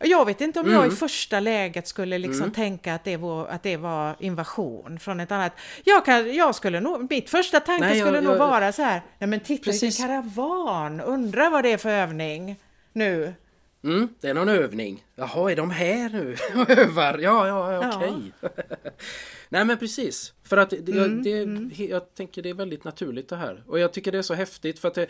Jag 0.00 0.24
vet 0.26 0.40
inte 0.40 0.60
om 0.60 0.70
jag 0.70 0.82
Mm. 0.82 0.92
i 0.92 0.96
första 0.96 1.40
läget 1.40 1.88
skulle 1.88 2.18
liksom 2.18 2.50
tänka 2.52 2.94
att 2.94 3.04
det, 3.04 3.16
var, 3.16 3.46
att 3.46 3.62
det 3.62 3.76
var 3.76 4.16
invasion 4.18 4.98
från 5.00 5.20
ett 5.20 5.32
annat. 5.32 5.52
Jag, 5.84 6.04
kan, 6.04 6.34
jag 6.34 6.54
skulle 6.54 6.80
nog, 6.80 7.10
mitt 7.10 7.30
första 7.30 7.60
tanke 7.60 7.84
Nej, 7.84 7.98
jag- 7.98 8.06
skulle 8.08 8.20
nog 8.20 8.34
jag- 8.34 8.38
vara 8.38 8.72
så 8.72 8.82
här, 8.82 9.02
nej 9.18 9.28
men 9.28 9.40
titta 9.40 9.64
Precis. 9.64 9.82
vilken 9.82 10.06
karavan, 10.06 11.00
undrar 11.00 11.50
vad 11.50 11.64
det 11.64 11.72
är 11.72 11.76
för 11.76 11.90
övning 11.90 12.56
nu. 12.92 13.34
Mm, 13.82 14.08
det 14.20 14.28
är 14.28 14.34
någon 14.34 14.48
övning. 14.48 15.06
Jaha, 15.14 15.52
är 15.52 15.56
de 15.56 15.70
här 15.70 16.10
nu 16.10 16.36
och 16.62 16.70
övar? 16.70 17.18
Ja, 17.18 17.48
ja, 17.48 17.96
okej. 17.96 18.32
Okay. 18.42 18.70
Nej 19.48 19.64
men 19.64 19.78
precis. 19.78 20.32
För 20.42 20.56
att 20.56 20.70
det, 20.70 20.92
mm, 20.92 21.22
det, 21.22 21.42
mm. 21.42 21.70
jag 21.76 22.14
tänker 22.14 22.42
det 22.42 22.48
är 22.48 22.54
väldigt 22.54 22.84
naturligt 22.84 23.28
det 23.28 23.36
här. 23.36 23.64
Och 23.66 23.78
jag 23.78 23.92
tycker 23.92 24.12
det 24.12 24.18
är 24.18 24.22
så 24.22 24.34
häftigt 24.34 24.78
för 24.78 24.88
att 24.88 24.94
det, 24.94 25.08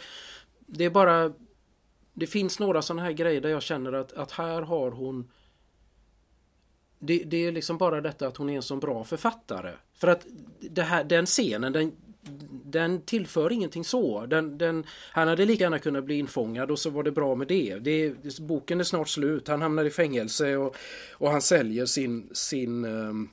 det 0.66 0.84
är 0.84 0.90
bara... 0.90 1.32
Det 2.14 2.26
finns 2.26 2.58
några 2.58 2.82
sådana 2.82 3.02
här 3.02 3.12
grejer 3.12 3.40
där 3.40 3.48
jag 3.48 3.62
känner 3.62 3.92
att, 3.92 4.12
att 4.12 4.32
här 4.32 4.62
har 4.62 4.90
hon... 4.90 5.30
Det, 6.98 7.22
det, 7.26 7.36
är 7.46 7.52
liksom 7.52 7.78
bara 7.78 8.00
detta 8.00 8.26
att 8.26 8.36
hon 8.36 8.50
är 8.50 8.56
en 8.56 8.62
så 8.62 8.76
bra 8.76 9.04
författare. 9.04 9.72
För 9.94 10.08
att 10.08 10.26
det 10.60 10.82
här, 10.82 11.04
den 11.04 11.26
scenen, 11.26 11.72
den, 11.72 11.92
den 12.64 13.02
tillför 13.02 13.52
ingenting 13.52 13.84
så. 13.84 14.26
Den, 14.26 14.58
den, 14.58 14.84
han 15.12 15.28
hade 15.28 15.44
lika 15.44 15.64
gärna 15.64 15.78
kunnat 15.78 16.04
bli 16.04 16.18
infångad 16.18 16.70
och 16.70 16.78
så 16.78 16.90
var 16.90 17.02
det 17.02 17.12
bra 17.12 17.34
med 17.34 17.48
det. 17.48 17.78
det 17.78 18.38
boken 18.40 18.80
är 18.80 18.84
snart 18.84 19.08
slut, 19.08 19.48
han 19.48 19.62
hamnar 19.62 19.84
i 19.84 19.90
fängelse 19.90 20.56
och, 20.56 20.76
och 21.12 21.30
han 21.30 21.42
säljer 21.42 21.86
sin, 21.86 22.28
sin 22.32 22.84
um, 22.84 23.30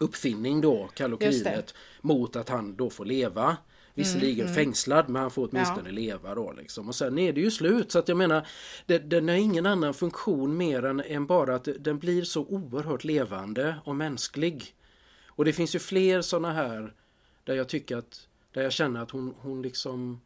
uppfinning 0.00 0.60
då, 0.60 0.88
kalokrinet, 0.94 1.74
mot 2.00 2.36
att 2.36 2.48
han 2.48 2.76
då 2.76 2.90
får 2.90 3.04
leva. 3.04 3.56
Visserligen 3.96 4.46
mm, 4.46 4.46
mm. 4.46 4.54
fängslad 4.54 5.08
men 5.08 5.22
han 5.22 5.30
får 5.30 5.48
åtminstone 5.52 5.88
ja. 5.88 5.94
leva 5.94 6.34
då 6.34 6.52
liksom. 6.52 6.88
Och 6.88 6.94
sen 6.94 7.18
är 7.18 7.32
det 7.32 7.40
ju 7.40 7.50
slut 7.50 7.92
så 7.92 7.98
att 7.98 8.08
jag 8.08 8.16
menar 8.16 8.46
det, 8.86 8.98
Den 8.98 9.28
har 9.28 9.34
ingen 9.34 9.66
annan 9.66 9.94
funktion 9.94 10.56
mer 10.56 10.84
än, 10.84 11.00
än 11.00 11.26
bara 11.26 11.54
att 11.54 11.68
den 11.78 11.98
blir 11.98 12.22
så 12.22 12.40
oerhört 12.40 13.04
levande 13.04 13.76
och 13.84 13.96
mänsklig. 13.96 14.74
Och 15.26 15.44
det 15.44 15.52
finns 15.52 15.74
ju 15.74 15.78
fler 15.78 16.22
sådana 16.22 16.52
här 16.52 16.94
där 17.44 17.54
jag 17.54 17.68
tycker 17.68 17.96
att 17.96 18.28
där 18.54 18.62
jag 18.62 18.72
känner 18.72 19.02
att 19.02 19.10
hon, 19.10 19.34
hon 19.38 19.62
liksom 19.62 20.20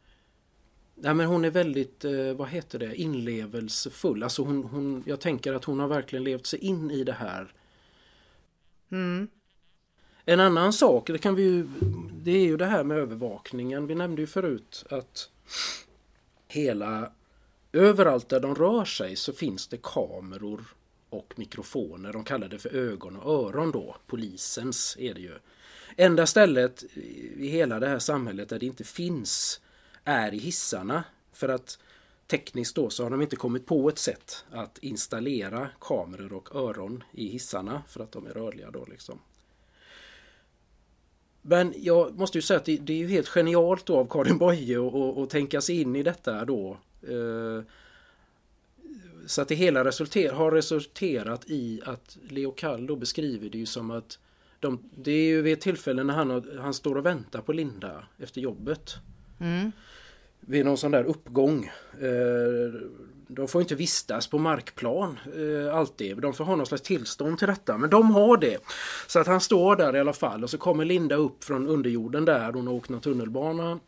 Nej 1.01 1.13
men 1.13 1.25
hon 1.25 1.45
är 1.45 1.49
väldigt, 1.49 2.05
eh, 2.05 2.33
vad 2.33 2.49
heter 2.49 2.79
det, 2.79 2.95
inlevelsefull. 2.95 4.23
Alltså 4.23 4.43
hon, 4.43 4.63
hon, 4.63 5.03
jag 5.05 5.19
tänker 5.19 5.53
att 5.53 5.63
hon 5.63 5.79
har 5.79 5.87
verkligen 5.87 6.23
levt 6.23 6.45
sig 6.45 6.59
in 6.59 6.91
i 6.91 7.03
det 7.03 7.13
här. 7.13 7.53
Mm. 8.91 9.27
En 10.25 10.39
annan 10.39 10.73
sak, 10.73 11.07
det 11.07 11.17
kan 11.17 11.35
vi 11.35 11.43
ju, 11.43 11.67
det 12.23 12.31
är 12.31 12.45
ju 12.45 12.57
det 12.57 12.65
här 12.65 12.83
med 12.83 12.97
övervakningen. 12.97 13.87
Vi 13.87 13.95
nämnde 13.95 14.21
ju 14.21 14.27
förut 14.27 14.85
att 14.89 15.29
hela, 16.47 17.11
överallt 17.73 18.29
där 18.29 18.39
de 18.39 18.55
rör 18.55 18.85
sig 18.85 19.15
så 19.15 19.33
finns 19.33 19.67
det 19.67 19.77
kameror 19.83 20.63
och 21.09 21.33
mikrofoner. 21.35 22.13
De 22.13 22.23
kallar 22.23 22.47
det 22.47 22.59
för 22.59 22.75
ögon 22.75 23.15
och 23.15 23.47
öron 23.47 23.71
då. 23.71 23.95
Polisens 24.07 24.97
är 24.99 25.13
det 25.13 25.21
ju. 25.21 25.39
Enda 25.97 26.25
stället 26.25 26.83
i 27.37 27.47
hela 27.47 27.79
det 27.79 27.87
här 27.87 27.99
samhället 27.99 28.49
där 28.49 28.59
det 28.59 28.65
inte 28.65 28.83
finns 28.83 29.61
är 30.03 30.33
i 30.33 30.37
hissarna. 30.37 31.03
För 31.33 31.49
att 31.49 31.79
tekniskt 32.27 32.75
då 32.75 32.89
så 32.89 33.03
har 33.03 33.09
de 33.09 33.21
inte 33.21 33.35
kommit 33.35 33.65
på 33.65 33.89
ett 33.89 33.97
sätt 33.97 34.45
att 34.51 34.77
installera 34.77 35.69
kameror 35.79 36.33
och 36.33 36.55
öron 36.55 37.03
i 37.11 37.27
hissarna 37.27 37.83
för 37.87 38.03
att 38.03 38.11
de 38.11 38.25
är 38.25 38.31
rörliga 38.31 38.71
då 38.71 38.85
liksom. 38.85 39.19
Men 41.41 41.73
jag 41.77 42.17
måste 42.19 42.37
ju 42.37 42.41
säga 42.41 42.59
att 42.59 42.65
det, 42.65 42.77
det 42.77 42.93
är 42.93 42.97
ju 42.97 43.07
helt 43.07 43.27
genialt 43.27 43.85
då 43.85 43.97
av 43.97 44.05
Karin 44.05 44.37
Boye 44.37 44.77
att 45.23 45.29
tänka 45.29 45.61
sig 45.61 45.81
in 45.81 45.95
i 45.95 46.03
detta 46.03 46.45
då. 46.45 46.77
Eh, 47.01 47.63
så 49.25 49.41
att 49.41 49.47
det 49.47 49.55
hela 49.55 49.85
resulter, 49.85 50.31
har 50.31 50.51
resulterat 50.51 51.49
i 51.49 51.81
att 51.85 52.17
Leo 52.29 52.51
Kall 52.51 52.87
då 52.87 52.95
beskriver 52.95 53.49
det 53.49 53.57
ju 53.57 53.65
som 53.65 53.91
att 53.91 54.19
de, 54.59 54.89
det 54.95 55.11
är 55.11 55.25
ju 55.25 55.41
vid 55.41 55.53
ett 55.53 55.61
tillfälle 55.61 56.03
när 56.03 56.13
han, 56.13 56.43
han 56.61 56.73
står 56.73 56.95
och 56.95 57.05
väntar 57.05 57.41
på 57.41 57.53
Linda 57.53 58.03
efter 58.17 58.41
jobbet. 58.41 58.95
Mm. 59.39 59.71
Vid 60.39 60.65
någon 60.65 60.77
sån 60.77 60.91
där 60.91 61.03
uppgång. 61.03 61.71
Eh, 62.01 62.81
de 63.27 63.47
får 63.47 63.61
inte 63.61 63.75
vistas 63.75 64.27
på 64.27 64.37
markplan 64.37 65.19
eh, 65.35 65.75
alltid. 65.75 66.17
De 66.17 66.33
får 66.33 66.45
ha 66.45 66.55
någon 66.55 66.65
slags 66.65 66.83
tillstånd 66.83 67.39
till 67.39 67.47
detta. 67.47 67.77
Men 67.77 67.89
de 67.89 68.11
har 68.11 68.37
det. 68.37 68.57
Så 69.07 69.19
att 69.19 69.27
han 69.27 69.41
står 69.41 69.75
där 69.75 69.95
i 69.95 69.99
alla 69.99 70.13
fall 70.13 70.43
och 70.43 70.49
så 70.49 70.57
kommer 70.57 70.85
Linda 70.85 71.15
upp 71.15 71.43
från 71.43 71.67
underjorden 71.67 72.25
där. 72.25 72.53
Hon 72.53 72.67
har 72.67 72.73
åkt 72.73 72.89
någon 72.89 73.01
tunnelbana. 73.01 73.79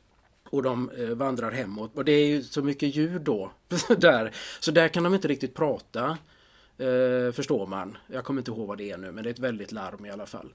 Och 0.49 0.63
de 0.63 0.89
eh, 0.89 1.09
vandrar 1.09 1.51
hemåt. 1.51 1.91
Och 1.95 2.05
det 2.05 2.11
är 2.11 2.27
ju 2.27 2.43
så 2.43 2.61
mycket 2.61 2.95
ljud 2.95 3.21
då. 3.21 3.51
där. 3.97 4.35
Så 4.59 4.71
där 4.71 4.87
kan 4.87 5.03
de 5.03 5.13
inte 5.13 5.27
riktigt 5.27 5.55
prata. 5.55 6.17
Eh, 6.81 7.31
förstår 7.31 7.67
man. 7.67 7.97
Jag 8.07 8.23
kommer 8.23 8.41
inte 8.41 8.51
ihåg 8.51 8.67
vad 8.67 8.77
det 8.77 8.91
är 8.91 8.97
nu 8.97 9.11
men 9.11 9.23
det 9.23 9.29
är 9.29 9.33
ett 9.33 9.39
väldigt 9.39 9.71
larm 9.71 10.05
i 10.05 10.09
alla 10.09 10.25
fall. 10.25 10.53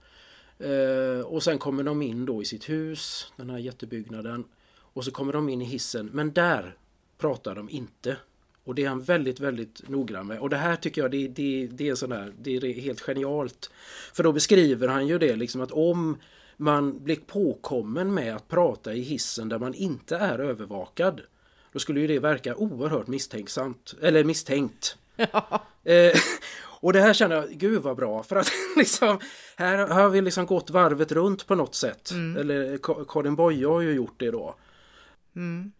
Eh, 0.59 1.27
och 1.27 1.43
sen 1.43 1.59
kommer 1.59 1.83
de 1.83 2.03
in 2.03 2.27
då 2.27 2.43
i 2.43 2.45
sitt 2.45 2.69
hus, 2.69 3.33
den 3.37 3.51
här 3.51 3.59
jättebyggnaden. 3.59 4.45
Och 4.79 5.05
så 5.05 5.11
kommer 5.11 5.33
de 5.33 5.49
in 5.49 5.63
i 5.63 5.65
hissen 5.65 6.11
men 6.13 6.33
där 6.33 6.77
pratar 7.19 7.55
de 7.55 7.71
inte. 7.71 8.17
Och 8.65 8.75
det 8.75 8.85
är 8.85 8.89
han 8.89 9.03
väldigt, 9.03 9.41
väldigt 9.41 9.89
noggrann 9.89 10.27
med. 10.27 10.39
Och 10.39 10.51
det 10.51 10.57
här 10.57 10.77
tycker 10.77 11.03
jag 11.03 11.11
det, 11.11 11.29
det, 11.29 11.69
det 11.73 11.89
är 11.89 11.95
sån 11.95 12.13
här, 12.13 12.33
det 12.39 12.57
är 12.57 12.81
helt 12.81 13.01
genialt. 13.01 13.71
För 14.13 14.23
då 14.23 14.33
beskriver 14.33 14.89
han 14.89 15.07
ju 15.07 15.19
det 15.19 15.37
liksom 15.37 15.61
att 15.61 15.73
om 15.73 16.17
man 16.57 17.05
blir 17.05 17.17
påkommen 17.17 18.15
med 18.15 18.37
att 18.37 18.49
prata 18.49 18.95
i 18.95 19.01
hissen 19.01 19.49
där 19.49 19.59
man 19.59 19.75
inte 19.75 20.17
är 20.17 20.39
övervakad. 20.39 21.21
Då 21.73 21.79
skulle 21.79 22.01
ju 22.01 22.07
det 22.07 22.19
verka 22.19 22.57
oerhört 22.57 23.07
misstänksamt, 23.07 23.95
eller 24.03 24.25
misstänkt. 24.25 24.99
Ja. 25.17 25.63
Eh, 25.87 26.13
och 26.81 26.93
det 26.93 27.01
här 27.01 27.15
känner 27.15 27.37
jag, 27.37 27.51
gud 27.51 27.83
vad 27.83 27.97
bra 27.97 28.23
för 28.23 28.37
att 28.37 28.51
liksom 28.77 29.19
här 29.57 29.87
har 29.87 30.09
vi 30.09 30.21
liksom 30.21 30.47
gått 30.47 30.71
varvet 30.71 31.13
runt 31.13 31.47
på 31.47 31.55
något 31.55 31.75
sätt. 31.75 32.11
Mm. 32.11 32.37
Eller 32.37 32.79
Karin 33.09 33.37
Boye 33.37 33.67
har 33.67 33.81
ju 33.81 33.93
gjort 33.93 34.15
det 34.17 34.31
då. 34.31 34.55
Mm. 35.37 35.73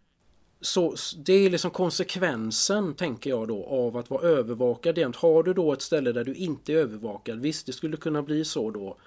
Så 0.61 0.95
det 1.17 1.33
är 1.33 1.49
liksom 1.49 1.71
konsekvensen 1.71 2.93
tänker 2.95 3.29
jag 3.29 3.47
då 3.47 3.65
av 3.65 3.97
att 3.97 4.09
vara 4.09 4.21
övervakad 4.21 4.97
jämt. 4.97 5.15
Har 5.15 5.43
du 5.43 5.53
då 5.53 5.73
ett 5.73 5.81
ställe 5.81 6.11
där 6.11 6.23
du 6.23 6.33
inte 6.33 6.73
är 6.73 6.77
övervakad, 6.77 7.39
visst 7.39 7.65
det 7.65 7.73
skulle 7.73 7.97
kunna 7.97 8.21
bli 8.21 8.45
så 8.45 8.71
då. 8.71 8.97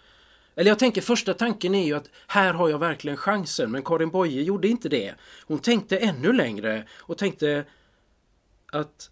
Eller 0.54 0.70
jag 0.70 0.78
tänker 0.78 1.00
första 1.00 1.34
tanken 1.34 1.74
är 1.74 1.86
ju 1.86 1.94
att 1.94 2.10
här 2.26 2.54
har 2.54 2.68
jag 2.68 2.78
verkligen 2.78 3.16
chansen 3.16 3.70
men 3.70 3.82
Karin 3.82 4.10
Boye 4.10 4.42
gjorde 4.42 4.68
inte 4.68 4.88
det. 4.88 5.14
Hon 5.46 5.58
tänkte 5.58 5.98
ännu 5.98 6.32
längre 6.32 6.84
och 6.92 7.18
tänkte 7.18 7.64
att 8.72 9.10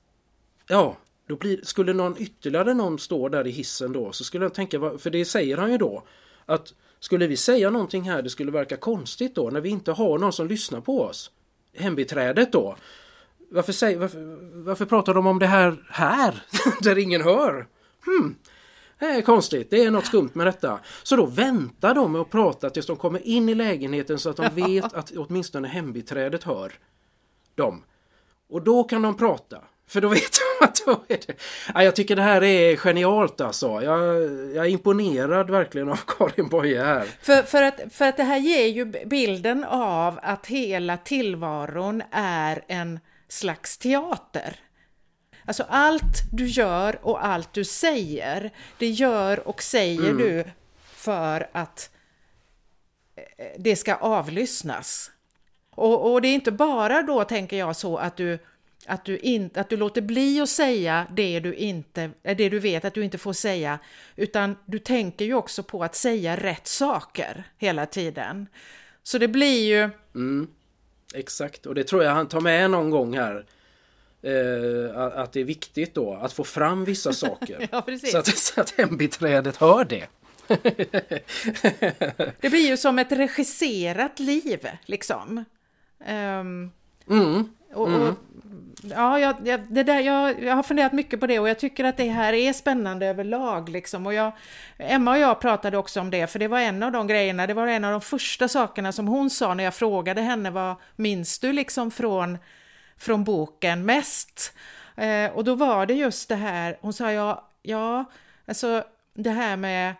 ja, 0.68 0.96
då 1.28 1.36
blir, 1.36 1.60
skulle 1.62 1.92
någon 1.92 2.14
ytterligare 2.18 2.74
någon 2.74 2.98
stå 2.98 3.28
där 3.28 3.46
i 3.46 3.50
hissen 3.50 3.92
då 3.92 4.12
så 4.12 4.24
skulle 4.24 4.44
jag 4.44 4.54
tänka, 4.54 4.80
för 4.98 5.10
det 5.10 5.24
säger 5.24 5.56
han 5.56 5.72
ju 5.72 5.78
då, 5.78 6.02
att 6.46 6.74
skulle 7.00 7.26
vi 7.26 7.36
säga 7.36 7.70
någonting 7.70 8.10
här 8.10 8.22
det 8.22 8.30
skulle 8.30 8.50
verka 8.50 8.76
konstigt 8.76 9.34
då 9.34 9.50
när 9.50 9.60
vi 9.60 9.68
inte 9.68 9.92
har 9.92 10.18
någon 10.18 10.32
som 10.32 10.48
lyssnar 10.48 10.80
på 10.80 11.02
oss. 11.02 11.30
Hembiträdet 11.74 12.52
då. 12.52 12.76
Varför, 13.50 13.72
säger, 13.72 13.98
varför, 13.98 14.18
varför 14.64 14.86
pratar 14.86 15.14
de 15.14 15.26
om 15.26 15.38
det 15.38 15.46
här 15.46 15.84
här? 15.90 16.42
där 16.80 16.98
ingen 16.98 17.22
hör? 17.22 17.68
Hmm. 18.06 18.36
Det 18.98 19.04
är 19.04 19.22
konstigt, 19.22 19.70
det 19.70 19.84
är 19.84 19.90
något 19.90 20.06
skumt 20.06 20.30
med 20.32 20.46
detta. 20.46 20.80
Så 21.02 21.16
då 21.16 21.26
väntar 21.26 21.94
de 21.94 22.12
med 22.12 22.20
att 22.20 22.30
prata 22.30 22.70
tills 22.70 22.86
de 22.86 22.96
kommer 22.96 23.26
in 23.26 23.48
i 23.48 23.54
lägenheten 23.54 24.18
så 24.18 24.30
att 24.30 24.36
de 24.36 24.48
vet 24.66 24.92
att 24.92 25.10
åtminstone 25.16 25.68
hembiträdet 25.68 26.44
hör 26.44 26.72
dem. 27.54 27.84
Och 28.48 28.62
då 28.62 28.84
kan 28.84 29.02
de 29.02 29.16
prata. 29.16 29.58
För 29.88 30.00
då 30.00 30.08
vet 30.08 30.32
de 30.60 30.64
att 30.64 30.82
då 30.86 31.04
är 31.08 31.18
det... 31.26 31.34
Ja, 31.74 31.82
jag 31.84 31.96
tycker 31.96 32.16
det 32.16 32.22
här 32.22 32.42
är 32.42 32.76
genialt 32.76 33.40
alltså. 33.40 33.66
Jag, 33.66 33.98
jag 34.54 34.66
är 34.66 34.70
imponerad 34.70 35.50
verkligen 35.50 35.88
av 35.88 36.00
Karin 36.06 36.48
Boye 36.48 36.84
här. 36.84 37.04
För, 37.22 37.42
för, 37.42 37.62
att, 37.62 37.80
för 37.90 38.08
att 38.08 38.16
det 38.16 38.22
här 38.22 38.38
ger 38.38 38.66
ju 38.66 38.84
bilden 38.84 39.64
av 39.64 40.18
att 40.22 40.46
hela 40.46 40.96
tillvaron 40.96 42.02
är 42.12 42.64
en 42.68 43.00
slags 43.28 43.78
teater. 43.78 44.56
Alltså 45.44 45.64
allt 45.68 46.32
du 46.32 46.46
gör 46.46 46.98
och 47.02 47.24
allt 47.26 47.52
du 47.52 47.64
säger, 47.64 48.50
det 48.78 48.88
gör 48.88 49.48
och 49.48 49.62
säger 49.62 50.10
mm. 50.10 50.16
du 50.18 50.44
för 50.82 51.48
att 51.52 51.90
eh, 53.16 53.46
det 53.58 53.76
ska 53.76 53.94
avlyssnas. 53.94 55.10
Och, 55.70 56.12
och 56.12 56.22
det 56.22 56.28
är 56.28 56.34
inte 56.34 56.52
bara 56.52 57.02
då, 57.02 57.24
tänker 57.24 57.56
jag, 57.56 57.76
så 57.76 57.96
att 57.96 58.16
du 58.16 58.38
att 58.88 59.04
du, 59.04 59.18
inte, 59.18 59.60
att 59.60 59.68
du 59.68 59.76
låter 59.76 60.00
bli 60.00 60.40
att 60.40 60.48
säga 60.48 61.06
det 61.10 61.40
du, 61.40 61.54
inte, 61.54 62.10
det 62.22 62.48
du 62.48 62.58
vet 62.58 62.84
att 62.84 62.94
du 62.94 63.04
inte 63.04 63.18
får 63.18 63.32
säga, 63.32 63.78
utan 64.16 64.56
du 64.66 64.78
tänker 64.78 65.24
ju 65.24 65.34
också 65.34 65.62
på 65.62 65.84
att 65.84 65.94
säga 65.94 66.36
rätt 66.36 66.66
saker 66.66 67.44
hela 67.58 67.86
tiden. 67.86 68.46
Så 69.02 69.18
det 69.18 69.28
blir 69.28 69.66
ju... 69.66 69.90
Mm, 70.14 70.48
exakt, 71.14 71.66
och 71.66 71.74
det 71.74 71.84
tror 71.84 72.04
jag 72.04 72.10
han 72.10 72.28
tar 72.28 72.40
med 72.40 72.70
någon 72.70 72.90
gång 72.90 73.16
här. 73.16 73.46
Eh, 74.22 74.98
att 74.98 75.32
det 75.32 75.40
är 75.40 75.44
viktigt 75.44 75.94
då 75.94 76.14
att 76.14 76.32
få 76.32 76.44
fram 76.44 76.84
vissa 76.84 77.12
saker. 77.24 77.68
ja, 77.70 77.86
så, 78.12 78.18
att, 78.18 78.26
så 78.26 78.60
att 78.60 78.70
hembiträdet 78.70 79.56
hör 79.56 79.84
det. 79.84 80.06
det 82.40 82.50
blir 82.50 82.68
ju 82.68 82.76
som 82.76 82.98
ett 82.98 83.12
regisserat 83.12 84.18
liv 84.18 84.68
liksom. 84.84 85.44
Um, 86.08 86.70
mm. 87.10 87.48
Och, 87.72 87.88
mm. 87.88 88.02
och, 88.02 88.14
ja, 88.82 89.18
jag, 89.18 89.36
jag, 89.44 89.60
det 89.68 89.82
där, 89.82 90.00
jag, 90.00 90.42
jag 90.42 90.56
har 90.56 90.62
funderat 90.62 90.92
mycket 90.92 91.20
på 91.20 91.26
det 91.26 91.38
och 91.38 91.48
jag 91.48 91.58
tycker 91.58 91.84
att 91.84 91.96
det 91.96 92.08
här 92.08 92.32
är 92.32 92.52
spännande 92.52 93.06
överlag. 93.06 93.68
Liksom. 93.68 94.06
Och 94.06 94.14
jag, 94.14 94.32
Emma 94.78 95.10
och 95.10 95.18
jag 95.18 95.40
pratade 95.40 95.78
också 95.78 96.00
om 96.00 96.10
det, 96.10 96.26
för 96.26 96.38
det 96.38 96.48
var 96.48 96.60
en 96.60 96.82
av 96.82 96.92
de 96.92 97.06
grejerna, 97.06 97.46
det 97.46 97.54
var 97.54 97.66
en 97.66 97.84
av 97.84 97.92
de 97.92 98.00
första 98.00 98.48
sakerna 98.48 98.92
som 98.92 99.08
hon 99.08 99.30
sa 99.30 99.54
när 99.54 99.64
jag 99.64 99.74
frågade 99.74 100.20
henne 100.20 100.50
vad 100.50 100.76
minns 100.96 101.38
du 101.38 101.52
liksom 101.52 101.90
från, 101.90 102.38
från 102.98 103.24
boken 103.24 103.84
mest? 103.84 104.52
Eh, 104.96 105.30
och 105.30 105.44
då 105.44 105.54
var 105.54 105.86
det 105.86 105.94
just 105.94 106.28
det 106.28 106.36
här, 106.36 106.78
hon 106.80 106.92
sa 106.92 107.12
ja, 107.12 107.50
ja, 107.62 108.04
alltså 108.46 108.84
det 109.14 109.30
här 109.30 109.56
med 109.56 109.94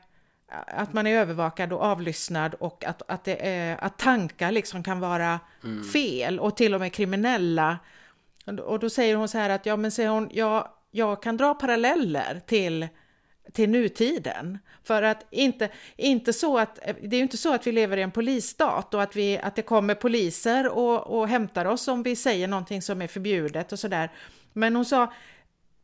att 0.67 0.93
man 0.93 1.07
är 1.07 1.19
övervakad 1.19 1.73
och 1.73 1.83
avlyssnad 1.83 2.55
och 2.55 2.85
att, 2.85 3.03
att, 3.09 3.25
det 3.25 3.49
är, 3.49 3.85
att 3.85 3.99
tankar 3.99 4.53
liksom 4.53 4.83
kan 4.83 5.01
vara 5.01 5.41
mm. 5.65 5.85
fel 5.85 6.41
och 6.41 6.57
till 6.57 6.75
och 6.75 6.81
med 6.81 6.93
kriminella. 6.93 7.79
Och 8.49 8.79
då 8.79 8.91
säger 8.91 9.15
hon 9.15 9.29
så 9.29 9.39
här 9.39 9.51
att 9.51 9.67
ja 9.67 9.77
men 9.77 9.91
säger 9.91 10.09
hon, 10.11 10.29
ja, 10.33 10.79
jag 10.91 11.23
kan 11.23 11.37
dra 11.37 11.55
paralleller 11.55 12.41
till 12.47 12.89
till 13.53 13.71
nutiden. 13.71 14.59
För 14.85 15.03
att 15.03 15.27
inte, 15.31 15.69
inte 15.97 16.33
så 16.33 16.59
att, 16.59 16.79
det 17.03 17.17
är 17.17 17.19
ju 17.19 17.23
inte 17.23 17.37
så 17.37 17.55
att 17.55 17.67
vi 17.67 17.73
lever 17.73 17.97
i 17.97 18.03
en 18.03 18.11
polisstat 18.11 18.95
och 18.95 19.03
att, 19.03 19.17
vi, 19.17 19.39
att 19.39 19.57
det 19.57 19.63
kommer 19.63 19.95
poliser 19.95 20.69
och, 20.69 21.19
och 21.19 21.29
hämtar 21.29 21.65
oss 21.65 21.89
om 21.89 22.03
vi 22.03 22.17
säger 22.17 22.49
någonting 22.49 22.83
som 22.83 23.03
är 23.03 23.07
förbjudet 23.07 23.73
och 23.73 23.79
sådär. 23.79 24.13
Men 24.53 24.77
hon 24.77 24.85
sa, 24.85 25.13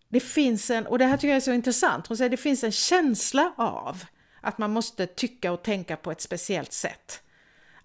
det 0.09 0.21
finns 0.21 0.71
en, 0.71 0.87
och 0.87 0.99
det 0.99 1.05
här 1.05 1.17
tycker 1.17 1.29
jag 1.29 1.37
är 1.37 1.41
så 1.41 1.53
intressant, 1.53 2.07
hon 2.07 2.17
säger 2.17 2.31
det 2.31 2.37
finns 2.37 2.65
en 2.65 2.73
känsla 2.73 3.53
av 3.57 4.05
att 4.41 4.59
man 4.59 4.71
måste 4.71 5.07
tycka 5.07 5.53
och 5.53 5.62
tänka 5.62 5.97
på 5.97 6.11
ett 6.11 6.21
speciellt 6.21 6.73
sätt. 6.73 7.23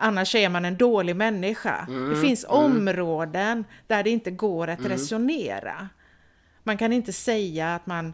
Annars 0.02 0.36
är 0.36 0.50
man 0.50 0.66
en 0.66 0.78
dålig 0.78 1.16
människa. 1.16 1.86
Mm, 1.88 2.10
det 2.10 2.22
finns 2.22 2.44
mm. 2.44 2.56
områden 2.56 3.66
där 3.88 4.04
det 4.04 4.10
inte 4.10 4.32
går 4.32 4.68
att 4.68 4.80
mm. 4.80 4.92
resonera. 4.92 5.90
Man 6.64 6.78
kan 6.78 6.94
inte 6.94 7.14
säga 7.14 7.76
att 7.76 7.86
man 7.86 8.14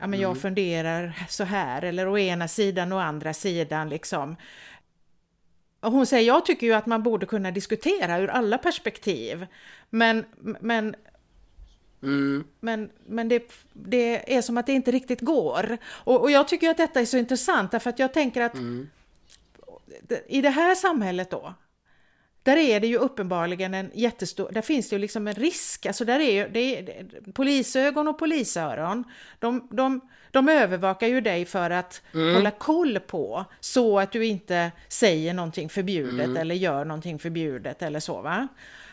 ja, 0.00 0.06
men 0.06 0.20
jag 0.20 0.30
mm. 0.30 0.40
funderar 0.40 1.26
så 1.28 1.44
här 1.44 1.82
eller 1.82 2.08
å 2.08 2.18
ena 2.18 2.48
sidan 2.48 2.92
och 2.92 2.98
å 2.98 3.00
andra 3.00 3.34
sidan 3.34 3.88
liksom. 3.88 4.36
Och 5.80 5.92
hon 5.92 6.06
säger, 6.06 6.26
jag 6.26 6.46
tycker 6.46 6.66
ju 6.66 6.72
att 6.72 6.86
man 6.86 7.02
borde 7.02 7.26
kunna 7.26 7.50
diskutera 7.50 8.18
ur 8.18 8.28
alla 8.28 8.58
perspektiv. 8.58 9.46
Men, 9.90 10.24
men 10.60 10.94
Mm. 12.02 12.44
Men, 12.60 12.90
men 13.06 13.28
det, 13.28 13.52
det, 13.72 14.36
är 14.36 14.42
som 14.42 14.58
att 14.58 14.66
det 14.66 14.72
inte 14.72 14.90
riktigt 14.90 15.20
går. 15.20 15.78
Och, 15.84 16.20
och, 16.20 16.30
jag 16.30 16.48
tycker 16.48 16.70
att 16.70 16.76
detta 16.76 17.00
är 17.00 17.04
så 17.04 17.16
intressant 17.16 17.70
därför 17.70 17.90
att 17.90 17.98
jag 17.98 18.12
tänker 18.12 18.42
att 18.42 18.54
mm. 18.54 18.88
I 20.28 20.40
det 20.40 20.50
här 20.50 20.74
samhället 20.74 21.30
då, 21.30 21.54
där 22.42 22.56
är 22.56 22.80
det 22.80 22.86
ju 22.86 22.96
uppenbarligen 22.96 23.74
en 23.74 23.90
jättestor, 23.94 24.50
där 24.52 24.62
finns 24.62 24.88
det 24.88 24.96
ju 24.96 25.00
liksom 25.00 25.28
en 25.28 25.34
risk, 25.34 25.86
alltså 25.86 26.04
där 26.04 26.20
är 26.20 26.32
ju, 26.32 26.48
det 26.48 26.78
är, 26.78 27.32
polisögon 27.32 28.08
och 28.08 28.18
polisöron, 28.18 29.04
de, 29.38 29.68
de, 29.70 30.00
de 30.30 30.48
övervakar 30.48 31.06
ju 31.06 31.20
dig 31.20 31.44
för 31.44 31.70
att 31.70 32.02
mm. 32.14 32.34
hålla 32.34 32.50
koll 32.50 32.98
på 33.00 33.44
så 33.60 33.98
att 33.98 34.12
du 34.12 34.26
inte 34.26 34.72
säger 34.88 35.34
någonting 35.34 35.68
förbjudet 35.68 36.26
mm. 36.26 36.36
eller 36.36 36.54
gör 36.54 36.84
någonting 36.84 37.18
förbjudet 37.18 37.82
eller 37.82 38.00
så 38.00 38.22
va. 38.22 38.48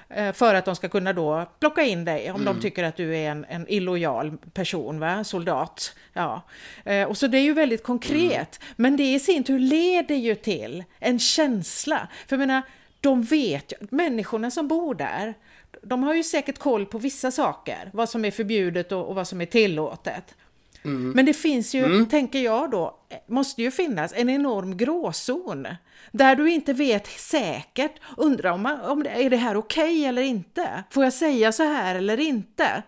Eh, 0.10 0.34
för 0.34 0.56
att 0.56 0.66
de 0.66 0.76
ska 0.76 0.90
kunna 0.90 1.14
då 1.14 1.46
plocka 1.60 1.82
in 1.82 2.06
dig 2.06 2.32
om 2.32 2.42
mm. 2.42 2.54
de 2.54 2.62
tycker 2.62 2.84
att 2.84 2.96
du 2.96 3.18
är 3.18 3.32
en, 3.32 3.46
en 3.50 3.66
illojal 3.70 4.38
person, 4.54 5.00
va? 5.00 5.24
soldat. 5.24 5.96
Ja. 6.14 6.42
Eh, 6.86 7.08
och 7.08 7.18
så 7.18 7.28
det 7.28 7.38
är 7.38 7.42
ju 7.42 7.54
väldigt 7.54 7.84
konkret, 7.84 8.60
mm. 8.62 8.74
men 8.76 8.98
det 8.98 9.14
i 9.14 9.20
sin 9.20 9.44
tur 9.44 9.60
leder 9.60 10.16
ju 10.16 10.36
till 10.36 10.84
en 11.00 11.20
känsla. 11.20 12.08
För 12.28 12.36
jag 12.36 12.40
menar, 12.40 12.62
de 13.02 13.24
vet, 13.24 13.74
människorna 13.92 14.52
som 14.52 14.68
bor 14.68 14.96
där, 14.96 15.34
de 15.82 16.04
har 16.04 16.14
ju 16.14 16.24
säkert 16.24 16.58
koll 16.58 16.86
på 16.86 16.98
vissa 16.98 17.32
saker, 17.32 17.90
vad 17.94 18.10
som 18.10 18.26
är 18.26 18.32
förbjudet 18.32 18.92
och, 18.92 19.08
och 19.08 19.16
vad 19.16 19.28
som 19.28 19.42
är 19.42 19.46
tillåtet. 19.46 20.36
Mm. 20.84 21.12
Men 21.12 21.26
det 21.26 21.34
finns 21.34 21.76
ju, 21.76 21.86
mm. 21.86 22.06
tänker 22.06 22.40
jag 22.40 22.72
då, 22.72 23.00
måste 23.28 23.62
ju 23.62 23.72
finnas 23.72 24.14
en 24.16 24.30
enorm 24.30 24.78
gråzon 24.78 25.68
där 26.12 26.36
du 26.36 26.52
inte 26.52 26.74
vet 26.74 27.08
säkert, 27.08 27.92
undrar 28.18 28.52
om, 28.52 28.62
man, 28.62 28.82
om 28.82 29.04
det, 29.04 29.10
är 29.10 29.30
det 29.30 29.38
här 29.38 29.58
okej 29.58 29.84
okay 29.84 30.06
eller 30.06 30.22
inte? 30.22 30.84
Får 30.90 31.04
jag 31.04 31.14
säga 31.14 31.52
så 31.52 31.64
här 31.64 31.96
eller 31.96 32.20
inte? 32.20 32.84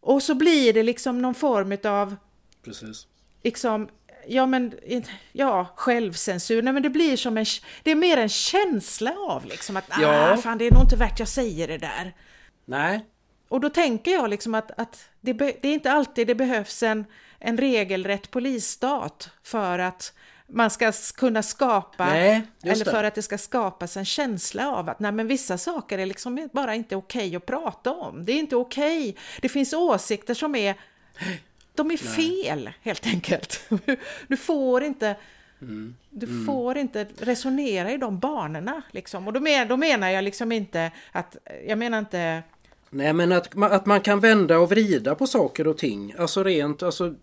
Och 0.00 0.22
så 0.22 0.34
blir 0.34 0.72
det 0.72 0.82
liksom 0.82 1.22
någon 1.22 1.34
form 1.34 1.76
av 1.84 2.16
Precis. 2.64 3.06
Liksom, 3.42 3.88
ja 4.26 4.46
men, 4.46 4.74
ja, 5.32 5.66
självcensur, 5.76 6.62
nej 6.62 6.72
men 6.72 6.82
det 6.82 6.90
blir 6.90 7.16
som 7.16 7.36
en, 7.36 7.46
det 7.82 7.90
är 7.90 7.94
mer 7.94 8.16
en 8.16 8.28
känsla 8.28 9.14
av 9.28 9.44
liksom 9.44 9.76
att, 9.76 9.84
ja. 10.00 10.32
ah, 10.32 10.36
fan 10.36 10.58
det 10.58 10.66
är 10.66 10.70
nog 10.70 10.82
inte 10.82 10.96
värt 10.96 11.18
jag 11.18 11.28
säger 11.28 11.68
det 11.68 11.78
där. 11.78 12.14
Nej. 12.64 13.04
Och 13.48 13.60
då 13.60 13.70
tänker 13.70 14.10
jag 14.10 14.30
liksom 14.30 14.54
att, 14.54 14.80
att 14.80 15.08
det, 15.20 15.32
det 15.32 15.68
är 15.68 15.74
inte 15.74 15.92
alltid 15.92 16.26
det 16.26 16.34
behövs 16.34 16.82
en, 16.82 17.04
en 17.38 17.58
regelrätt 17.58 18.30
polisstat 18.30 19.30
för 19.42 19.78
att 19.78 20.12
man 20.48 20.70
ska 20.70 20.92
kunna 21.16 21.42
skapa, 21.42 22.06
nej, 22.06 22.42
eller 22.62 22.84
för 22.84 23.04
att 23.04 23.14
det 23.14 23.22
ska 23.22 23.38
skapas 23.38 23.96
en 23.96 24.04
känsla 24.04 24.72
av 24.72 24.88
att 24.88 25.00
nej 25.00 25.12
men 25.12 25.26
vissa 25.26 25.58
saker 25.58 25.98
är 25.98 26.06
liksom 26.06 26.48
bara 26.52 26.74
inte 26.74 26.96
okej 26.96 27.26
okay 27.26 27.36
att 27.36 27.46
prata 27.46 27.92
om. 27.92 28.24
Det 28.24 28.32
är 28.32 28.38
inte 28.38 28.56
okej. 28.56 29.10
Okay. 29.10 29.22
Det 29.40 29.48
finns 29.48 29.72
åsikter 29.72 30.34
som 30.34 30.54
är 30.54 30.74
de 31.74 31.90
är 31.90 31.96
fel 31.96 32.64
Nej. 32.64 32.74
helt 32.82 33.06
enkelt. 33.06 33.70
Du 34.28 34.36
får 34.36 34.82
inte, 34.82 35.16
mm. 35.60 35.96
du 36.10 36.26
mm. 36.26 36.46
får 36.46 36.78
inte 36.78 37.06
resonera 37.18 37.92
i 37.92 37.96
de 37.96 38.18
banorna. 38.18 38.82
Liksom. 38.90 39.26
Och 39.26 39.32
då, 39.32 39.40
men, 39.40 39.68
då 39.68 39.76
menar 39.76 40.10
jag 40.10 40.24
liksom 40.24 40.52
inte 40.52 40.90
att, 41.12 41.36
jag 41.66 41.78
menar 41.78 41.98
inte 41.98 42.42
Nej 42.90 43.12
men 43.12 43.32
att, 43.32 43.62
att 43.62 43.86
man 43.86 44.00
kan 44.00 44.20
vända 44.20 44.58
och 44.58 44.70
vrida 44.70 45.14
på 45.14 45.26
saker 45.26 45.66
och 45.66 45.78
ting. 45.78 46.14
Alltså 46.18 46.44
rent 46.44 46.82
alltså, 46.82 47.14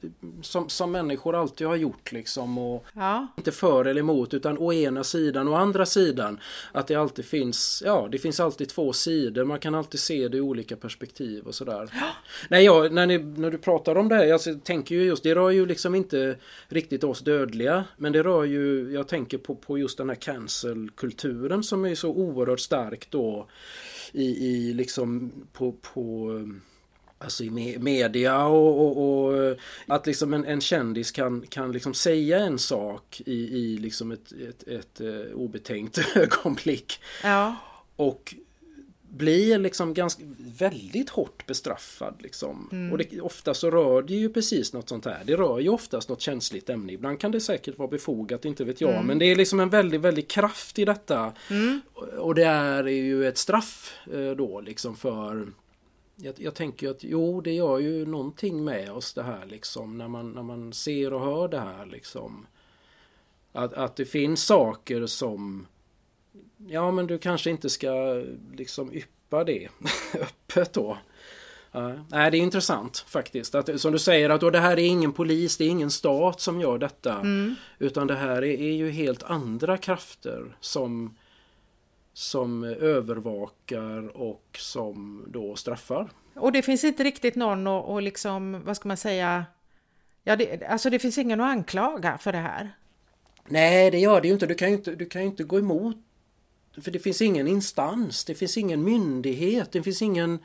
som, 0.41 0.70
som 0.70 0.91
människor 0.91 1.36
alltid 1.36 1.68
har 1.68 1.76
gjort 1.76 2.11
liksom. 2.11 2.57
Och 2.57 2.86
ja. 2.93 3.28
Inte 3.38 3.51
för 3.51 3.86
eller 3.86 4.01
emot 4.01 4.34
utan 4.34 4.57
å 4.57 4.74
ena 4.74 5.03
sidan 5.03 5.47
och 5.47 5.59
andra 5.59 5.86
sidan. 5.86 6.39
Att 6.72 6.88
det 6.88 6.95
alltid 6.95 7.26
finns, 7.26 7.84
ja 7.86 8.07
det 8.11 8.18
finns 8.18 8.39
alltid 8.39 8.70
två 8.70 8.93
sidor. 8.93 9.43
Man 9.43 9.59
kan 9.59 9.76
alltid 9.76 9.99
se 9.99 10.28
det 10.28 10.38
i 10.38 10.41
olika 10.41 10.76
perspektiv 10.76 11.47
och 11.47 11.55
sådär. 11.55 11.89
Ja. 11.93 12.07
Nej, 12.49 12.66
jag, 12.66 12.93
när, 12.93 13.05
ni, 13.05 13.18
när 13.18 13.51
du 13.51 13.57
pratar 13.57 13.95
om 13.95 14.09
det 14.09 14.16
här, 14.16 14.26
jag 14.26 14.64
tänker 14.64 14.95
ju 14.95 15.03
just, 15.03 15.24
det 15.24 15.36
rör 15.36 15.49
ju 15.49 15.66
liksom 15.66 15.95
inte 15.95 16.36
riktigt 16.68 17.03
oss 17.03 17.20
dödliga. 17.20 17.84
Men 17.97 18.11
det 18.11 18.24
rör 18.24 18.43
ju, 18.43 18.91
jag 18.93 19.07
tänker 19.07 19.38
på, 19.38 19.55
på 19.55 19.78
just 19.78 19.97
den 19.97 20.09
här 20.09 20.16
cancel-kulturen 20.16 21.64
som 21.64 21.86
är 21.86 21.95
så 21.95 22.09
oerhört 22.09 22.59
stark 22.59 23.07
då 23.09 23.47
i, 24.14 24.47
i 24.47 24.74
liksom 24.74 25.32
på, 25.53 25.72
på 25.72 26.30
Alltså 27.18 27.43
i 27.43 27.78
media 27.80 28.45
och, 28.45 28.80
och, 28.80 29.26
och, 29.26 29.57
att 29.88 30.07
liksom 30.07 30.34
en, 30.34 30.45
en 30.45 30.61
kändis 30.61 31.11
kan, 31.11 31.45
kan 31.49 31.72
liksom 31.72 31.93
säga 31.93 32.39
en 32.39 32.59
sak 32.59 33.22
i, 33.26 33.34
i 33.34 33.78
liksom 33.78 34.11
ett, 34.11 34.32
ett, 34.32 34.64
ett, 34.64 34.68
ett 34.68 35.01
eh, 35.01 35.34
obetänkt 35.36 35.99
ögonblick. 36.16 36.99
Ja. 37.24 37.55
Och 37.95 38.36
blir 39.14 39.57
liksom 39.59 39.93
ganska 39.93 40.24
väldigt 40.38 41.09
hårt 41.09 41.45
bestraffad 41.47 42.16
liksom. 42.20 42.70
Mm. 42.72 42.91
Och 42.91 42.97
det, 42.97 43.22
ofta 43.22 43.53
så 43.53 43.72
rör 43.72 44.01
det 44.01 44.14
ju 44.14 44.30
precis 44.30 44.74
något 44.74 44.89
sånt 44.89 45.05
här. 45.05 45.24
Det 45.26 45.36
rör 45.36 45.59
ju 45.59 45.70
oftast 45.70 46.09
något 46.09 46.22
känsligt 46.22 46.70
ämne. 46.70 46.93
Ibland 46.93 47.20
kan 47.20 47.32
det 47.32 47.39
säkert 47.39 47.78
vara 47.78 47.89
befogat, 47.89 48.45
inte 48.45 48.64
vet 48.64 48.82
jag. 48.82 48.93
Mm. 48.93 49.05
Men 49.05 49.20
det 49.20 49.26
är 49.26 49.36
liksom 49.36 49.59
en 49.59 49.70
väldigt, 49.70 50.01
väldigt 50.01 50.32
kraft 50.32 50.80
i 50.80 50.86
detta. 50.86 51.34
Mm. 51.49 51.82
Och 52.18 52.36
det 52.36 52.43
är 52.43 52.88
ju 52.88 53.28
ett 53.28 53.38
straff 53.38 53.93
eh, 54.14 54.32
då 54.32 54.61
liksom 54.61 54.95
för 54.95 55.47
jag, 56.16 56.34
jag, 56.38 56.55
tänker 56.55 56.89
att 56.89 57.03
jo, 57.03 57.41
det 57.41 57.53
gör 57.53 57.80
ju 57.80 58.05
någonting 58.05 58.64
med 58.64 58.91
oss 58.91 59.14
det 59.14 59.24
här 59.24 59.45
liksom 59.45 59.97
när 59.97 60.07
man, 60.07 60.32
när 60.32 60.43
man 60.43 60.74
ser 60.74 61.14
och 61.14 61.22
hör 61.22 61.47
det 61.47 61.59
här 61.59 61.86
liksom. 61.86 62.45
Att, 63.51 63.74
att 63.74 63.95
det 63.95 64.05
finns 64.05 64.43
saker 64.45 65.05
som 65.05 65.68
Ja 66.68 66.91
men 66.91 67.07
du 67.07 67.18
kanske 67.18 67.49
inte 67.49 67.70
ska 67.70 68.24
liksom 68.53 68.93
yppa 68.93 69.43
det 69.43 69.70
öppet 70.14 70.74
då. 70.74 70.97
Uh, 71.76 72.01
nej 72.09 72.32
det 72.32 72.38
är 72.38 72.41
intressant 72.41 73.05
faktiskt. 73.07 73.55
Att, 73.55 73.82
som 73.82 73.91
du 73.91 73.99
säger 73.99 74.30
att 74.30 74.53
det 74.53 74.59
här 74.59 74.80
är 74.80 74.86
ingen 74.86 75.14
polis, 75.14 75.57
det 75.57 75.64
är 75.64 75.70
ingen 75.70 75.91
stat 75.91 76.41
som 76.41 76.61
gör 76.61 76.78
detta. 76.78 77.14
Mm. 77.14 77.55
Utan 77.80 78.07
det 78.07 78.16
här 78.16 78.38
är, 78.38 78.61
är, 78.61 78.72
ju 78.72 78.89
helt 78.89 79.24
andra 79.24 79.78
krafter 79.78 80.57
som, 80.59 81.18
som 82.14 82.64
övervakar 82.64 84.18
och 84.18 84.57
som 84.59 85.26
då 85.28 85.55
straffar. 85.55 86.09
Och 86.36 86.51
det 86.51 86.61
finns 86.61 86.84
inte 86.84 87.03
riktigt 87.03 87.36
någon 87.36 87.68
och, 87.68 87.93
och 87.93 88.01
liksom, 88.01 88.61
vad 88.66 88.76
ska 88.76 88.88
man 88.88 88.97
säga, 88.97 89.45
ja, 90.24 90.36
det, 90.36 90.66
alltså 90.66 90.89
det 90.89 90.99
finns 90.99 91.18
ingen 91.18 91.41
att 91.41 91.51
anklaga 91.51 92.18
för 92.18 92.32
det 92.32 92.38
här. 92.38 92.72
Nej 93.45 93.91
det 93.91 93.99
gör 93.99 94.22
det 94.22 94.28
ju 94.28 94.34
inte. 94.34 94.45
Du 94.45 94.55
kan 94.55 94.70
ju 94.70 94.76
inte, 94.76 94.95
du 94.95 95.05
kan 95.05 95.22
ju 95.22 95.28
inte 95.28 95.43
gå 95.43 95.59
emot 95.59 95.97
för 96.82 96.91
det 96.91 96.99
finns 96.99 97.21
ingen 97.21 97.47
instans, 97.47 98.26
det 98.26 98.36
finns 98.36 98.57
ingen 98.57 98.84
myndighet, 98.84 99.71
det 99.71 99.84
finns 99.84 100.01
ingen 100.01 100.39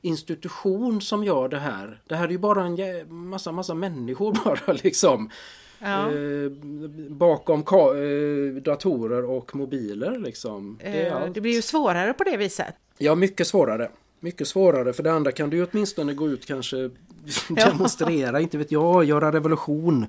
institution 0.00 1.00
som 1.00 1.24
gör 1.24 1.48
det 1.48 1.58
här. 1.58 2.00
Det 2.06 2.16
här 2.16 2.24
är 2.24 2.30
ju 2.32 2.38
bara 2.38 2.64
en 2.64 2.78
massa, 3.14 3.52
massa 3.52 3.74
människor 3.74 4.36
bara 4.44 4.72
liksom. 4.72 5.30
Ja. 5.78 6.12
Eh, 6.12 6.50
bakom 7.08 7.60
eh, 7.60 8.62
datorer 8.62 9.24
och 9.24 9.56
mobiler 9.56 10.18
liksom. 10.18 10.78
Det, 10.82 11.06
eh, 11.06 11.32
det 11.32 11.40
blir 11.40 11.52
ju 11.52 11.62
svårare 11.62 12.12
på 12.12 12.24
det 12.24 12.36
viset. 12.36 12.74
Ja, 12.98 13.14
mycket 13.14 13.46
svårare. 13.46 13.90
Mycket 14.20 14.48
svårare. 14.48 14.92
För 14.92 15.02
det 15.02 15.12
andra 15.12 15.32
kan 15.32 15.50
du 15.50 15.56
ju 15.56 15.66
åtminstone 15.72 16.14
gå 16.14 16.28
ut 16.28 16.46
kanske 16.46 16.90
demonstrera, 17.48 18.40
inte 18.40 18.58
vet 18.58 18.72
jag, 18.72 19.04
göra 19.04 19.32
revolution. 19.32 20.06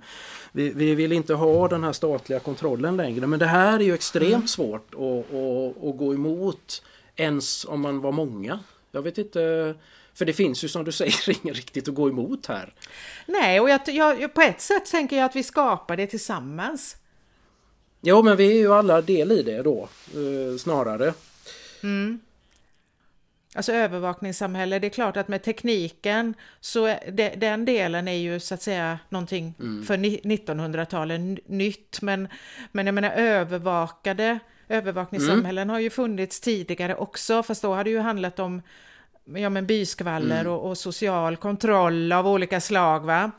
Vi, 0.52 0.70
vi, 0.70 0.96
vill 0.96 1.12
inte 1.12 1.34
ha 1.34 1.68
den 1.68 1.84
här 1.84 1.94
statliga 1.94 2.40
kontrollen 2.40 2.98
längre. 2.98 3.28
Men 3.28 3.40
det 3.40 3.46
här 3.46 3.80
är 3.80 3.84
ju 3.84 3.94
extremt 3.94 4.34
mm. 4.34 4.48
svårt 4.48 4.96
att, 4.96 5.36
att, 5.36 5.84
att 5.84 5.98
gå 5.98 6.14
emot 6.14 6.84
ens 7.16 7.66
om 7.66 7.82
man 7.82 8.02
var 8.02 8.12
många. 8.12 8.60
Jag 8.92 9.02
vet 9.02 9.18
inte 9.18 9.76
För 10.14 10.26
det 10.26 10.34
finns 10.34 10.64
ju 10.64 10.68
som 10.68 10.84
du 10.84 10.92
säger 10.92 11.30
inget 11.44 11.56
riktigt 11.56 11.88
att 11.88 11.96
gå 11.96 12.10
emot 12.10 12.46
här. 12.46 12.74
Nej, 13.26 13.60
och 13.60 13.70
jag, 13.70 13.82
jag, 13.88 14.34
på 14.34 14.42
ett 14.42 14.62
sätt 14.62 14.86
tänker 14.92 15.18
jag 15.18 15.26
att 15.26 15.36
vi 15.36 15.44
skapar 15.44 15.98
det 15.98 16.08
tillsammans. 16.08 16.96
Ja, 18.02 18.22
men 18.22 18.38
vi 18.38 18.52
är 18.52 18.56
ju 18.56 18.74
alla 18.74 19.02
del 19.02 19.32
i 19.32 19.44
det 19.44 19.64
då, 19.64 19.90
eh, 20.14 20.58
snarare. 20.58 21.14
Mm. 21.84 22.20
Alltså 23.58 23.74
övervakningssamhälle, 23.74 24.80
det 24.80 24.88
är 24.88 24.90
klart 24.90 25.18
att 25.18 25.28
med 25.28 25.44
tekniken 25.44 26.34
så 26.60 26.86
det, 26.86 27.30
den 27.38 27.66
delen 27.66 28.08
är 28.08 28.18
ju 28.18 28.40
så 28.40 28.54
att 28.54 28.62
säga 28.62 29.00
någonting 29.10 29.54
mm. 29.60 29.86
för 29.86 29.98
1900-talet 29.98 31.22
nytt. 31.48 32.02
Men, 32.02 32.28
men 32.72 32.86
jag 32.86 32.96
menar 32.96 33.12
övervakade 33.12 34.40
övervakningssamhällen 34.70 35.64
mm. 35.64 35.74
har 35.74 35.80
ju 35.80 35.90
funnits 35.90 36.40
tidigare 36.40 36.96
också, 36.96 37.44
fast 37.44 37.62
då 37.62 37.74
har 37.74 37.84
det 37.84 37.90
ju 37.90 38.00
handlat 38.00 38.40
om 38.40 38.62
ja, 39.36 39.50
men 39.50 39.66
byskvaller 39.66 40.42
mm. 40.42 40.54
och, 40.54 40.70
och, 40.70 40.78
social 40.78 41.38
kontroll 41.38 42.12
av 42.12 42.28
olika 42.28 42.62
slag. 42.62 43.00
va? 43.00 43.32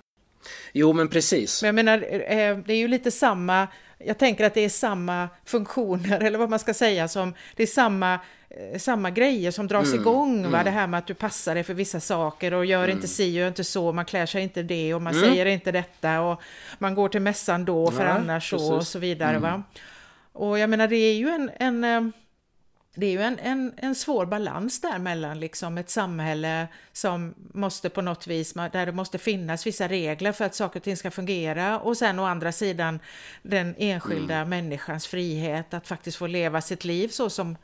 Jo, 0.72 0.92
men 0.92 1.08
precis. 1.08 1.62
Men 1.62 1.66
jag 1.66 1.74
menar, 1.74 1.98
eh, 2.12 2.58
det 2.58 2.72
är 2.72 2.78
ju 2.78 2.88
lite 2.88 3.10
samma, 3.10 3.68
jag 3.98 4.18
tänker 4.18 4.44
att 4.44 4.54
det 4.54 4.64
är 4.64 4.68
samma 4.68 5.28
funktioner, 5.44 6.20
eller 6.24 6.38
vad 6.38 6.50
man 6.50 6.58
ska 6.58 6.74
säga, 6.74 7.08
som 7.08 7.34
det 7.56 7.62
är 7.62 7.66
samma, 7.66 8.20
samma 8.78 9.11
grejer 9.11 9.50
som 9.50 9.66
dras 9.66 9.88
mm. 9.88 10.00
igång. 10.00 10.42
Va? 10.42 10.48
Mm. 10.48 10.64
Det 10.64 10.70
här 10.70 10.86
med 10.86 10.98
att 10.98 11.06
du 11.06 11.14
passar 11.14 11.54
dig 11.54 11.64
för 11.64 11.74
vissa 11.74 12.00
saker 12.00 12.54
och 12.54 12.64
gör 12.66 12.84
mm. 12.84 12.96
inte 12.96 13.09
si 13.09 13.30
och 13.30 13.34
gör 13.34 13.48
inte 13.48 13.64
så, 13.64 13.92
man 13.92 14.04
klär 14.04 14.26
sig 14.26 14.42
inte 14.42 14.62
det 14.62 14.94
och 14.94 15.02
man 15.02 15.14
mm. 15.14 15.28
säger 15.28 15.46
inte 15.46 15.72
detta 15.72 16.20
och 16.20 16.42
man 16.78 16.94
går 16.94 17.09
till 17.09 17.22
mässan 17.22 17.64
då 17.64 17.90
för 17.90 18.04
ja, 18.04 18.11
annars 18.11 18.50
så 18.50 18.74
och 18.74 18.86
så 18.86 18.98
vidare. 18.98 19.38
Va? 19.38 19.48
Mm. 19.48 19.62
Och 20.32 20.59
jag 20.59 20.70
menar, 20.70 20.88
det 20.88 20.96
är 20.96 21.14
ju 21.14 21.28
en, 21.28 21.50
en 21.59 21.84
eh, 21.84 22.14
det 22.98 23.06
är 23.06 23.11
ju 23.11 23.22
en, 23.22 23.38
en, 23.38 23.72
en 23.76 23.94
svår 23.94 24.26
balans 24.26 24.80
där 24.80 24.98
mellan 24.98 25.40
liksom 25.40 25.78
ett 25.78 25.90
samhälle 25.90 26.68
som 26.92 27.34
måste 27.54 27.88
på 27.88 28.02
något 28.02 28.26
vis, 28.26 28.52
där 28.52 28.86
det 28.86 28.92
måste 28.92 29.18
finnas 29.18 29.66
vissa 29.66 29.88
regler 29.88 30.32
för 30.32 30.44
att 30.44 30.54
saker 30.54 30.80
och 30.80 30.84
ting 30.84 30.96
ska 30.96 31.11
fungera 31.11 31.78
och 31.78 31.96
sen 31.96 32.18
å 32.18 32.24
andra 32.24 32.52
sidan 32.52 33.00
den 33.42 33.74
enskilda 33.78 34.34
mm. 34.34 34.48
människans 34.48 35.06
frihet 35.06 35.74
att 35.74 35.88
faktiskt 35.88 36.16
få 36.16 36.26
leva 36.26 36.61
sitt 36.61 36.84
liv 36.84 37.09
så 37.09 37.30
som, 37.30 37.56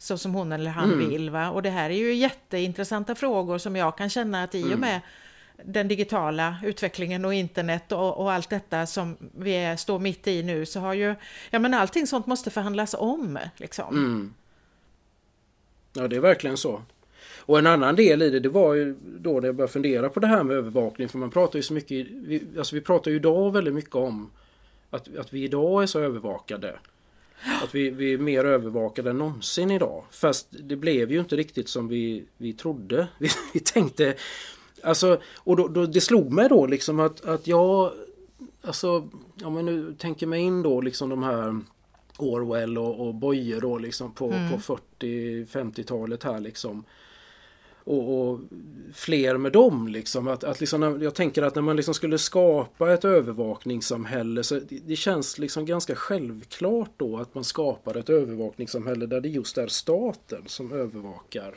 så 0.00 0.18
som 0.18 0.34
hon 0.34 0.52
eller 0.52 0.70
han 0.70 0.92
mm. 0.92 1.08
vill. 1.08 1.30
Va? 1.30 1.50
Och 1.50 1.62
det 1.62 1.70
här 1.70 1.90
är 1.90 1.94
ju 1.94 2.14
jätteintressanta 2.14 3.14
frågor 3.14 3.58
som 3.58 3.76
jag 3.76 3.96
kan 3.96 4.10
känna 4.10 4.42
att 4.42 4.54
i 4.54 4.62
och 4.62 4.66
mm. 4.66 4.80
med 4.80 5.00
den 5.64 5.88
digitala 5.88 6.56
utvecklingen 6.64 7.24
och 7.24 7.34
internet 7.34 7.92
och, 7.92 8.18
och, 8.18 8.32
allt 8.32 8.50
detta 8.50 8.86
som 8.86 9.16
vi 9.36 9.76
står 9.78 9.98
mitt 9.98 10.26
i 10.26 10.42
nu 10.42 10.66
så 10.66 10.80
har 10.80 10.94
ju, 10.94 11.14
ja 11.50 11.58
men 11.58 11.74
allting 11.74 12.06
sånt 12.06 12.26
måste 12.26 12.50
förhandlas 12.50 12.94
om 12.98 13.38
liksom. 13.56 13.96
Mm. 13.96 14.34
Ja, 15.92 16.08
det 16.08 16.16
är 16.16 16.20
verkligen 16.20 16.56
så. 16.56 16.82
Och 17.38 17.58
en 17.58 17.66
annan 17.66 17.96
del 17.96 18.22
i 18.22 18.30
det, 18.30 18.40
det 18.40 18.48
var 18.48 18.74
ju 18.74 18.96
då 19.02 19.40
när 19.40 19.48
jag 19.48 19.54
började 19.54 19.72
fundera 19.72 20.08
på 20.08 20.20
det 20.20 20.26
här 20.26 20.42
med 20.42 20.56
övervakning. 20.56 21.08
För 21.08 21.18
man 21.18 21.30
pratar 21.30 21.58
ju 21.58 21.62
så 21.62 21.72
mycket, 21.72 22.06
vi, 22.10 22.42
alltså 22.58 22.74
vi 22.74 22.80
pratar 22.80 23.10
ju 23.10 23.16
idag 23.16 23.52
väldigt 23.52 23.74
mycket 23.74 23.94
om 23.94 24.30
att, 24.90 25.16
att 25.16 25.32
vi 25.32 25.44
idag 25.44 25.82
är 25.82 25.86
så 25.86 26.00
övervakade. 26.00 26.78
Att 27.62 27.74
vi, 27.74 27.90
vi 27.90 28.12
är 28.12 28.18
mer 28.18 28.44
övervakade 28.44 29.10
än 29.10 29.18
någonsin 29.18 29.70
idag. 29.70 30.04
Fast 30.10 30.46
det 30.50 30.76
blev 30.76 31.12
ju 31.12 31.20
inte 31.20 31.36
riktigt 31.36 31.68
som 31.68 31.88
vi, 31.88 32.24
vi 32.36 32.52
trodde. 32.52 33.08
Vi, 33.18 33.28
vi 33.54 33.60
tänkte... 33.60 34.14
Alltså, 34.82 35.20
och 35.36 35.56
då, 35.56 35.68
då, 35.68 35.86
det 35.86 36.00
slog 36.00 36.32
mig 36.32 36.48
då 36.48 36.66
liksom 36.66 37.00
att, 37.00 37.24
att 37.24 37.46
jag... 37.46 37.92
Alltså, 38.62 39.08
om 39.44 39.56
jag 39.56 39.64
nu 39.64 39.94
tänker 39.98 40.26
mig 40.26 40.40
in 40.40 40.62
då 40.62 40.80
liksom 40.80 41.08
de 41.08 41.22
här 41.22 41.60
Orwell 42.16 42.78
och, 42.78 43.06
och 43.06 43.14
Boye 43.14 43.60
då 43.60 43.78
liksom 43.78 44.12
på, 44.12 44.30
mm. 44.30 44.50
på 44.50 44.76
40-50-talet 44.98 46.24
här 46.24 46.40
liksom. 46.40 46.84
Och, 47.90 48.30
och, 48.30 48.40
fler 48.94 49.36
med 49.36 49.52
dem 49.52 49.88
liksom. 49.88 50.28
Att, 50.28 50.44
att 50.44 50.60
liksom 50.60 51.02
jag 51.02 51.14
tänker 51.14 51.42
att 51.42 51.54
när 51.54 51.62
man 51.62 51.76
liksom 51.76 51.94
skulle 51.94 52.18
skapa 52.18 52.92
ett 52.92 53.04
övervakningssamhälle 53.04 54.44
så 54.44 54.54
det, 54.54 54.78
det 54.86 54.96
känns 54.96 55.38
liksom 55.38 55.66
ganska 55.66 55.94
självklart 55.94 56.90
då 56.96 57.18
att 57.18 57.34
man 57.34 57.44
skapar 57.44 57.94
ett 57.94 58.10
övervakningssamhälle 58.10 59.06
där 59.06 59.20
det 59.20 59.28
just 59.28 59.58
är 59.58 59.66
staten 59.66 60.42
som 60.46 60.72
övervakar 60.72 61.54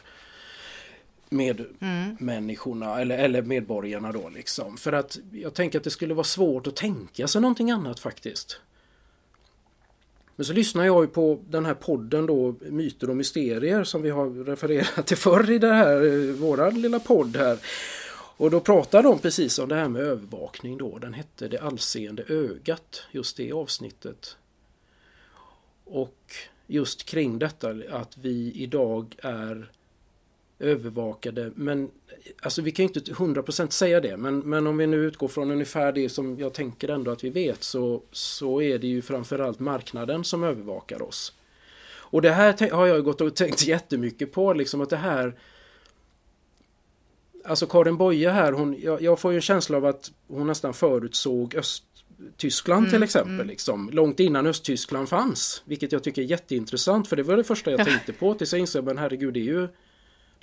med 1.29 1.65
mm. 1.79 2.17
människorna 2.19 3.01
eller, 3.01 3.17
eller 3.17 3.41
medborgarna 3.41 4.11
då 4.11 4.29
liksom. 4.29 4.77
För 4.77 4.93
att 4.93 5.19
jag 5.31 5.53
tänker 5.53 5.77
att 5.77 5.84
det 5.84 5.89
skulle 5.89 6.13
vara 6.13 6.23
svårt 6.23 6.67
att 6.67 6.75
tänka 6.75 7.27
sig 7.27 7.41
någonting 7.41 7.71
annat 7.71 7.99
faktiskt. 7.99 8.59
Men 10.36 10.45
så 10.45 10.53
lyssnar 10.53 10.86
jag 10.86 11.03
ju 11.03 11.07
på 11.07 11.39
den 11.49 11.65
här 11.65 11.73
podden 11.73 12.25
då, 12.25 12.55
Myter 12.61 13.09
och 13.09 13.17
Mysterier 13.17 13.84
som 13.84 14.01
vi 14.01 14.09
har 14.09 14.45
refererat 14.45 15.07
till 15.07 15.17
förr 15.17 15.51
i 15.51 15.57
det 15.57 15.73
här, 15.73 16.03
eh, 16.05 16.36
våran 16.36 16.81
lilla 16.81 16.99
podd 16.99 17.38
här. 17.38 17.57
Och 18.38 18.51
då 18.51 18.59
pratar 18.59 19.03
de 19.03 19.19
precis 19.19 19.59
om 19.59 19.69
det 19.69 19.75
här 19.75 19.89
med 19.89 20.01
övervakning 20.01 20.77
då. 20.77 20.97
Den 20.97 21.13
hette 21.13 21.47
Det 21.47 21.57
allseende 21.57 22.23
ögat, 22.27 23.03
just 23.11 23.38
det 23.38 23.51
avsnittet. 23.51 24.38
Och 25.84 26.34
just 26.67 27.03
kring 27.05 27.39
detta 27.39 27.75
att 27.89 28.17
vi 28.17 28.51
idag 28.55 29.15
är 29.23 29.71
övervakade. 30.59 31.51
Men 31.55 31.91
alltså 32.41 32.61
vi 32.61 32.71
kan 32.71 32.85
ju 32.85 32.87
inte 32.93 33.11
100% 33.11 33.69
säga 33.69 34.01
det. 34.01 34.17
Men, 34.17 34.39
men 34.39 34.67
om 34.67 34.77
vi 34.77 34.87
nu 34.87 34.97
utgår 34.97 35.27
från 35.27 35.51
ungefär 35.51 35.91
det 35.91 36.09
som 36.09 36.39
jag 36.39 36.53
tänker 36.53 36.89
ändå 36.89 37.11
att 37.11 37.23
vi 37.23 37.29
vet 37.29 37.63
så, 37.63 38.03
så 38.11 38.61
är 38.61 38.79
det 38.79 38.87
ju 38.87 39.01
framförallt 39.01 39.59
marknaden 39.59 40.23
som 40.23 40.43
övervakar 40.43 41.01
oss. 41.01 41.33
Och 42.13 42.21
det 42.21 42.31
här 42.31 42.71
har 42.71 42.87
jag 42.87 43.03
gått 43.03 43.21
och 43.21 43.35
tänkt 43.35 43.67
jättemycket 43.67 44.31
på 44.31 44.53
liksom 44.53 44.81
att 44.81 44.89
det 44.89 44.97
här 44.97 45.35
Alltså 47.45 47.65
Karin 47.65 47.97
Boye 47.97 48.29
här, 48.29 48.51
hon, 48.51 48.79
jag, 48.81 49.01
jag 49.01 49.19
får 49.19 49.31
ju 49.31 49.35
en 49.35 49.41
känsla 49.41 49.77
av 49.77 49.85
att 49.85 50.11
hon 50.27 50.47
nästan 50.47 50.73
förutsåg 50.73 51.55
Östtyskland 51.55 52.85
mm, 52.85 52.91
till 52.91 53.03
exempel. 53.03 53.33
Mm. 53.33 53.47
Liksom, 53.47 53.89
långt 53.93 54.19
innan 54.19 54.47
Östtyskland 54.47 55.09
fanns. 55.09 55.63
Vilket 55.65 55.91
jag 55.91 56.03
tycker 56.03 56.21
är 56.21 56.25
jätteintressant 56.25 57.07
för 57.07 57.15
det 57.15 57.23
var 57.23 57.37
det 57.37 57.43
första 57.43 57.71
jag 57.71 57.85
tänkte 57.85 58.13
på 58.13 58.33
tills 58.33 58.53
jag 58.53 58.59
insåg 58.59 58.85
men 58.85 58.97
herregud 58.97 59.33
det 59.33 59.39
är 59.39 59.43
ju 59.43 59.67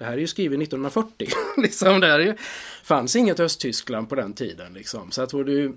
det 0.01 0.07
här 0.07 0.13
är 0.13 0.19
ju 0.19 0.27
skrivet 0.27 0.63
1940. 0.63 1.29
liksom, 1.57 2.01
det 2.01 2.07
här 2.07 2.37
fanns 2.83 3.17
inget 3.17 3.41
Östtyskland 3.41 4.09
på 4.09 4.15
den 4.15 4.33
tiden. 4.33 4.73
Liksom. 4.73 5.11
Så 5.11 5.23
att 5.23 5.31
du 5.31 5.77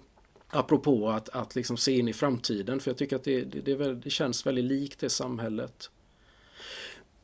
apropå 0.50 1.10
att, 1.10 1.30
att 1.30 1.56
liksom 1.56 1.78
se 1.78 1.98
in 1.98 2.08
i 2.08 2.14
framtiden 2.14 2.80
för 2.80 2.92
jag 2.92 2.98
tycker 2.98 3.16
att 3.16 3.24
det, 3.24 3.42
det, 3.42 3.62
det, 3.62 3.96
det 3.96 4.10
känns 4.10 4.46
väldigt 4.46 4.66
likt 4.66 5.00
det 5.00 5.10
samhället. 5.10 5.90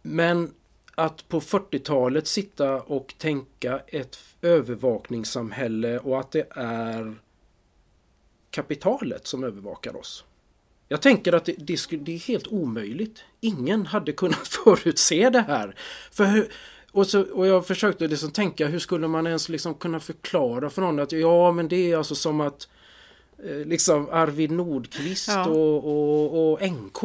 Men 0.01 0.53
att 0.95 1.29
på 1.29 1.41
40-talet 1.41 2.27
sitta 2.27 2.81
och 2.81 3.15
tänka 3.17 3.81
ett 3.87 4.19
övervakningssamhälle 4.41 5.99
och 5.99 6.19
att 6.19 6.31
det 6.31 6.47
är 6.51 7.15
kapitalet 8.51 9.27
som 9.27 9.43
övervakar 9.43 9.95
oss. 9.95 10.25
Jag 10.87 11.01
tänker 11.01 11.33
att 11.33 11.45
det, 11.45 11.55
det, 11.57 11.87
det, 11.91 12.13
är 12.13 12.19
helt 12.27 12.47
omöjligt. 12.47 13.23
Ingen 13.39 13.85
hade 13.85 14.11
kunnat 14.11 14.47
förutse 14.65 15.29
det 15.29 15.41
här. 15.41 15.75
För 16.11 16.47
och, 16.91 17.07
så, 17.07 17.21
och 17.21 17.47
jag 17.47 17.67
försökte 17.67 18.07
liksom 18.07 18.31
tänka 18.31 18.67
hur 18.67 18.79
skulle 18.79 19.07
man 19.07 19.27
ens 19.27 19.49
liksom 19.49 19.73
kunna 19.73 19.99
förklara 19.99 20.69
för 20.69 20.81
någon 20.81 20.99
att 20.99 21.11
ja 21.11 21.51
men 21.51 21.67
det 21.67 21.91
är 21.91 21.97
alltså 21.97 22.15
som 22.15 22.41
att 22.41 22.67
eh, 23.43 23.65
liksom 23.65 24.09
Arvid 24.11 24.51
Nordqvist 24.51 25.27
ja. 25.27 25.45
och, 25.45 25.85
och, 25.85 26.51
och 26.51 26.61
NK 26.71 27.03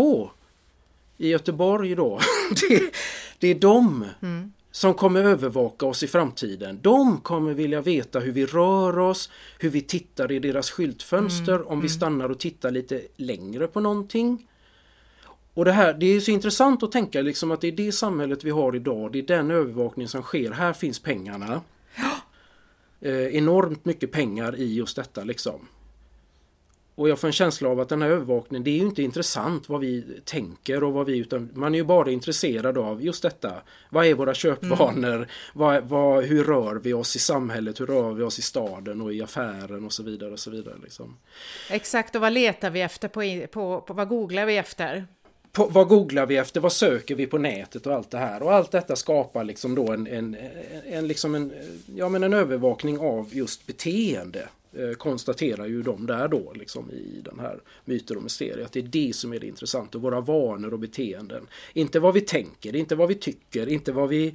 i 1.16 1.28
Göteborg 1.28 1.94
då. 1.94 2.20
det, 2.68 2.90
det 3.38 3.48
är 3.48 3.54
de 3.54 4.04
mm. 4.22 4.52
som 4.70 4.94
kommer 4.94 5.22
övervaka 5.22 5.86
oss 5.86 6.02
i 6.02 6.06
framtiden. 6.06 6.78
De 6.82 7.20
kommer 7.20 7.54
vilja 7.54 7.80
veta 7.80 8.20
hur 8.20 8.32
vi 8.32 8.46
rör 8.46 8.98
oss, 8.98 9.30
hur 9.58 9.70
vi 9.70 9.80
tittar 9.80 10.32
i 10.32 10.38
deras 10.38 10.70
skyltfönster, 10.70 11.54
mm. 11.54 11.66
om 11.66 11.80
vi 11.80 11.86
mm. 11.86 11.96
stannar 11.96 12.28
och 12.28 12.38
tittar 12.38 12.70
lite 12.70 13.02
längre 13.16 13.66
på 13.66 13.80
någonting. 13.80 14.46
Och 15.54 15.64
det 15.64 15.72
här, 15.72 15.94
det 15.94 16.06
är 16.06 16.20
så 16.20 16.30
intressant 16.30 16.82
att 16.82 16.92
tänka 16.92 17.22
liksom 17.22 17.50
att 17.50 17.60
det 17.60 17.68
är 17.68 17.72
det 17.72 17.92
samhället 17.92 18.44
vi 18.44 18.50
har 18.50 18.76
idag. 18.76 19.12
Det 19.12 19.18
är 19.18 19.22
den 19.22 19.50
övervakning 19.50 20.08
som 20.08 20.22
sker. 20.22 20.50
Här 20.50 20.72
finns 20.72 20.98
pengarna. 20.98 21.60
Eh, 23.00 23.36
enormt 23.36 23.84
mycket 23.84 24.12
pengar 24.12 24.56
i 24.56 24.74
just 24.74 24.96
detta 24.96 25.24
liksom. 25.24 25.68
Och 26.94 27.08
jag 27.08 27.18
får 27.18 27.28
en 27.28 27.32
känsla 27.32 27.68
av 27.68 27.80
att 27.80 27.88
den 27.88 28.02
här 28.02 28.08
övervakningen, 28.08 28.64
det 28.64 28.70
är 28.70 28.78
ju 28.78 28.86
inte 28.86 29.02
intressant 29.02 29.68
vad 29.68 29.80
vi 29.80 30.04
tänker 30.24 30.84
och 30.84 30.92
vad 30.92 31.06
vi, 31.06 31.18
utan 31.18 31.50
man 31.54 31.74
är 31.74 31.78
ju 31.78 31.84
bara 31.84 32.10
intresserad 32.10 32.78
av 32.78 33.02
just 33.02 33.22
detta. 33.22 33.52
Vad 33.90 34.06
är 34.06 34.14
våra 34.14 34.34
köpvanor? 34.34 35.14
Mm. 35.14 35.28
Vad, 35.52 35.84
vad, 35.84 36.24
hur 36.24 36.44
rör 36.44 36.74
vi 36.74 36.92
oss 36.92 37.16
i 37.16 37.18
samhället? 37.18 37.80
Hur 37.80 37.86
rör 37.86 38.12
vi 38.12 38.22
oss 38.22 38.38
i 38.38 38.42
staden 38.42 39.00
och 39.00 39.14
i 39.14 39.22
affären 39.22 39.84
och 39.84 39.92
så 39.92 40.02
vidare. 40.02 40.32
Och 40.32 40.38
så 40.38 40.50
vidare 40.50 40.74
liksom. 40.82 41.16
Exakt, 41.70 42.14
och 42.14 42.20
vad 42.20 42.32
letar 42.32 42.70
vi 42.70 42.80
efter? 42.80 43.08
På, 43.08 43.46
på, 43.52 43.80
på, 43.80 43.94
vad 43.94 44.08
googlar 44.08 44.46
vi 44.46 44.56
efter? 44.56 45.06
På, 45.54 45.66
vad 45.66 45.88
googlar 45.88 46.26
vi 46.26 46.36
efter, 46.36 46.60
vad 46.60 46.72
söker 46.72 47.14
vi 47.14 47.26
på 47.26 47.38
nätet 47.38 47.86
och 47.86 47.94
allt 47.94 48.10
det 48.10 48.18
här. 48.18 48.42
Och 48.42 48.54
allt 48.54 48.70
detta 48.70 48.96
skapar 48.96 49.44
liksom 49.44 49.74
då 49.74 49.92
en, 49.92 50.06
en, 50.06 50.36
en, 50.86 51.06
liksom 51.06 51.34
en, 51.34 51.52
ja, 51.96 52.08
men 52.08 52.22
en 52.22 52.32
övervakning 52.32 52.98
av 52.98 53.28
just 53.30 53.66
beteende. 53.66 54.48
Eh, 54.76 54.90
konstaterar 54.90 55.66
ju 55.66 55.82
de 55.82 56.06
där 56.06 56.28
då 56.28 56.52
liksom 56.54 56.90
i 56.90 57.20
den 57.24 57.38
här 57.40 57.60
myter 57.84 58.16
och 58.16 58.22
mysterier. 58.22 58.64
Att 58.64 58.72
det 58.72 58.80
är 58.80 58.82
det 58.82 59.14
som 59.14 59.32
är 59.32 59.38
det 59.38 59.46
intressanta. 59.46 59.98
Våra 59.98 60.20
vanor 60.20 60.72
och 60.72 60.78
beteenden. 60.78 61.46
Inte 61.72 62.00
vad 62.00 62.14
vi 62.14 62.20
tänker, 62.20 62.76
inte 62.76 62.94
vad 62.94 63.08
vi 63.08 63.14
tycker, 63.14 63.68
inte 63.68 63.92
vad 63.92 64.08
vi 64.08 64.34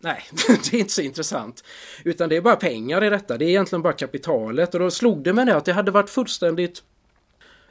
nej, 0.00 0.22
det 0.46 0.76
är 0.76 0.80
inte 0.80 0.92
så 0.92 1.02
intressant. 1.02 1.64
Utan 2.04 2.28
det 2.28 2.36
är 2.36 2.40
bara 2.40 2.56
pengar 2.56 3.04
i 3.04 3.10
detta. 3.10 3.38
Det 3.38 3.44
är 3.44 3.48
egentligen 3.48 3.82
bara 3.82 3.92
kapitalet. 3.92 4.74
Och 4.74 4.80
då 4.80 4.90
slog 4.90 5.22
det 5.22 5.32
mig 5.32 5.46
det 5.46 5.56
att 5.56 5.64
det 5.64 5.72
hade 5.72 5.90
varit 5.90 6.10
fullständigt 6.10 6.82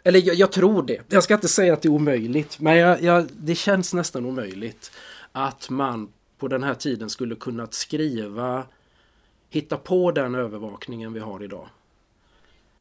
eller 0.08 0.20
jag, 0.28 0.36
jag, 0.36 0.52
tror 0.52 0.84
det. 0.84 1.02
Jag 1.10 1.24
ska 1.24 1.34
inte 1.34 1.48
säga 1.48 1.74
att 1.74 1.82
det 1.82 1.88
är 1.88 1.92
omöjligt, 1.92 2.60
men 2.60 2.78
jag, 2.78 3.02
jag, 3.02 3.28
det 3.34 3.56
känns 3.56 3.94
nästan 3.94 4.26
omöjligt 4.26 4.92
att 5.32 5.70
man 5.70 6.10
på 6.38 6.48
den 6.48 6.64
här 6.64 6.74
tiden 6.74 7.10
skulle 7.10 7.36
kunnat 7.36 7.74
skriva, 7.74 8.64
hitta 9.50 9.78
på 9.78 10.12
den 10.12 10.36
övervakningen 10.36 11.14
vi 11.14 11.20
har 11.20 11.44
idag. 11.44 11.70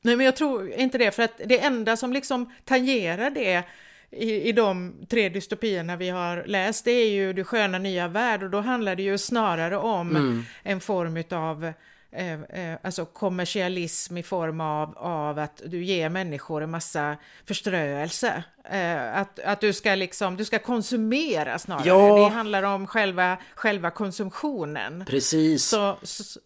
Nej, 0.03 0.17
men 0.17 0.27
jag 0.27 0.37
tror 0.37 0.71
inte 0.71 0.99
det, 0.99 1.11
för 1.11 1.23
att 1.23 1.41
det 1.47 1.59
enda 1.59 1.97
som 1.97 2.13
liksom 2.13 2.53
tangerar 2.65 3.31
det 3.31 3.65
i, 4.11 4.49
i 4.49 4.53
de 4.53 4.95
tre 5.09 5.29
dystopierna 5.29 5.97
vi 5.97 6.09
har 6.09 6.45
läst, 6.47 6.85
det 6.85 6.91
är 6.91 7.11
ju 7.11 7.33
Det 7.33 7.45
sköna 7.45 7.79
nya 7.79 8.09
värld 8.09 8.43
och 8.43 8.51
då 8.51 8.61
handlar 8.61 8.97
det 8.97 9.03
ju 9.03 9.19
snarare 9.19 9.77
om 9.77 10.17
mm. 10.17 10.45
en 10.63 10.81
form 10.81 11.17
utav 11.17 11.73
eh, 12.15 12.43
eh, 12.43 12.79
alltså 12.83 13.05
kommersialism 13.05 14.17
i 14.17 14.23
form 14.23 14.61
av, 14.61 14.99
av 14.99 15.39
att 15.39 15.63
du 15.67 15.85
ger 15.85 16.09
människor 16.09 16.63
en 16.63 16.71
massa 16.71 17.17
förströelse. 17.47 18.45
Eh, 18.71 19.19
att, 19.19 19.39
att 19.39 19.61
du 19.61 19.73
ska 19.73 19.95
liksom, 19.95 20.37
du 20.37 20.45
ska 20.45 20.59
konsumera 20.59 21.59
snarare. 21.59 21.89
Ja. 21.89 22.17
Det 22.17 22.35
handlar 22.35 22.63
om 22.63 22.87
själva, 22.87 23.37
själva 23.55 23.91
konsumtionen. 23.91 25.05
Precis. 25.07 25.65
Så, 25.65 25.97
så, 26.03 26.41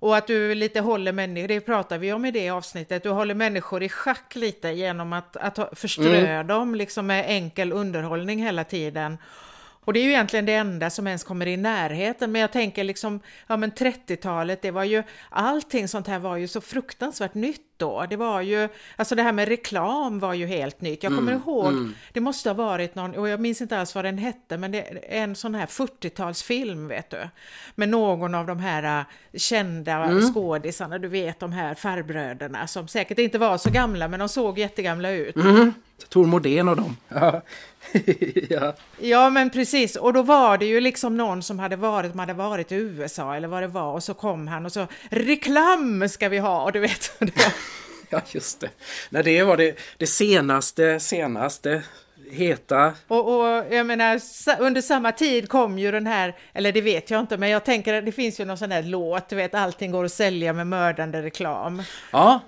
och 0.00 0.16
att 0.16 0.26
du 0.26 0.54
lite 0.54 0.80
håller 0.80 1.12
människor, 1.12 1.48
det 1.48 1.60
pratar 1.60 1.98
vi 1.98 2.12
om 2.12 2.24
i 2.24 2.30
det 2.30 2.50
avsnittet, 2.50 3.02
du 3.02 3.08
håller 3.08 3.34
människor 3.34 3.82
i 3.82 3.88
schack 3.88 4.34
lite 4.34 4.68
genom 4.68 5.12
att, 5.12 5.36
att 5.36 5.78
förströ 5.78 6.16
mm. 6.16 6.46
dem 6.46 6.74
liksom 6.74 7.06
med 7.06 7.24
enkel 7.28 7.72
underhållning 7.72 8.42
hela 8.42 8.64
tiden. 8.64 9.18
Och 9.84 9.92
det 9.92 10.00
är 10.00 10.04
ju 10.04 10.10
egentligen 10.10 10.46
det 10.46 10.54
enda 10.54 10.90
som 10.90 11.06
ens 11.06 11.24
kommer 11.24 11.46
i 11.46 11.56
närheten. 11.56 12.32
Men 12.32 12.40
jag 12.40 12.52
tänker 12.52 12.84
liksom, 12.84 13.20
ja 13.46 13.56
men 13.56 13.72
30-talet, 13.72 14.62
det 14.62 14.70
var 14.70 14.84
ju, 14.84 15.02
allting 15.28 15.88
sånt 15.88 16.06
här 16.06 16.18
var 16.18 16.36
ju 16.36 16.48
så 16.48 16.60
fruktansvärt 16.60 17.34
nytt 17.34 17.70
då. 17.76 18.06
Det 18.10 18.16
var 18.16 18.40
ju, 18.40 18.68
alltså 18.96 19.14
det 19.14 19.22
här 19.22 19.32
med 19.32 19.48
reklam 19.48 20.18
var 20.18 20.34
ju 20.34 20.46
helt 20.46 20.80
nytt. 20.80 21.02
Jag 21.02 21.12
kommer 21.16 21.32
mm, 21.32 21.42
ihåg, 21.42 21.68
mm. 21.68 21.94
det 22.12 22.20
måste 22.20 22.48
ha 22.48 22.54
varit 22.54 22.94
någon, 22.94 23.14
och 23.14 23.28
jag 23.28 23.40
minns 23.40 23.60
inte 23.60 23.78
alls 23.78 23.94
vad 23.94 24.04
den 24.04 24.18
hette, 24.18 24.58
men 24.58 24.72
det 24.72 24.78
är 24.78 25.22
en 25.22 25.36
sån 25.36 25.54
här 25.54 25.66
40-talsfilm 25.66 26.88
vet 26.88 27.10
du. 27.10 27.28
Med 27.74 27.88
någon 27.88 28.34
av 28.34 28.46
de 28.46 28.58
här 28.58 29.00
äh, 29.00 29.38
kända 29.38 30.04
mm. 30.04 30.32
skådisarna, 30.32 30.98
du 30.98 31.08
vet 31.08 31.40
de 31.40 31.52
här 31.52 31.74
farbröderna 31.74 32.66
som 32.66 32.88
säkert 32.88 33.18
inte 33.18 33.38
var 33.38 33.58
så 33.58 33.70
gamla, 33.70 34.08
men 34.08 34.20
de 34.20 34.28
såg 34.28 34.58
jättegamla 34.58 35.10
ut. 35.10 35.36
Mm. 35.36 35.74
Tor 36.08 36.26
Modén 36.26 36.68
och 36.68 36.76
dem. 36.76 36.96
ja. 38.48 38.74
ja, 38.98 39.30
men 39.30 39.50
precis. 39.50 39.96
Och 39.96 40.12
då 40.12 40.22
var 40.22 40.58
det 40.58 40.66
ju 40.66 40.80
liksom 40.80 41.16
någon 41.16 41.42
som 41.42 41.58
hade 41.58 41.76
varit, 41.76 42.14
man 42.14 42.28
hade 42.28 42.38
varit 42.38 42.72
i 42.72 42.74
USA 42.74 43.36
eller 43.36 43.48
vad 43.48 43.62
det 43.62 43.68
var 43.68 43.92
och 43.92 44.02
så 44.02 44.14
kom 44.14 44.48
han 44.48 44.66
och 44.66 44.72
så 44.72 44.86
reklam 45.10 46.08
ska 46.08 46.28
vi 46.28 46.38
ha 46.38 46.62
och 46.62 46.72
du 46.72 46.80
vet. 46.80 47.12
ja, 48.10 48.20
just 48.30 48.60
det. 48.60 48.70
Nej, 49.10 49.22
det 49.22 49.42
var 49.42 49.56
det, 49.56 49.78
det 49.96 50.06
senaste, 50.06 51.00
senaste 51.00 51.82
heta. 52.30 52.94
Och, 53.08 53.40
och 53.40 53.64
jag 53.70 53.86
menar, 53.86 54.20
under 54.58 54.80
samma 54.80 55.12
tid 55.12 55.48
kom 55.48 55.78
ju 55.78 55.90
den 55.90 56.06
här, 56.06 56.36
eller 56.52 56.72
det 56.72 56.80
vet 56.80 57.10
jag 57.10 57.20
inte, 57.20 57.36
men 57.36 57.48
jag 57.48 57.64
tänker 57.64 57.94
att 57.94 58.04
det 58.04 58.12
finns 58.12 58.40
ju 58.40 58.44
någon 58.44 58.58
sån 58.58 58.72
här 58.72 58.82
låt, 58.82 59.28
du 59.28 59.36
vet, 59.36 59.54
allting 59.54 59.90
går 59.90 60.04
att 60.04 60.12
sälja 60.12 60.52
med 60.52 60.66
mördande 60.66 61.22
reklam. 61.22 61.82
Ja, 62.10 62.40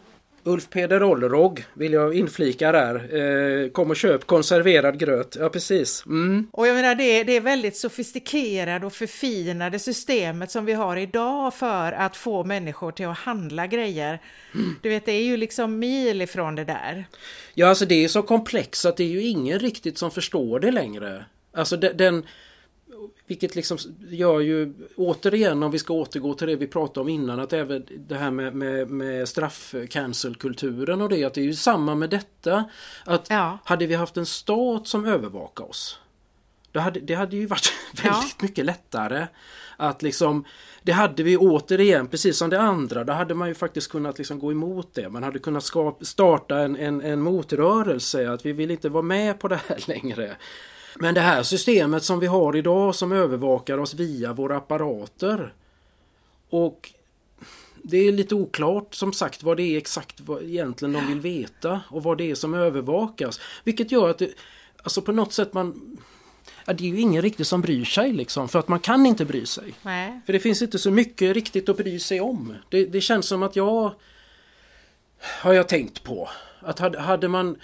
Ulf 0.45 0.71
Peder 0.71 1.03
Ollerog 1.03 1.65
vill 1.75 1.93
jag 1.93 2.15
inflika 2.15 2.73
där. 2.73 2.95
Eh, 3.17 3.71
kom 3.71 3.91
och 3.91 3.97
köp 3.97 4.27
konserverad 4.27 4.99
gröt. 4.99 5.37
Ja 5.41 5.49
precis. 5.49 6.07
Mm. 6.07 6.47
Och 6.53 6.67
jag 6.67 6.75
menar 6.75 6.95
det, 6.95 7.25
det 7.25 7.37
är 7.37 7.41
väldigt 7.41 7.77
sofistikerade 7.77 8.87
och 8.87 8.93
förfinade 8.93 9.79
systemet 9.79 10.51
som 10.51 10.65
vi 10.65 10.73
har 10.73 10.97
idag 10.97 11.55
för 11.55 11.93
att 11.93 12.17
få 12.17 12.45
människor 12.45 12.93
till 12.93 13.07
att 13.07 13.19
handla 13.19 13.67
grejer. 13.67 14.21
Mm. 14.55 14.77
Du 14.83 14.89
vet 14.89 15.07
det 15.07 15.13
är 15.13 15.25
ju 15.25 15.37
liksom 15.37 15.79
mil 15.79 16.23
ifrån 16.23 16.55
det 16.55 16.65
där. 16.65 17.05
Ja 17.55 17.69
alltså 17.69 17.87
det 17.87 18.05
är 18.05 18.09
så 18.09 18.23
komplext 18.23 18.87
att 18.87 18.97
det 18.97 19.05
är 19.05 19.09
ju 19.09 19.23
ingen 19.23 19.59
riktigt 19.59 19.99
som 19.99 20.11
förstår 20.11 20.61
det 20.61 20.71
längre. 20.71 21.25
Alltså 21.55 21.77
den, 21.77 21.97
den 21.97 22.25
vilket 23.33 23.55
liksom 23.55 23.79
gör 24.11 24.41
ju 24.41 24.75
återigen 24.97 25.63
om 25.63 25.71
vi 25.71 25.79
ska 25.79 25.95
återgå 25.95 26.35
till 26.35 26.47
det 26.47 26.57
vi 26.57 26.67
pratade 26.67 27.01
om 27.01 27.09
innan 27.09 27.41
att 27.41 27.53
även 27.53 27.87
det 28.09 28.15
här 28.15 28.31
med, 28.31 28.55
med, 28.55 28.91
med 28.91 29.29
straff-cancel-kulturen 29.29 31.01
och 31.01 31.09
det 31.09 31.25
att 31.25 31.35
det 31.35 31.41
är 31.41 31.45
ju 31.45 31.55
samma 31.55 31.95
med 31.95 32.11
detta. 32.11 32.65
Att 33.05 33.31
ja. 33.31 33.59
hade 33.65 33.87
vi 33.87 33.95
haft 33.95 34.17
en 34.17 34.27
stat 34.27 34.89
som 34.89 35.05
övervakar 35.05 35.65
oss 35.65 35.99
det 36.73 36.81
hade, 36.81 37.01
det 37.01 37.15
hade 37.15 37.37
ju 37.37 37.47
varit 37.47 37.73
väldigt 37.93 38.37
ja. 38.39 38.43
mycket 38.43 38.65
lättare 38.65 39.27
att 39.77 40.03
liksom 40.03 40.45
Det 40.83 40.93
hade 40.93 41.23
vi 41.23 41.37
återigen, 41.37 42.09
precis 42.09 42.39
som 42.39 42.51
det 42.51 42.61
andra, 42.61 43.05
då 43.05 43.13
hade 43.13 43.35
man 43.35 43.49
ju 43.49 43.55
faktiskt 43.55 43.91
kunnat 43.91 44.19
liksom 44.19 44.39
gå 44.39 44.53
emot 44.53 44.95
det. 44.95 45.09
Man 45.09 45.23
hade 45.23 45.39
kunnat 45.39 45.65
skapa, 45.65 46.05
starta 46.05 46.59
en, 46.59 46.77
en, 46.77 47.01
en 47.01 47.21
motrörelse, 47.21 48.31
att 48.31 48.47
vi 48.47 48.53
vill 48.53 48.71
inte 48.71 48.89
vara 48.89 49.03
med 49.03 49.39
på 49.39 49.49
det 49.49 49.61
här 49.69 49.85
längre. 49.87 50.37
Men 50.95 51.15
det 51.15 51.21
här 51.21 51.43
systemet 51.43 52.05
som 52.05 52.21
vi 52.21 52.27
har 52.27 52.57
idag 52.57 52.95
som 52.95 53.13
övervakar 53.13 53.79
oss 53.79 53.95
via 53.95 54.33
våra 54.33 54.57
apparater. 54.57 55.55
Och 56.51 56.93
det 57.83 57.97
är 57.97 58.13
lite 58.13 58.35
oklart 58.35 58.95
som 58.95 59.13
sagt 59.13 59.43
vad 59.43 59.57
det 59.57 59.63
är 59.63 59.79
exakt 59.79 60.21
vad 60.21 60.43
egentligen 60.43 60.93
de 60.93 61.07
vill 61.07 61.21
veta 61.21 61.81
och 61.89 62.03
vad 62.03 62.19
det 62.19 62.31
är 62.31 62.35
som 62.35 62.55
övervakas. 62.55 63.41
Vilket 63.65 63.93
gör 63.93 64.11
att 64.11 64.19
det, 64.19 64.31
alltså 64.83 65.03
på 65.03 65.13
något 65.13 65.33
sätt 65.33 65.55
man 65.55 65.97
Ja, 66.65 66.73
det 66.73 66.85
är 66.85 66.89
ju 66.89 67.01
ingen 67.01 67.23
riktigt 67.23 67.47
som 67.47 67.61
bryr 67.61 67.85
sig 67.85 68.13
liksom 68.13 68.49
för 68.49 68.59
att 68.59 68.69
man 68.69 68.81
kan 68.81 69.07
inte 69.07 69.25
bry 69.25 69.47
sig. 69.47 69.75
Nej. 69.83 70.21
För 70.27 70.33
det 70.33 70.41
finns 70.41 70.63
inte 70.63 70.79
så 70.79 70.91
mycket 70.91 71.35
riktigt 71.35 71.69
att 71.69 71.77
bry 71.77 71.99
sig 71.99 72.21
om. 72.21 72.55
Det, 72.69 72.85
det 72.85 73.01
känns 73.01 73.27
som 73.27 73.43
att 73.43 73.57
jag 73.57 73.95
har 75.41 75.53
jag 75.53 75.69
tänkt 75.69 76.03
på 76.05 76.29
att 76.61 76.79
hade, 76.79 77.01
hade 77.01 77.29
man 77.29 77.57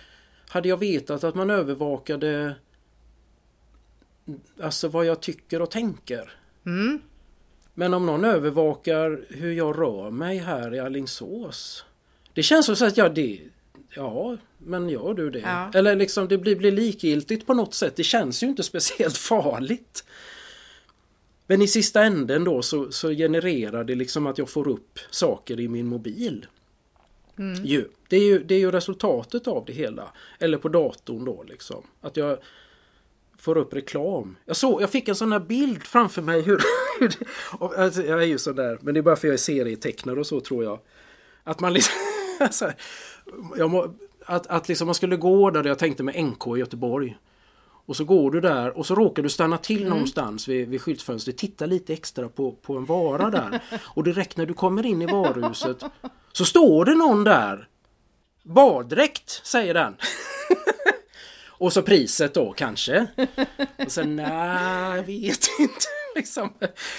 hade 0.49 0.69
jag 0.69 0.77
vetat 0.77 1.25
att 1.25 1.35
man 1.35 1.51
övervakade 1.51 2.55
alltså 4.61 4.89
vad 4.89 5.07
jag 5.07 5.21
tycker 5.21 5.63
och 5.63 5.71
tänker. 5.71 6.33
Mm. 6.67 7.01
Men 7.75 7.95
om 7.95 8.07
någon 8.07 8.25
övervakar 8.25 9.25
hur 9.29 9.53
jag 9.53 9.79
rör 9.79 10.11
mig 10.11 10.39
här 10.39 10.75
i 10.75 10.79
Allingsås. 10.79 11.85
Det 12.33 12.43
känns 12.43 12.67
som 12.67 12.77
så 12.77 12.85
att 12.85 12.97
ja, 12.97 13.09
det, 13.09 13.41
ja 13.95 14.37
men 14.59 14.89
gör 14.89 15.15
du 15.15 15.31
det? 15.31 15.39
Ja. 15.39 15.71
Eller 15.75 15.97
liksom 15.97 16.29
det 16.29 16.39
blir, 16.39 16.57
blir 16.57 16.73
likgiltigt 16.73 17.47
på 17.47 17.55
något 17.55 17.75
sätt. 17.75 17.97
Det 17.97 18.05
känns 18.05 18.43
ju 18.43 18.47
inte 18.47 18.63
speciellt 18.63 19.17
farligt. 19.19 20.05
Men 21.47 21.63
i 21.63 21.69
sista 21.69 22.03
änden 22.03 22.45
då 22.45 22.63
så, 22.63 22.93
så 22.93 23.11
genererar 23.11 23.85
det 23.85 23.95
liksom 23.95 24.27
att 24.27 24.39
jag 24.39 24.49
får 24.49 24.69
upp 24.69 24.99
saker 25.11 25.61
i 25.61 25.69
min 25.69 25.87
mobil. 25.87 26.47
Mm. 27.39 27.63
Det, 28.09 28.17
är 28.17 28.23
ju, 28.23 28.45
det 28.45 28.55
är 28.55 28.59
ju 28.59 28.71
resultatet 28.71 29.49
av 29.49 29.65
det 29.67 29.73
hela. 29.73 30.13
Eller 30.39 30.59
på 30.59 30.69
datorn 30.69 31.25
då 31.25 31.43
liksom. 31.49 31.83
Att 32.01 32.17
jag 32.17 32.39
får 33.41 33.59
upp 33.59 33.75
reklam. 33.75 34.37
Jag, 34.45 34.57
såg, 34.57 34.83
jag 34.83 34.91
fick 34.91 35.09
en 35.09 35.17
sån 35.17 35.33
här 35.33 35.41
bild 35.41 35.83
framför 35.83 36.23
mig. 36.23 36.43
Hur, 36.43 36.63
alltså, 37.79 38.03
jag 38.03 38.23
är 38.23 38.27
ju 38.27 38.39
sån 38.39 38.57
där, 38.57 38.79
men 38.81 38.95
det 38.95 39.01
är 39.01 39.03
bara 39.03 39.17
för 39.17 39.29
jag 39.29 39.33
är 39.33 39.39
serietecknare 39.39 40.21
och 40.21 40.27
så 40.27 40.41
tror 40.41 40.65
jag. 40.65 40.79
Att 41.45 41.61
man 41.61 41.73
liksom... 41.73 41.95
här, 43.59 43.69
må, 43.69 43.95
att, 44.27 44.47
att 44.47 44.69
liksom 44.69 44.87
man 44.87 44.95
skulle 44.95 45.17
gå 45.17 45.51
där 45.51 45.65
jag 45.65 45.79
tänkte 45.79 46.03
med 46.03 46.25
NK 46.25 46.47
i 46.57 46.61
Göteborg. 46.61 47.19
Och 47.87 47.97
så 47.97 48.05
går 48.05 48.31
du 48.31 48.41
där 48.41 48.79
och 48.79 48.87
så 48.87 48.95
råkar 48.95 49.23
du 49.23 49.29
stanna 49.29 49.59
till 49.59 49.79
mm. 49.79 49.89
någonstans 49.89 50.49
vid, 50.49 50.69
vid 50.69 50.83
skyltfönstret. 50.83 51.39
Titta 51.39 51.67
lite 51.67 51.93
extra 51.93 52.29
på, 52.29 52.53
på 52.53 52.77
en 52.77 52.85
vara 52.85 53.31
där. 53.31 53.63
Och 53.81 54.05
direkt 54.05 54.37
när 54.37 54.47
du 54.47 54.55
kommer 54.55 54.87
in 54.87 55.03
i 55.03 55.07
varuhuset 55.07 55.85
så 56.33 56.45
står 56.45 56.85
det 56.85 56.95
någon 56.95 57.25
där. 57.25 57.69
Baddräkt 58.43 59.47
säger 59.47 59.75
den. 59.75 59.97
Och 61.59 61.73
så 61.73 61.83
priset 61.83 62.35
då 62.35 62.53
kanske. 62.53 63.07
Och 63.87 63.93
sen 63.93 64.17
nej, 64.17 64.97
jag 64.97 65.03
vet 65.03 65.49
inte. 65.59 65.87
Liksom. 66.15 66.51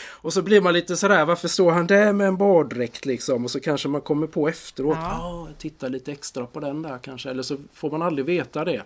Och 0.10 0.34
så 0.34 0.42
blir 0.42 0.62
man 0.62 0.74
lite 0.74 0.98
sådär, 0.98 1.26
varför 1.26 1.48
står 1.48 1.72
han 1.72 1.88
där 1.88 2.14
med 2.14 2.28
en 2.28 2.38
baddräkt 2.38 3.06
liksom? 3.06 3.44
Och 3.44 3.52
så 3.52 3.60
kanske 3.60 3.88
man 3.88 4.02
kommer 4.02 4.28
på 4.28 4.48
efteråt, 4.48 4.98
ja, 5.02 5.22
ah, 5.22 5.48
titta 5.58 5.88
lite 5.88 6.12
extra 6.12 6.46
på 6.46 6.60
den 6.60 6.82
där 6.82 6.98
kanske. 6.98 7.30
Eller 7.30 7.44
så 7.44 7.58
får 7.74 7.92
man 7.92 8.02
aldrig 8.02 8.26
veta 8.26 8.66
det. 8.66 8.84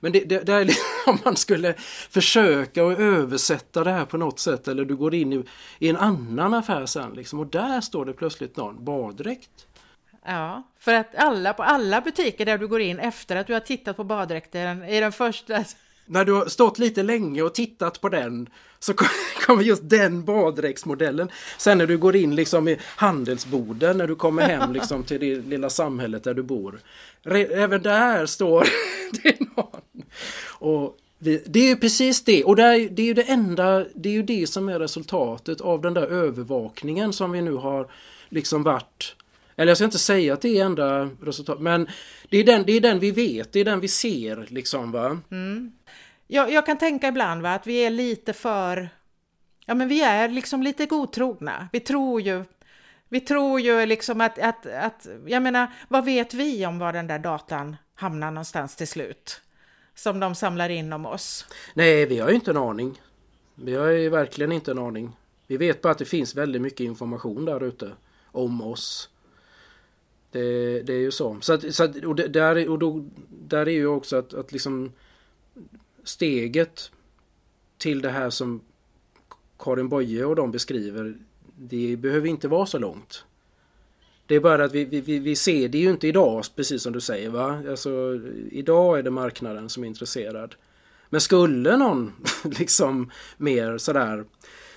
Men 0.00 0.12
det, 0.12 0.20
det, 0.20 0.38
det 0.38 0.52
är 0.52 0.64
liksom, 0.64 0.84
om 1.06 1.18
man 1.24 1.36
skulle 1.36 1.74
försöka 2.10 2.86
att 2.86 2.98
översätta 2.98 3.84
det 3.84 3.90
här 3.90 4.04
på 4.04 4.16
något 4.16 4.38
sätt. 4.38 4.68
Eller 4.68 4.84
du 4.84 4.96
går 4.96 5.14
in 5.14 5.32
i, 5.32 5.44
i 5.78 5.88
en 5.88 5.96
annan 5.96 6.54
affär 6.54 6.86
sen 6.86 7.12
liksom, 7.14 7.40
och 7.40 7.46
där 7.46 7.80
står 7.80 8.04
det 8.04 8.12
plötsligt 8.12 8.56
någon 8.56 8.84
baddräkt. 8.84 9.65
Ja, 10.26 10.62
för 10.78 10.94
att 10.94 11.14
alla 11.14 11.52
på 11.52 11.62
alla 11.62 12.00
butiker 12.00 12.46
där 12.46 12.58
du 12.58 12.68
går 12.68 12.80
in 12.80 12.98
efter 12.98 13.36
att 13.36 13.46
du 13.46 13.52
har 13.52 13.60
tittat 13.60 13.96
på 13.96 14.04
baddräkten 14.04 14.84
i 14.84 15.00
den 15.00 15.12
första... 15.12 15.56
Alltså- 15.56 15.76
när 16.06 16.24
du 16.24 16.32
har 16.32 16.46
stått 16.46 16.78
lite 16.78 17.02
länge 17.02 17.42
och 17.42 17.54
tittat 17.54 18.00
på 18.00 18.08
den 18.08 18.48
så 18.78 18.94
kommer 19.46 19.62
just 19.62 19.82
den 19.84 20.24
baddräktsmodellen. 20.24 21.30
Sen 21.58 21.78
när 21.78 21.86
du 21.86 21.98
går 21.98 22.16
in 22.16 22.34
liksom 22.34 22.68
i 22.68 22.78
handelsboden 22.82 23.98
när 23.98 24.06
du 24.06 24.14
kommer 24.14 24.42
hem 24.42 24.72
liksom 24.72 25.04
till 25.04 25.20
det 25.20 25.34
lilla 25.34 25.70
samhället 25.70 26.24
där 26.24 26.34
du 26.34 26.42
bor. 26.42 26.80
Även 27.50 27.82
där 27.82 28.26
står 28.26 28.66
det 29.22 29.40
någon. 29.40 30.04
Och 30.58 30.96
Vi, 31.18 31.42
det 31.46 31.60
är 31.60 31.68
ju 31.68 31.76
precis 31.76 32.24
det 32.24 32.44
och 32.44 32.56
det 32.56 32.62
är, 32.62 32.88
det 32.88 33.02
är 33.02 33.06
ju 33.06 33.14
det 33.14 33.22
enda, 33.30 33.84
det 33.94 34.08
är 34.08 34.12
ju 34.12 34.22
det 34.22 34.46
som 34.46 34.68
är 34.68 34.78
resultatet 34.78 35.60
av 35.60 35.82
den 35.82 35.94
där 35.94 36.06
övervakningen 36.06 37.12
som 37.12 37.32
vi 37.32 37.42
nu 37.42 37.52
har 37.52 37.90
liksom 38.28 38.62
varit 38.62 39.16
eller 39.56 39.70
jag 39.70 39.76
ska 39.76 39.84
inte 39.84 39.98
säga 39.98 40.34
att 40.34 40.40
det 40.40 40.58
är 40.58 40.64
enda 40.64 41.04
resultat 41.04 41.60
men 41.60 41.88
det 42.28 42.38
är 42.38 42.44
den, 42.44 42.62
det 42.66 42.72
är 42.72 42.80
den 42.80 42.98
vi 42.98 43.10
vet, 43.10 43.52
det 43.52 43.60
är 43.60 43.64
den 43.64 43.80
vi 43.80 43.88
ser 43.88 44.46
liksom 44.48 44.92
va. 44.92 45.18
Mm. 45.30 45.72
Jag, 46.26 46.52
jag 46.52 46.66
kan 46.66 46.78
tänka 46.78 47.08
ibland 47.08 47.42
va, 47.42 47.54
att 47.54 47.66
vi 47.66 47.76
är 47.84 47.90
lite 47.90 48.32
för, 48.32 48.88
ja 49.66 49.74
men 49.74 49.88
vi 49.88 50.02
är 50.02 50.28
liksom 50.28 50.62
lite 50.62 50.86
godtrogna. 50.86 51.68
Vi 51.72 51.80
tror 51.80 52.20
ju 52.20 52.44
vi 53.08 53.20
tror 53.20 53.60
ju 53.60 53.86
liksom 53.86 54.20
att, 54.20 54.38
att, 54.38 54.66
att, 54.66 55.06
jag 55.26 55.42
menar, 55.42 55.66
vad 55.88 56.04
vet 56.04 56.34
vi 56.34 56.66
om 56.66 56.78
var 56.78 56.92
den 56.92 57.06
där 57.06 57.18
datan 57.18 57.76
hamnar 57.94 58.30
någonstans 58.30 58.76
till 58.76 58.88
slut? 58.88 59.40
Som 59.94 60.20
de 60.20 60.34
samlar 60.34 60.68
in 60.68 60.92
om 60.92 61.06
oss. 61.06 61.46
Nej, 61.74 62.06
vi 62.06 62.18
har 62.18 62.28
ju 62.28 62.34
inte 62.34 62.50
en 62.50 62.56
aning. 62.56 63.00
Vi 63.54 63.74
har 63.74 63.86
ju 63.86 64.08
verkligen 64.08 64.52
inte 64.52 64.70
en 64.70 64.78
aning. 64.78 65.16
Vi 65.46 65.56
vet 65.56 65.82
bara 65.82 65.92
att 65.92 65.98
det 65.98 66.04
finns 66.04 66.34
väldigt 66.34 66.62
mycket 66.62 66.80
information 66.80 67.44
där 67.44 67.64
ute 67.64 67.90
om 68.32 68.62
oss. 68.62 69.08
Det, 70.30 70.82
det 70.82 70.92
är 70.92 70.98
ju 70.98 71.10
så. 71.10 71.38
så, 71.40 71.52
att, 71.52 71.74
så 71.74 71.84
att, 71.84 72.04
och, 72.04 72.16
det, 72.16 72.28
där, 72.28 72.68
och 72.68 72.78
då, 72.78 73.04
där 73.28 73.66
är 73.68 73.72
ju 73.72 73.86
också 73.86 74.16
att, 74.16 74.34
att 74.34 74.52
liksom 74.52 74.92
steget 76.04 76.90
till 77.78 78.02
det 78.02 78.10
här 78.10 78.30
som 78.30 78.60
Karin 79.58 79.88
Boye 79.88 80.24
och 80.24 80.36
de 80.36 80.50
beskriver 80.50 81.14
det 81.56 81.96
behöver 81.96 82.28
inte 82.28 82.48
vara 82.48 82.66
så 82.66 82.78
långt. 82.78 83.24
Det 84.26 84.34
är 84.34 84.40
bara 84.40 84.64
att 84.64 84.72
vi, 84.72 84.84
vi, 84.84 85.18
vi 85.18 85.36
ser 85.36 85.68
det 85.68 85.78
ju 85.78 85.90
inte 85.90 86.08
idag, 86.08 86.44
precis 86.56 86.82
som 86.82 86.92
du 86.92 87.00
säger. 87.00 87.30
va? 87.30 87.62
Alltså, 87.70 88.20
idag 88.50 88.98
är 88.98 89.02
det 89.02 89.10
marknaden 89.10 89.68
som 89.68 89.84
är 89.84 89.88
intresserad. 89.88 90.54
Men 91.08 91.20
skulle 91.20 91.76
någon 91.76 92.12
liksom 92.44 93.10
mer 93.36 93.78
sådär 93.78 94.24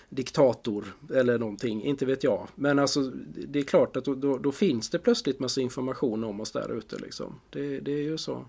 diktator 0.10 0.94
eller 1.14 1.40
någonting, 1.40 1.84
inte 1.84 2.06
vet 2.06 2.23
jag. 2.23 2.48
Men 2.56 2.80
alltså 2.80 3.02
det 3.48 3.60
är 3.60 3.64
klart 3.64 3.98
att 3.98 4.06
då, 4.06 4.15
då, 4.15 4.38
då 4.38 4.52
finns 4.52 4.90
det 4.90 4.99
plötsligt 4.99 5.40
massa 5.40 5.61
information 5.61 6.23
om 6.23 6.41
oss 6.41 6.52
där 6.52 6.77
ute. 6.77 6.98
Liksom. 6.98 7.40
Det, 7.49 7.80
det, 7.80 7.91
är 7.91 8.03
ju 8.03 8.18
så. 8.18 8.45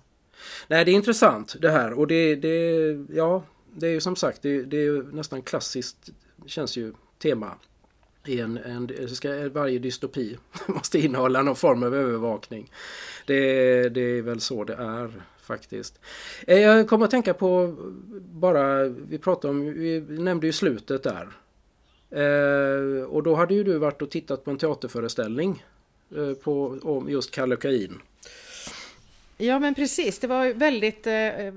Nej, 0.68 0.84
det 0.84 0.90
är 0.90 0.94
intressant 0.94 1.56
det 1.60 1.70
här 1.70 1.92
och 1.92 2.06
det, 2.06 2.34
det 2.34 3.06
ja, 3.14 3.42
det 3.74 3.86
är 3.86 3.90
ju 3.90 4.00
som 4.00 4.16
sagt, 4.16 4.42
det, 4.42 4.62
det 4.62 4.86
är 4.86 5.02
nästan 5.02 5.42
klassiskt, 5.42 6.10
känns 6.46 6.76
ju 6.76 6.92
tema 7.18 7.54
i 8.26 8.40
en, 8.40 8.56
en, 8.56 9.08
ska, 9.08 9.48
varje 9.48 9.78
dystopi 9.78 10.38
måste 10.66 10.98
innehålla 10.98 11.42
någon 11.42 11.56
form 11.56 11.82
av 11.82 11.94
övervakning. 11.94 12.72
Det, 13.26 13.88
det 13.88 14.00
är 14.00 14.22
väl 14.22 14.40
så 14.40 14.64
det 14.64 14.74
är 14.74 15.22
faktiskt. 15.42 16.00
Eh, 16.46 16.58
jag 16.58 16.88
kommer 16.88 17.04
att 17.04 17.10
tänka 17.10 17.34
på 17.34 17.76
bara, 18.20 18.84
vi 18.84 19.18
pratade 19.18 19.54
om, 19.54 19.64
vi 19.74 20.00
nämnde 20.00 20.46
ju 20.46 20.52
slutet 20.52 21.02
där. 21.02 21.28
Eh, 22.10 23.04
och 23.04 23.22
då 23.22 23.34
hade 23.34 23.54
ju 23.54 23.64
du 23.64 23.78
varit 23.78 24.02
och 24.02 24.10
tittat 24.10 24.44
på 24.44 24.50
en 24.50 24.58
teaterföreställning 24.58 25.64
eh, 26.16 26.32
på, 26.32 26.78
om 26.82 27.10
just 27.10 27.30
Kallocain. 27.30 28.00
Ja 29.40 29.58
men 29.58 29.74
precis, 29.74 30.18
det 30.18 30.26
var 30.26 30.52
väldigt 30.54 31.06
eh, 31.06 31.14
eh, 31.14 31.52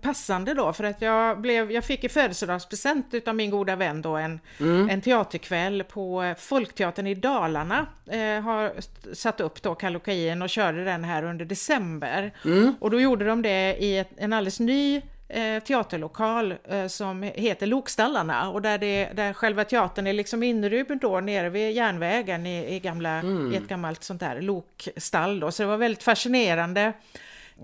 passande 0.00 0.54
då 0.54 0.72
för 0.72 0.84
att 0.84 1.02
jag, 1.02 1.40
blev, 1.40 1.72
jag 1.72 1.84
fick 1.84 2.04
i 2.04 2.08
födelsedagspresent 2.08 3.06
utav 3.12 3.34
min 3.34 3.50
goda 3.50 3.76
vän 3.76 4.02
då 4.02 4.16
en, 4.16 4.40
mm. 4.60 4.90
en 4.90 5.00
teaterkväll 5.00 5.84
på 5.84 6.34
Folkteatern 6.38 7.06
i 7.06 7.14
Dalarna. 7.14 7.86
Eh, 8.06 8.40
har 8.40 8.72
satt 9.14 9.40
upp 9.40 9.62
då 9.62 9.74
Kallocain 9.74 10.42
och 10.42 10.48
körde 10.48 10.84
den 10.84 11.04
här 11.04 11.22
under 11.22 11.44
december. 11.44 12.34
Mm. 12.44 12.74
Och 12.80 12.90
då 12.90 13.00
gjorde 13.00 13.24
de 13.26 13.42
det 13.42 13.76
i 13.80 13.98
ett, 13.98 14.10
en 14.16 14.32
alldeles 14.32 14.60
ny 14.60 15.02
eh, 15.28 15.62
teaterlokal 15.62 16.54
eh, 16.64 16.86
som 16.86 17.22
heter 17.22 17.66
Lokstallarna 17.66 18.50
och 18.50 18.62
där, 18.62 18.78
det, 18.78 19.08
där 19.14 19.32
själva 19.32 19.64
teatern 19.64 20.06
är 20.06 20.12
liksom 20.12 20.42
inrymd 20.42 21.00
då 21.00 21.20
nere 21.20 21.48
vid 21.48 21.72
järnvägen 21.72 22.46
i, 22.46 22.74
i, 22.74 22.80
gamla, 22.80 23.10
mm. 23.10 23.52
i 23.52 23.56
ett 23.56 23.68
gammalt 23.68 24.04
sånt 24.04 24.20
där 24.20 24.40
lokstall 24.40 25.40
då. 25.40 25.50
Så 25.50 25.62
det 25.62 25.66
var 25.66 25.76
väldigt 25.76 26.02
fascinerande 26.02 26.92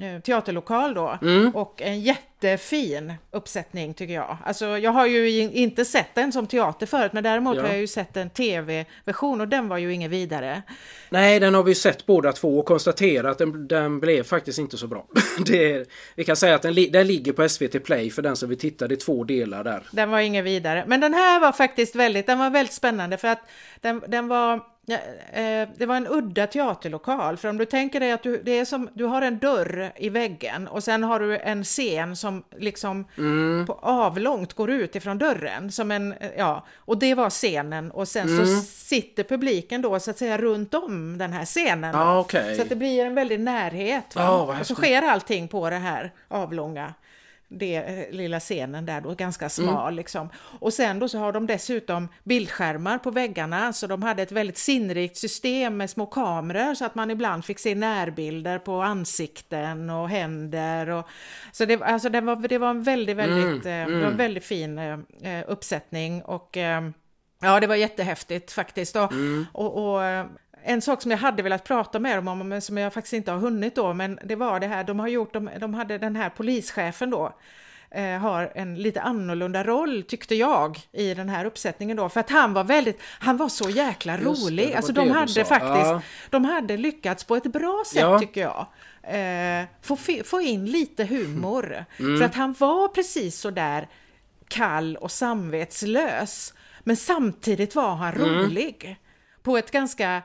eh, 0.00 0.20
teaterlokal 0.20 0.94
då 0.94 1.18
mm. 1.22 1.54
och 1.54 1.82
en 1.82 2.02
jättefin 2.44 3.14
uppsättning 3.30 3.94
tycker 3.94 4.14
jag. 4.14 4.36
Alltså 4.44 4.78
jag 4.78 4.90
har 4.90 5.06
ju 5.06 5.28
inte 5.52 5.84
sett 5.84 6.14
den 6.14 6.32
som 6.32 6.46
teater 6.46 6.86
förut 6.86 7.12
men 7.12 7.24
däremot 7.24 7.56
ja. 7.56 7.62
har 7.62 7.68
jag 7.68 7.80
ju 7.80 7.86
sett 7.86 8.16
en 8.16 8.30
tv-version 8.30 9.40
och 9.40 9.48
den 9.48 9.68
var 9.68 9.78
ju 9.78 9.92
ingen 9.94 10.10
vidare. 10.10 10.62
Nej, 11.10 11.40
den 11.40 11.54
har 11.54 11.62
vi 11.62 11.74
sett 11.74 12.06
båda 12.06 12.32
två 12.32 12.58
och 12.58 12.66
konstaterat 12.66 13.32
att 13.32 13.38
den, 13.38 13.68
den 13.68 14.00
blev 14.00 14.22
faktiskt 14.22 14.58
inte 14.58 14.76
så 14.76 14.86
bra. 14.86 15.06
det, 15.46 15.88
vi 16.16 16.24
kan 16.24 16.36
säga 16.36 16.54
att 16.54 16.62
den, 16.62 16.74
den 16.74 17.06
ligger 17.06 17.32
på 17.32 17.48
SVT 17.48 17.84
Play 17.84 18.10
för 18.10 18.22
den 18.22 18.36
som 18.36 18.48
vill 18.48 18.58
titta. 18.58 18.88
Det 18.88 18.94
är 18.94 18.96
två 18.96 19.24
delar 19.24 19.64
där. 19.64 19.82
Den 19.90 20.10
var 20.10 20.20
ingen 20.20 20.44
vidare. 20.44 20.84
Men 20.86 21.00
den 21.00 21.14
här 21.14 21.40
var 21.40 21.52
faktiskt 21.52 21.96
väldigt, 21.96 22.26
den 22.26 22.38
var 22.38 22.50
väldigt 22.50 22.74
spännande 22.74 23.16
för 23.16 23.28
att 23.28 23.40
den, 23.80 24.02
den 24.08 24.28
var 24.28 24.73
Ja, 24.86 24.97
eh, 25.32 25.69
det 25.77 25.86
var 25.86 25.97
en 25.97 26.06
udda 26.06 26.47
teaterlokal, 26.47 27.36
för 27.36 27.48
om 27.48 27.56
du 27.56 27.65
tänker 27.65 28.01
dig 28.01 28.12
att 28.12 28.23
du, 28.23 28.43
det 28.43 28.59
är 28.59 28.65
som, 28.65 28.89
du 28.94 29.05
har 29.05 29.23
en 29.23 29.39
dörr 29.39 29.93
i 29.97 30.09
väggen 30.09 30.69
och 30.69 30.85
sen 30.85 31.05
har 31.05 31.20
du 31.20 31.39
en 31.39 31.65
scen 31.65 32.16
som 32.16 32.43
liksom 32.56 33.05
mm. 33.19 33.66
på 33.66 33.73
avlångt 33.73 34.52
går 34.52 34.70
ut 34.70 34.97
ifrån 34.97 35.19
dörren. 35.19 35.73
Som 35.73 35.90
en, 35.90 36.15
ja, 36.36 36.66
och 36.77 36.98
det 36.98 37.15
var 37.15 37.31
scenen 37.31 37.90
och 37.90 38.09
sen 38.09 38.28
mm. 38.28 38.47
så 38.47 38.62
sitter 38.62 39.24
publiken 39.24 39.82
då 39.82 40.01
så 40.01 40.11
att 40.11 40.19
säga 40.19 40.39
runt 40.39 40.74
om 40.74 41.19
den 41.19 41.32
här 41.32 41.44
scenen. 41.44 41.94
Ah, 41.94 42.20
okay. 42.20 42.55
Så 42.56 42.62
att 42.62 42.69
det 42.69 42.77
blir 42.77 43.05
en 43.05 43.15
väldig 43.15 43.40
närhet. 43.40 44.16
Ah, 44.16 44.40
och 44.40 44.66
så 44.66 44.74
sker 44.74 45.02
allting 45.02 45.48
på 45.48 45.70
det 45.70 45.77
här 45.77 46.12
avlånga 46.28 46.94
det 47.59 47.76
eh, 47.76 48.10
lilla 48.10 48.40
scenen 48.40 48.86
där 48.86 49.01
då, 49.01 49.14
ganska 49.14 49.48
smal 49.48 49.86
mm. 49.86 49.94
liksom. 49.94 50.28
Och 50.36 50.72
sen 50.72 50.98
då 50.98 51.09
så 51.09 51.18
har 51.18 51.32
de 51.32 51.47
dessutom 51.47 52.09
bildskärmar 52.24 52.98
på 52.98 53.10
väggarna, 53.10 53.72
så 53.72 53.86
de 53.86 54.02
hade 54.02 54.22
ett 54.22 54.32
väldigt 54.32 54.59
sinnrikt 54.59 55.16
system 55.16 55.76
med 55.76 55.90
små 55.90 56.06
kameror 56.06 56.74
så 56.74 56.85
att 56.85 56.94
man 56.94 57.10
ibland 57.10 57.44
fick 57.44 57.59
se 57.59 57.74
närbilder 57.74 58.59
på 58.59 58.82
ansikten 58.82 59.90
och 59.90 60.09
händer. 60.09 60.89
Och, 60.89 61.09
så 61.52 61.64
det, 61.64 61.82
alltså 61.82 62.09
det, 62.09 62.20
var, 62.20 62.36
det 62.36 62.59
var 62.59 62.70
en 62.70 62.82
väldigt, 62.82 63.16
väldigt, 63.16 63.66
mm. 63.66 63.89
Mm. 63.89 63.93
Det 63.93 64.05
var 64.05 64.10
en 64.10 64.16
väldigt 64.16 64.44
fin 64.44 64.78
eh, 64.78 64.98
eh 65.22 65.44
uppsättning 65.48 66.22
och 66.22 66.56
eh, 66.56 66.82
Ja, 67.40 67.60
det 67.60 67.66
var 67.66 67.74
jättehäftigt 67.74 68.52
faktiskt. 68.52 68.97
Och, 68.97 69.12
mm. 69.12 69.47
och, 69.52 69.94
och, 69.94 70.02
en 70.64 70.82
sak 70.82 71.02
som 71.02 71.10
jag 71.10 71.18
hade 71.18 71.42
velat 71.42 71.64
prata 71.64 71.98
med 71.98 72.18
dem 72.18 72.28
om, 72.28 72.48
men 72.48 72.62
som 72.62 72.78
jag 72.78 72.92
faktiskt 72.92 73.12
inte 73.12 73.30
har 73.30 73.38
hunnit 73.38 73.74
då, 73.74 73.92
men 73.92 74.18
det 74.24 74.36
var 74.36 74.60
det 74.60 74.66
här, 74.66 74.84
de 74.84 75.00
har 75.00 75.08
gjort, 75.08 75.32
de, 75.32 75.50
de 75.60 75.74
hade 75.74 75.98
den 75.98 76.16
här 76.16 76.30
polischefen 76.30 77.10
då, 77.10 77.32
eh, 77.90 78.18
har 78.18 78.52
en 78.54 78.74
lite 78.74 79.00
annorlunda 79.00 79.64
roll 79.64 80.02
tyckte 80.02 80.34
jag 80.34 80.78
i 80.92 81.14
den 81.14 81.28
här 81.28 81.44
uppsättningen 81.44 81.96
då, 81.96 82.08
för 82.08 82.20
att 82.20 82.30
han 82.30 82.52
var 82.52 82.64
väldigt, 82.64 83.00
han 83.02 83.36
var 83.36 83.48
så 83.48 83.70
jäkla 83.70 84.16
rolig, 84.16 84.68
det, 84.68 84.74
alltså 84.74 84.92
de 84.92 85.10
hade 85.10 85.44
faktiskt, 85.44 85.86
ja. 85.86 86.02
de 86.30 86.44
hade 86.44 86.76
lyckats 86.76 87.24
på 87.24 87.36
ett 87.36 87.52
bra 87.52 87.84
sätt 87.86 88.00
ja. 88.00 88.18
tycker 88.18 88.40
jag. 88.40 88.66
Eh, 89.02 89.64
få, 89.82 89.96
få 90.24 90.40
in 90.40 90.66
lite 90.66 91.04
humor, 91.04 91.84
mm. 91.98 92.18
för 92.18 92.24
att 92.24 92.34
han 92.34 92.54
var 92.58 92.88
precis 92.88 93.40
så 93.40 93.50
där 93.50 93.88
kall 94.48 94.96
och 94.96 95.10
samvetslös, 95.10 96.54
men 96.80 96.96
samtidigt 96.96 97.74
var 97.74 97.94
han 97.94 98.14
mm. 98.14 98.28
rolig 98.28 98.96
på 99.42 99.56
ett 99.56 99.70
ganska 99.70 100.22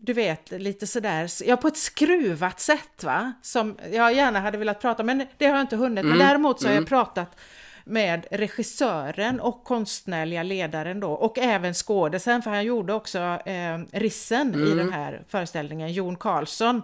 du 0.00 0.12
vet, 0.12 0.50
lite 0.50 0.86
sådär, 0.86 1.30
ja 1.44 1.56
på 1.56 1.68
ett 1.68 1.76
skruvat 1.76 2.60
sätt 2.60 3.04
va, 3.04 3.32
som 3.42 3.76
jag 3.92 4.14
gärna 4.14 4.40
hade 4.40 4.58
velat 4.58 4.80
prata 4.80 5.02
men 5.02 5.26
det 5.36 5.46
har 5.46 5.54
jag 5.54 5.60
inte 5.60 5.76
hunnit. 5.76 6.04
Mm. 6.04 6.18
Men 6.18 6.26
däremot 6.26 6.60
så 6.60 6.66
har 6.66 6.72
jag 6.72 6.76
mm. 6.76 6.88
pratat 6.88 7.36
med 7.84 8.26
regissören 8.30 9.40
och 9.40 9.64
konstnärliga 9.64 10.42
ledaren 10.42 11.00
då 11.00 11.10
och 11.12 11.38
även 11.38 11.74
skådisen 11.74 12.42
för 12.42 12.50
han 12.50 12.64
gjorde 12.64 12.92
också 12.92 13.18
eh, 13.18 13.78
rissen 13.92 14.54
mm. 14.54 14.66
i 14.66 14.74
den 14.74 14.92
här 14.92 15.22
föreställningen, 15.28 15.92
Jon 15.92 16.16
Karlsson. 16.16 16.82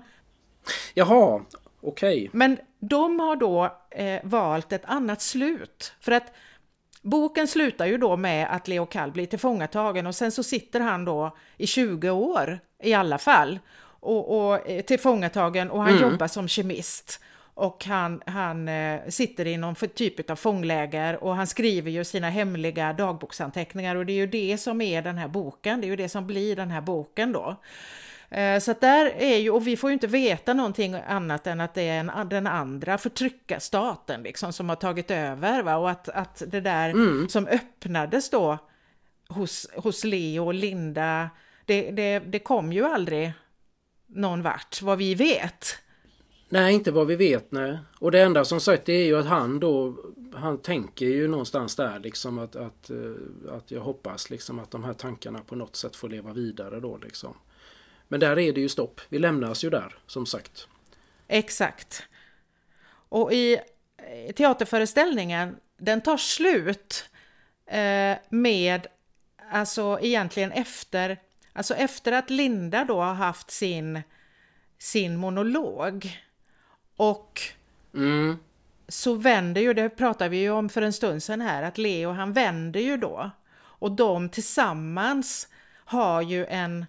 Jaha, 0.94 1.42
okej. 1.80 2.16
Okay. 2.18 2.28
Men 2.32 2.58
de 2.78 3.20
har 3.20 3.36
då 3.36 3.78
eh, 3.90 4.20
valt 4.22 4.72
ett 4.72 4.84
annat 4.84 5.22
slut 5.22 5.92
för 6.00 6.12
att 6.12 6.32
Boken 7.04 7.48
slutar 7.48 7.86
ju 7.86 7.98
då 7.98 8.16
med 8.16 8.46
att 8.50 8.68
Leo 8.68 8.86
Kall 8.86 9.12
blir 9.12 9.26
tillfångatagen 9.26 10.06
och 10.06 10.14
sen 10.14 10.32
så 10.32 10.42
sitter 10.42 10.80
han 10.80 11.04
då 11.04 11.36
i 11.56 11.66
20 11.66 12.10
år 12.10 12.58
i 12.82 12.94
alla 12.94 13.18
fall 13.18 13.58
och, 14.00 14.52
och 14.52 14.60
tillfångatagen 14.86 15.70
och 15.70 15.82
han 15.82 15.96
mm. 15.96 16.10
jobbar 16.10 16.26
som 16.26 16.48
kemist. 16.48 17.20
Och 17.54 17.84
han, 17.84 18.22
han 18.26 18.68
eh, 18.68 19.00
sitter 19.08 19.46
i 19.46 19.56
någon 19.56 19.74
typ 19.74 20.30
av 20.30 20.36
fångläger 20.36 21.24
och 21.24 21.36
han 21.36 21.46
skriver 21.46 21.90
ju 21.90 22.04
sina 22.04 22.30
hemliga 22.30 22.92
dagboksanteckningar 22.92 23.96
och 23.96 24.06
det 24.06 24.12
är 24.12 24.16
ju 24.16 24.26
det 24.26 24.58
som 24.58 24.80
är 24.80 25.02
den 25.02 25.18
här 25.18 25.28
boken, 25.28 25.80
det 25.80 25.86
är 25.86 25.88
ju 25.88 25.96
det 25.96 26.08
som 26.08 26.26
blir 26.26 26.56
den 26.56 26.70
här 26.70 26.80
boken 26.80 27.32
då. 27.32 27.56
Eh, 28.34 28.58
så 28.60 28.70
att 28.70 28.80
där 28.80 29.06
är 29.06 29.36
ju, 29.36 29.50
och 29.50 29.66
vi 29.66 29.76
får 29.76 29.90
ju 29.90 29.94
inte 29.94 30.06
veta 30.06 30.54
någonting 30.54 30.94
annat 30.94 31.46
än 31.46 31.60
att 31.60 31.74
det 31.74 31.82
är 31.82 32.00
en, 32.00 32.28
den 32.28 32.46
andra 32.46 32.98
förtryckarstaten 32.98 34.22
liksom 34.22 34.52
som 34.52 34.68
har 34.68 34.76
tagit 34.76 35.10
över 35.10 35.62
va? 35.62 35.76
och 35.76 35.90
att, 35.90 36.08
att 36.08 36.42
det 36.46 36.60
där 36.60 36.90
mm. 36.90 37.28
som 37.28 37.46
öppnades 37.46 38.30
då 38.30 38.58
hos, 39.28 39.70
hos 39.76 40.04
Leo 40.04 40.44
och 40.44 40.54
Linda, 40.54 41.30
det, 41.64 41.90
det, 41.90 42.18
det 42.18 42.38
kom 42.38 42.72
ju 42.72 42.84
aldrig 42.84 43.32
någon 44.06 44.42
vart 44.42 44.82
vad 44.82 44.98
vi 44.98 45.14
vet. 45.14 45.76
Nej, 46.48 46.74
inte 46.74 46.90
vad 46.90 47.06
vi 47.06 47.16
vet, 47.16 47.52
nej. 47.52 47.78
Och 47.98 48.10
det 48.10 48.22
enda 48.22 48.44
som 48.44 48.60
sagt 48.60 48.84
det 48.84 48.92
är 48.92 49.04
ju 49.04 49.18
att 49.18 49.26
han 49.26 49.60
då, 49.60 49.96
han 50.34 50.58
tänker 50.58 51.06
ju 51.06 51.28
någonstans 51.28 51.76
där 51.76 51.98
liksom 51.98 52.38
att, 52.38 52.56
att, 52.56 52.90
eh, 52.90 53.56
att 53.56 53.70
jag 53.70 53.80
hoppas 53.80 54.30
liksom 54.30 54.58
att 54.58 54.70
de 54.70 54.84
här 54.84 54.94
tankarna 54.94 55.40
på 55.46 55.56
något 55.56 55.76
sätt 55.76 55.96
får 55.96 56.08
leva 56.08 56.32
vidare 56.32 56.80
då 56.80 56.98
liksom. 57.02 57.34
Men 58.14 58.20
där 58.20 58.38
är 58.38 58.52
det 58.52 58.60
ju 58.60 58.68
stopp. 58.68 59.00
Vi 59.08 59.18
lämnas 59.18 59.64
ju 59.64 59.70
där, 59.70 59.94
som 60.06 60.26
sagt. 60.26 60.68
Exakt. 61.28 62.02
Och 63.08 63.32
i 63.32 63.58
teaterföreställningen, 64.36 65.56
den 65.78 66.00
tar 66.00 66.16
slut 66.16 67.10
eh, 67.66 68.16
med, 68.28 68.86
alltså 69.50 69.98
egentligen 70.02 70.52
efter, 70.52 71.18
alltså 71.52 71.74
efter 71.74 72.12
att 72.12 72.30
Linda 72.30 72.84
då 72.84 73.00
har 73.00 73.14
haft 73.14 73.50
sin, 73.50 74.02
sin 74.78 75.16
monolog. 75.16 76.22
Och 76.96 77.40
mm. 77.94 78.38
så 78.88 79.14
vänder 79.14 79.60
ju, 79.60 79.74
det 79.74 79.88
pratade 79.88 80.30
vi 80.30 80.36
ju 80.36 80.50
om 80.50 80.68
för 80.68 80.82
en 80.82 80.92
stund 80.92 81.22
sedan 81.22 81.40
här, 81.40 81.62
att 81.62 81.78
Leo 81.78 82.10
han 82.10 82.32
vänder 82.32 82.80
ju 82.80 82.96
då. 82.96 83.30
Och 83.56 83.92
de 83.92 84.28
tillsammans 84.28 85.48
har 85.84 86.22
ju 86.22 86.46
en 86.46 86.86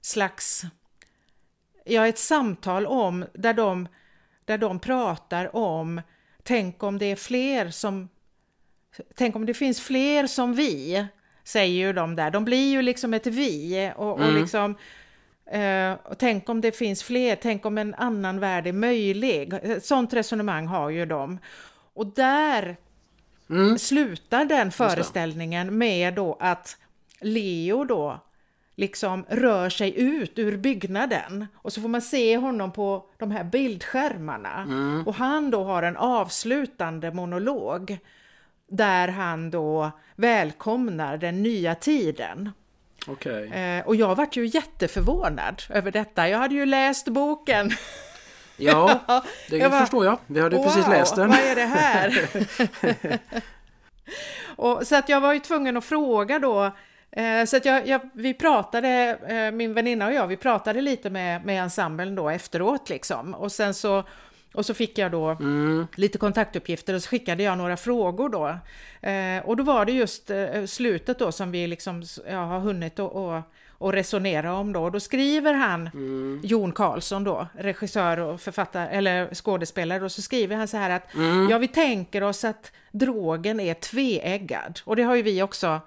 slags, 0.00 0.62
ja 1.84 2.06
ett 2.06 2.18
samtal 2.18 2.86
om, 2.86 3.24
där 3.34 3.54
de, 3.54 3.88
där 4.44 4.58
de 4.58 4.78
pratar 4.78 5.56
om, 5.56 6.00
tänk 6.42 6.82
om 6.82 6.98
det 6.98 7.06
är 7.06 7.16
fler 7.16 7.70
som, 7.70 8.08
tänk 9.14 9.36
om 9.36 9.46
det 9.46 9.54
finns 9.54 9.80
fler 9.80 10.26
som 10.26 10.54
vi, 10.54 11.06
säger 11.44 11.86
ju 11.86 11.92
de 11.92 12.16
där. 12.16 12.30
De 12.30 12.44
blir 12.44 12.70
ju 12.70 12.82
liksom 12.82 13.14
ett 13.14 13.26
vi 13.26 13.92
och, 13.96 14.12
och 14.12 14.22
Mm. 14.22 14.34
liksom 14.40 14.74
eh, 15.46 15.92
och 15.92 16.18
tänk 16.18 16.48
om 16.48 16.60
det 16.60 16.72
finns 16.72 17.02
fler, 17.02 17.36
tänk 17.36 17.66
om 17.66 17.78
en 17.78 17.94
annan 17.94 18.40
värld 18.40 18.66
är 18.66 18.72
möjlig. 18.72 19.52
Ett 19.62 19.84
sånt 19.84 20.12
resonemang 20.12 20.66
har 20.66 20.90
ju 20.90 21.06
de. 21.06 21.38
Och 21.94 22.06
där 22.06 22.76
Mm. 23.50 23.78
slutar 23.78 24.44
den 24.44 24.72
föreställningen 24.72 25.78
med 25.78 26.14
då 26.14 26.36
att 26.40 26.76
Leo 27.20 27.84
då 27.84 28.20
liksom 28.80 29.24
rör 29.28 29.68
sig 29.70 30.00
ut 30.00 30.38
ur 30.38 30.56
byggnaden 30.56 31.46
och 31.54 31.72
så 31.72 31.80
får 31.80 31.88
man 31.88 32.02
se 32.02 32.36
honom 32.36 32.72
på 32.72 33.04
de 33.18 33.30
här 33.30 33.44
bildskärmarna 33.44 34.62
Mm. 34.62 35.06
och 35.06 35.14
han 35.14 35.50
då 35.50 35.64
har 35.64 35.82
en 35.82 35.96
avslutande 35.96 37.10
monolog 37.12 37.98
där 38.68 39.08
han 39.08 39.50
då 39.50 39.90
välkomnar 40.16 41.16
den 41.16 41.42
nya 41.42 41.74
tiden. 41.74 42.50
Okej. 43.06 43.48
Eh, 43.52 43.86
och 43.86 43.96
jag 43.96 44.14
vart 44.14 44.36
ju 44.36 44.46
jätteförvånad 44.46 45.62
över 45.68 45.90
detta. 45.90 46.28
Jag 46.28 46.38
hade 46.38 46.54
ju 46.54 46.66
läst 46.66 47.08
boken. 47.08 47.70
Ja, 48.62 49.00
det 49.50 49.56
jag 49.56 49.70
bara, 49.70 49.80
förstår 49.80 50.04
jag. 50.04 50.18
Vi 50.26 50.40
hade 50.40 50.56
precis 50.56 50.88
läst 50.88 51.16
den. 51.16 51.28
vad 51.28 51.38
är 51.38 51.54
det 51.54 51.64
här? 51.66 52.28
och, 54.56 54.86
så 54.86 54.96
att 54.96 55.08
jag 55.08 55.20
var 55.20 55.32
ju 55.32 55.38
tvungen 55.38 55.76
att 55.76 55.84
fråga 55.84 56.38
då. 56.38 56.70
Eh, 57.12 57.44
så 57.44 57.56
att 57.56 57.64
jag, 57.64 57.86
jag, 57.86 58.00
vi 58.12 58.34
pratade, 58.34 59.18
eh, 59.28 59.56
min 59.56 59.74
väninna 59.74 60.06
och 60.06 60.12
jag, 60.12 60.26
vi 60.26 60.36
pratade 60.36 60.80
lite 60.80 61.10
med, 61.10 61.44
med 61.44 61.62
ensemblen 61.62 62.14
då 62.14 62.28
efteråt 62.30 62.88
liksom. 62.88 63.34
Och 63.34 63.52
sen 63.52 63.74
så, 63.74 64.04
och 64.54 64.66
så 64.66 64.74
fick 64.74 64.98
jag 64.98 65.12
då 65.12 65.28
Mm. 65.28 65.86
lite 65.96 66.18
kontaktuppgifter 66.18 66.94
och 66.94 67.02
så 67.02 67.08
skickade 67.08 67.42
jag 67.42 67.58
några 67.58 67.76
frågor 67.76 68.28
då. 68.28 68.48
Eh, 69.08 69.44
och 69.48 69.56
då 69.56 69.62
var 69.64 69.84
det 69.84 69.92
just 69.92 70.30
eh, 70.30 70.64
slutet 70.66 71.18
då 71.18 71.32
som 71.32 71.50
vi 71.50 71.66
liksom 71.66 72.02
ja, 72.30 72.44
har 72.44 72.60
hunnit 72.60 72.98
och, 72.98 73.12
och, 73.36 73.42
och 73.78 73.92
resonera 73.92 74.54
om 74.54 74.72
då. 74.72 74.82
Och 74.82 74.92
då 74.92 75.00
skriver 75.00 75.54
han, 75.54 75.86
Mm. 75.94 76.40
Jon 76.44 76.72
Karlsson 76.72 77.24
då, 77.24 77.46
regissör 77.58 78.18
och 78.20 78.40
författare, 78.40 78.88
eller 78.96 79.34
skådespelare, 79.34 80.04
och 80.04 80.12
så 80.12 80.22
skriver 80.22 80.56
han 80.56 80.68
så 80.68 80.76
här 80.76 80.90
att 80.90 81.14
Mm. 81.14 81.48
ja, 81.50 81.58
vi 81.58 81.68
tänker 81.68 82.22
oss 82.22 82.44
att 82.44 82.72
drogen 82.92 83.60
är 83.60 83.74
tveeggad. 83.74 84.80
Och 84.84 84.96
det 84.96 85.02
har 85.02 85.14
ju 85.16 85.22
vi 85.22 85.42
också 85.42 85.80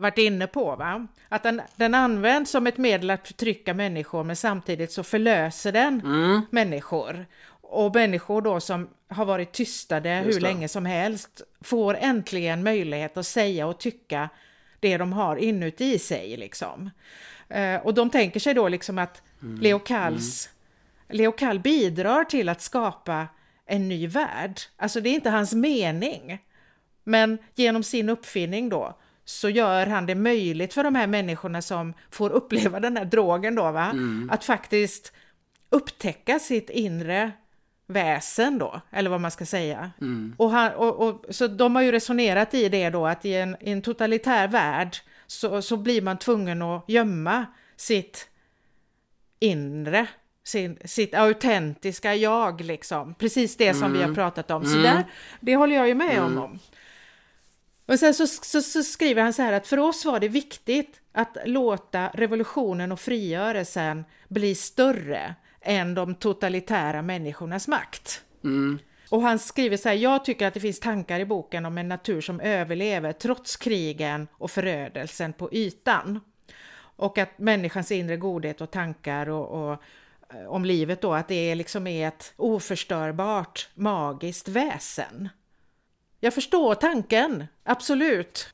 varit 0.00 0.18
inne 0.18 0.46
på, 0.46 0.76
va? 0.76 1.06
Att 1.28 1.42
den, 1.42 1.62
den 1.76 1.94
används 1.94 2.50
som 2.50 2.66
ett 2.66 2.78
medel 2.78 3.10
att 3.10 3.26
förtrycka 3.26 3.74
människor, 3.74 4.24
men 4.24 4.36
samtidigt 4.36 4.92
så 4.92 5.02
förlöser 5.02 5.72
den 5.72 6.00
Mm. 6.04 6.40
människor. 6.50 7.26
Och 7.62 7.94
människor 7.94 8.42
då 8.42 8.60
som 8.60 8.88
har 9.08 9.24
varit 9.24 9.52
tystade 9.52 10.08
hur 10.10 10.40
länge 10.40 10.68
som 10.68 10.86
helst 10.86 11.40
får 11.60 11.96
äntligen 12.00 12.62
möjlighet 12.62 13.16
att 13.16 13.26
säga 13.26 13.66
och 13.66 13.78
tycka 13.78 14.28
det 14.80 14.96
de 14.96 15.12
har 15.12 15.36
inuti 15.36 15.98
sig 15.98 16.36
liksom. 16.36 16.90
Eh, 17.48 17.76
och 17.76 17.94
de 17.94 18.10
tänker 18.10 18.40
sig 18.40 18.54
då 18.54 18.68
liksom 18.68 18.98
att 18.98 19.22
Leo 19.60 19.78
Kalls 19.78 20.50
Leo 21.08 21.32
Kall 21.32 21.60
bidrar 21.60 22.24
till 22.24 22.48
att 22.48 22.60
skapa 22.62 23.26
en 23.66 23.88
ny 23.88 24.06
värld. 24.06 24.60
Alltså 24.76 25.00
det 25.00 25.08
är 25.08 25.14
inte 25.14 25.30
hans 25.30 25.54
mening. 25.54 26.38
Men 27.04 27.38
genom 27.54 27.82
sin 27.82 28.08
uppfinning 28.08 28.68
då 28.68 28.98
så 29.30 29.48
gör 29.48 29.86
han 29.86 30.06
det 30.06 30.14
möjligt 30.14 30.74
för 30.74 30.84
de 30.84 30.94
här 30.94 31.06
människorna 31.06 31.62
som 31.62 31.94
får 32.10 32.30
uppleva 32.30 32.80
den 32.80 32.96
här 32.96 33.04
drogen 33.04 33.54
då 33.54 33.72
va, 33.72 33.94
att 34.30 34.44
faktiskt 34.44 35.12
upptäcka 35.70 36.38
sitt 36.38 36.70
inre 36.70 37.32
väsen 37.86 38.58
då, 38.58 38.80
eller 38.90 39.10
vad 39.10 39.20
man 39.20 39.30
ska 39.30 39.46
säga. 39.46 39.90
Och, 40.36 40.50
han, 40.50 40.72
och, 40.72 41.08
och, 41.08 41.26
så 41.30 41.46
de 41.46 41.76
har 41.76 41.82
ju 41.82 41.92
resonerat 41.92 42.54
i 42.54 42.68
det 42.68 42.90
då 42.90 43.06
att 43.06 43.24
i 43.24 43.34
en, 43.34 43.56
i 43.60 43.70
en 43.70 43.82
totalitär 43.82 44.48
värld 44.48 44.96
så, 45.26 45.62
så 45.62 45.76
blir 45.76 46.02
man 46.02 46.18
tvungen 46.18 46.62
att 46.62 46.84
gömma 46.88 47.46
sitt 47.76 48.28
inre, 49.40 50.06
sin, 50.44 50.78
sitt 50.84 51.14
autentiska 51.14 52.14
jag 52.14 52.60
liksom. 52.60 53.14
Precis 53.14 53.56
det 53.56 53.74
som 53.74 53.92
vi 53.92 54.02
har 54.02 54.14
pratat 54.14 54.50
om. 54.50 54.64
Så 54.64 54.76
där, 54.76 55.04
det 55.40 55.56
håller 55.56 55.76
jag 55.76 55.88
ju 55.88 55.94
med 55.94 56.22
om. 56.22 56.38
om. 56.38 56.58
Och 57.90 57.98
sen 57.98 58.14
så, 58.14 58.26
så, 58.26 58.62
så 58.62 58.82
skriver 58.82 59.22
han 59.22 59.32
så 59.32 59.42
här 59.42 59.52
att 59.52 59.66
för 59.66 59.78
oss 59.78 60.04
var 60.04 60.20
det 60.20 60.28
viktigt 60.28 61.00
att 61.12 61.36
låta 61.44 62.08
revolutionen 62.08 62.92
och 62.92 63.00
frigörelsen 63.00 64.04
bli 64.28 64.54
större 64.54 65.34
än 65.60 65.94
de 65.94 66.14
totalitära 66.14 67.02
människornas 67.02 67.68
makt. 67.68 68.24
Mm. 68.44 68.78
Och 69.08 69.22
han 69.22 69.38
skriver 69.38 69.76
så 69.76 69.88
här, 69.88 69.96
jag 69.96 70.24
tycker 70.24 70.46
att 70.46 70.54
det 70.54 70.60
finns 70.60 70.80
tankar 70.80 71.20
i 71.20 71.24
boken 71.24 71.66
om 71.66 71.78
en 71.78 71.88
natur 71.88 72.20
som 72.20 72.40
överlever 72.40 73.12
trots 73.12 73.56
krigen 73.56 74.28
och 74.32 74.50
förödelsen 74.50 75.32
på 75.32 75.48
ytan. 75.52 76.20
Och 76.96 77.18
att 77.18 77.38
människans 77.38 77.92
inre 77.92 78.16
godhet 78.16 78.60
och 78.60 78.70
tankar 78.70 79.28
och, 79.28 79.48
och 79.48 79.82
eh, 80.34 80.46
om 80.46 80.64
livet 80.64 81.00
då, 81.00 81.14
att 81.14 81.28
det 81.28 81.54
liksom 81.54 81.86
är 81.86 82.08
ett 82.08 82.32
oförstörbart, 82.36 83.68
magiskt 83.74 84.48
väsen. 84.48 85.28
Jag 86.20 86.34
förstår 86.34 86.74
tanken, 86.74 87.46
absolut. 87.64 88.52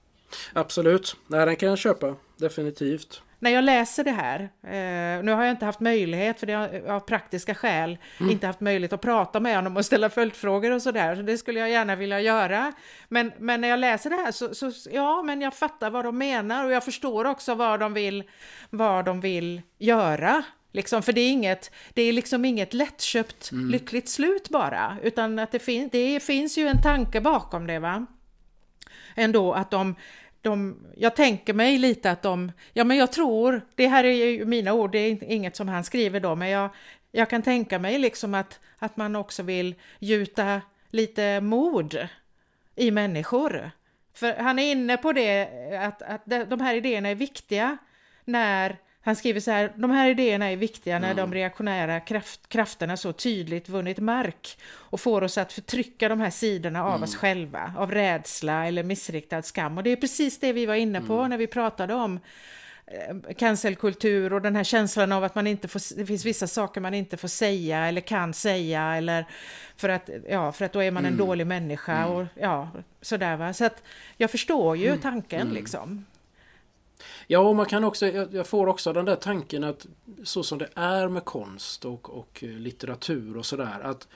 Absolut. 0.53 1.17
Nej, 1.27 1.47
den 1.47 1.57
kan 1.57 1.69
jag 1.69 1.79
köpa. 1.79 2.17
Definitivt. 2.37 3.23
När 3.39 3.51
jag 3.51 3.65
läser 3.65 4.05
det 4.05 4.11
här, 4.11 4.41
eh, 4.41 5.25
nu 5.25 5.33
har 5.33 5.45
jag 5.45 5.51
inte 5.51 5.65
haft 5.65 5.81
möjlighet 5.81 6.41
för 6.41 6.47
det 6.47 6.53
har, 6.53 6.89
av 6.89 7.01
praktiska 7.01 7.55
skäl, 7.55 7.99
inte 8.21 8.47
haft 8.47 8.61
möjlighet 8.61 8.93
att 8.93 9.01
prata 9.01 9.41
med 9.41 9.57
honom 9.57 9.77
och 9.77 9.85
ställa 9.85 10.11
följdfrågor 10.11 10.71
och 10.71 10.83
sådär, 10.83 11.17
så 11.17 11.23
det 11.23 11.39
skulle 11.39 11.61
jag 11.61 11.71
gärna 11.71 11.97
vilja 11.97 12.21
göra. 12.21 12.73
Men, 13.09 13.33
men 13.39 13.61
när 13.61 13.69
jag 13.69 13.79
läser 13.79 14.11
det 14.11 14.17
här 14.17 14.33
så, 14.33 14.55
så, 14.55 14.73
ja, 14.91 15.23
men 15.23 15.41
jag 15.41 15.55
fattar 15.55 15.91
vad 15.91 16.05
de 16.05 16.19
menar 16.19 16.65
och 16.65 16.71
jag 16.71 16.85
förstår 16.85 17.25
också 17.25 17.55
vad 17.55 17.81
de 17.81 17.95
vill, 17.95 18.25
vad 18.71 19.05
de 19.05 19.21
vill 19.21 19.63
göra. 19.79 20.43
Liksom, 20.77 21.03
för 21.03 21.13
det 21.13 21.21
är, 21.21 21.31
inget, 21.31 21.71
det 21.95 22.03
är 22.03 22.13
liksom 22.13 22.45
inget 22.45 22.75
lättköpt 22.75 23.51
lyckligt 23.53 24.09
slut 24.09 24.49
bara, 24.49 24.97
utan 25.03 25.39
att 25.39 25.53
det, 25.53 25.59
fin 25.59 25.89
det 25.93 26.21
finns 26.21 26.59
ju 26.59 26.67
en 26.67 26.83
tanke 26.83 27.21
bakom 27.21 27.67
det. 27.67 27.79
va? 27.79 28.07
Ändå 29.15 29.53
att 29.53 29.71
de, 29.71 29.95
de, 30.41 30.77
jag 30.97 31.17
tänker 31.17 31.55
mig 31.55 31.79
lite 31.79 32.11
att 32.11 32.23
de, 32.23 32.53
ja 32.73 32.85
men 32.85 32.97
jag 32.97 33.13
tror, 33.13 33.61
det 33.75 33.87
här 33.87 34.05
är 34.05 34.11
ju 34.11 34.45
mina 34.45 34.73
ord, 34.73 34.93
det 34.93 34.99
är 34.99 35.25
inget 35.25 35.57
som 35.57 35.69
han 35.69 35.85
skriver 35.85 36.21
då, 36.21 36.35
men 36.35 36.49
jag, 36.49 36.71
jag 37.13 37.31
kan 37.31 37.43
tänka 37.43 37.79
mig 37.79 37.99
liksom 37.99 38.35
att, 38.35 38.61
att 38.79 38.97
man 38.97 39.17
också 39.17 39.43
vill 39.43 39.75
gjuta 39.99 40.61
lite 40.91 41.41
mod 41.41 42.09
i 42.75 42.91
människor. 42.91 43.71
För 44.15 44.37
han 44.37 44.59
är 44.59 44.71
inne 44.71 44.97
på 44.97 45.13
det, 45.13 45.49
att, 45.81 46.03
att 46.03 46.51
de 46.51 46.61
här 46.61 46.75
idéerna 46.75 47.09
är 47.09 47.15
viktiga 47.15 47.79
när 48.25 48.77
han 49.07 49.17
skriver 49.17 49.41
så 49.41 49.51
här, 49.51 49.73
de 49.77 49.91
här 49.91 50.09
idéerna 50.09 50.51
är 50.51 50.57
viktiga 50.57 50.99
när 50.99 51.15
de 51.15 51.35
reaktionära 51.35 52.01
kraft, 52.01 52.49
krafterna 52.49 52.97
så 52.97 53.13
tydligt 53.13 53.69
vunnit 53.69 53.99
mark 53.99 54.59
och 54.73 55.01
får 55.01 55.23
oss 55.23 55.39
att 55.39 55.53
förtrycka 55.53 56.09
de 56.09 56.21
här 56.21 56.31
sidorna 56.31 56.85
av 56.85 57.03
oss 57.03 57.17
själva, 57.17 57.73
av 57.77 57.91
rädsla 57.91 58.67
eller 58.67 58.83
missriktad 58.83 59.43
skam. 59.43 59.79
Och 59.79 59.85
det 59.85 59.91
är 59.91 59.97
precis 59.97 60.41
det 60.41 60.53
vi 60.53 60.67
var 60.67 60.75
inne 60.75 61.01
på 61.01 61.29
när 61.29 61.39
vi 61.39 61.47
pratade 61.47 61.95
om 61.95 62.21
eh, 62.87 63.35
cancelkultur 63.35 64.33
och 64.33 64.43
den 64.43 64.57
här 64.57 64.65
känslan 64.65 65.13
av 65.13 65.25
att 65.25 65.35
man 65.35 65.47
inte 65.47 65.69
får, 65.69 65.97
det 65.97 66.07
finns 66.07 66.25
vissa 66.25 66.47
saker 66.47 66.81
man 66.81 66.95
inte 66.95 67.17
får 67.17 67.29
säga 67.29 67.87
eller 67.87 68.01
kan 68.01 68.35
säga 68.35 68.97
eller 68.97 69.25
för 69.77 69.89
att, 69.89 70.11
ja, 70.29 70.53
för 70.53 70.65
att 70.65 70.73
då 70.73 70.83
är 70.83 70.91
man 70.91 71.05
en 71.05 71.17
dålig 71.17 71.47
människa 71.47 72.07
och 72.07 72.25
ja, 72.35 72.69
sådär 73.03 73.37
va. 73.37 73.53
Så 73.53 73.65
att 73.65 73.83
jag 74.17 74.31
förstår 74.31 74.77
ju 74.77 74.97
tanken 74.97 75.49
liksom. 75.49 76.05
Ja, 77.27 77.39
och 77.39 77.57
man 77.57 77.67
kan 77.67 77.85
också, 77.85 78.07
jag 78.07 78.47
får 78.47 78.67
också 78.67 78.93
den 78.93 79.05
där 79.05 79.17
tanken 79.17 79.65
att 79.65 79.87
så 80.25 80.43
som 80.43 80.59
det 80.59 80.69
är 80.75 81.09
med 81.09 81.25
konst 81.25 81.85
och, 81.85 82.19
och 82.19 82.43
litteratur 82.43 83.37
och 83.37 83.47
sådär 83.47 83.81
att 83.83 84.09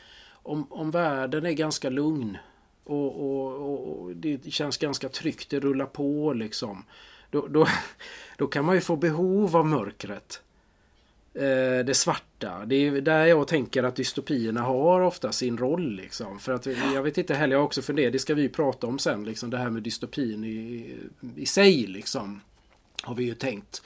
om, 0.42 0.66
om 0.70 0.90
världen 0.90 1.46
är 1.46 1.52
ganska 1.52 1.90
lugn 1.90 2.38
och, 2.84 3.20
och, 3.20 4.02
och, 4.02 4.16
det 4.16 4.52
känns 4.52 4.78
ganska 4.78 5.08
tryggt, 5.08 5.50
det 5.50 5.60
rullar 5.60 5.86
på 5.86 6.32
liksom. 6.32 6.84
Då, 7.30 7.46
då, 7.46 7.66
då 8.36 8.46
kan 8.46 8.64
man 8.64 8.74
ju 8.74 8.80
få 8.80 8.96
behov 8.96 9.56
av 9.56 9.66
mörkret. 9.66 10.42
Eh, 11.34 11.84
det 11.84 11.96
svarta. 11.96 12.64
Det 12.66 12.74
är 12.74 13.00
där 13.00 13.26
jag 13.26 13.48
tänker 13.48 13.82
att 13.82 13.96
dystopierna 13.96 14.60
har 14.60 15.00
ofta 15.00 15.32
sin 15.32 15.58
roll. 15.58 15.90
Liksom. 15.90 16.38
För 16.38 16.52
att 16.52 16.66
jag 16.66 17.02
vet 17.02 17.18
inte 17.18 17.34
heller, 17.34 17.52
jag 17.52 17.60
har 17.60 17.66
också 17.66 17.82
funderat, 17.82 18.12
det 18.12 18.18
ska 18.18 18.34
vi 18.34 18.48
prata 18.48 18.86
om 18.86 18.98
sen, 18.98 19.24
liksom, 19.24 19.50
det 19.50 19.58
här 19.58 19.70
med 19.70 19.82
dystopin 19.82 20.44
i, 20.44 20.96
i 21.36 21.46
sig. 21.46 21.86
Liksom, 21.86 22.40
har 23.02 23.14
vi 23.14 23.24
ju 23.24 23.34
tänkt. 23.34 23.82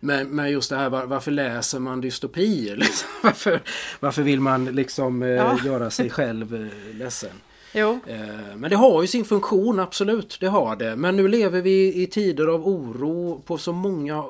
Men, 0.00 0.28
men 0.28 0.50
just 0.50 0.70
det 0.70 0.76
här 0.76 0.90
var, 0.90 1.06
varför 1.06 1.30
läser 1.30 1.78
man 1.78 2.00
dystopier? 2.00 2.76
Liksom? 2.76 3.08
Varför, 3.22 3.60
varför 4.00 4.22
vill 4.22 4.40
man 4.40 4.64
liksom 4.64 5.22
eh, 5.22 5.28
ja. 5.28 5.58
göra 5.64 5.90
sig 5.90 6.10
själv 6.10 6.54
eh, 6.54 6.96
ledsen? 6.96 7.40
Jo. 7.74 7.98
Eh, 8.06 8.56
men 8.56 8.70
det 8.70 8.76
har 8.76 9.02
ju 9.02 9.08
sin 9.08 9.24
funktion, 9.24 9.80
absolut. 9.80 10.36
Det 10.40 10.46
har 10.46 10.76
det. 10.76 10.96
Men 10.96 11.16
nu 11.16 11.28
lever 11.28 11.62
vi 11.62 12.02
i 12.02 12.06
tider 12.06 12.46
av 12.46 12.68
oro 12.68 13.42
på 13.46 13.58
så 13.58 13.72
många 13.72 14.24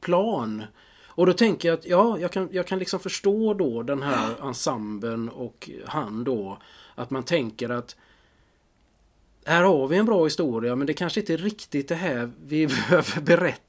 plan. 0.00 0.64
Och 1.06 1.26
då 1.26 1.32
tänker 1.32 1.68
jag 1.68 1.78
att 1.78 1.86
ja, 1.86 2.18
jag 2.18 2.32
kan, 2.32 2.48
jag 2.52 2.66
kan 2.66 2.78
liksom 2.78 3.00
förstå 3.00 3.54
då 3.54 3.82
den 3.82 4.02
här 4.02 4.46
ensemblen 4.48 5.28
och 5.28 5.70
han 5.86 6.24
då. 6.24 6.58
Att 6.94 7.10
man 7.10 7.22
tänker 7.22 7.68
att 7.68 7.96
här 9.44 9.62
har 9.62 9.88
vi 9.88 9.96
en 9.96 10.06
bra 10.06 10.24
historia 10.24 10.76
men 10.76 10.86
det 10.86 10.94
kanske 10.94 11.20
inte 11.20 11.32
är 11.32 11.38
riktigt 11.38 11.88
det 11.88 11.94
här 11.94 12.30
vi 12.46 12.66
behöver 12.88 13.20
berätta. 13.20 13.62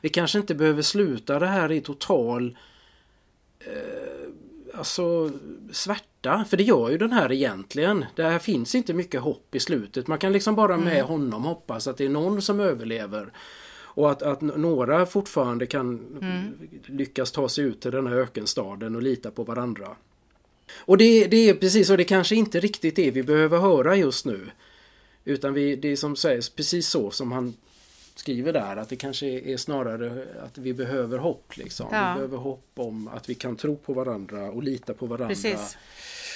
Vi 0.00 0.08
kanske 0.08 0.38
inte 0.38 0.54
behöver 0.54 0.82
sluta 0.82 1.38
det 1.38 1.46
här 1.46 1.72
i 1.72 1.80
total 1.80 2.58
eh, 3.60 4.12
alltså 4.74 5.30
svärta. 5.72 6.44
För 6.50 6.56
det 6.56 6.62
gör 6.62 6.90
ju 6.90 6.98
den 6.98 7.12
här 7.12 7.32
egentligen. 7.32 8.04
Det 8.16 8.38
finns 8.42 8.74
inte 8.74 8.94
mycket 8.94 9.20
hopp 9.20 9.54
i 9.54 9.60
slutet. 9.60 10.06
Man 10.06 10.18
kan 10.18 10.32
liksom 10.32 10.54
bara 10.54 10.76
med 10.76 10.94
mm. 10.96 11.06
honom 11.06 11.44
hoppas 11.44 11.86
att 11.86 11.96
det 11.96 12.04
är 12.04 12.08
någon 12.08 12.42
som 12.42 12.60
överlever. 12.60 13.32
Och 13.94 14.10
att, 14.10 14.22
att 14.22 14.40
några 14.40 15.06
fortfarande 15.06 15.66
kan 15.66 16.18
mm. 16.20 16.68
lyckas 16.86 17.32
ta 17.32 17.48
sig 17.48 17.64
ut 17.64 17.80
till 17.80 17.90
den 17.90 18.06
här 18.06 18.16
ökenstaden 18.16 18.96
och 18.96 19.02
lita 19.02 19.30
på 19.30 19.44
varandra. 19.44 19.96
Och 20.78 20.98
det, 20.98 21.26
det 21.26 21.48
är 21.48 21.54
precis 21.54 21.86
så, 21.86 21.96
det 21.96 22.04
kanske 22.04 22.34
inte 22.36 22.60
riktigt 22.60 22.98
är 22.98 23.10
vi 23.10 23.22
behöver 23.22 23.58
höra 23.58 23.96
just 23.96 24.26
nu. 24.26 24.50
Utan 25.24 25.54
vi, 25.54 25.76
det 25.76 25.88
är 25.88 25.96
som 25.96 26.16
sägs 26.16 26.50
precis 26.50 26.88
så 26.88 27.10
som 27.10 27.32
han 27.32 27.54
skriver 28.18 28.52
där 28.52 28.76
att 28.76 28.88
det 28.88 28.96
kanske 28.96 29.26
är 29.26 29.56
snarare 29.56 30.26
att 30.44 30.58
vi 30.58 30.74
behöver 30.74 31.18
hopp. 31.18 31.56
Liksom. 31.56 31.86
Ja. 31.92 32.12
Vi 32.12 32.14
behöver 32.14 32.36
hopp 32.36 32.70
om 32.74 33.08
att 33.08 33.28
vi 33.28 33.34
kan 33.34 33.56
tro 33.56 33.76
på 33.76 33.92
varandra 33.92 34.50
och 34.50 34.62
lita 34.62 34.94
på 34.94 35.06
varandra. 35.06 35.28
Precis. 35.28 35.76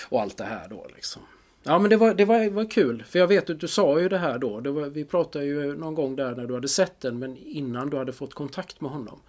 Och 0.09 0.20
allt 0.20 0.36
det 0.36 0.44
här 0.44 0.69
då 0.69 0.86
liksom. 0.94 1.23
Ja 1.62 1.78
men 1.78 1.90
det 1.90 1.97
var, 1.97 2.15
det 2.15 2.24
var, 2.24 2.51
var 2.51 2.70
kul 2.70 3.05
för 3.09 3.19
jag 3.19 3.27
vet 3.27 3.51
att 3.51 3.61
du 3.61 3.69
sa 3.69 4.01
ju 4.01 4.09
det 4.09 4.19
här 4.19 4.39
då. 4.39 4.61
Det 4.61 4.70
var, 4.70 4.86
vi 4.86 5.05
pratade 5.05 5.44
ju 5.44 5.77
någon 5.77 5.94
gång 5.94 6.16
där 6.16 6.35
när 6.35 6.47
du 6.47 6.55
hade 6.55 6.69
sett 6.69 7.01
den 7.01 7.19
men 7.19 7.36
innan 7.36 7.90
du 7.90 7.97
hade 7.97 8.12
fått 8.12 8.35
kontakt 8.35 8.81
med 8.81 8.90
honom. 8.90 9.20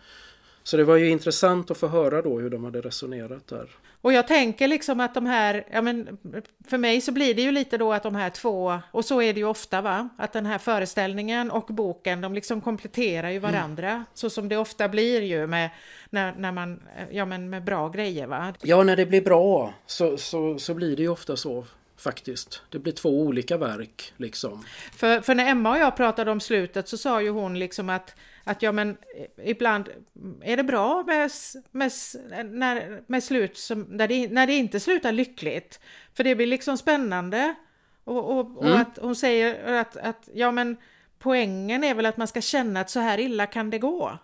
Så 0.67 0.77
det 0.77 0.83
var 0.83 0.95
ju 0.95 1.09
intressant 1.09 1.71
att 1.71 1.77
få 1.77 1.87
höra 1.87 2.21
då 2.21 2.39
hur 2.39 2.49
de 2.49 2.63
hade 2.63 2.81
resonerat 2.81 3.47
där. 3.47 3.69
Och 4.01 4.13
jag 4.13 4.27
tänker 4.27 4.67
liksom 4.67 4.99
att 4.99 5.13
de 5.13 5.25
här, 5.25 5.65
ja 5.71 5.81
men 5.81 6.17
för 6.67 6.77
mig 6.77 7.01
så 7.01 7.11
blir 7.11 7.33
det 7.33 7.41
ju 7.41 7.51
lite 7.51 7.77
då 7.77 7.93
att 7.93 8.03
de 8.03 8.15
här 8.15 8.29
två, 8.29 8.79
och 8.91 9.05
så 9.05 9.21
är 9.21 9.33
det 9.33 9.39
ju 9.39 9.45
ofta 9.45 9.81
va, 9.81 10.09
att 10.17 10.33
den 10.33 10.45
här 10.45 10.57
föreställningen 10.57 11.51
och 11.51 11.65
boken 11.65 12.21
de 12.21 12.33
liksom 12.33 12.61
kompletterar 12.61 13.29
ju 13.29 13.39
varandra. 13.39 13.91
Mm. 13.91 14.03
Så 14.13 14.29
som 14.29 14.49
det 14.49 14.57
ofta 14.57 14.89
blir 14.89 15.21
ju 15.21 15.47
med, 15.47 15.69
när, 16.09 16.35
när 16.37 16.51
man, 16.51 16.83
ja 17.11 17.25
men 17.25 17.49
med 17.49 17.63
bra 17.63 17.89
grejer 17.89 18.27
va. 18.27 18.53
Ja 18.61 18.83
när 18.83 18.95
det 18.95 19.05
blir 19.05 19.21
bra 19.21 19.73
så, 19.85 20.17
så, 20.17 20.59
så 20.59 20.73
blir 20.73 20.95
det 20.95 21.01
ju 21.01 21.09
ofta 21.09 21.35
så 21.35 21.65
faktiskt. 21.97 22.61
Det 22.69 22.79
blir 22.79 22.93
två 22.93 23.21
olika 23.21 23.57
verk 23.57 24.13
liksom. 24.17 24.63
För, 24.95 25.21
för 25.21 25.35
när 25.35 25.51
Emma 25.51 25.71
och 25.71 25.77
jag 25.77 25.95
pratade 25.95 26.31
om 26.31 26.39
slutet 26.39 26.87
så 26.87 26.97
sa 26.97 27.21
ju 27.21 27.29
hon 27.29 27.59
liksom 27.59 27.89
att, 27.89 28.15
att 28.47 28.61
ja 28.61 28.71
men 28.71 28.97
ibland 29.43 29.89
är 30.41 30.57
det 30.57 30.63
bra 30.63 31.03
med, 31.03 31.31
med, 31.71 31.91
när, 32.45 33.01
med 33.07 33.23
slut 33.23 33.57
som, 33.57 33.81
när, 33.81 34.07
det, 34.07 34.27
när 34.27 34.47
det 34.47 34.53
inte 34.53 34.79
slutar 34.79 35.11
lyckligt. 35.11 35.79
För 36.13 36.23
det 36.23 36.35
blir 36.35 36.47
liksom 36.47 36.77
spännande. 36.77 37.55
Och, 38.03 38.31
och, 38.31 38.57
och 38.57 38.65
mm. 38.65 38.81
att 38.81 38.97
hon 39.01 39.15
säger 39.15 39.73
att, 39.73 39.97
att 39.97 40.29
ja 40.33 40.51
men 40.51 40.77
poängen 41.19 41.83
är 41.83 41.93
väl 41.93 42.05
att 42.05 42.17
man 42.17 42.27
ska 42.27 42.41
känna 42.41 42.79
att 42.79 42.89
så 42.89 42.99
här 42.99 43.19
illa 43.19 43.45
kan 43.45 43.69
det 43.69 43.79
gå. 43.79 44.17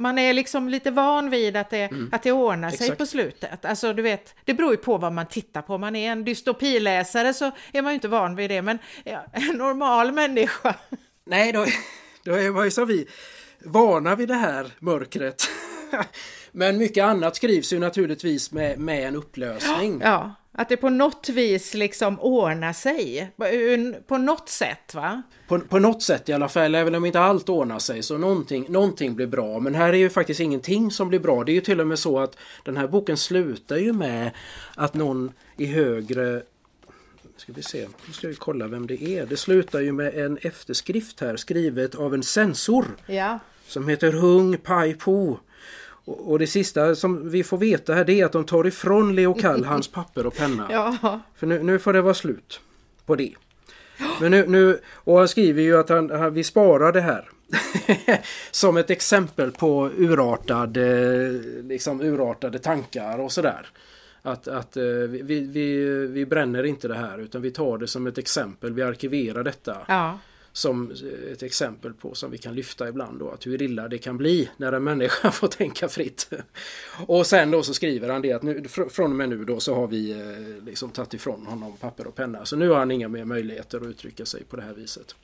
Man 0.00 0.18
är 0.18 0.32
liksom 0.32 0.68
lite 0.68 0.90
van 0.90 1.30
vid 1.30 1.56
att 1.56 1.70
det, 1.70 1.82
mm. 1.82 2.10
att 2.12 2.22
det 2.22 2.32
ordnar 2.32 2.70
sig 2.70 2.84
Exakt. 2.84 2.98
på 2.98 3.06
slutet. 3.06 3.64
Alltså 3.64 3.92
du 3.92 4.02
vet, 4.02 4.34
det 4.44 4.54
beror 4.54 4.70
ju 4.70 4.76
på 4.76 4.98
vad 4.98 5.12
man 5.12 5.26
tittar 5.26 5.62
på. 5.62 5.74
Om 5.74 5.80
man 5.80 5.96
är 5.96 6.12
en 6.12 6.24
dystopiläsare 6.24 7.34
så 7.34 7.50
är 7.72 7.82
man 7.82 7.92
ju 7.92 7.94
inte 7.94 8.08
van 8.08 8.36
vid 8.36 8.50
det, 8.50 8.62
men 8.62 8.78
ja, 9.04 9.24
en 9.32 9.56
normal 9.56 10.12
människa. 10.12 10.74
Nej, 11.24 11.52
då, 11.52 11.66
då 12.28 12.34
är 12.34 12.50
man 12.50 12.64
ju 12.64 12.70
som 12.70 12.86
vi 12.86 13.06
vana 13.64 14.14
vid 14.14 14.28
det 14.28 14.34
här 14.34 14.66
mörkret. 14.78 15.48
men 16.52 16.78
mycket 16.78 17.04
annat 17.04 17.36
skrivs 17.36 17.72
ju 17.72 17.78
naturligtvis 17.78 18.52
med, 18.52 18.78
med 18.78 19.08
en 19.08 19.16
upplösning. 19.16 20.00
Ja, 20.04 20.34
att 20.52 20.68
det 20.68 20.76
på 20.76 20.90
något 20.90 21.28
vis 21.28 21.74
liksom 21.74 22.20
ordnar 22.20 22.72
sig. 22.72 23.30
På 24.06 24.18
något 24.18 24.48
sätt 24.48 24.94
va? 24.94 25.22
På, 25.48 25.58
på 25.58 25.78
något 25.78 26.02
sätt 26.02 26.28
i 26.28 26.32
alla 26.32 26.48
fall, 26.48 26.74
även 26.74 26.94
om 26.94 27.04
inte 27.04 27.20
allt 27.20 27.48
ordnar 27.48 27.78
sig 27.78 28.02
så 28.02 28.18
någonting, 28.18 28.66
någonting 28.68 29.14
blir 29.14 29.26
bra. 29.26 29.60
Men 29.60 29.74
här 29.74 29.88
är 29.88 29.98
ju 29.98 30.10
faktiskt 30.10 30.40
ingenting 30.40 30.90
som 30.90 31.08
blir 31.08 31.20
bra. 31.20 31.44
Det 31.44 31.52
är 31.52 31.54
ju 31.54 31.60
till 31.60 31.80
och 31.80 31.86
med 31.86 31.98
så 31.98 32.18
att 32.18 32.36
den 32.64 32.76
här 32.76 32.88
boken 32.88 33.16
slutar 33.16 33.76
ju 33.76 33.92
med 33.92 34.30
att 34.74 34.94
någon 34.94 35.32
i 35.56 35.66
högre 35.66 36.42
Ska 37.48 37.54
vi 37.54 37.62
se, 37.62 37.88
nu 38.06 38.12
ska 38.12 38.28
vi 38.28 38.34
kolla 38.34 38.66
vem 38.66 38.86
det 38.86 39.02
är. 39.02 39.26
Det 39.26 39.36
slutar 39.36 39.80
ju 39.80 39.92
med 39.92 40.14
en 40.14 40.38
efterskrift 40.42 41.20
här 41.20 41.36
skrivet 41.36 41.94
av 41.94 42.14
en 42.14 42.22
censor. 42.22 42.84
Ja. 43.06 43.38
Som 43.66 43.88
heter 43.88 44.12
Hung 44.12 44.56
Pai 44.56 44.94
Po. 44.94 45.38
Och 46.04 46.38
det 46.38 46.46
sista 46.46 46.94
som 46.94 47.30
vi 47.30 47.44
får 47.44 47.58
veta 47.58 47.94
här 47.94 48.04
det 48.04 48.20
är 48.20 48.24
att 48.24 48.32
de 48.32 48.44
tar 48.44 48.66
ifrån 48.66 49.14
Leo 49.16 49.34
Kall 49.34 49.64
hans 49.64 49.88
papper 49.88 50.26
och 50.26 50.36
penna. 50.36 50.68
Ja. 50.70 51.20
För 51.36 51.46
nu, 51.46 51.62
nu 51.62 51.78
får 51.78 51.92
det 51.92 52.00
vara 52.02 52.14
slut 52.14 52.60
på 53.06 53.16
det. 53.16 53.34
Men 54.20 54.30
nu, 54.30 54.46
nu, 54.46 54.80
och 54.86 55.18
han 55.18 55.28
skriver 55.28 55.62
ju 55.62 55.78
att 55.78 55.88
han, 55.88 56.10
han, 56.10 56.34
vi 56.34 56.44
sparar 56.44 56.92
det 56.92 57.00
här. 57.00 57.30
som 58.50 58.76
ett 58.76 58.90
exempel 58.90 59.50
på 59.50 59.90
urartade, 59.96 61.30
liksom 61.62 62.00
urartade 62.00 62.58
tankar 62.58 63.18
och 63.18 63.32
sådär. 63.32 63.68
Att, 64.28 64.48
att 64.48 64.76
eh, 64.76 64.84
vi, 64.84 65.40
vi, 65.40 65.86
vi 66.06 66.26
bränner 66.26 66.64
inte 66.64 66.88
det 66.88 66.94
här 66.94 67.18
utan 67.18 67.42
vi 67.42 67.50
tar 67.50 67.78
det 67.78 67.86
som 67.86 68.06
ett 68.06 68.18
exempel. 68.18 68.72
Vi 68.72 68.82
arkiverar 68.82 69.44
detta. 69.44 69.76
Ja 69.88 70.18
som 70.58 70.92
ett 71.32 71.42
exempel 71.42 71.94
på 71.94 72.14
som 72.14 72.30
vi 72.30 72.38
kan 72.38 72.54
lyfta 72.54 72.88
ibland 72.88 73.18
då 73.18 73.30
att 73.30 73.46
hur 73.46 73.62
illa 73.62 73.88
det 73.88 73.98
kan 73.98 74.16
bli 74.16 74.50
när 74.56 74.72
en 74.72 74.84
människa 74.84 75.30
får 75.32 75.48
tänka 75.48 75.88
fritt. 75.88 76.30
Och 77.06 77.26
sen 77.26 77.50
då 77.50 77.62
så 77.62 77.74
skriver 77.74 78.08
han 78.08 78.22
det 78.22 78.32
att 78.32 78.42
nu, 78.42 78.64
från 78.68 79.10
och 79.10 79.16
med 79.16 79.28
nu 79.28 79.44
då 79.44 79.60
så 79.60 79.74
har 79.74 79.86
vi 79.86 80.10
eh, 80.10 80.64
liksom 80.64 80.90
tagit 80.90 81.14
ifrån 81.14 81.46
honom 81.46 81.76
papper 81.76 82.06
och 82.06 82.14
penna. 82.14 82.44
Så 82.44 82.56
nu 82.56 82.68
har 82.68 82.78
han 82.78 82.90
inga 82.90 83.08
mer 83.08 83.24
möjligheter 83.24 83.80
att 83.80 83.86
uttrycka 83.86 84.24
sig 84.24 84.44
på 84.44 84.56
det 84.56 84.62
här 84.62 84.74
viset. 84.74 85.14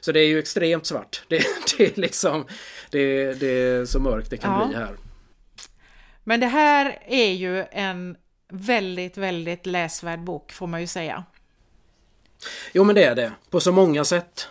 Så 0.00 0.12
det 0.12 0.20
är 0.20 0.26
ju 0.26 0.38
extremt 0.38 0.86
svart. 0.86 1.24
Det, 1.28 1.44
det 1.78 1.84
är 1.84 2.00
liksom 2.00 2.44
det, 2.90 3.34
det 3.40 3.46
är 3.46 3.84
så 3.84 4.00
mörkt 4.00 4.30
det 4.30 4.36
kan 4.36 4.60
ja. 4.60 4.66
bli 4.66 4.76
här. 4.76 4.96
Men 6.24 6.40
det 6.40 6.46
här 6.46 6.98
är 7.06 7.32
ju 7.32 7.64
en 7.70 8.16
väldigt, 8.48 9.16
väldigt 9.16 9.66
läsvärd 9.66 10.20
bok 10.20 10.52
får 10.52 10.66
man 10.66 10.80
ju 10.80 10.86
säga. 10.86 11.24
Jo 12.72 12.84
men 12.84 12.94
det 12.94 13.04
är 13.04 13.14
det, 13.14 13.32
på 13.50 13.60
så 13.60 13.72
många 13.72 14.04
sätt. 14.04 14.48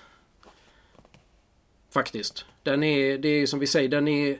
Faktiskt. 1.93 2.45
Den 2.63 2.83
är, 2.83 3.17
det 3.17 3.27
är 3.27 3.47
som 3.47 3.59
vi 3.59 3.67
säger, 3.67 3.89
den 3.89 4.07
är 4.07 4.39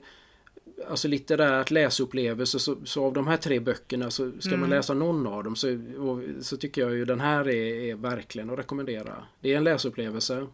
Alltså 0.90 1.08
litterärt 1.08 1.72
läsupplevelse 1.72 2.60
så, 2.60 2.78
så 2.86 3.06
av 3.06 3.14
de 3.14 3.28
här 3.28 3.38
tre 3.38 3.60
böckerna 3.60 4.12
så 4.12 4.32
ska 4.40 4.50
mm. 4.50 4.60
man 4.60 4.70
läsa 4.70 4.94
någon 4.94 5.28
av 5.28 5.44
dem 5.44 5.56
så, 5.56 5.68
och, 5.98 6.22
så 6.42 6.58
tycker 6.58 6.82
jag 6.82 6.94
ju 6.94 7.06
den 7.06 7.20
här 7.20 7.50
är, 7.50 7.90
är 7.90 7.96
verkligen 7.96 8.50
att 8.50 8.60
rekommendera. 8.60 9.24
Det 9.40 9.54
är 9.54 9.58
en 9.58 9.64
läsupplevelse. 9.64 10.48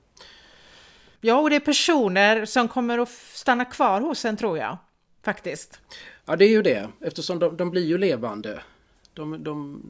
Ja, 1.22 1.40
och 1.40 1.50
det 1.50 1.56
är 1.56 1.60
personer 1.60 2.46
som 2.46 2.68
kommer 2.68 3.00
att 3.00 3.10
stanna 3.34 3.66
kvar 3.66 4.02
hos 4.02 4.26
en 4.26 4.38
tror 4.38 4.58
jag. 4.58 4.78
Faktiskt. 5.24 5.80
Ja, 6.26 6.36
det 6.36 6.46
är 6.46 6.50
ju 6.50 6.62
det 6.62 6.90
eftersom 7.02 7.40
de, 7.40 7.58
de 7.58 7.72
blir 7.72 7.86
ju 7.86 7.98
levande. 7.98 8.62
De, 9.20 9.44
de, 9.44 9.82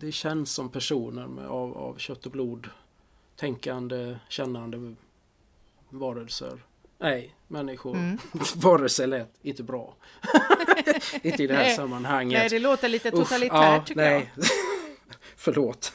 det 0.00 0.12
känns 0.12 0.52
som 0.52 0.68
personer 0.68 1.26
med, 1.26 1.46
av, 1.46 1.78
av 1.78 1.98
kött 1.98 2.26
och 2.26 2.32
blod. 2.32 2.70
Tänkande, 3.36 4.18
kännande 4.28 4.94
varelser. 5.88 6.64
Nej, 6.98 7.34
människor. 7.48 7.96
Mm. 7.96 8.18
varelser 8.56 9.06
lät 9.06 9.34
inte 9.42 9.62
bra. 9.62 9.94
inte 11.22 11.42
i 11.42 11.46
det 11.46 11.54
här 11.54 11.62
nej, 11.62 11.76
sammanhanget. 11.76 12.38
Nej, 12.38 12.48
det 12.48 12.58
låter 12.58 12.88
lite 12.88 13.10
totalitärt 13.10 13.52
ja, 13.52 13.82
tycker 13.86 14.00
nej. 14.00 14.32
jag. 14.36 14.44
Förlåt. 15.36 15.92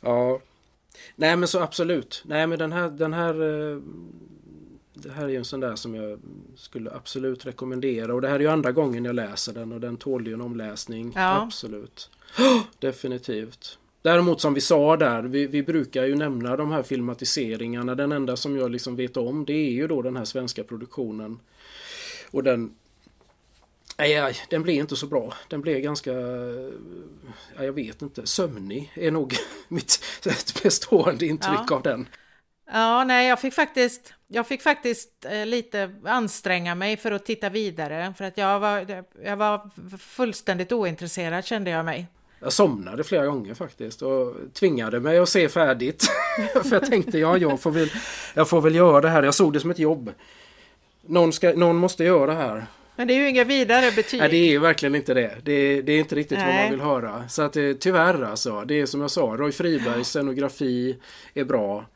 ja. 0.00 0.40
Nej 1.16 1.36
men 1.36 1.48
så 1.48 1.60
absolut. 1.60 2.22
Nej 2.26 2.46
men 2.46 2.58
den 2.58 2.72
här, 2.72 2.90
den 2.90 3.12
här 3.12 3.34
eh, 3.42 3.80
det 4.94 5.10
här 5.10 5.24
är 5.24 5.28
ju 5.28 5.36
en 5.36 5.44
sån 5.44 5.60
där 5.60 5.76
som 5.76 5.94
jag 5.94 6.20
skulle 6.56 6.90
absolut 6.90 7.46
rekommendera 7.46 8.14
och 8.14 8.20
det 8.20 8.28
här 8.28 8.34
är 8.34 8.40
ju 8.40 8.48
andra 8.48 8.72
gången 8.72 9.04
jag 9.04 9.14
läser 9.14 9.52
den 9.52 9.72
och 9.72 9.80
den 9.80 9.96
tål 9.96 10.26
ju 10.26 10.34
en 10.34 10.40
omläsning. 10.40 11.12
Ja. 11.14 11.42
Absolut. 11.42 12.10
Definitivt. 12.78 13.78
Däremot 14.02 14.40
som 14.40 14.54
vi 14.54 14.60
sa 14.60 14.96
där, 14.96 15.22
vi, 15.22 15.46
vi, 15.46 15.62
brukar 15.62 16.04
ju 16.04 16.14
nämna 16.14 16.56
de 16.56 16.72
här 16.72 16.82
filmatiseringarna. 16.82 17.94
Den 17.94 18.12
enda 18.12 18.36
som 18.36 18.56
jag 18.56 18.70
liksom 18.70 18.96
vet 18.96 19.16
om 19.16 19.44
det 19.44 19.52
är 19.52 19.70
ju 19.70 19.86
då 19.86 20.02
den 20.02 20.16
här 20.16 20.24
svenska 20.24 20.64
produktionen. 20.64 21.38
Och 22.30 22.42
den 22.42 22.74
Nej, 23.98 24.20
nej, 24.20 24.36
den 24.48 24.62
blev 24.62 24.76
inte 24.76 24.96
så 24.96 25.06
bra. 25.06 25.34
Den 25.48 25.60
blev 25.60 25.78
ganska, 25.78 26.12
ja, 27.56 27.64
jag 27.64 27.72
vet 27.72 28.02
inte, 28.02 28.26
sömnig 28.26 28.92
är 28.94 29.10
nog 29.10 29.34
mitt 29.68 29.98
bestående 30.62 31.26
intryck 31.26 31.60
ja. 31.68 31.76
av 31.76 31.82
den. 31.82 32.08
Ja, 32.72 33.04
nej, 33.04 33.28
jag 33.28 33.40
fick 33.40 33.54
faktiskt, 33.54 34.14
jag 34.32 34.46
fick 34.46 34.62
faktiskt 34.62 35.24
eh, 35.24 35.46
lite 35.46 35.90
anstränga 36.04 36.74
mig 36.74 36.96
för 36.96 37.12
att 37.12 37.26
titta 37.26 37.48
vidare 37.48 38.14
för 38.18 38.24
att 38.24 38.38
jag 38.38 38.60
var, 38.60 39.04
jag 39.24 39.36
var 39.36 39.70
fullständigt 39.98 40.72
ointresserad 40.72 41.44
kände 41.44 41.70
jag 41.70 41.84
mig. 41.84 42.06
Jag 42.40 42.52
somnade 42.52 43.04
flera 43.04 43.26
gånger 43.26 43.54
faktiskt 43.54 44.02
och 44.02 44.34
tvingade 44.52 45.00
mig 45.00 45.18
att 45.18 45.28
se 45.28 45.48
färdigt. 45.48 46.10
för 46.52 46.72
jag 46.72 46.86
tänkte, 46.86 47.18
ja, 47.18 47.36
jag 47.36 47.60
får, 47.60 47.70
väl, 47.70 47.90
jag 48.34 48.48
får 48.48 48.60
väl 48.60 48.74
göra 48.74 49.00
det 49.00 49.08
här. 49.08 49.22
Jag 49.22 49.34
såg 49.34 49.52
det 49.52 49.60
som 49.60 49.70
ett 49.70 49.78
jobb. 49.78 50.12
Någon, 51.06 51.32
ska, 51.32 51.52
någon 51.52 51.76
måste 51.76 52.04
göra 52.04 52.26
det 52.26 52.38
här. 52.38 52.66
Men 52.96 53.08
det 53.08 53.14
är 53.14 53.18
ju 53.18 53.28
inga 53.28 53.44
vidare 53.44 53.92
betyg. 53.92 54.20
Nej, 54.20 54.28
det 54.28 54.54
är 54.54 54.58
verkligen 54.58 54.94
inte 54.94 55.14
det. 55.14 55.36
Det, 55.42 55.82
det 55.82 55.92
är 55.92 55.98
inte 55.98 56.14
riktigt 56.14 56.38
Nej. 56.38 56.46
vad 56.46 56.56
man 56.56 56.70
vill 56.70 56.80
höra. 56.80 57.28
Så 57.28 57.42
att 57.42 57.52
det, 57.52 57.74
tyvärr 57.74 58.22
alltså. 58.22 58.64
Det 58.64 58.80
är 58.80 58.86
som 58.86 59.00
jag 59.00 59.10
sa, 59.10 59.22
Roy 59.22 59.52
Fribergs 59.52 60.08
scenografi 60.08 60.96
är 61.34 61.44
bra. 61.44 61.86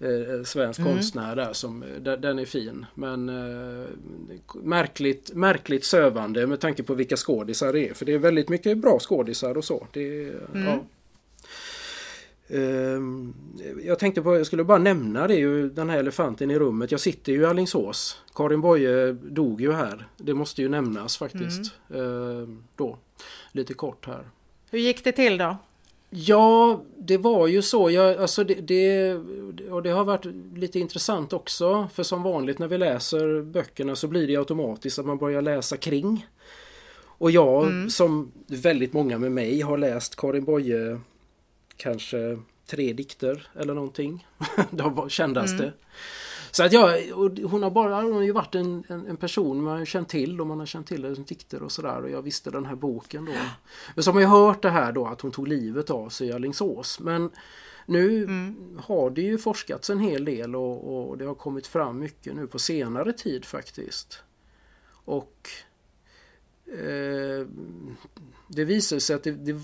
Eh, 0.00 0.42
svensk 0.44 0.80
mm. 0.80 0.92
konstnär 0.92 1.36
där 1.36 1.52
som, 1.52 1.84
den 1.98 2.38
är 2.38 2.44
fin. 2.44 2.86
Men 2.94 3.28
eh, 3.28 3.88
märkligt, 4.54 5.34
märkligt 5.34 5.84
sövande 5.84 6.46
med 6.46 6.60
tanke 6.60 6.82
på 6.82 6.94
vilka 6.94 7.16
skådisar 7.16 7.72
det 7.72 7.88
är. 7.88 7.94
För 7.94 8.04
det 8.04 8.14
är 8.14 8.18
väldigt 8.18 8.48
mycket 8.48 8.78
bra 8.78 8.98
skådisar 8.98 9.56
och 9.56 9.64
så. 9.64 9.86
Det, 9.92 10.22
mm. 10.54 10.66
ja. 10.66 10.84
eh, 12.48 13.00
jag 13.86 13.98
tänkte 13.98 14.22
på, 14.22 14.36
jag 14.36 14.46
skulle 14.46 14.64
bara 14.64 14.78
nämna 14.78 15.26
det 15.26 15.34
ju, 15.34 15.70
den 15.70 15.90
här 15.90 15.98
elefanten 15.98 16.50
i 16.50 16.58
rummet. 16.58 16.90
Jag 16.90 17.00
sitter 17.00 17.32
ju 17.32 17.40
i 17.40 17.44
Alingsås. 17.44 18.22
Karin 18.34 18.60
Boye 18.60 19.12
dog 19.12 19.60
ju 19.60 19.72
här. 19.72 20.08
Det 20.16 20.34
måste 20.34 20.62
ju 20.62 20.68
nämnas 20.68 21.16
faktiskt. 21.16 21.72
Mm. 21.90 22.42
Eh, 22.42 22.48
då, 22.76 22.98
lite 23.52 23.74
kort 23.74 24.06
här. 24.06 24.24
Hur 24.70 24.78
gick 24.78 25.04
det 25.04 25.12
till 25.12 25.38
då? 25.38 25.56
Ja, 26.10 26.82
det 26.98 27.16
var 27.16 27.46
ju 27.46 27.62
så. 27.62 27.90
Jag, 27.90 28.18
alltså 28.18 28.44
det, 28.44 28.54
det, 28.54 29.14
och 29.70 29.82
det 29.82 29.90
har 29.90 30.04
varit 30.04 30.24
lite 30.54 30.78
intressant 30.78 31.32
också. 31.32 31.88
För 31.94 32.02
som 32.02 32.22
vanligt 32.22 32.58
när 32.58 32.68
vi 32.68 32.78
läser 32.78 33.42
böckerna 33.42 33.96
så 33.96 34.08
blir 34.08 34.26
det 34.26 34.36
automatiskt 34.36 34.98
att 34.98 35.06
man 35.06 35.18
börjar 35.18 35.42
läsa 35.42 35.76
kring. 35.76 36.26
Och 37.18 37.30
jag, 37.30 37.66
mm. 37.66 37.90
som 37.90 38.32
väldigt 38.46 38.92
många 38.92 39.18
med 39.18 39.32
mig, 39.32 39.60
har 39.60 39.78
läst 39.78 40.16
Karin 40.16 40.44
Boye 40.44 41.00
kanske 41.76 42.38
tre 42.66 42.92
dikter 42.92 43.48
eller 43.60 43.74
någonting. 43.74 44.26
De 44.70 45.08
kändaste. 45.08 45.62
Mm. 45.62 45.74
Så 46.56 46.62
att 46.62 46.72
jag, 46.72 47.02
hon 47.42 47.62
har 47.62 47.70
bara 47.70 48.02
hon 48.02 48.12
har 48.12 48.22
ju 48.22 48.32
varit 48.32 48.54
en, 48.54 48.84
en, 48.88 49.06
en, 49.06 49.16
person 49.16 49.62
man 49.62 49.78
har 49.78 49.84
känt 49.84 50.08
till 50.08 50.40
och 50.40 50.46
man 50.46 50.58
har 50.58 50.66
känt 50.66 50.86
till 50.86 51.04
hennes 51.04 51.18
dikter 51.26 51.62
och 51.62 51.72
sådär 51.72 52.02
och 52.02 52.10
jag 52.10 52.22
visste 52.22 52.50
den 52.50 52.66
här 52.66 52.74
boken 52.74 53.24
då. 53.24 53.32
Men 53.94 54.04
så 54.04 54.10
har 54.10 54.14
man 54.14 54.22
ju 54.22 54.28
hört 54.28 54.62
det 54.62 54.70
här 54.70 54.92
då 54.92 55.06
att 55.06 55.20
hon 55.20 55.30
tog 55.30 55.48
livet 55.48 55.90
av 55.90 56.08
sig 56.08 56.28
i 56.28 56.32
Alingsås. 56.32 57.00
Men 57.00 57.30
nu 57.86 58.24
mm. 58.24 58.78
har 58.82 59.10
det 59.10 59.22
ju 59.22 59.38
forskats 59.38 59.90
en 59.90 60.00
hel 60.00 60.24
del 60.24 60.56
och, 60.56 61.08
och, 61.08 61.18
det 61.18 61.24
har 61.24 61.34
kommit 61.34 61.66
fram 61.66 61.98
mycket 61.98 62.34
nu 62.36 62.46
på 62.46 62.58
senare 62.58 63.12
tid 63.12 63.44
faktiskt. 63.44 64.22
Och 64.88 65.48
eh, 66.66 67.46
det 68.48 68.64
visar 68.64 68.98
sig 68.98 69.16
att 69.16 69.22
det, 69.22 69.32
det, 69.32 69.60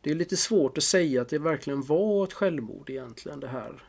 det 0.00 0.10
är 0.10 0.14
lite 0.14 0.36
svårt 0.36 0.78
att 0.78 0.84
säga 0.84 1.22
att 1.22 1.28
det 1.28 1.38
verkligen 1.38 1.82
var 1.82 2.24
ett 2.24 2.32
självmord 2.32 2.90
egentligen 2.90 3.40
det 3.40 3.48
här 3.48 3.82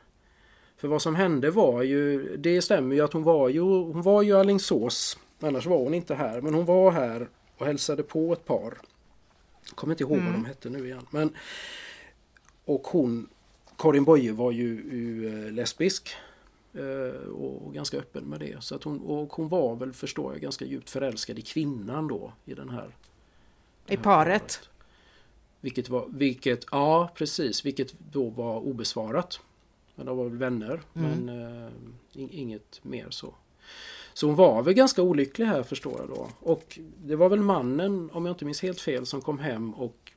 för 0.77 0.87
vad 0.87 1.01
som 1.01 1.15
hände 1.15 1.51
var 1.51 1.81
ju, 1.81 2.37
det 2.37 2.61
stämmer 2.61 2.95
ju 2.95 3.01
att 3.01 3.13
hon 3.13 3.23
var 3.23 3.49
ju, 3.49 3.61
hon 3.61 4.01
var 4.01 4.21
ju 4.21 4.37
Alingsås. 4.37 5.17
Annars 5.39 5.65
var 5.65 5.77
hon 5.77 5.93
inte 5.93 6.15
här. 6.15 6.41
Men 6.41 6.53
hon 6.53 6.65
var 6.65 6.91
här 6.91 7.29
och 7.57 7.65
hälsade 7.65 8.03
på 8.03 8.33
ett 8.33 8.45
par. 8.45 8.77
Jag 9.67 9.75
kommer 9.75 9.93
inte 9.93 10.03
ihåg 10.03 10.17
mm. 10.17 10.25
vad 10.25 10.33
de 10.33 10.45
hette 10.45 10.69
nu 10.69 10.85
igen. 10.85 11.05
Men, 11.09 11.35
och 12.65 12.87
hon, 12.87 13.29
Karin 13.77 14.03
Boye 14.03 14.31
var 14.31 14.51
ju, 14.51 15.27
eh, 15.27 15.51
lesbisk. 15.51 16.15
Eh, 16.73 17.29
och, 17.29 17.73
ganska 17.73 17.97
öppen 17.97 18.23
med 18.23 18.39
det. 18.39 18.63
Så 18.63 18.75
att 18.75 18.83
hon, 18.83 18.99
och 18.99 19.33
hon 19.33 19.47
var 19.47 19.75
väl, 19.75 19.93
förstår 19.93 20.33
jag, 20.33 20.41
ganska 20.41 20.65
djupt 20.65 20.89
förälskad 20.89 21.39
i 21.39 21.41
kvinnan 21.41 22.07
då. 22.07 22.33
I 22.45 22.53
den 22.53 22.69
här... 22.69 22.95
I 23.87 23.97
paret? 23.97 24.03
paret. 24.03 24.69
Vilket 25.61 25.89
var, 25.89 26.05
vilket, 26.09 26.65
ja 26.71 27.11
precis, 27.15 27.65
vilket 27.65 27.93
då 27.99 28.29
var 28.29 28.59
obesvarat. 28.59 29.39
Men 29.95 30.05
de 30.05 30.17
var 30.17 30.25
väl 30.25 30.37
vänner 30.37 30.81
mm. 30.93 31.25
men 31.25 31.29
uh, 31.29 31.71
inget 32.13 32.79
mer 32.83 33.07
så. 33.09 33.33
Så 34.13 34.27
hon 34.27 34.35
var 34.35 34.63
väl 34.63 34.73
ganska 34.73 35.01
olycklig 35.01 35.45
här 35.45 35.63
förstår 35.63 35.99
jag 35.99 36.09
då. 36.09 36.29
Och 36.39 36.79
det 37.03 37.15
var 37.15 37.29
väl 37.29 37.39
mannen, 37.39 38.09
om 38.13 38.25
jag 38.25 38.33
inte 38.33 38.45
minns 38.45 38.61
helt 38.61 38.81
fel, 38.81 39.05
som 39.05 39.21
kom 39.21 39.39
hem 39.39 39.73
och 39.73 40.11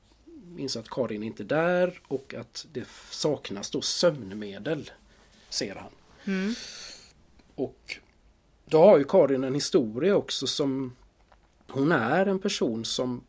insåg 0.58 0.80
att 0.80 0.88
Karin 0.88 1.22
inte 1.22 1.42
är 1.42 1.44
där 1.44 2.00
och 2.08 2.34
att 2.34 2.66
det 2.72 2.88
saknas 3.10 3.70
då 3.70 3.80
sömnmedel. 3.80 4.90
Ser 5.48 5.74
han. 5.74 5.90
Mm. 6.24 6.54
Och 7.54 7.98
då 8.64 8.78
har 8.78 8.98
ju 8.98 9.04
Karin 9.04 9.44
en 9.44 9.54
historia 9.54 10.16
också 10.16 10.46
som 10.46 10.96
hon 11.68 11.92
är 11.92 12.26
en 12.26 12.38
person 12.38 12.84
som 12.84 13.24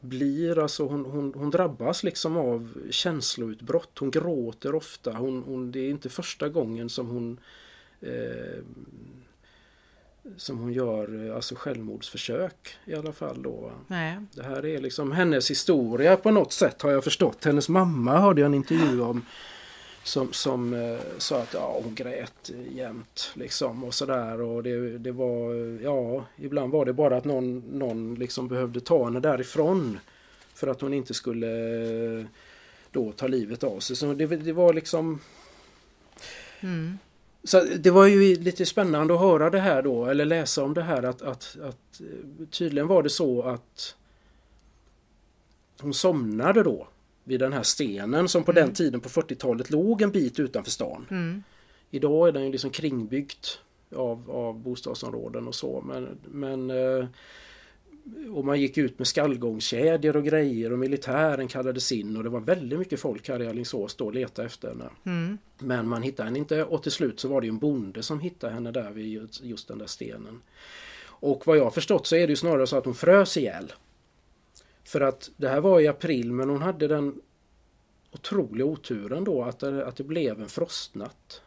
blir, 0.00 0.58
alltså 0.58 0.86
hon, 0.86 1.04
hon, 1.04 1.32
hon 1.36 1.50
drabbas 1.50 2.02
liksom 2.02 2.36
av 2.36 2.72
känsloutbrott. 2.90 3.98
Hon 3.98 4.10
gråter 4.10 4.74
ofta. 4.74 5.12
Hon, 5.12 5.42
hon, 5.42 5.72
det 5.72 5.80
är 5.80 5.90
inte 5.90 6.08
första 6.08 6.48
gången 6.48 6.88
som 6.88 7.08
hon 7.08 7.40
eh, 8.00 8.64
som 10.36 10.58
hon 10.58 10.72
gör 10.72 11.34
alltså 11.34 11.54
självmordsförsök 11.54 12.76
i 12.84 12.94
alla 12.94 13.12
fall 13.12 13.42
då. 13.42 13.72
Nej. 13.86 14.16
Det 14.34 14.42
här 14.42 14.66
är 14.66 14.80
liksom 14.80 15.12
hennes 15.12 15.50
historia 15.50 16.16
på 16.16 16.30
något 16.30 16.52
sätt 16.52 16.82
har 16.82 16.90
jag 16.90 17.04
förstått. 17.04 17.44
Hennes 17.44 17.68
mamma 17.68 18.18
hörde 18.18 18.40
jag 18.40 18.46
en 18.46 18.54
intervju 18.54 19.00
om 19.00 19.24
som, 20.04 20.32
som 20.32 20.74
eh, 20.74 21.00
sa 21.18 21.42
att 21.42 21.54
ja, 21.54 21.80
hon 21.84 21.94
grät 21.94 22.50
jämt 22.72 23.30
liksom 23.34 23.84
och 23.84 23.94
sådär 23.94 24.40
och 24.40 24.62
det, 24.62 24.98
det 24.98 25.12
var 25.12 25.54
ja 25.82 26.24
ibland 26.36 26.72
var 26.72 26.84
det 26.84 26.92
bara 26.92 27.16
att 27.16 27.24
någon, 27.24 27.58
någon 27.58 28.14
liksom 28.14 28.48
behövde 28.48 28.80
ta 28.80 29.04
henne 29.04 29.20
därifrån 29.20 29.98
för 30.54 30.66
att 30.66 30.80
hon 30.80 30.94
inte 30.94 31.14
skulle 31.14 31.48
eh, 32.18 32.26
då 32.90 33.12
ta 33.12 33.26
livet 33.26 33.64
av 33.64 33.80
sig. 33.80 33.96
Så 33.96 34.14
det, 34.14 34.26
det 34.26 34.52
var 34.52 34.72
liksom 34.72 35.20
mm. 36.60 36.98
Så 37.44 37.60
det 37.60 37.90
var 37.90 38.06
ju 38.06 38.36
lite 38.40 38.66
spännande 38.66 39.14
att 39.14 39.20
höra 39.20 39.50
det 39.50 39.60
här 39.60 39.82
då 39.82 40.06
eller 40.06 40.24
läsa 40.24 40.64
om 40.64 40.74
det 40.74 40.82
här 40.82 41.02
att, 41.02 41.22
att, 41.22 41.56
att 41.62 42.00
tydligen 42.50 42.86
var 42.86 43.02
det 43.02 43.10
så 43.10 43.42
att 43.42 43.94
hon 45.80 45.94
somnade 45.94 46.62
då 46.62 46.88
vid 47.30 47.40
den 47.40 47.52
här 47.52 47.62
stenen 47.62 48.28
som 48.28 48.44
på 48.44 48.50
mm. 48.50 48.64
den 48.64 48.74
tiden 48.74 49.00
på 49.00 49.08
40-talet 49.08 49.70
låg 49.70 50.02
en 50.02 50.10
bit 50.10 50.40
utanför 50.40 50.70
stan. 50.70 51.06
Mm. 51.10 51.42
Idag 51.90 52.28
är 52.28 52.32
den 52.32 52.44
ju 52.44 52.52
liksom 52.52 52.70
kringbyggt 52.70 53.58
av, 53.96 54.30
av 54.30 54.58
bostadsområden 54.58 55.48
och 55.48 55.54
så 55.54 55.80
men, 55.80 56.18
men 56.24 56.70
eh, 56.70 57.06
och 58.32 58.44
man 58.44 58.60
gick 58.60 58.78
ut 58.78 58.98
med 58.98 59.08
skallgångskedjor 59.08 60.16
och 60.16 60.24
grejer 60.24 60.72
och 60.72 60.78
militären 60.78 61.48
kallades 61.48 61.92
in 61.92 62.16
och 62.16 62.22
det 62.22 62.28
var 62.28 62.40
väldigt 62.40 62.78
mycket 62.78 63.00
folk 63.00 63.28
här 63.28 63.42
i 63.42 63.46
Alingsås 63.46 63.94
då 63.94 64.06
och 64.06 64.14
letade 64.14 64.46
efter 64.46 64.68
henne. 64.68 64.90
Mm. 65.04 65.38
Men 65.58 65.88
man 65.88 66.02
hittade 66.02 66.26
henne 66.26 66.38
inte 66.38 66.64
och 66.64 66.82
till 66.82 66.92
slut 66.92 67.20
så 67.20 67.28
var 67.28 67.40
det 67.40 67.48
en 67.48 67.58
bonde 67.58 68.02
som 68.02 68.20
hittade 68.20 68.52
henne 68.52 68.70
där 68.70 68.90
vid 68.90 69.28
just 69.42 69.68
den 69.68 69.78
där 69.78 69.86
stenen. 69.86 70.40
Och 71.04 71.46
vad 71.46 71.56
jag 71.56 71.64
har 71.64 71.70
förstått 71.70 72.06
så 72.06 72.16
är 72.16 72.26
det 72.26 72.36
snarare 72.36 72.66
så 72.66 72.76
att 72.76 72.84
hon 72.84 72.94
frös 72.94 73.36
ihjäl. 73.36 73.72
För 74.90 75.00
att 75.00 75.30
det 75.36 75.48
här 75.48 75.60
var 75.60 75.80
i 75.80 75.88
april 75.88 76.32
men 76.32 76.48
hon 76.50 76.62
hade 76.62 76.88
den 76.88 77.20
otroliga 78.10 78.64
oturen 78.64 79.24
då 79.24 79.42
att 79.42 79.58
det, 79.58 79.86
att 79.86 79.96
det 79.96 80.04
blev 80.04 80.40
en 80.40 80.48
frostnatt. 80.48 81.40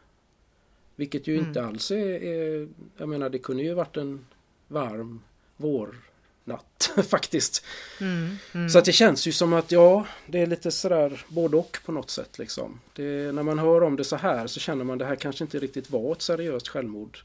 Vilket 0.96 1.28
ju 1.28 1.36
mm. 1.36 1.48
inte 1.48 1.66
alls 1.66 1.92
är, 1.92 2.24
är, 2.24 2.68
Jag 2.98 3.10
menar 3.10 3.30
det 3.30 3.40
kunde 3.40 3.64
ju 3.64 3.74
varit 3.74 3.98
en 3.98 4.26
varm 4.68 5.22
vårnatt 5.58 6.92
faktiskt. 7.10 7.66
Mm, 8.02 8.36
mm. 8.54 8.70
Så 8.70 8.80
att 8.80 8.86
det 8.86 8.92
känns 8.92 9.28
ju 9.28 9.32
som 9.32 9.54
att 9.54 9.72
ja, 9.72 10.08
det 10.28 10.42
är 10.42 10.48
lite 10.48 10.72
sådär 10.72 11.26
både 11.28 11.58
och 11.58 11.78
på 11.86 11.92
något 11.92 12.10
sätt 12.10 12.40
liksom. 12.40 12.80
Det, 12.94 13.36
när 13.36 13.44
man 13.44 13.60
hör 13.60 13.84
om 13.84 13.96
det 13.96 14.04
så 14.04 14.16
här 14.16 14.48
så 14.48 14.60
känner 14.60 14.84
man 14.84 14.98
det 14.98 15.06
här 15.06 15.16
kanske 15.16 15.44
inte 15.44 15.60
riktigt 15.60 15.90
var 15.90 16.12
ett 16.12 16.22
seriöst 16.22 16.68
självmord. 16.68 17.20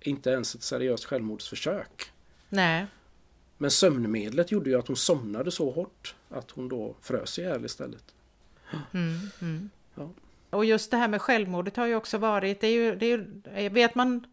Inte 0.00 0.30
ens 0.30 0.54
ett 0.54 0.62
seriöst 0.62 1.04
självmordsförsök. 1.04 2.12
Nej. 2.48 2.86
Men 3.58 3.70
sömnmedlet 3.70 4.52
gjorde 4.52 4.70
ju 4.70 4.78
att 4.78 4.86
hon 4.86 4.96
somnade 4.96 5.50
så 5.50 5.70
hårt 5.70 6.14
att 6.28 6.50
hon 6.50 6.68
då 6.68 6.94
frös 7.02 7.38
ihjäl 7.38 7.64
istället. 7.64 8.04
Mm, 8.92 9.30
mm. 9.40 9.70
Ja. 9.94 10.10
Och 10.50 10.64
just 10.64 10.90
det 10.90 10.96
här 10.96 11.08
med 11.08 11.22
självmordet 11.22 11.76
har 11.76 11.86
ju 11.86 11.96
också 11.96 12.18
varit, 12.18 12.60
det 12.60 12.66
är 12.66 12.72
ju, 12.72 12.96
det 12.96 13.06
är 13.06 13.60
ju, 13.60 13.68
vet 13.68 13.94
man 13.94 14.26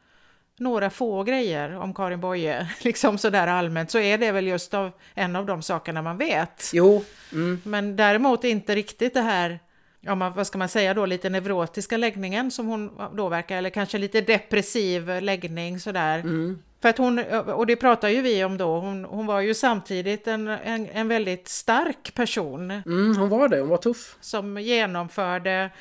några 0.58 0.90
få 0.90 1.24
grejer 1.24 1.76
om 1.76 1.94
Karin 1.94 2.22
Boye, 2.22 2.70
liksom 2.82 3.18
sådär 3.18 3.48
allmänt, 3.48 3.92
så 3.92 4.00
är 4.00 4.18
det 4.18 4.32
väl 4.32 4.48
just 4.48 4.74
av, 4.74 4.92
en 5.14 5.36
av 5.36 5.46
de 5.46 5.62
sakerna 5.62 6.02
man 6.02 6.18
vet. 6.18 6.72
Jo. 6.74 7.04
Mm. 7.32 7.62
Men 7.64 7.96
däremot 7.96 8.44
inte 8.44 8.76
riktigt 8.76 9.14
det 9.14 9.22
här, 9.22 9.60
ja, 10.02 10.16
man, 10.16 10.34
vad 10.34 10.48
ska 10.48 10.58
man 10.58 10.70
säga 10.70 10.94
då, 10.94 11.06
lite 11.06 11.30
neurotiska 11.30 11.98
läggningen 11.98 12.52
som 12.52 12.68
hon 12.68 12.92
då 13.14 13.30
verkar, 13.30 13.58
eller 13.58 13.70
kanske 13.70 13.98
lite 13.98 14.22
depressiv 14.22 15.10
läggning 15.22 15.80
sådär. 15.80 16.20
Mm. 16.20 16.60
För 16.86 16.90
att 16.90 16.98
hon, 16.98 17.20
och 17.54 17.66
det 17.66 17.76
pratar 17.76 18.10
ju 18.10 18.22
vi 18.22 18.44
om 18.44 18.58
då, 18.58 18.80
hon, 18.80 19.06
hon 19.06 19.26
var 19.26 19.42
ju 19.42 19.54
samtidigt 19.54 20.28
en, 20.28 20.48
en, 20.48 20.90
en 20.90 21.08
väldigt 21.08 21.48
stark 21.48 22.14
person. 22.14 22.72
Mm, 22.72 23.18
hon 23.18 23.30
var 23.30 23.50
det, 23.50 23.60
hon 23.60 23.70
var 23.70 23.78
tuff. 23.78 24.18
Som 24.22 24.58
genomförde 24.58 25.72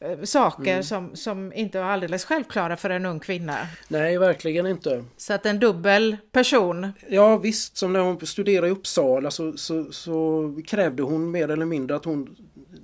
eh, 0.00 0.22
saker 0.22 0.72
mm. 0.72 0.82
som, 0.82 1.16
som 1.16 1.52
inte 1.52 1.80
var 1.80 1.86
alldeles 1.86 2.24
självklara 2.24 2.76
för 2.76 2.90
en 2.90 3.06
ung 3.06 3.20
kvinna. 3.20 3.56
Nej, 3.88 4.18
verkligen 4.18 4.66
inte. 4.66 5.04
Så 5.16 5.32
att 5.32 5.46
en 5.46 5.60
dubbel 5.60 6.16
person. 6.32 6.92
Ja 7.08 7.36
visst, 7.36 7.76
som 7.76 7.92
när 7.92 8.00
hon 8.00 8.26
studerade 8.26 8.68
i 8.68 8.70
Uppsala 8.70 9.30
så, 9.30 9.56
så, 9.56 9.92
så 9.92 10.54
krävde 10.66 11.02
hon 11.02 11.30
mer 11.30 11.48
eller 11.50 11.66
mindre 11.66 11.96
att 11.96 12.04
hon 12.04 12.36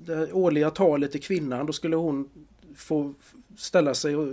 det 0.05 0.33
årliga 0.33 0.71
talet 0.71 1.13
till 1.13 1.23
kvinnan, 1.23 1.67
då 1.67 1.73
skulle 1.73 1.97
hon 1.97 2.29
få 2.77 3.15
ställa 3.57 3.95
sig 3.95 4.17
och 4.17 4.29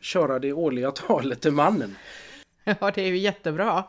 köra 0.00 0.38
det 0.38 0.52
årliga 0.52 0.90
talet 0.90 1.40
till 1.40 1.52
mannen. 1.52 1.96
Ja, 2.80 2.92
det 2.94 3.02
är 3.02 3.08
ju 3.08 3.18
jättebra. 3.18 3.84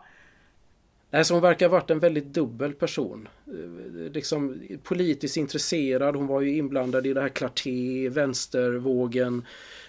Nej, 1.09 1.25
så 1.25 1.33
hon 1.33 1.41
verkar 1.41 1.69
ha 1.69 1.71
varit 1.71 1.89
en 1.89 1.99
väldigt 1.99 2.25
dubbel 2.25 2.73
person. 2.73 3.27
Eh, 3.47 4.11
liksom 4.11 4.61
politiskt 4.83 5.37
intresserad, 5.37 6.15
hon 6.15 6.27
var 6.27 6.41
ju 6.41 6.57
inblandad 6.57 7.07
i 7.07 7.13
det 7.13 7.21
här 7.21 7.29
Clarté, 7.29 8.09
vänstervågen, 8.09 9.45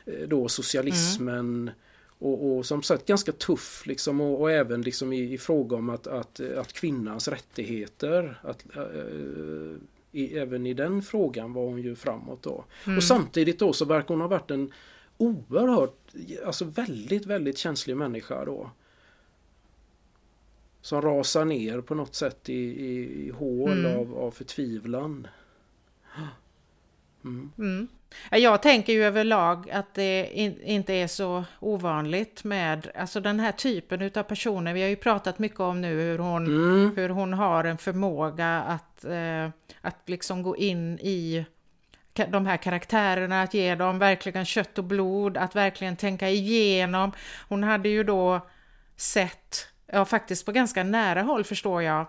eh, 0.06 0.28
då 0.28 0.48
socialismen. 0.48 1.39
Mm. 1.39 1.70
Och, 2.19 2.56
och, 2.56 2.66
som 2.66 2.82
sagt 2.82 3.06
ganska 3.06 3.32
tuff 3.32 3.86
liksom 3.86 4.20
och, 4.20 4.40
och 4.40 4.51
även 4.51 4.82
liksom 4.82 5.12
i, 5.12 5.32
i, 5.32 5.39
fråga 5.39 5.77
om 5.77 5.90
att, 5.90 6.06
att, 6.06 6.40
att 6.40 6.73
kvinnans 6.73 7.28
rättigheter. 7.28 8.40
Att, 8.43 8.65
äh, 8.77 8.82
i, 10.12 10.39
även 10.39 10.66
i 10.66 10.74
den 10.74 11.02
frågan 11.02 11.52
var 11.52 11.65
hon 11.65 11.82
ju 11.82 11.94
framåt 11.94 12.43
då. 12.43 12.65
Mm. 12.85 12.97
Och 12.97 13.05
samtidigt 13.05 13.59
då 13.59 13.73
så 13.73 13.85
verkar 13.85 14.09
hon 14.09 14.20
ha 14.20 14.28
varit 14.28 14.51
en 14.51 14.73
oerhört, 15.16 16.15
alltså 16.47 16.65
väldigt, 16.65 17.27
väldigt 17.27 17.59
känslig 17.59 17.97
människa 17.97 18.45
då. 18.45 18.70
Som 20.81 21.03
rasar 21.03 21.45
ner 21.45 21.81
på 21.81 21.95
något 21.95 22.15
sätt 22.15 22.49
i, 22.49 22.55
i, 22.55 23.27
i 23.27 23.31
hål 23.31 23.86
mm. 23.86 24.01
av, 24.01 24.19
av 24.19 24.31
förtvivlan. 24.31 25.27
Mm. 27.24 27.51
Mm. 27.59 27.89
Jag 28.31 28.62
tänker 28.62 28.93
ju 28.93 29.05
överlag 29.05 29.70
att 29.70 29.95
det 29.95 30.31
in, 30.32 30.62
inte 30.62 30.93
är 30.93 31.07
så 31.07 31.45
ovanligt 31.61 32.45
med 32.45 32.91
alltså 32.95 33.20
den 33.20 33.41
här 33.41 33.53
typen 33.53 34.03
utav 34.03 34.23
personer. 34.23 34.74
Vi 34.74 34.82
har 34.82 34.89
ju 34.89 34.97
pratat 34.97 35.39
mycket 35.39 35.61
om 35.61 35.81
nu 35.81 36.01
hur 36.01 36.19
hon, 36.19 36.47
mm. 36.47 36.97
hur 36.97 37.09
hon 37.09 37.32
har 37.32 37.65
en 37.65 37.78
förmåga 37.78 38.62
att, 38.62 39.05
eh, 39.05 39.49
att 39.81 40.09
liksom 40.09 40.43
gå 40.43 40.57
in 40.57 40.99
i 40.99 41.45
de 42.15 42.47
här 42.47 42.57
karaktärerna, 42.57 43.43
att 43.43 43.55
ge 43.55 43.74
dem 43.74 43.99
verkligen 43.99 44.45
kött 44.45 44.78
och 44.78 44.85
blod, 44.85 45.36
att 45.36 45.57
verkligen 45.57 45.97
tänka 45.97 46.28
igenom. 46.28 47.12
Hon 47.49 47.62
hade 47.62 47.89
ju 47.89 48.05
då 48.05 48.47
sett, 48.97 49.69
ja 49.86 50.05
faktiskt 50.05 50.47
på 50.47 50.53
ganska 50.53 50.85
nära 50.85 51.23
håll 51.23 51.45
förstår 51.45 51.82
jag, 51.82 52.07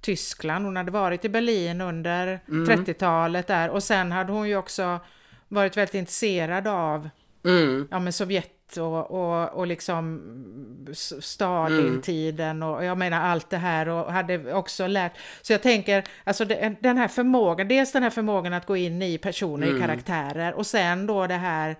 Tyskland. 0.00 0.64
Hon 0.64 0.76
hade 0.76 0.90
varit 0.90 1.24
i 1.24 1.28
Berlin 1.28 1.80
under 1.80 2.40
mm. 2.48 2.84
30-talet 2.84 3.46
där 3.46 3.68
och 3.68 3.82
sen 3.82 4.12
hade 4.12 4.32
hon 4.32 4.48
ju 4.48 4.56
också 4.56 5.00
varit 5.48 5.76
väldigt 5.76 5.94
intresserad 5.94 6.66
av 6.66 7.08
mm. 7.44 7.88
ja, 7.90 7.98
men 7.98 8.12
Sovjet 8.12 8.55
och, 8.76 9.10
och, 9.10 9.52
och 9.52 9.66
liksom 9.66 10.22
Stalin-tiden 11.20 12.62
och 12.62 12.84
jag 12.84 12.98
menar 12.98 13.20
allt 13.20 13.50
det 13.50 13.56
här 13.56 13.88
och 13.88 14.12
hade 14.12 14.54
också 14.54 14.86
lärt. 14.86 15.12
Så 15.42 15.52
jag 15.52 15.62
tänker, 15.62 16.04
alltså 16.24 16.44
den 16.80 16.96
här 16.96 17.08
förmågan, 17.08 17.68
dels 17.68 17.92
den 17.92 18.02
här 18.02 18.10
förmågan 18.10 18.52
att 18.52 18.66
gå 18.66 18.76
in 18.76 19.02
i 19.02 19.18
personer, 19.18 19.66
mm. 19.66 19.78
i 19.78 19.80
karaktärer 19.80 20.54
och 20.54 20.66
sen 20.66 21.06
då 21.06 21.26
det 21.26 21.34
här 21.34 21.76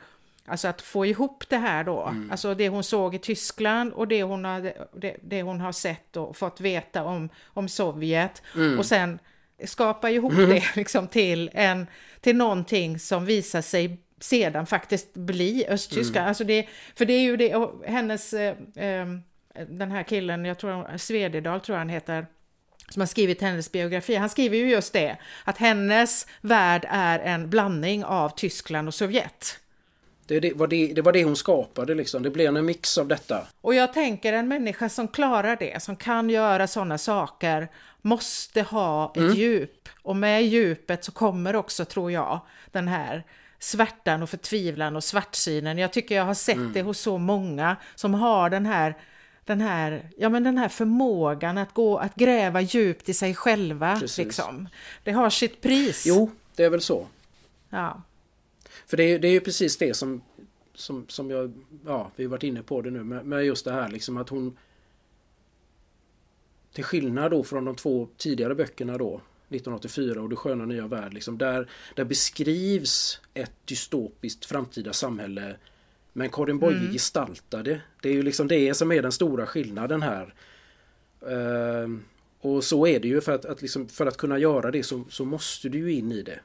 Alltså 0.49 0.69
att 0.69 0.83
få 0.83 1.07
ihop 1.07 1.45
det 1.49 1.57
här 1.57 1.85
då, 1.85 2.03
mm. 2.03 2.31
alltså 2.31 2.55
det 2.55 2.69
hon 2.69 2.85
såg 2.85 3.15
i 3.15 3.19
Tyskland 3.19 3.93
och 3.93 4.09
det 4.09 4.23
hon 4.23 4.45
har, 4.45 4.73
det, 5.01 5.17
det 5.23 5.43
hon 5.43 5.61
har 5.61 5.73
sett 5.73 6.17
och 6.17 6.37
fått 6.37 6.61
veta 6.61 7.05
om, 7.05 7.29
om 7.47 7.69
Sovjet 7.69 8.43
mm. 8.55 8.79
och 8.79 8.87
sen 8.87 9.19
skapa 9.65 10.11
ihop 10.11 10.33
mm. 10.33 10.49
det 10.51 10.63
liksom 10.77 11.09
till, 11.09 11.51
en, 11.53 11.87
till 12.21 12.37
någonting 12.37 12.99
som 12.99 13.25
visar 13.25 13.61
sig 13.61 13.99
sedan 14.21 14.67
faktiskt 14.67 15.15
bli 15.15 15.67
östtyska. 15.69 16.19
Mm. 16.19 16.29
Alltså 16.29 16.45
det, 16.45 16.67
för 16.95 17.05
det 17.05 17.13
är 17.13 17.21
ju 17.21 17.37
det, 17.37 17.69
hennes, 17.87 18.33
eh, 18.33 18.57
ehm, 18.77 19.23
den 19.69 19.91
här 19.91 20.03
killen, 20.03 20.45
jag 20.45 20.59
tror 20.59 20.97
Svededal 20.97 21.61
tror 21.61 21.75
jag 21.75 21.81
han 21.81 21.89
heter, 21.89 22.27
som 22.89 23.01
har 23.01 23.07
skrivit 23.07 23.43
hennes 23.43 23.73
biografi, 23.73 24.15
han 24.15 24.29
skriver 24.29 24.57
ju 24.57 24.71
just 24.71 24.93
det, 24.93 25.17
att 25.45 25.59
hennes 25.59 26.27
värld 26.41 26.87
är 26.91 27.19
en 27.19 27.51
blandning 27.51 28.05
av 28.05 28.29
Tyskland 28.29 28.89
och 28.89 28.95
Sovjet. 28.95 29.59
Det, 30.27 30.41
det, 30.41 30.53
var 30.53 30.67
det, 30.67 30.93
det 30.93 31.03
var 31.03 31.13
det 31.13 31.25
hon 31.25 31.37
skapade 31.37 31.95
liksom, 31.95 32.23
det 32.23 32.31
blev 32.31 32.57
en 32.57 32.67
mix 32.67 32.99
av 32.99 33.09
detta. 33.09 33.47
Och 33.61 33.75
jag 33.75 33.93
tänker 33.93 34.33
en 34.33 34.49
människa 34.49 34.89
som 34.89 35.09
klarar 35.09 35.57
det, 35.57 35.83
som 35.83 35.97
kan 35.97 36.31
göra 36.31 36.67
sådana 36.67 36.99
saker, 36.99 37.69
måste 38.03 38.63
ha 38.63 39.11
ett 39.11 39.17
mm. 39.17 39.35
djup. 39.35 39.89
Och 40.03 40.17
med 40.17 40.45
djupet 40.45 41.05
så 41.05 41.13
kommer 41.13 41.57
också, 41.57 41.85
tror 41.85 42.13
jag, 42.13 42.41
den 42.73 42.89
här 42.89 43.25
svärtan 43.59 44.23
och 44.23 44.31
förtvivlan 44.31 44.97
och 44.97 45.05
svartsynen. 45.05 45.79
Jag 45.79 45.93
tycker 45.93 46.15
jag 46.15 46.25
har 46.25 46.35
sett 46.35 46.57
mm. 46.57 46.73
det 46.73 46.83
hos 46.83 47.01
så 47.01 47.19
många 47.19 47.77
som 47.95 48.15
har 48.15 48.51
den 48.51 48.67
här 48.67 48.95
den 49.45 49.61
här, 49.61 50.11
ja 50.17 50.29
men 50.29 50.43
den 50.43 50.59
här 50.59 50.69
förmågan 50.69 51.59
att 51.59 51.75
gå, 51.75 51.99
att 51.99 52.15
gräva 52.15 52.61
djupt 52.61 53.09
i 53.09 53.15
sig 53.15 53.35
själva. 53.35 54.01
Liksom. 54.19 54.69
Det 55.05 55.13
har 55.13 55.31
sitt 55.31 55.61
pris. 55.61 56.05
Jo, 56.07 56.31
det 56.57 56.65
är 56.65 56.71
väl 56.71 56.81
så. 56.81 57.07
Ja. 57.71 58.03
För 58.87 58.97
det 58.97 59.05
är, 59.05 59.19
det 59.19 59.29
är 59.29 59.33
ju 59.33 59.41
precis 59.41 59.77
det 59.77 59.97
som, 59.97 60.23
som, 60.75 61.05
som 61.09 61.31
jag, 61.31 61.53
ja 61.85 62.11
vi 62.17 62.25
har 62.25 62.31
varit 62.31 62.43
inne 62.43 62.63
på 62.63 62.83
det 62.83 62.91
nu 62.91 63.05
med, 63.05 63.27
med 63.27 63.45
just 63.45 63.65
det 63.65 63.73
här 63.73 63.89
liksom 63.89 64.17
att 64.17 64.29
hon 64.29 64.57
till 66.73 66.85
skillnad 66.85 67.31
då 67.31 67.43
från 67.43 67.65
de 67.65 67.75
två 67.75 68.09
tidigare 68.17 68.55
böckerna 68.55 68.99
då 68.99 69.21
1984 69.49 70.23
och 70.23 70.29
Det 70.29 70.37
sköna 70.37 70.67
nya 70.67 70.87
värld. 70.87 71.15
Liksom, 71.15 71.39
där, 71.39 71.69
där 71.95 72.05
beskrivs 72.05 73.21
ett 73.35 73.53
dystopiskt 73.65 74.45
framtida 74.45 74.93
samhälle 74.93 75.57
men 76.13 76.31
Karin 76.31 76.59
Boye 76.59 76.79
mm. 76.79 76.93
gestaltar 76.93 77.63
det. 77.63 77.81
Det 78.03 78.09
är 78.09 78.13
ju 78.13 78.23
liksom 78.23 78.49
det 78.49 78.75
som 78.75 78.93
är 78.93 79.03
den 79.03 79.13
stora 79.13 79.47
skillnaden 79.47 80.03
här. 80.03 80.35
Uh, 81.31 81.97
och 82.41 82.65
så 82.65 82.87
är 82.87 83.01
det 83.01 83.09
ju 83.09 83.21
för 83.21 83.33
att, 83.33 83.45
att 83.45 83.63
liksom, 83.63 83.89
för 83.89 84.07
att 84.07 84.17
kunna 84.17 84.39
göra 84.39 84.71
det 84.71 84.83
så, 84.83 85.05
så 85.11 85.25
måste 85.25 85.69
du 85.69 85.79
ju 85.79 85.93
in 85.93 86.13
i 86.13 86.23
det. 86.23 86.41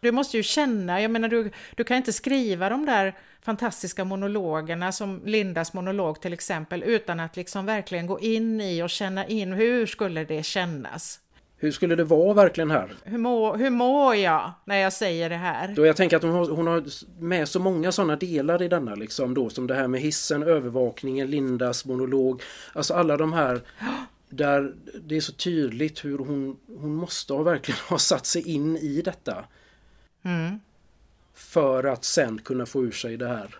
Du 0.00 0.12
måste 0.12 0.36
ju 0.36 0.42
känna, 0.42 1.02
jag 1.02 1.10
menar 1.10 1.28
du, 1.28 1.50
du 1.76 1.84
kan 1.84 1.96
inte 1.96 2.12
skriva 2.12 2.68
de 2.68 2.86
där 2.86 3.14
fantastiska 3.42 4.04
monologerna 4.04 4.92
som 4.92 5.22
Lindas 5.24 5.72
monolog 5.72 6.20
till 6.20 6.32
exempel 6.32 6.82
utan 6.82 7.20
att 7.20 7.36
liksom 7.36 7.66
verkligen 7.66 8.06
gå 8.06 8.20
in 8.20 8.60
i 8.60 8.82
och 8.82 8.90
känna 8.90 9.26
in 9.26 9.52
hur 9.52 9.86
skulle 9.86 10.24
det 10.24 10.42
kännas? 10.42 11.20
Hur 11.60 11.70
skulle 11.70 11.94
det 11.94 12.04
vara 12.04 12.34
verkligen 12.34 12.70
här? 12.70 12.94
Hur, 13.04 13.18
må, 13.18 13.56
hur 13.56 13.70
mår 13.70 14.14
jag 14.14 14.52
när 14.64 14.76
jag 14.76 14.92
säger 14.92 15.30
det 15.30 15.36
här? 15.36 15.68
Då 15.68 15.86
jag 15.86 15.96
tänker 15.96 16.16
att 16.16 16.22
hon 16.22 16.32
har, 16.32 16.48
hon 16.48 16.66
har 16.66 16.84
med 17.20 17.48
så 17.48 17.60
många 17.60 17.92
sådana 17.92 18.16
delar 18.16 18.62
i 18.62 18.68
denna 18.68 18.94
liksom 18.94 19.34
då 19.34 19.50
som 19.50 19.66
det 19.66 19.74
här 19.74 19.88
med 19.88 20.00
hissen, 20.00 20.42
övervakningen, 20.42 21.30
Lindas 21.30 21.84
monolog. 21.84 22.42
Alltså 22.72 22.94
alla 22.94 23.16
de 23.16 23.32
här 23.32 23.60
där 24.28 24.74
det 25.02 25.16
är 25.16 25.20
så 25.20 25.32
tydligt 25.32 26.04
hur 26.04 26.18
hon, 26.18 26.56
hon 26.78 26.94
måste 26.94 27.32
ha 27.32 27.42
verkligen 27.42 27.80
ha 27.88 27.98
satt 27.98 28.26
sig 28.26 28.48
in 28.48 28.76
i 28.76 29.02
detta. 29.02 29.44
Mm. 30.22 30.60
För 31.34 31.84
att 31.84 32.04
sen 32.04 32.38
kunna 32.38 32.66
få 32.66 32.84
ur 32.84 32.90
sig 32.90 33.16
det 33.16 33.28
här. 33.28 33.58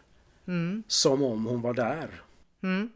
Mm. 0.49 0.83
Som 0.89 1.23
om 1.23 1.47
hon 1.47 1.63
var 1.63 1.75
där. 1.75 2.23
Mm. 2.63 2.91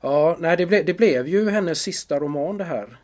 Ja, 0.00 0.36
nej 0.40 0.56
det, 0.56 0.66
ble, 0.66 0.82
det 0.82 0.94
blev 0.94 1.28
ju 1.28 1.50
hennes 1.50 1.80
sista 1.80 2.18
roman 2.20 2.56
det 2.56 2.64
här. 2.64 2.98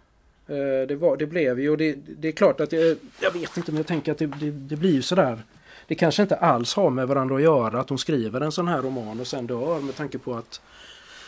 Eh, 0.49 0.87
det, 0.89 0.97
var, 0.97 1.17
det 1.17 1.27
blev 1.27 1.61
ju 1.61 1.71
och 1.71 1.79
det, 1.79 1.97
det 2.07 2.29
är 2.29 2.33
klart 2.33 2.61
att 2.61 2.73
jag, 2.73 2.97
jag 3.21 3.31
vet 3.31 3.57
inte 3.57 3.73
men 3.73 3.77
jag 3.77 3.87
tänker 3.87 4.13
att 4.13 4.19
det, 4.19 4.27
det, 4.27 4.51
det 4.51 4.77
blir 4.77 4.93
ju 4.93 5.03
sådär. 5.03 5.43
Det 5.87 5.95
kanske 5.95 6.23
inte 6.23 6.37
alls 6.37 6.75
har 6.75 6.91
med 6.91 7.09
varandra 7.09 7.37
att 7.37 7.43
göra 7.43 7.81
att 7.81 7.89
hon 7.89 7.99
skriver 7.99 8.41
en 8.41 8.53
sån 8.53 8.69
här 8.69 8.83
roman 8.83 9.21
och 9.21 9.27
sen 9.27 9.47
dör 9.47 9.81
med 9.81 9.97
tanke 9.97 10.19
på 10.19 10.35
att 10.35 10.61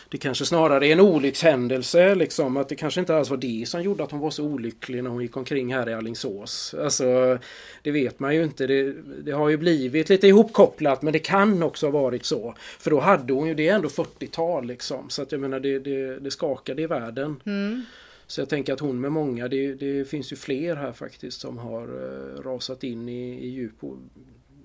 det 0.09 0.17
kanske 0.17 0.45
snarare 0.45 0.87
är 0.87 0.91
en 0.91 0.99
olyckshändelse 0.99 2.15
liksom 2.15 2.57
att 2.57 2.69
det 2.69 2.75
kanske 2.75 2.99
inte 2.99 3.15
alls 3.15 3.29
var 3.29 3.37
det 3.37 3.67
som 3.67 3.81
gjorde 3.81 4.03
att 4.03 4.11
hon 4.11 4.19
var 4.19 4.29
så 4.29 4.43
olycklig 4.43 5.03
när 5.03 5.09
hon 5.09 5.21
gick 5.21 5.37
omkring 5.37 5.73
här 5.73 5.89
i 5.89 5.93
Allingsås. 5.93 6.75
Alltså 6.83 7.37
det 7.81 7.91
vet 7.91 8.19
man 8.19 8.35
ju 8.35 8.43
inte. 8.43 8.67
Det, 8.67 8.93
det 9.23 9.31
har 9.31 9.49
ju 9.49 9.57
blivit 9.57 10.09
lite 10.09 10.27
ihopkopplat 10.27 11.01
men 11.01 11.13
det 11.13 11.19
kan 11.19 11.63
också 11.63 11.85
ha 11.85 11.91
varit 11.91 12.25
så. 12.25 12.55
För 12.79 12.91
då 12.91 12.99
hade 12.99 13.33
hon 13.33 13.47
ju, 13.47 13.53
det 13.53 13.67
är 13.67 13.75
ändå 13.75 13.87
40-tal 13.87 14.65
liksom 14.65 15.09
så 15.09 15.21
att 15.21 15.31
jag 15.31 15.41
menar 15.41 15.59
det, 15.59 15.79
det, 15.79 16.19
det 16.19 16.31
skakade 16.31 16.81
i 16.81 16.87
världen. 16.87 17.41
Mm. 17.45 17.85
Så 18.27 18.41
jag 18.41 18.49
tänker 18.49 18.73
att 18.73 18.79
hon 18.79 19.01
med 19.01 19.11
många, 19.11 19.47
det, 19.47 19.73
det 19.73 20.09
finns 20.09 20.31
ju 20.31 20.35
fler 20.35 20.75
här 20.75 20.91
faktiskt 20.91 21.41
som 21.41 21.57
har 21.57 21.87
uh, 21.95 22.41
rasat 22.41 22.83
in 22.83 23.09
i, 23.09 23.45
i 23.45 23.47
djup 23.47 23.83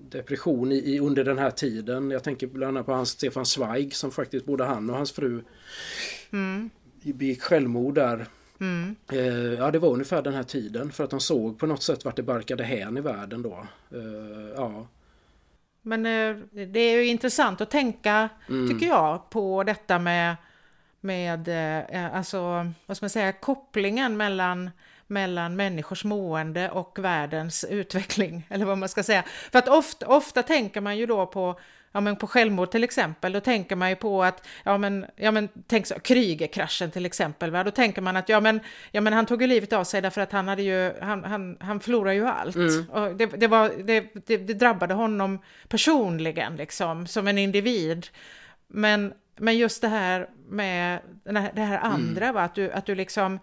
depression 0.09 0.71
i, 0.71 0.75
i, 0.75 0.99
under 0.99 1.23
den 1.23 1.37
här 1.37 1.51
tiden. 1.51 2.11
Jag 2.11 2.23
tänker 2.23 2.47
bland 2.47 2.77
annat 2.77 2.85
på 2.85 2.93
hans 2.93 3.09
Stefan 3.09 3.45
Zweig 3.45 3.95
som 3.95 4.11
faktiskt 4.11 4.45
både 4.45 4.63
han 4.63 4.89
och 4.89 4.95
hans 4.95 5.11
fru 5.11 5.43
mm. 6.31 6.69
begick 7.03 7.41
självmord 7.41 7.95
där. 7.95 8.27
Mm. 8.59 8.95
Eh, 9.11 9.53
ja 9.53 9.71
det 9.71 9.79
var 9.79 9.89
ungefär 9.89 10.21
den 10.21 10.33
här 10.33 10.43
tiden 10.43 10.91
för 10.91 11.03
att 11.03 11.09
de 11.09 11.19
såg 11.19 11.59
på 11.59 11.67
något 11.67 11.83
sätt 11.83 12.05
vart 12.05 12.15
det 12.15 12.23
barkade 12.23 12.63
hän 12.63 12.97
i 12.97 13.01
världen 13.01 13.41
då. 13.41 13.65
Eh, 13.91 14.49
ja. 14.55 14.87
Men 15.81 16.05
eh, 16.05 16.65
det 16.67 16.79
är 16.79 16.97
ju 16.97 17.05
intressant 17.05 17.61
att 17.61 17.71
tänka, 17.71 18.29
mm. 18.49 18.69
tycker 18.69 18.85
jag, 18.85 19.29
på 19.29 19.63
detta 19.63 19.99
med, 19.99 20.35
med 21.03 21.47
eh, 21.89 22.15
alltså, 22.15 22.71
vad 22.85 22.97
ska 22.97 23.03
man 23.03 23.09
säga, 23.09 23.31
kopplingen 23.31 24.17
mellan 24.17 24.69
mellan 25.07 25.55
människors 25.55 26.03
mående 26.03 26.69
och 26.69 26.99
världens 26.99 27.65
utveckling, 27.69 28.47
eller 28.49 28.65
vad 28.65 28.77
man 28.77 28.89
ska 28.89 29.03
säga. 29.03 29.23
För 29.51 29.59
att 29.59 29.67
ofta, 29.67 30.07
ofta 30.07 30.43
tänker 30.43 30.81
man 30.81 30.97
ju 30.97 31.05
då 31.05 31.25
på 31.25 31.59
ja, 31.93 32.01
men 32.01 32.15
på 32.15 32.27
självmord 32.27 32.71
till 32.71 32.83
exempel, 32.83 33.31
då 33.31 33.39
tänker 33.39 33.75
man 33.75 33.89
ju 33.89 33.95
på 33.95 34.23
att, 34.23 34.47
ja 34.63 34.77
men, 34.77 35.05
ja 35.15 35.31
men 35.31 35.49
tänk 35.67 35.87
så, 35.87 35.95
Krügerkraschen 35.95 36.91
till 36.91 37.05
exempel, 37.05 37.51
va? 37.51 37.63
då 37.63 37.71
tänker 37.71 38.01
man 38.01 38.17
att 38.17 38.29
ja 38.29 38.39
men, 38.39 38.59
ja 38.91 39.01
men 39.01 39.13
han 39.13 39.25
tog 39.25 39.41
ju 39.41 39.47
livet 39.47 39.73
av 39.73 39.83
sig 39.83 40.01
därför 40.01 40.21
att 40.21 40.31
han 40.31 40.47
hade 40.47 40.61
ju, 40.61 40.93
han, 41.01 41.23
han, 41.23 41.57
han 41.59 41.79
förlorade 41.79 42.15
ju 42.15 42.27
allt. 42.27 42.55
Mm. 42.55 42.89
Och 42.89 43.15
det, 43.15 43.25
det, 43.25 43.47
var, 43.47 43.71
det, 43.83 44.05
det, 44.25 44.37
det 44.37 44.53
drabbade 44.53 44.93
honom 44.93 45.39
personligen 45.67 46.55
liksom, 46.55 47.07
som 47.07 47.27
en 47.27 47.37
individ. 47.37 48.07
Men, 48.67 49.13
men 49.35 49.57
just 49.57 49.81
det 49.81 49.87
här 49.87 50.29
med 50.49 50.99
det 51.53 51.61
här 51.61 51.77
andra, 51.77 52.25
mm. 52.25 52.35
va? 52.35 52.41
Att, 52.41 52.55
du, 52.55 52.71
att 52.71 52.85
du 52.85 52.95
liksom, 52.95 53.39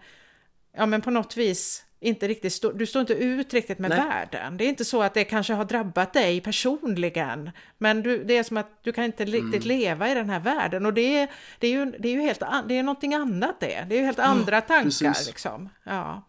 ja 0.77 0.85
men 0.85 1.01
på 1.01 1.11
något 1.11 1.37
vis 1.37 1.85
inte 2.03 2.27
riktigt 2.27 2.53
stå, 2.53 2.71
du 2.71 2.85
står 2.85 2.99
inte 2.99 3.13
ut 3.13 3.53
riktigt 3.53 3.79
med 3.79 3.89
Nej. 3.89 3.99
världen. 3.99 4.57
Det 4.57 4.65
är 4.65 4.69
inte 4.69 4.85
så 4.85 5.01
att 5.01 5.13
det 5.13 5.23
kanske 5.23 5.53
har 5.53 5.65
drabbat 5.65 6.13
dig 6.13 6.41
personligen, 6.41 7.51
men 7.77 8.03
du, 8.03 8.23
det 8.23 8.37
är 8.37 8.43
som 8.43 8.57
att 8.57 8.83
du 8.83 8.91
kan 8.91 9.03
inte 9.03 9.25
riktigt 9.25 9.65
mm. 9.65 9.67
leva 9.67 10.11
i 10.11 10.13
den 10.13 10.29
här 10.29 10.39
världen 10.39 10.85
och 10.85 10.93
det 10.93 11.17
är, 11.17 11.27
det 11.59 11.67
är 11.67 11.71
ju, 11.71 11.85
det 11.85 12.09
är 12.09 12.13
ju 12.13 12.21
helt, 12.21 12.43
det 12.67 12.77
är 12.77 12.83
någonting 12.83 13.13
annat 13.13 13.59
det. 13.59 13.85
Det 13.89 13.95
är 13.95 13.99
ju 13.99 14.05
helt 14.05 14.19
andra 14.19 14.57
oh, 14.57 14.61
tankar 14.61 15.25
liksom. 15.27 15.69
Ja. 15.83 16.23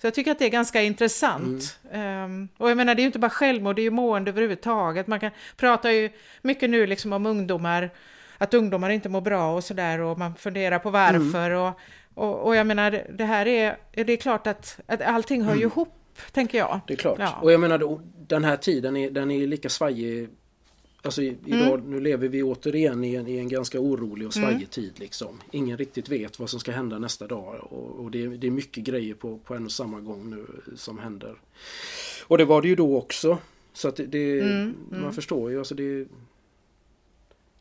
Så 0.00 0.06
jag 0.06 0.14
tycker 0.14 0.30
att 0.30 0.38
det 0.38 0.44
är 0.44 0.50
ganska 0.50 0.82
intressant. 0.82 1.78
Mm. 1.92 2.24
Um, 2.24 2.48
och 2.56 2.70
jag 2.70 2.76
menar, 2.76 2.94
det 2.94 3.00
är 3.00 3.02
ju 3.02 3.06
inte 3.06 3.18
bara 3.18 3.30
självmord, 3.30 3.76
det 3.76 3.82
är 3.82 3.84
ju 3.84 3.90
mående 3.90 4.30
överhuvudtaget. 4.30 5.06
Man 5.06 5.20
kan 5.20 5.30
prata 5.56 5.92
ju 5.92 6.10
mycket 6.42 6.70
nu 6.70 6.86
liksom 6.86 7.12
om 7.12 7.26
ungdomar, 7.26 7.90
att 8.38 8.54
ungdomar 8.54 8.90
inte 8.90 9.08
mår 9.08 9.20
bra 9.20 9.54
och 9.54 9.64
sådär 9.64 10.00
och 10.00 10.18
man 10.18 10.34
funderar 10.34 10.78
på 10.78 10.90
varför. 10.90 11.50
Mm. 11.50 11.62
Och, 11.62 11.74
och, 12.14 12.46
och 12.46 12.56
jag 12.56 12.66
menar, 12.66 13.04
det 13.18 13.24
här 13.24 13.46
är, 13.46 13.78
det 13.92 14.12
är 14.12 14.16
klart 14.16 14.46
att, 14.46 14.80
att 14.86 15.02
allting 15.02 15.42
hör 15.42 15.54
ju 15.54 15.62
mm. 15.62 15.70
ihop, 15.70 15.94
tänker 16.32 16.58
jag. 16.58 16.80
Det 16.86 16.92
är 16.92 16.96
klart. 16.96 17.18
Ja. 17.18 17.38
Och 17.42 17.52
jag 17.52 17.60
menar, 17.60 18.00
den 18.28 18.44
här 18.44 18.56
tiden 18.56 18.96
är, 18.96 19.10
den 19.10 19.30
är 19.30 19.46
lika 19.46 19.68
svajig 19.68 20.28
Alltså 21.02 21.22
idag, 21.22 21.74
mm. 21.74 21.90
nu 21.90 22.00
lever 22.00 22.28
vi 22.28 22.42
återigen 22.42 23.04
i 23.04 23.14
en, 23.14 23.28
i 23.28 23.38
en 23.38 23.48
ganska 23.48 23.80
orolig 23.80 24.26
och 24.26 24.34
svajig 24.34 24.56
mm. 24.56 24.66
tid 24.66 24.92
liksom. 24.96 25.40
Ingen 25.50 25.76
riktigt 25.76 26.08
vet 26.08 26.38
vad 26.38 26.50
som 26.50 26.60
ska 26.60 26.72
hända 26.72 26.98
nästa 26.98 27.26
dag 27.26 27.66
och, 27.70 28.04
och 28.04 28.10
det, 28.10 28.26
det, 28.26 28.46
är 28.46 28.50
mycket 28.50 28.84
grejer 28.84 29.14
på, 29.14 29.38
på 29.38 29.54
en 29.54 29.64
och 29.64 29.72
samma 29.72 30.00
gång 30.00 30.30
nu 30.30 30.46
som 30.76 30.98
händer. 30.98 31.34
Och 32.26 32.38
det 32.38 32.44
var 32.44 32.62
det 32.62 32.68
ju 32.68 32.74
då 32.74 32.96
också. 32.96 33.38
Så 33.72 33.88
att 33.88 33.96
det, 33.96 34.06
det 34.06 34.40
mm. 34.40 34.74
man 34.90 35.00
mm. 35.00 35.12
förstår 35.12 35.50
ju, 35.50 35.58
alltså 35.58 35.74
det, 35.74 36.06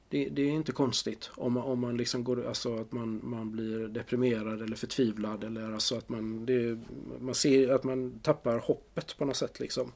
det, 0.10 0.30
det, 0.30 0.42
är 0.42 0.50
inte 0.50 0.72
konstigt 0.72 1.30
om 1.34 1.54
man, 1.54 1.64
om 1.64 1.80
man 1.80 1.98
liksom 1.98 2.24
går, 2.24 2.48
alltså 2.48 2.76
att 2.76 2.92
man, 2.92 3.20
man 3.24 3.52
blir 3.52 3.88
deprimerad 3.88 4.62
eller 4.62 4.76
förtvivlad 4.76 5.44
eller 5.44 5.74
alltså 5.74 5.96
att 5.96 6.10
man, 6.10 6.46
det, 6.46 6.80
man 7.20 7.36
ser 7.36 7.70
att 7.70 7.84
man 7.84 8.20
tappar 8.20 8.58
hoppet 8.58 9.18
på 9.18 9.26
något 9.26 9.36
sätt 9.36 9.60
liksom. 9.60 9.92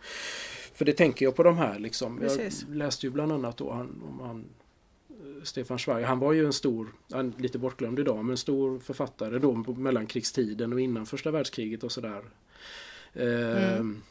För 0.74 0.86
det 0.86 0.94
tänker 0.94 1.26
jag 1.26 1.36
på 1.36 1.44
de 1.44 1.58
här 1.58 1.80
liksom. 1.80 2.20
Precis. 2.20 2.66
Jag 2.68 2.78
läste 2.78 3.06
ju 3.06 3.12
bland 3.12 3.32
annat 3.32 3.58
då 3.58 3.72
han, 3.72 4.02
om 4.10 4.20
han 4.20 4.46
Stefan 5.44 5.80
Zweig, 5.80 6.06
han 6.06 6.20
var 6.20 6.34
ju 6.34 6.46
en 6.46 6.54
stor, 6.54 6.94
lite 7.38 7.60
bortglömd 7.60 8.00
idag, 8.00 8.18
men 8.18 8.30
en 8.30 8.38
stor 8.38 8.80
författare 8.80 9.40
då 9.40 9.64
på 9.64 9.74
mellankrigstiden 9.74 10.74
och 10.74 10.82
innan 10.82 11.06
första 11.06 11.32
världskriget 11.32 11.84
och 11.84 11.92
sådär. 11.92 12.22
Mm. 13.14 14.02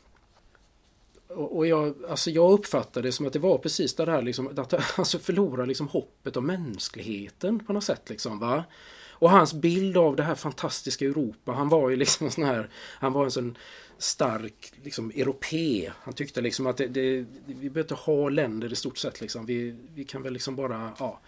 Och 1.35 1.67
jag, 1.67 1.95
alltså 2.09 2.31
jag 2.31 2.53
uppfattade 2.53 3.09
det 3.09 3.13
som 3.13 3.27
att 3.27 3.33
det 3.33 3.39
var 3.39 3.59
precis 3.59 3.95
det 3.95 4.11
här 4.11 4.23
liksom, 4.23 4.49
att 4.59 4.75
alltså 4.99 5.19
förlora 5.19 5.65
liksom 5.65 5.89
hoppet 5.89 6.37
om 6.37 6.47
mänskligheten 6.47 7.65
på 7.65 7.73
något 7.73 7.85
sätt. 7.85 8.11
Liksom, 8.11 8.39
va? 8.39 8.65
Och 9.21 9.31
hans 9.31 9.55
bild 9.55 9.97
av 9.97 10.17
det 10.17 10.23
här 10.23 10.35
fantastiska 10.35 11.05
Europa, 11.05 11.53
han 11.53 11.69
var 11.69 11.91
ju 11.91 11.97
liksom 11.97 12.31
sån 12.31 12.45
här, 12.45 12.71
han 12.75 13.13
var 13.13 13.25
en 13.25 13.31
sån 13.31 13.59
stark 13.99 14.73
liksom 14.83 15.11
europé. 15.11 15.93
Han 16.03 16.15
tyckte 16.15 16.41
liksom 16.41 16.67
att 16.67 16.77
det, 16.77 16.87
det, 16.87 17.25
vi 17.47 17.55
behöver 17.55 17.81
inte 17.81 17.95
ha 17.95 18.29
länder 18.29 18.73
i 18.73 18.77
stort 18.77 18.99
sett 18.99 19.21
liksom. 19.21 19.47
Vi, 19.47 19.77
vi 19.95 20.05
kan 20.05 20.23
väl 20.23 20.33
liksom 20.33 20.57
bara, 20.57 20.93
ja. 20.99 21.21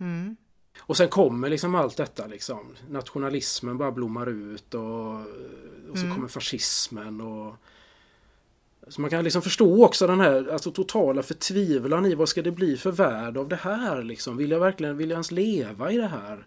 Mm. 0.00 0.36
Och 0.78 0.96
sen 0.96 1.08
kommer 1.08 1.48
liksom 1.48 1.74
allt 1.74 1.96
detta 1.96 2.26
liksom. 2.26 2.76
Nationalismen 2.88 3.78
bara 3.78 3.92
blommar 3.92 4.28
ut 4.28 4.74
och, 4.74 5.14
och 5.90 5.98
så 5.98 6.04
mm. 6.04 6.14
kommer 6.14 6.28
fascismen 6.28 7.20
och 7.20 7.54
så 8.90 9.00
man 9.00 9.10
kan 9.10 9.24
liksom 9.24 9.42
förstå 9.42 9.84
också 9.84 10.06
den 10.06 10.20
här 10.20 10.52
alltså, 10.52 10.70
totala 10.70 11.22
förtvivlan 11.22 12.06
i 12.06 12.14
vad 12.14 12.28
ska 12.28 12.42
det 12.42 12.50
bli 12.50 12.76
för 12.76 12.92
värld 12.92 13.36
av 13.36 13.48
det 13.48 13.56
här 13.56 14.02
liksom. 14.02 14.36
Vill 14.36 14.50
jag 14.50 14.60
verkligen, 14.60 14.96
vill 14.96 15.10
jag 15.10 15.14
ens 15.14 15.30
leva 15.30 15.90
i 15.92 15.96
det 15.96 16.06
här? 16.06 16.46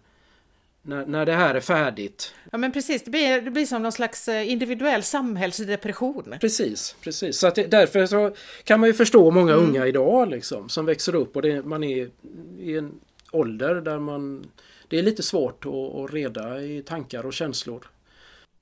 När, 0.82 1.06
när 1.06 1.26
det 1.26 1.32
här 1.32 1.54
är 1.54 1.60
färdigt. 1.60 2.34
Ja 2.52 2.58
men 2.58 2.72
precis, 2.72 3.04
det 3.04 3.10
blir, 3.10 3.40
det 3.40 3.50
blir 3.50 3.66
som 3.66 3.82
någon 3.82 3.92
slags 3.92 4.28
eh, 4.28 4.50
individuell 4.50 5.02
samhällsdepression. 5.02 6.34
Precis, 6.40 6.96
precis. 7.00 7.38
Så 7.38 7.46
att 7.46 7.54
det, 7.54 7.66
därför 7.66 8.06
så 8.06 8.34
kan 8.64 8.80
man 8.80 8.88
ju 8.88 8.94
förstå 8.94 9.30
många 9.30 9.52
mm. 9.52 9.64
unga 9.64 9.86
idag 9.86 10.30
liksom 10.30 10.68
som 10.68 10.86
växer 10.86 11.14
upp 11.14 11.36
och 11.36 11.42
det, 11.42 11.66
man 11.66 11.84
är 11.84 12.10
i 12.58 12.76
en 12.76 13.00
ålder 13.30 13.74
där 13.74 13.98
man 13.98 14.46
det 14.88 14.98
är 14.98 15.02
lite 15.02 15.22
svårt 15.22 15.66
att, 15.66 15.72
att 15.72 16.12
reda 16.12 16.62
i 16.62 16.82
tankar 16.82 17.26
och 17.26 17.32
känslor. 17.32 17.90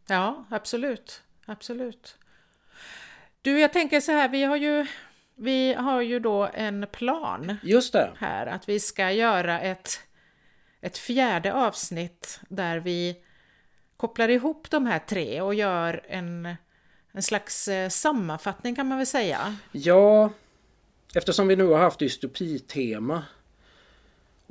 Ja, 0.07 0.45
absolut. 0.51 1.23
Absolut. 1.47 2.17
Du, 3.43 3.61
jag 3.61 3.73
tänker 3.73 4.01
så 4.01 4.13
här, 4.13 4.29
vi 4.29 4.45
har 4.45 4.57
ju, 4.57 4.87
vi 5.37 5.75
har 5.75 6.01
ju 6.01 6.19
då 6.19 6.51
en 6.55 6.87
plan. 6.93 7.57
Just 7.63 7.93
det. 7.93 8.13
Här, 8.19 8.47
att 8.47 8.69
vi 8.69 8.81
ska 8.81 9.11
göra 9.11 9.61
ett, 9.61 10.01
ett 10.81 10.99
fjärde 10.99 11.55
avsnitt 11.55 12.41
där 12.49 12.79
vi 12.79 13.17
kopplar 13.97 14.29
ihop 14.29 14.71
de 14.71 14.87
här 14.87 14.99
tre 14.99 15.41
och 15.41 15.55
gör 15.55 16.05
en, 16.09 16.55
en 17.13 17.23
slags 17.23 17.69
eh, 17.69 17.89
sammanfattning 17.89 18.75
kan 18.75 18.89
man 18.89 18.99
väl 18.99 19.07
säga. 19.07 19.57
Ja, 19.73 20.31
eftersom 21.15 21.49
vi 21.49 21.57
nu 21.57 21.67
har 21.67 21.79
haft 21.79 21.99
dystopitema 21.99 23.23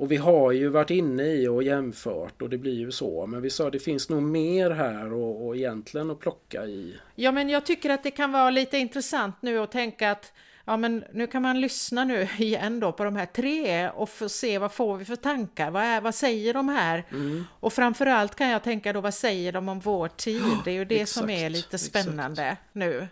och 0.02 0.12
vi 0.12 0.16
har 0.16 0.52
ju 0.52 0.68
varit 0.68 0.90
inne 0.90 1.24
i 1.24 1.48
och 1.48 1.62
jämfört 1.62 2.42
och 2.42 2.50
det 2.50 2.58
blir 2.58 2.74
ju 2.74 2.92
så. 2.92 3.26
Men 3.26 3.42
vi 3.42 3.50
sa 3.50 3.70
det 3.70 3.78
finns 3.78 4.08
nog 4.08 4.22
mer 4.22 4.70
här 4.70 5.12
och, 5.12 5.46
och 5.46 5.56
egentligen 5.56 6.10
att 6.10 6.18
plocka 6.20 6.64
i. 6.66 6.96
Ja 7.14 7.32
men 7.32 7.48
jag 7.48 7.66
tycker 7.66 7.90
att 7.90 8.02
det 8.02 8.10
kan 8.10 8.32
vara 8.32 8.50
lite 8.50 8.78
intressant 8.78 9.36
nu 9.40 9.58
att 9.58 9.72
tänka 9.72 10.10
att 10.10 10.32
ja 10.64 10.76
men 10.76 11.04
nu 11.12 11.26
kan 11.26 11.42
man 11.42 11.60
lyssna 11.60 12.04
nu 12.04 12.28
igen 12.38 12.80
då 12.80 12.92
på 12.92 13.04
de 13.04 13.16
här 13.16 13.26
tre 13.26 13.90
och 13.90 14.08
se 14.08 14.58
vad 14.58 14.72
får 14.72 14.96
vi 14.96 15.04
för 15.04 15.16
tankar, 15.16 15.70
vad, 15.70 15.82
är, 15.82 16.00
vad 16.00 16.14
säger 16.14 16.54
de 16.54 16.68
här? 16.68 17.04
Mm. 17.10 17.44
Och 17.60 17.72
framförallt 17.72 18.34
kan 18.34 18.48
jag 18.48 18.62
tänka 18.62 18.92
då 18.92 19.00
vad 19.00 19.14
säger 19.14 19.52
de 19.52 19.68
om 19.68 19.80
vår 19.80 20.08
tid? 20.08 20.42
Det 20.64 20.70
är 20.70 20.74
ju 20.74 20.84
det 20.84 21.00
exakt, 21.00 21.18
som 21.18 21.30
är 21.30 21.50
lite 21.50 21.78
spännande 21.78 22.42
exakt. 22.42 22.62
nu. 22.72 23.08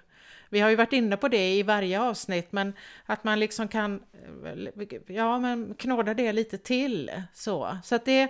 Vi 0.53 0.61
har 0.61 0.71
ju 0.71 0.77
varit 0.77 0.93
inne 0.93 1.17
på 1.17 1.29
det 1.29 1.55
i 1.55 1.63
varje 1.63 2.01
avsnitt, 2.01 2.53
men 2.53 2.73
att 3.07 3.25
man 3.25 3.41
liksom 3.41 3.69
kan 3.69 4.01
ja, 5.07 5.39
men 5.39 5.75
knåda 5.75 6.15
det 6.15 6.33
lite 6.33 6.59
till 6.59 7.11
så. 7.35 7.79
Så 7.85 7.95
att 7.95 8.05
det 8.05 8.29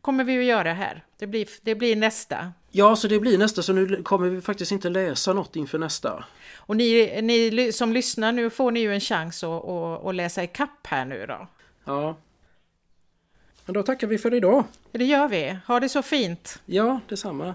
kommer 0.00 0.24
vi 0.24 0.38
att 0.38 0.44
göra 0.44 0.72
här. 0.72 1.04
Det 1.18 1.26
blir, 1.26 1.48
det 1.62 1.74
blir 1.74 1.96
nästa. 1.96 2.52
Ja, 2.70 2.96
så 2.96 3.08
det 3.08 3.20
blir 3.20 3.38
nästa, 3.38 3.62
så 3.62 3.72
nu 3.72 4.02
kommer 4.02 4.28
vi 4.28 4.40
faktiskt 4.40 4.72
inte 4.72 4.88
läsa 4.88 5.32
något 5.32 5.56
inför 5.56 5.78
nästa. 5.78 6.24
Och 6.56 6.76
ni, 6.76 7.22
ni 7.22 7.72
som 7.72 7.92
lyssnar, 7.92 8.32
nu 8.32 8.50
får 8.50 8.70
ni 8.70 8.80
ju 8.80 8.94
en 8.94 9.00
chans 9.00 9.44
att, 9.44 9.64
att, 9.68 10.06
att 10.06 10.14
läsa 10.14 10.42
i 10.42 10.46
kapp 10.46 10.86
här 10.86 11.04
nu 11.04 11.26
då. 11.26 11.48
Ja. 11.84 12.16
Men 13.64 13.74
då 13.74 13.82
tackar 13.82 14.06
vi 14.06 14.18
för 14.18 14.34
idag. 14.34 14.64
Det 14.92 15.04
gör 15.04 15.28
vi. 15.28 15.58
Ha 15.66 15.80
det 15.80 15.88
så 15.88 16.02
fint. 16.02 16.62
Ja, 16.66 17.00
detsamma. 17.08 17.54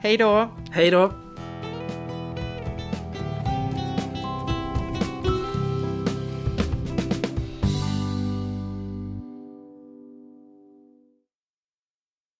Hej 0.00 0.16
då. 0.16 0.50
Hej 0.72 0.90
då. 0.90 1.27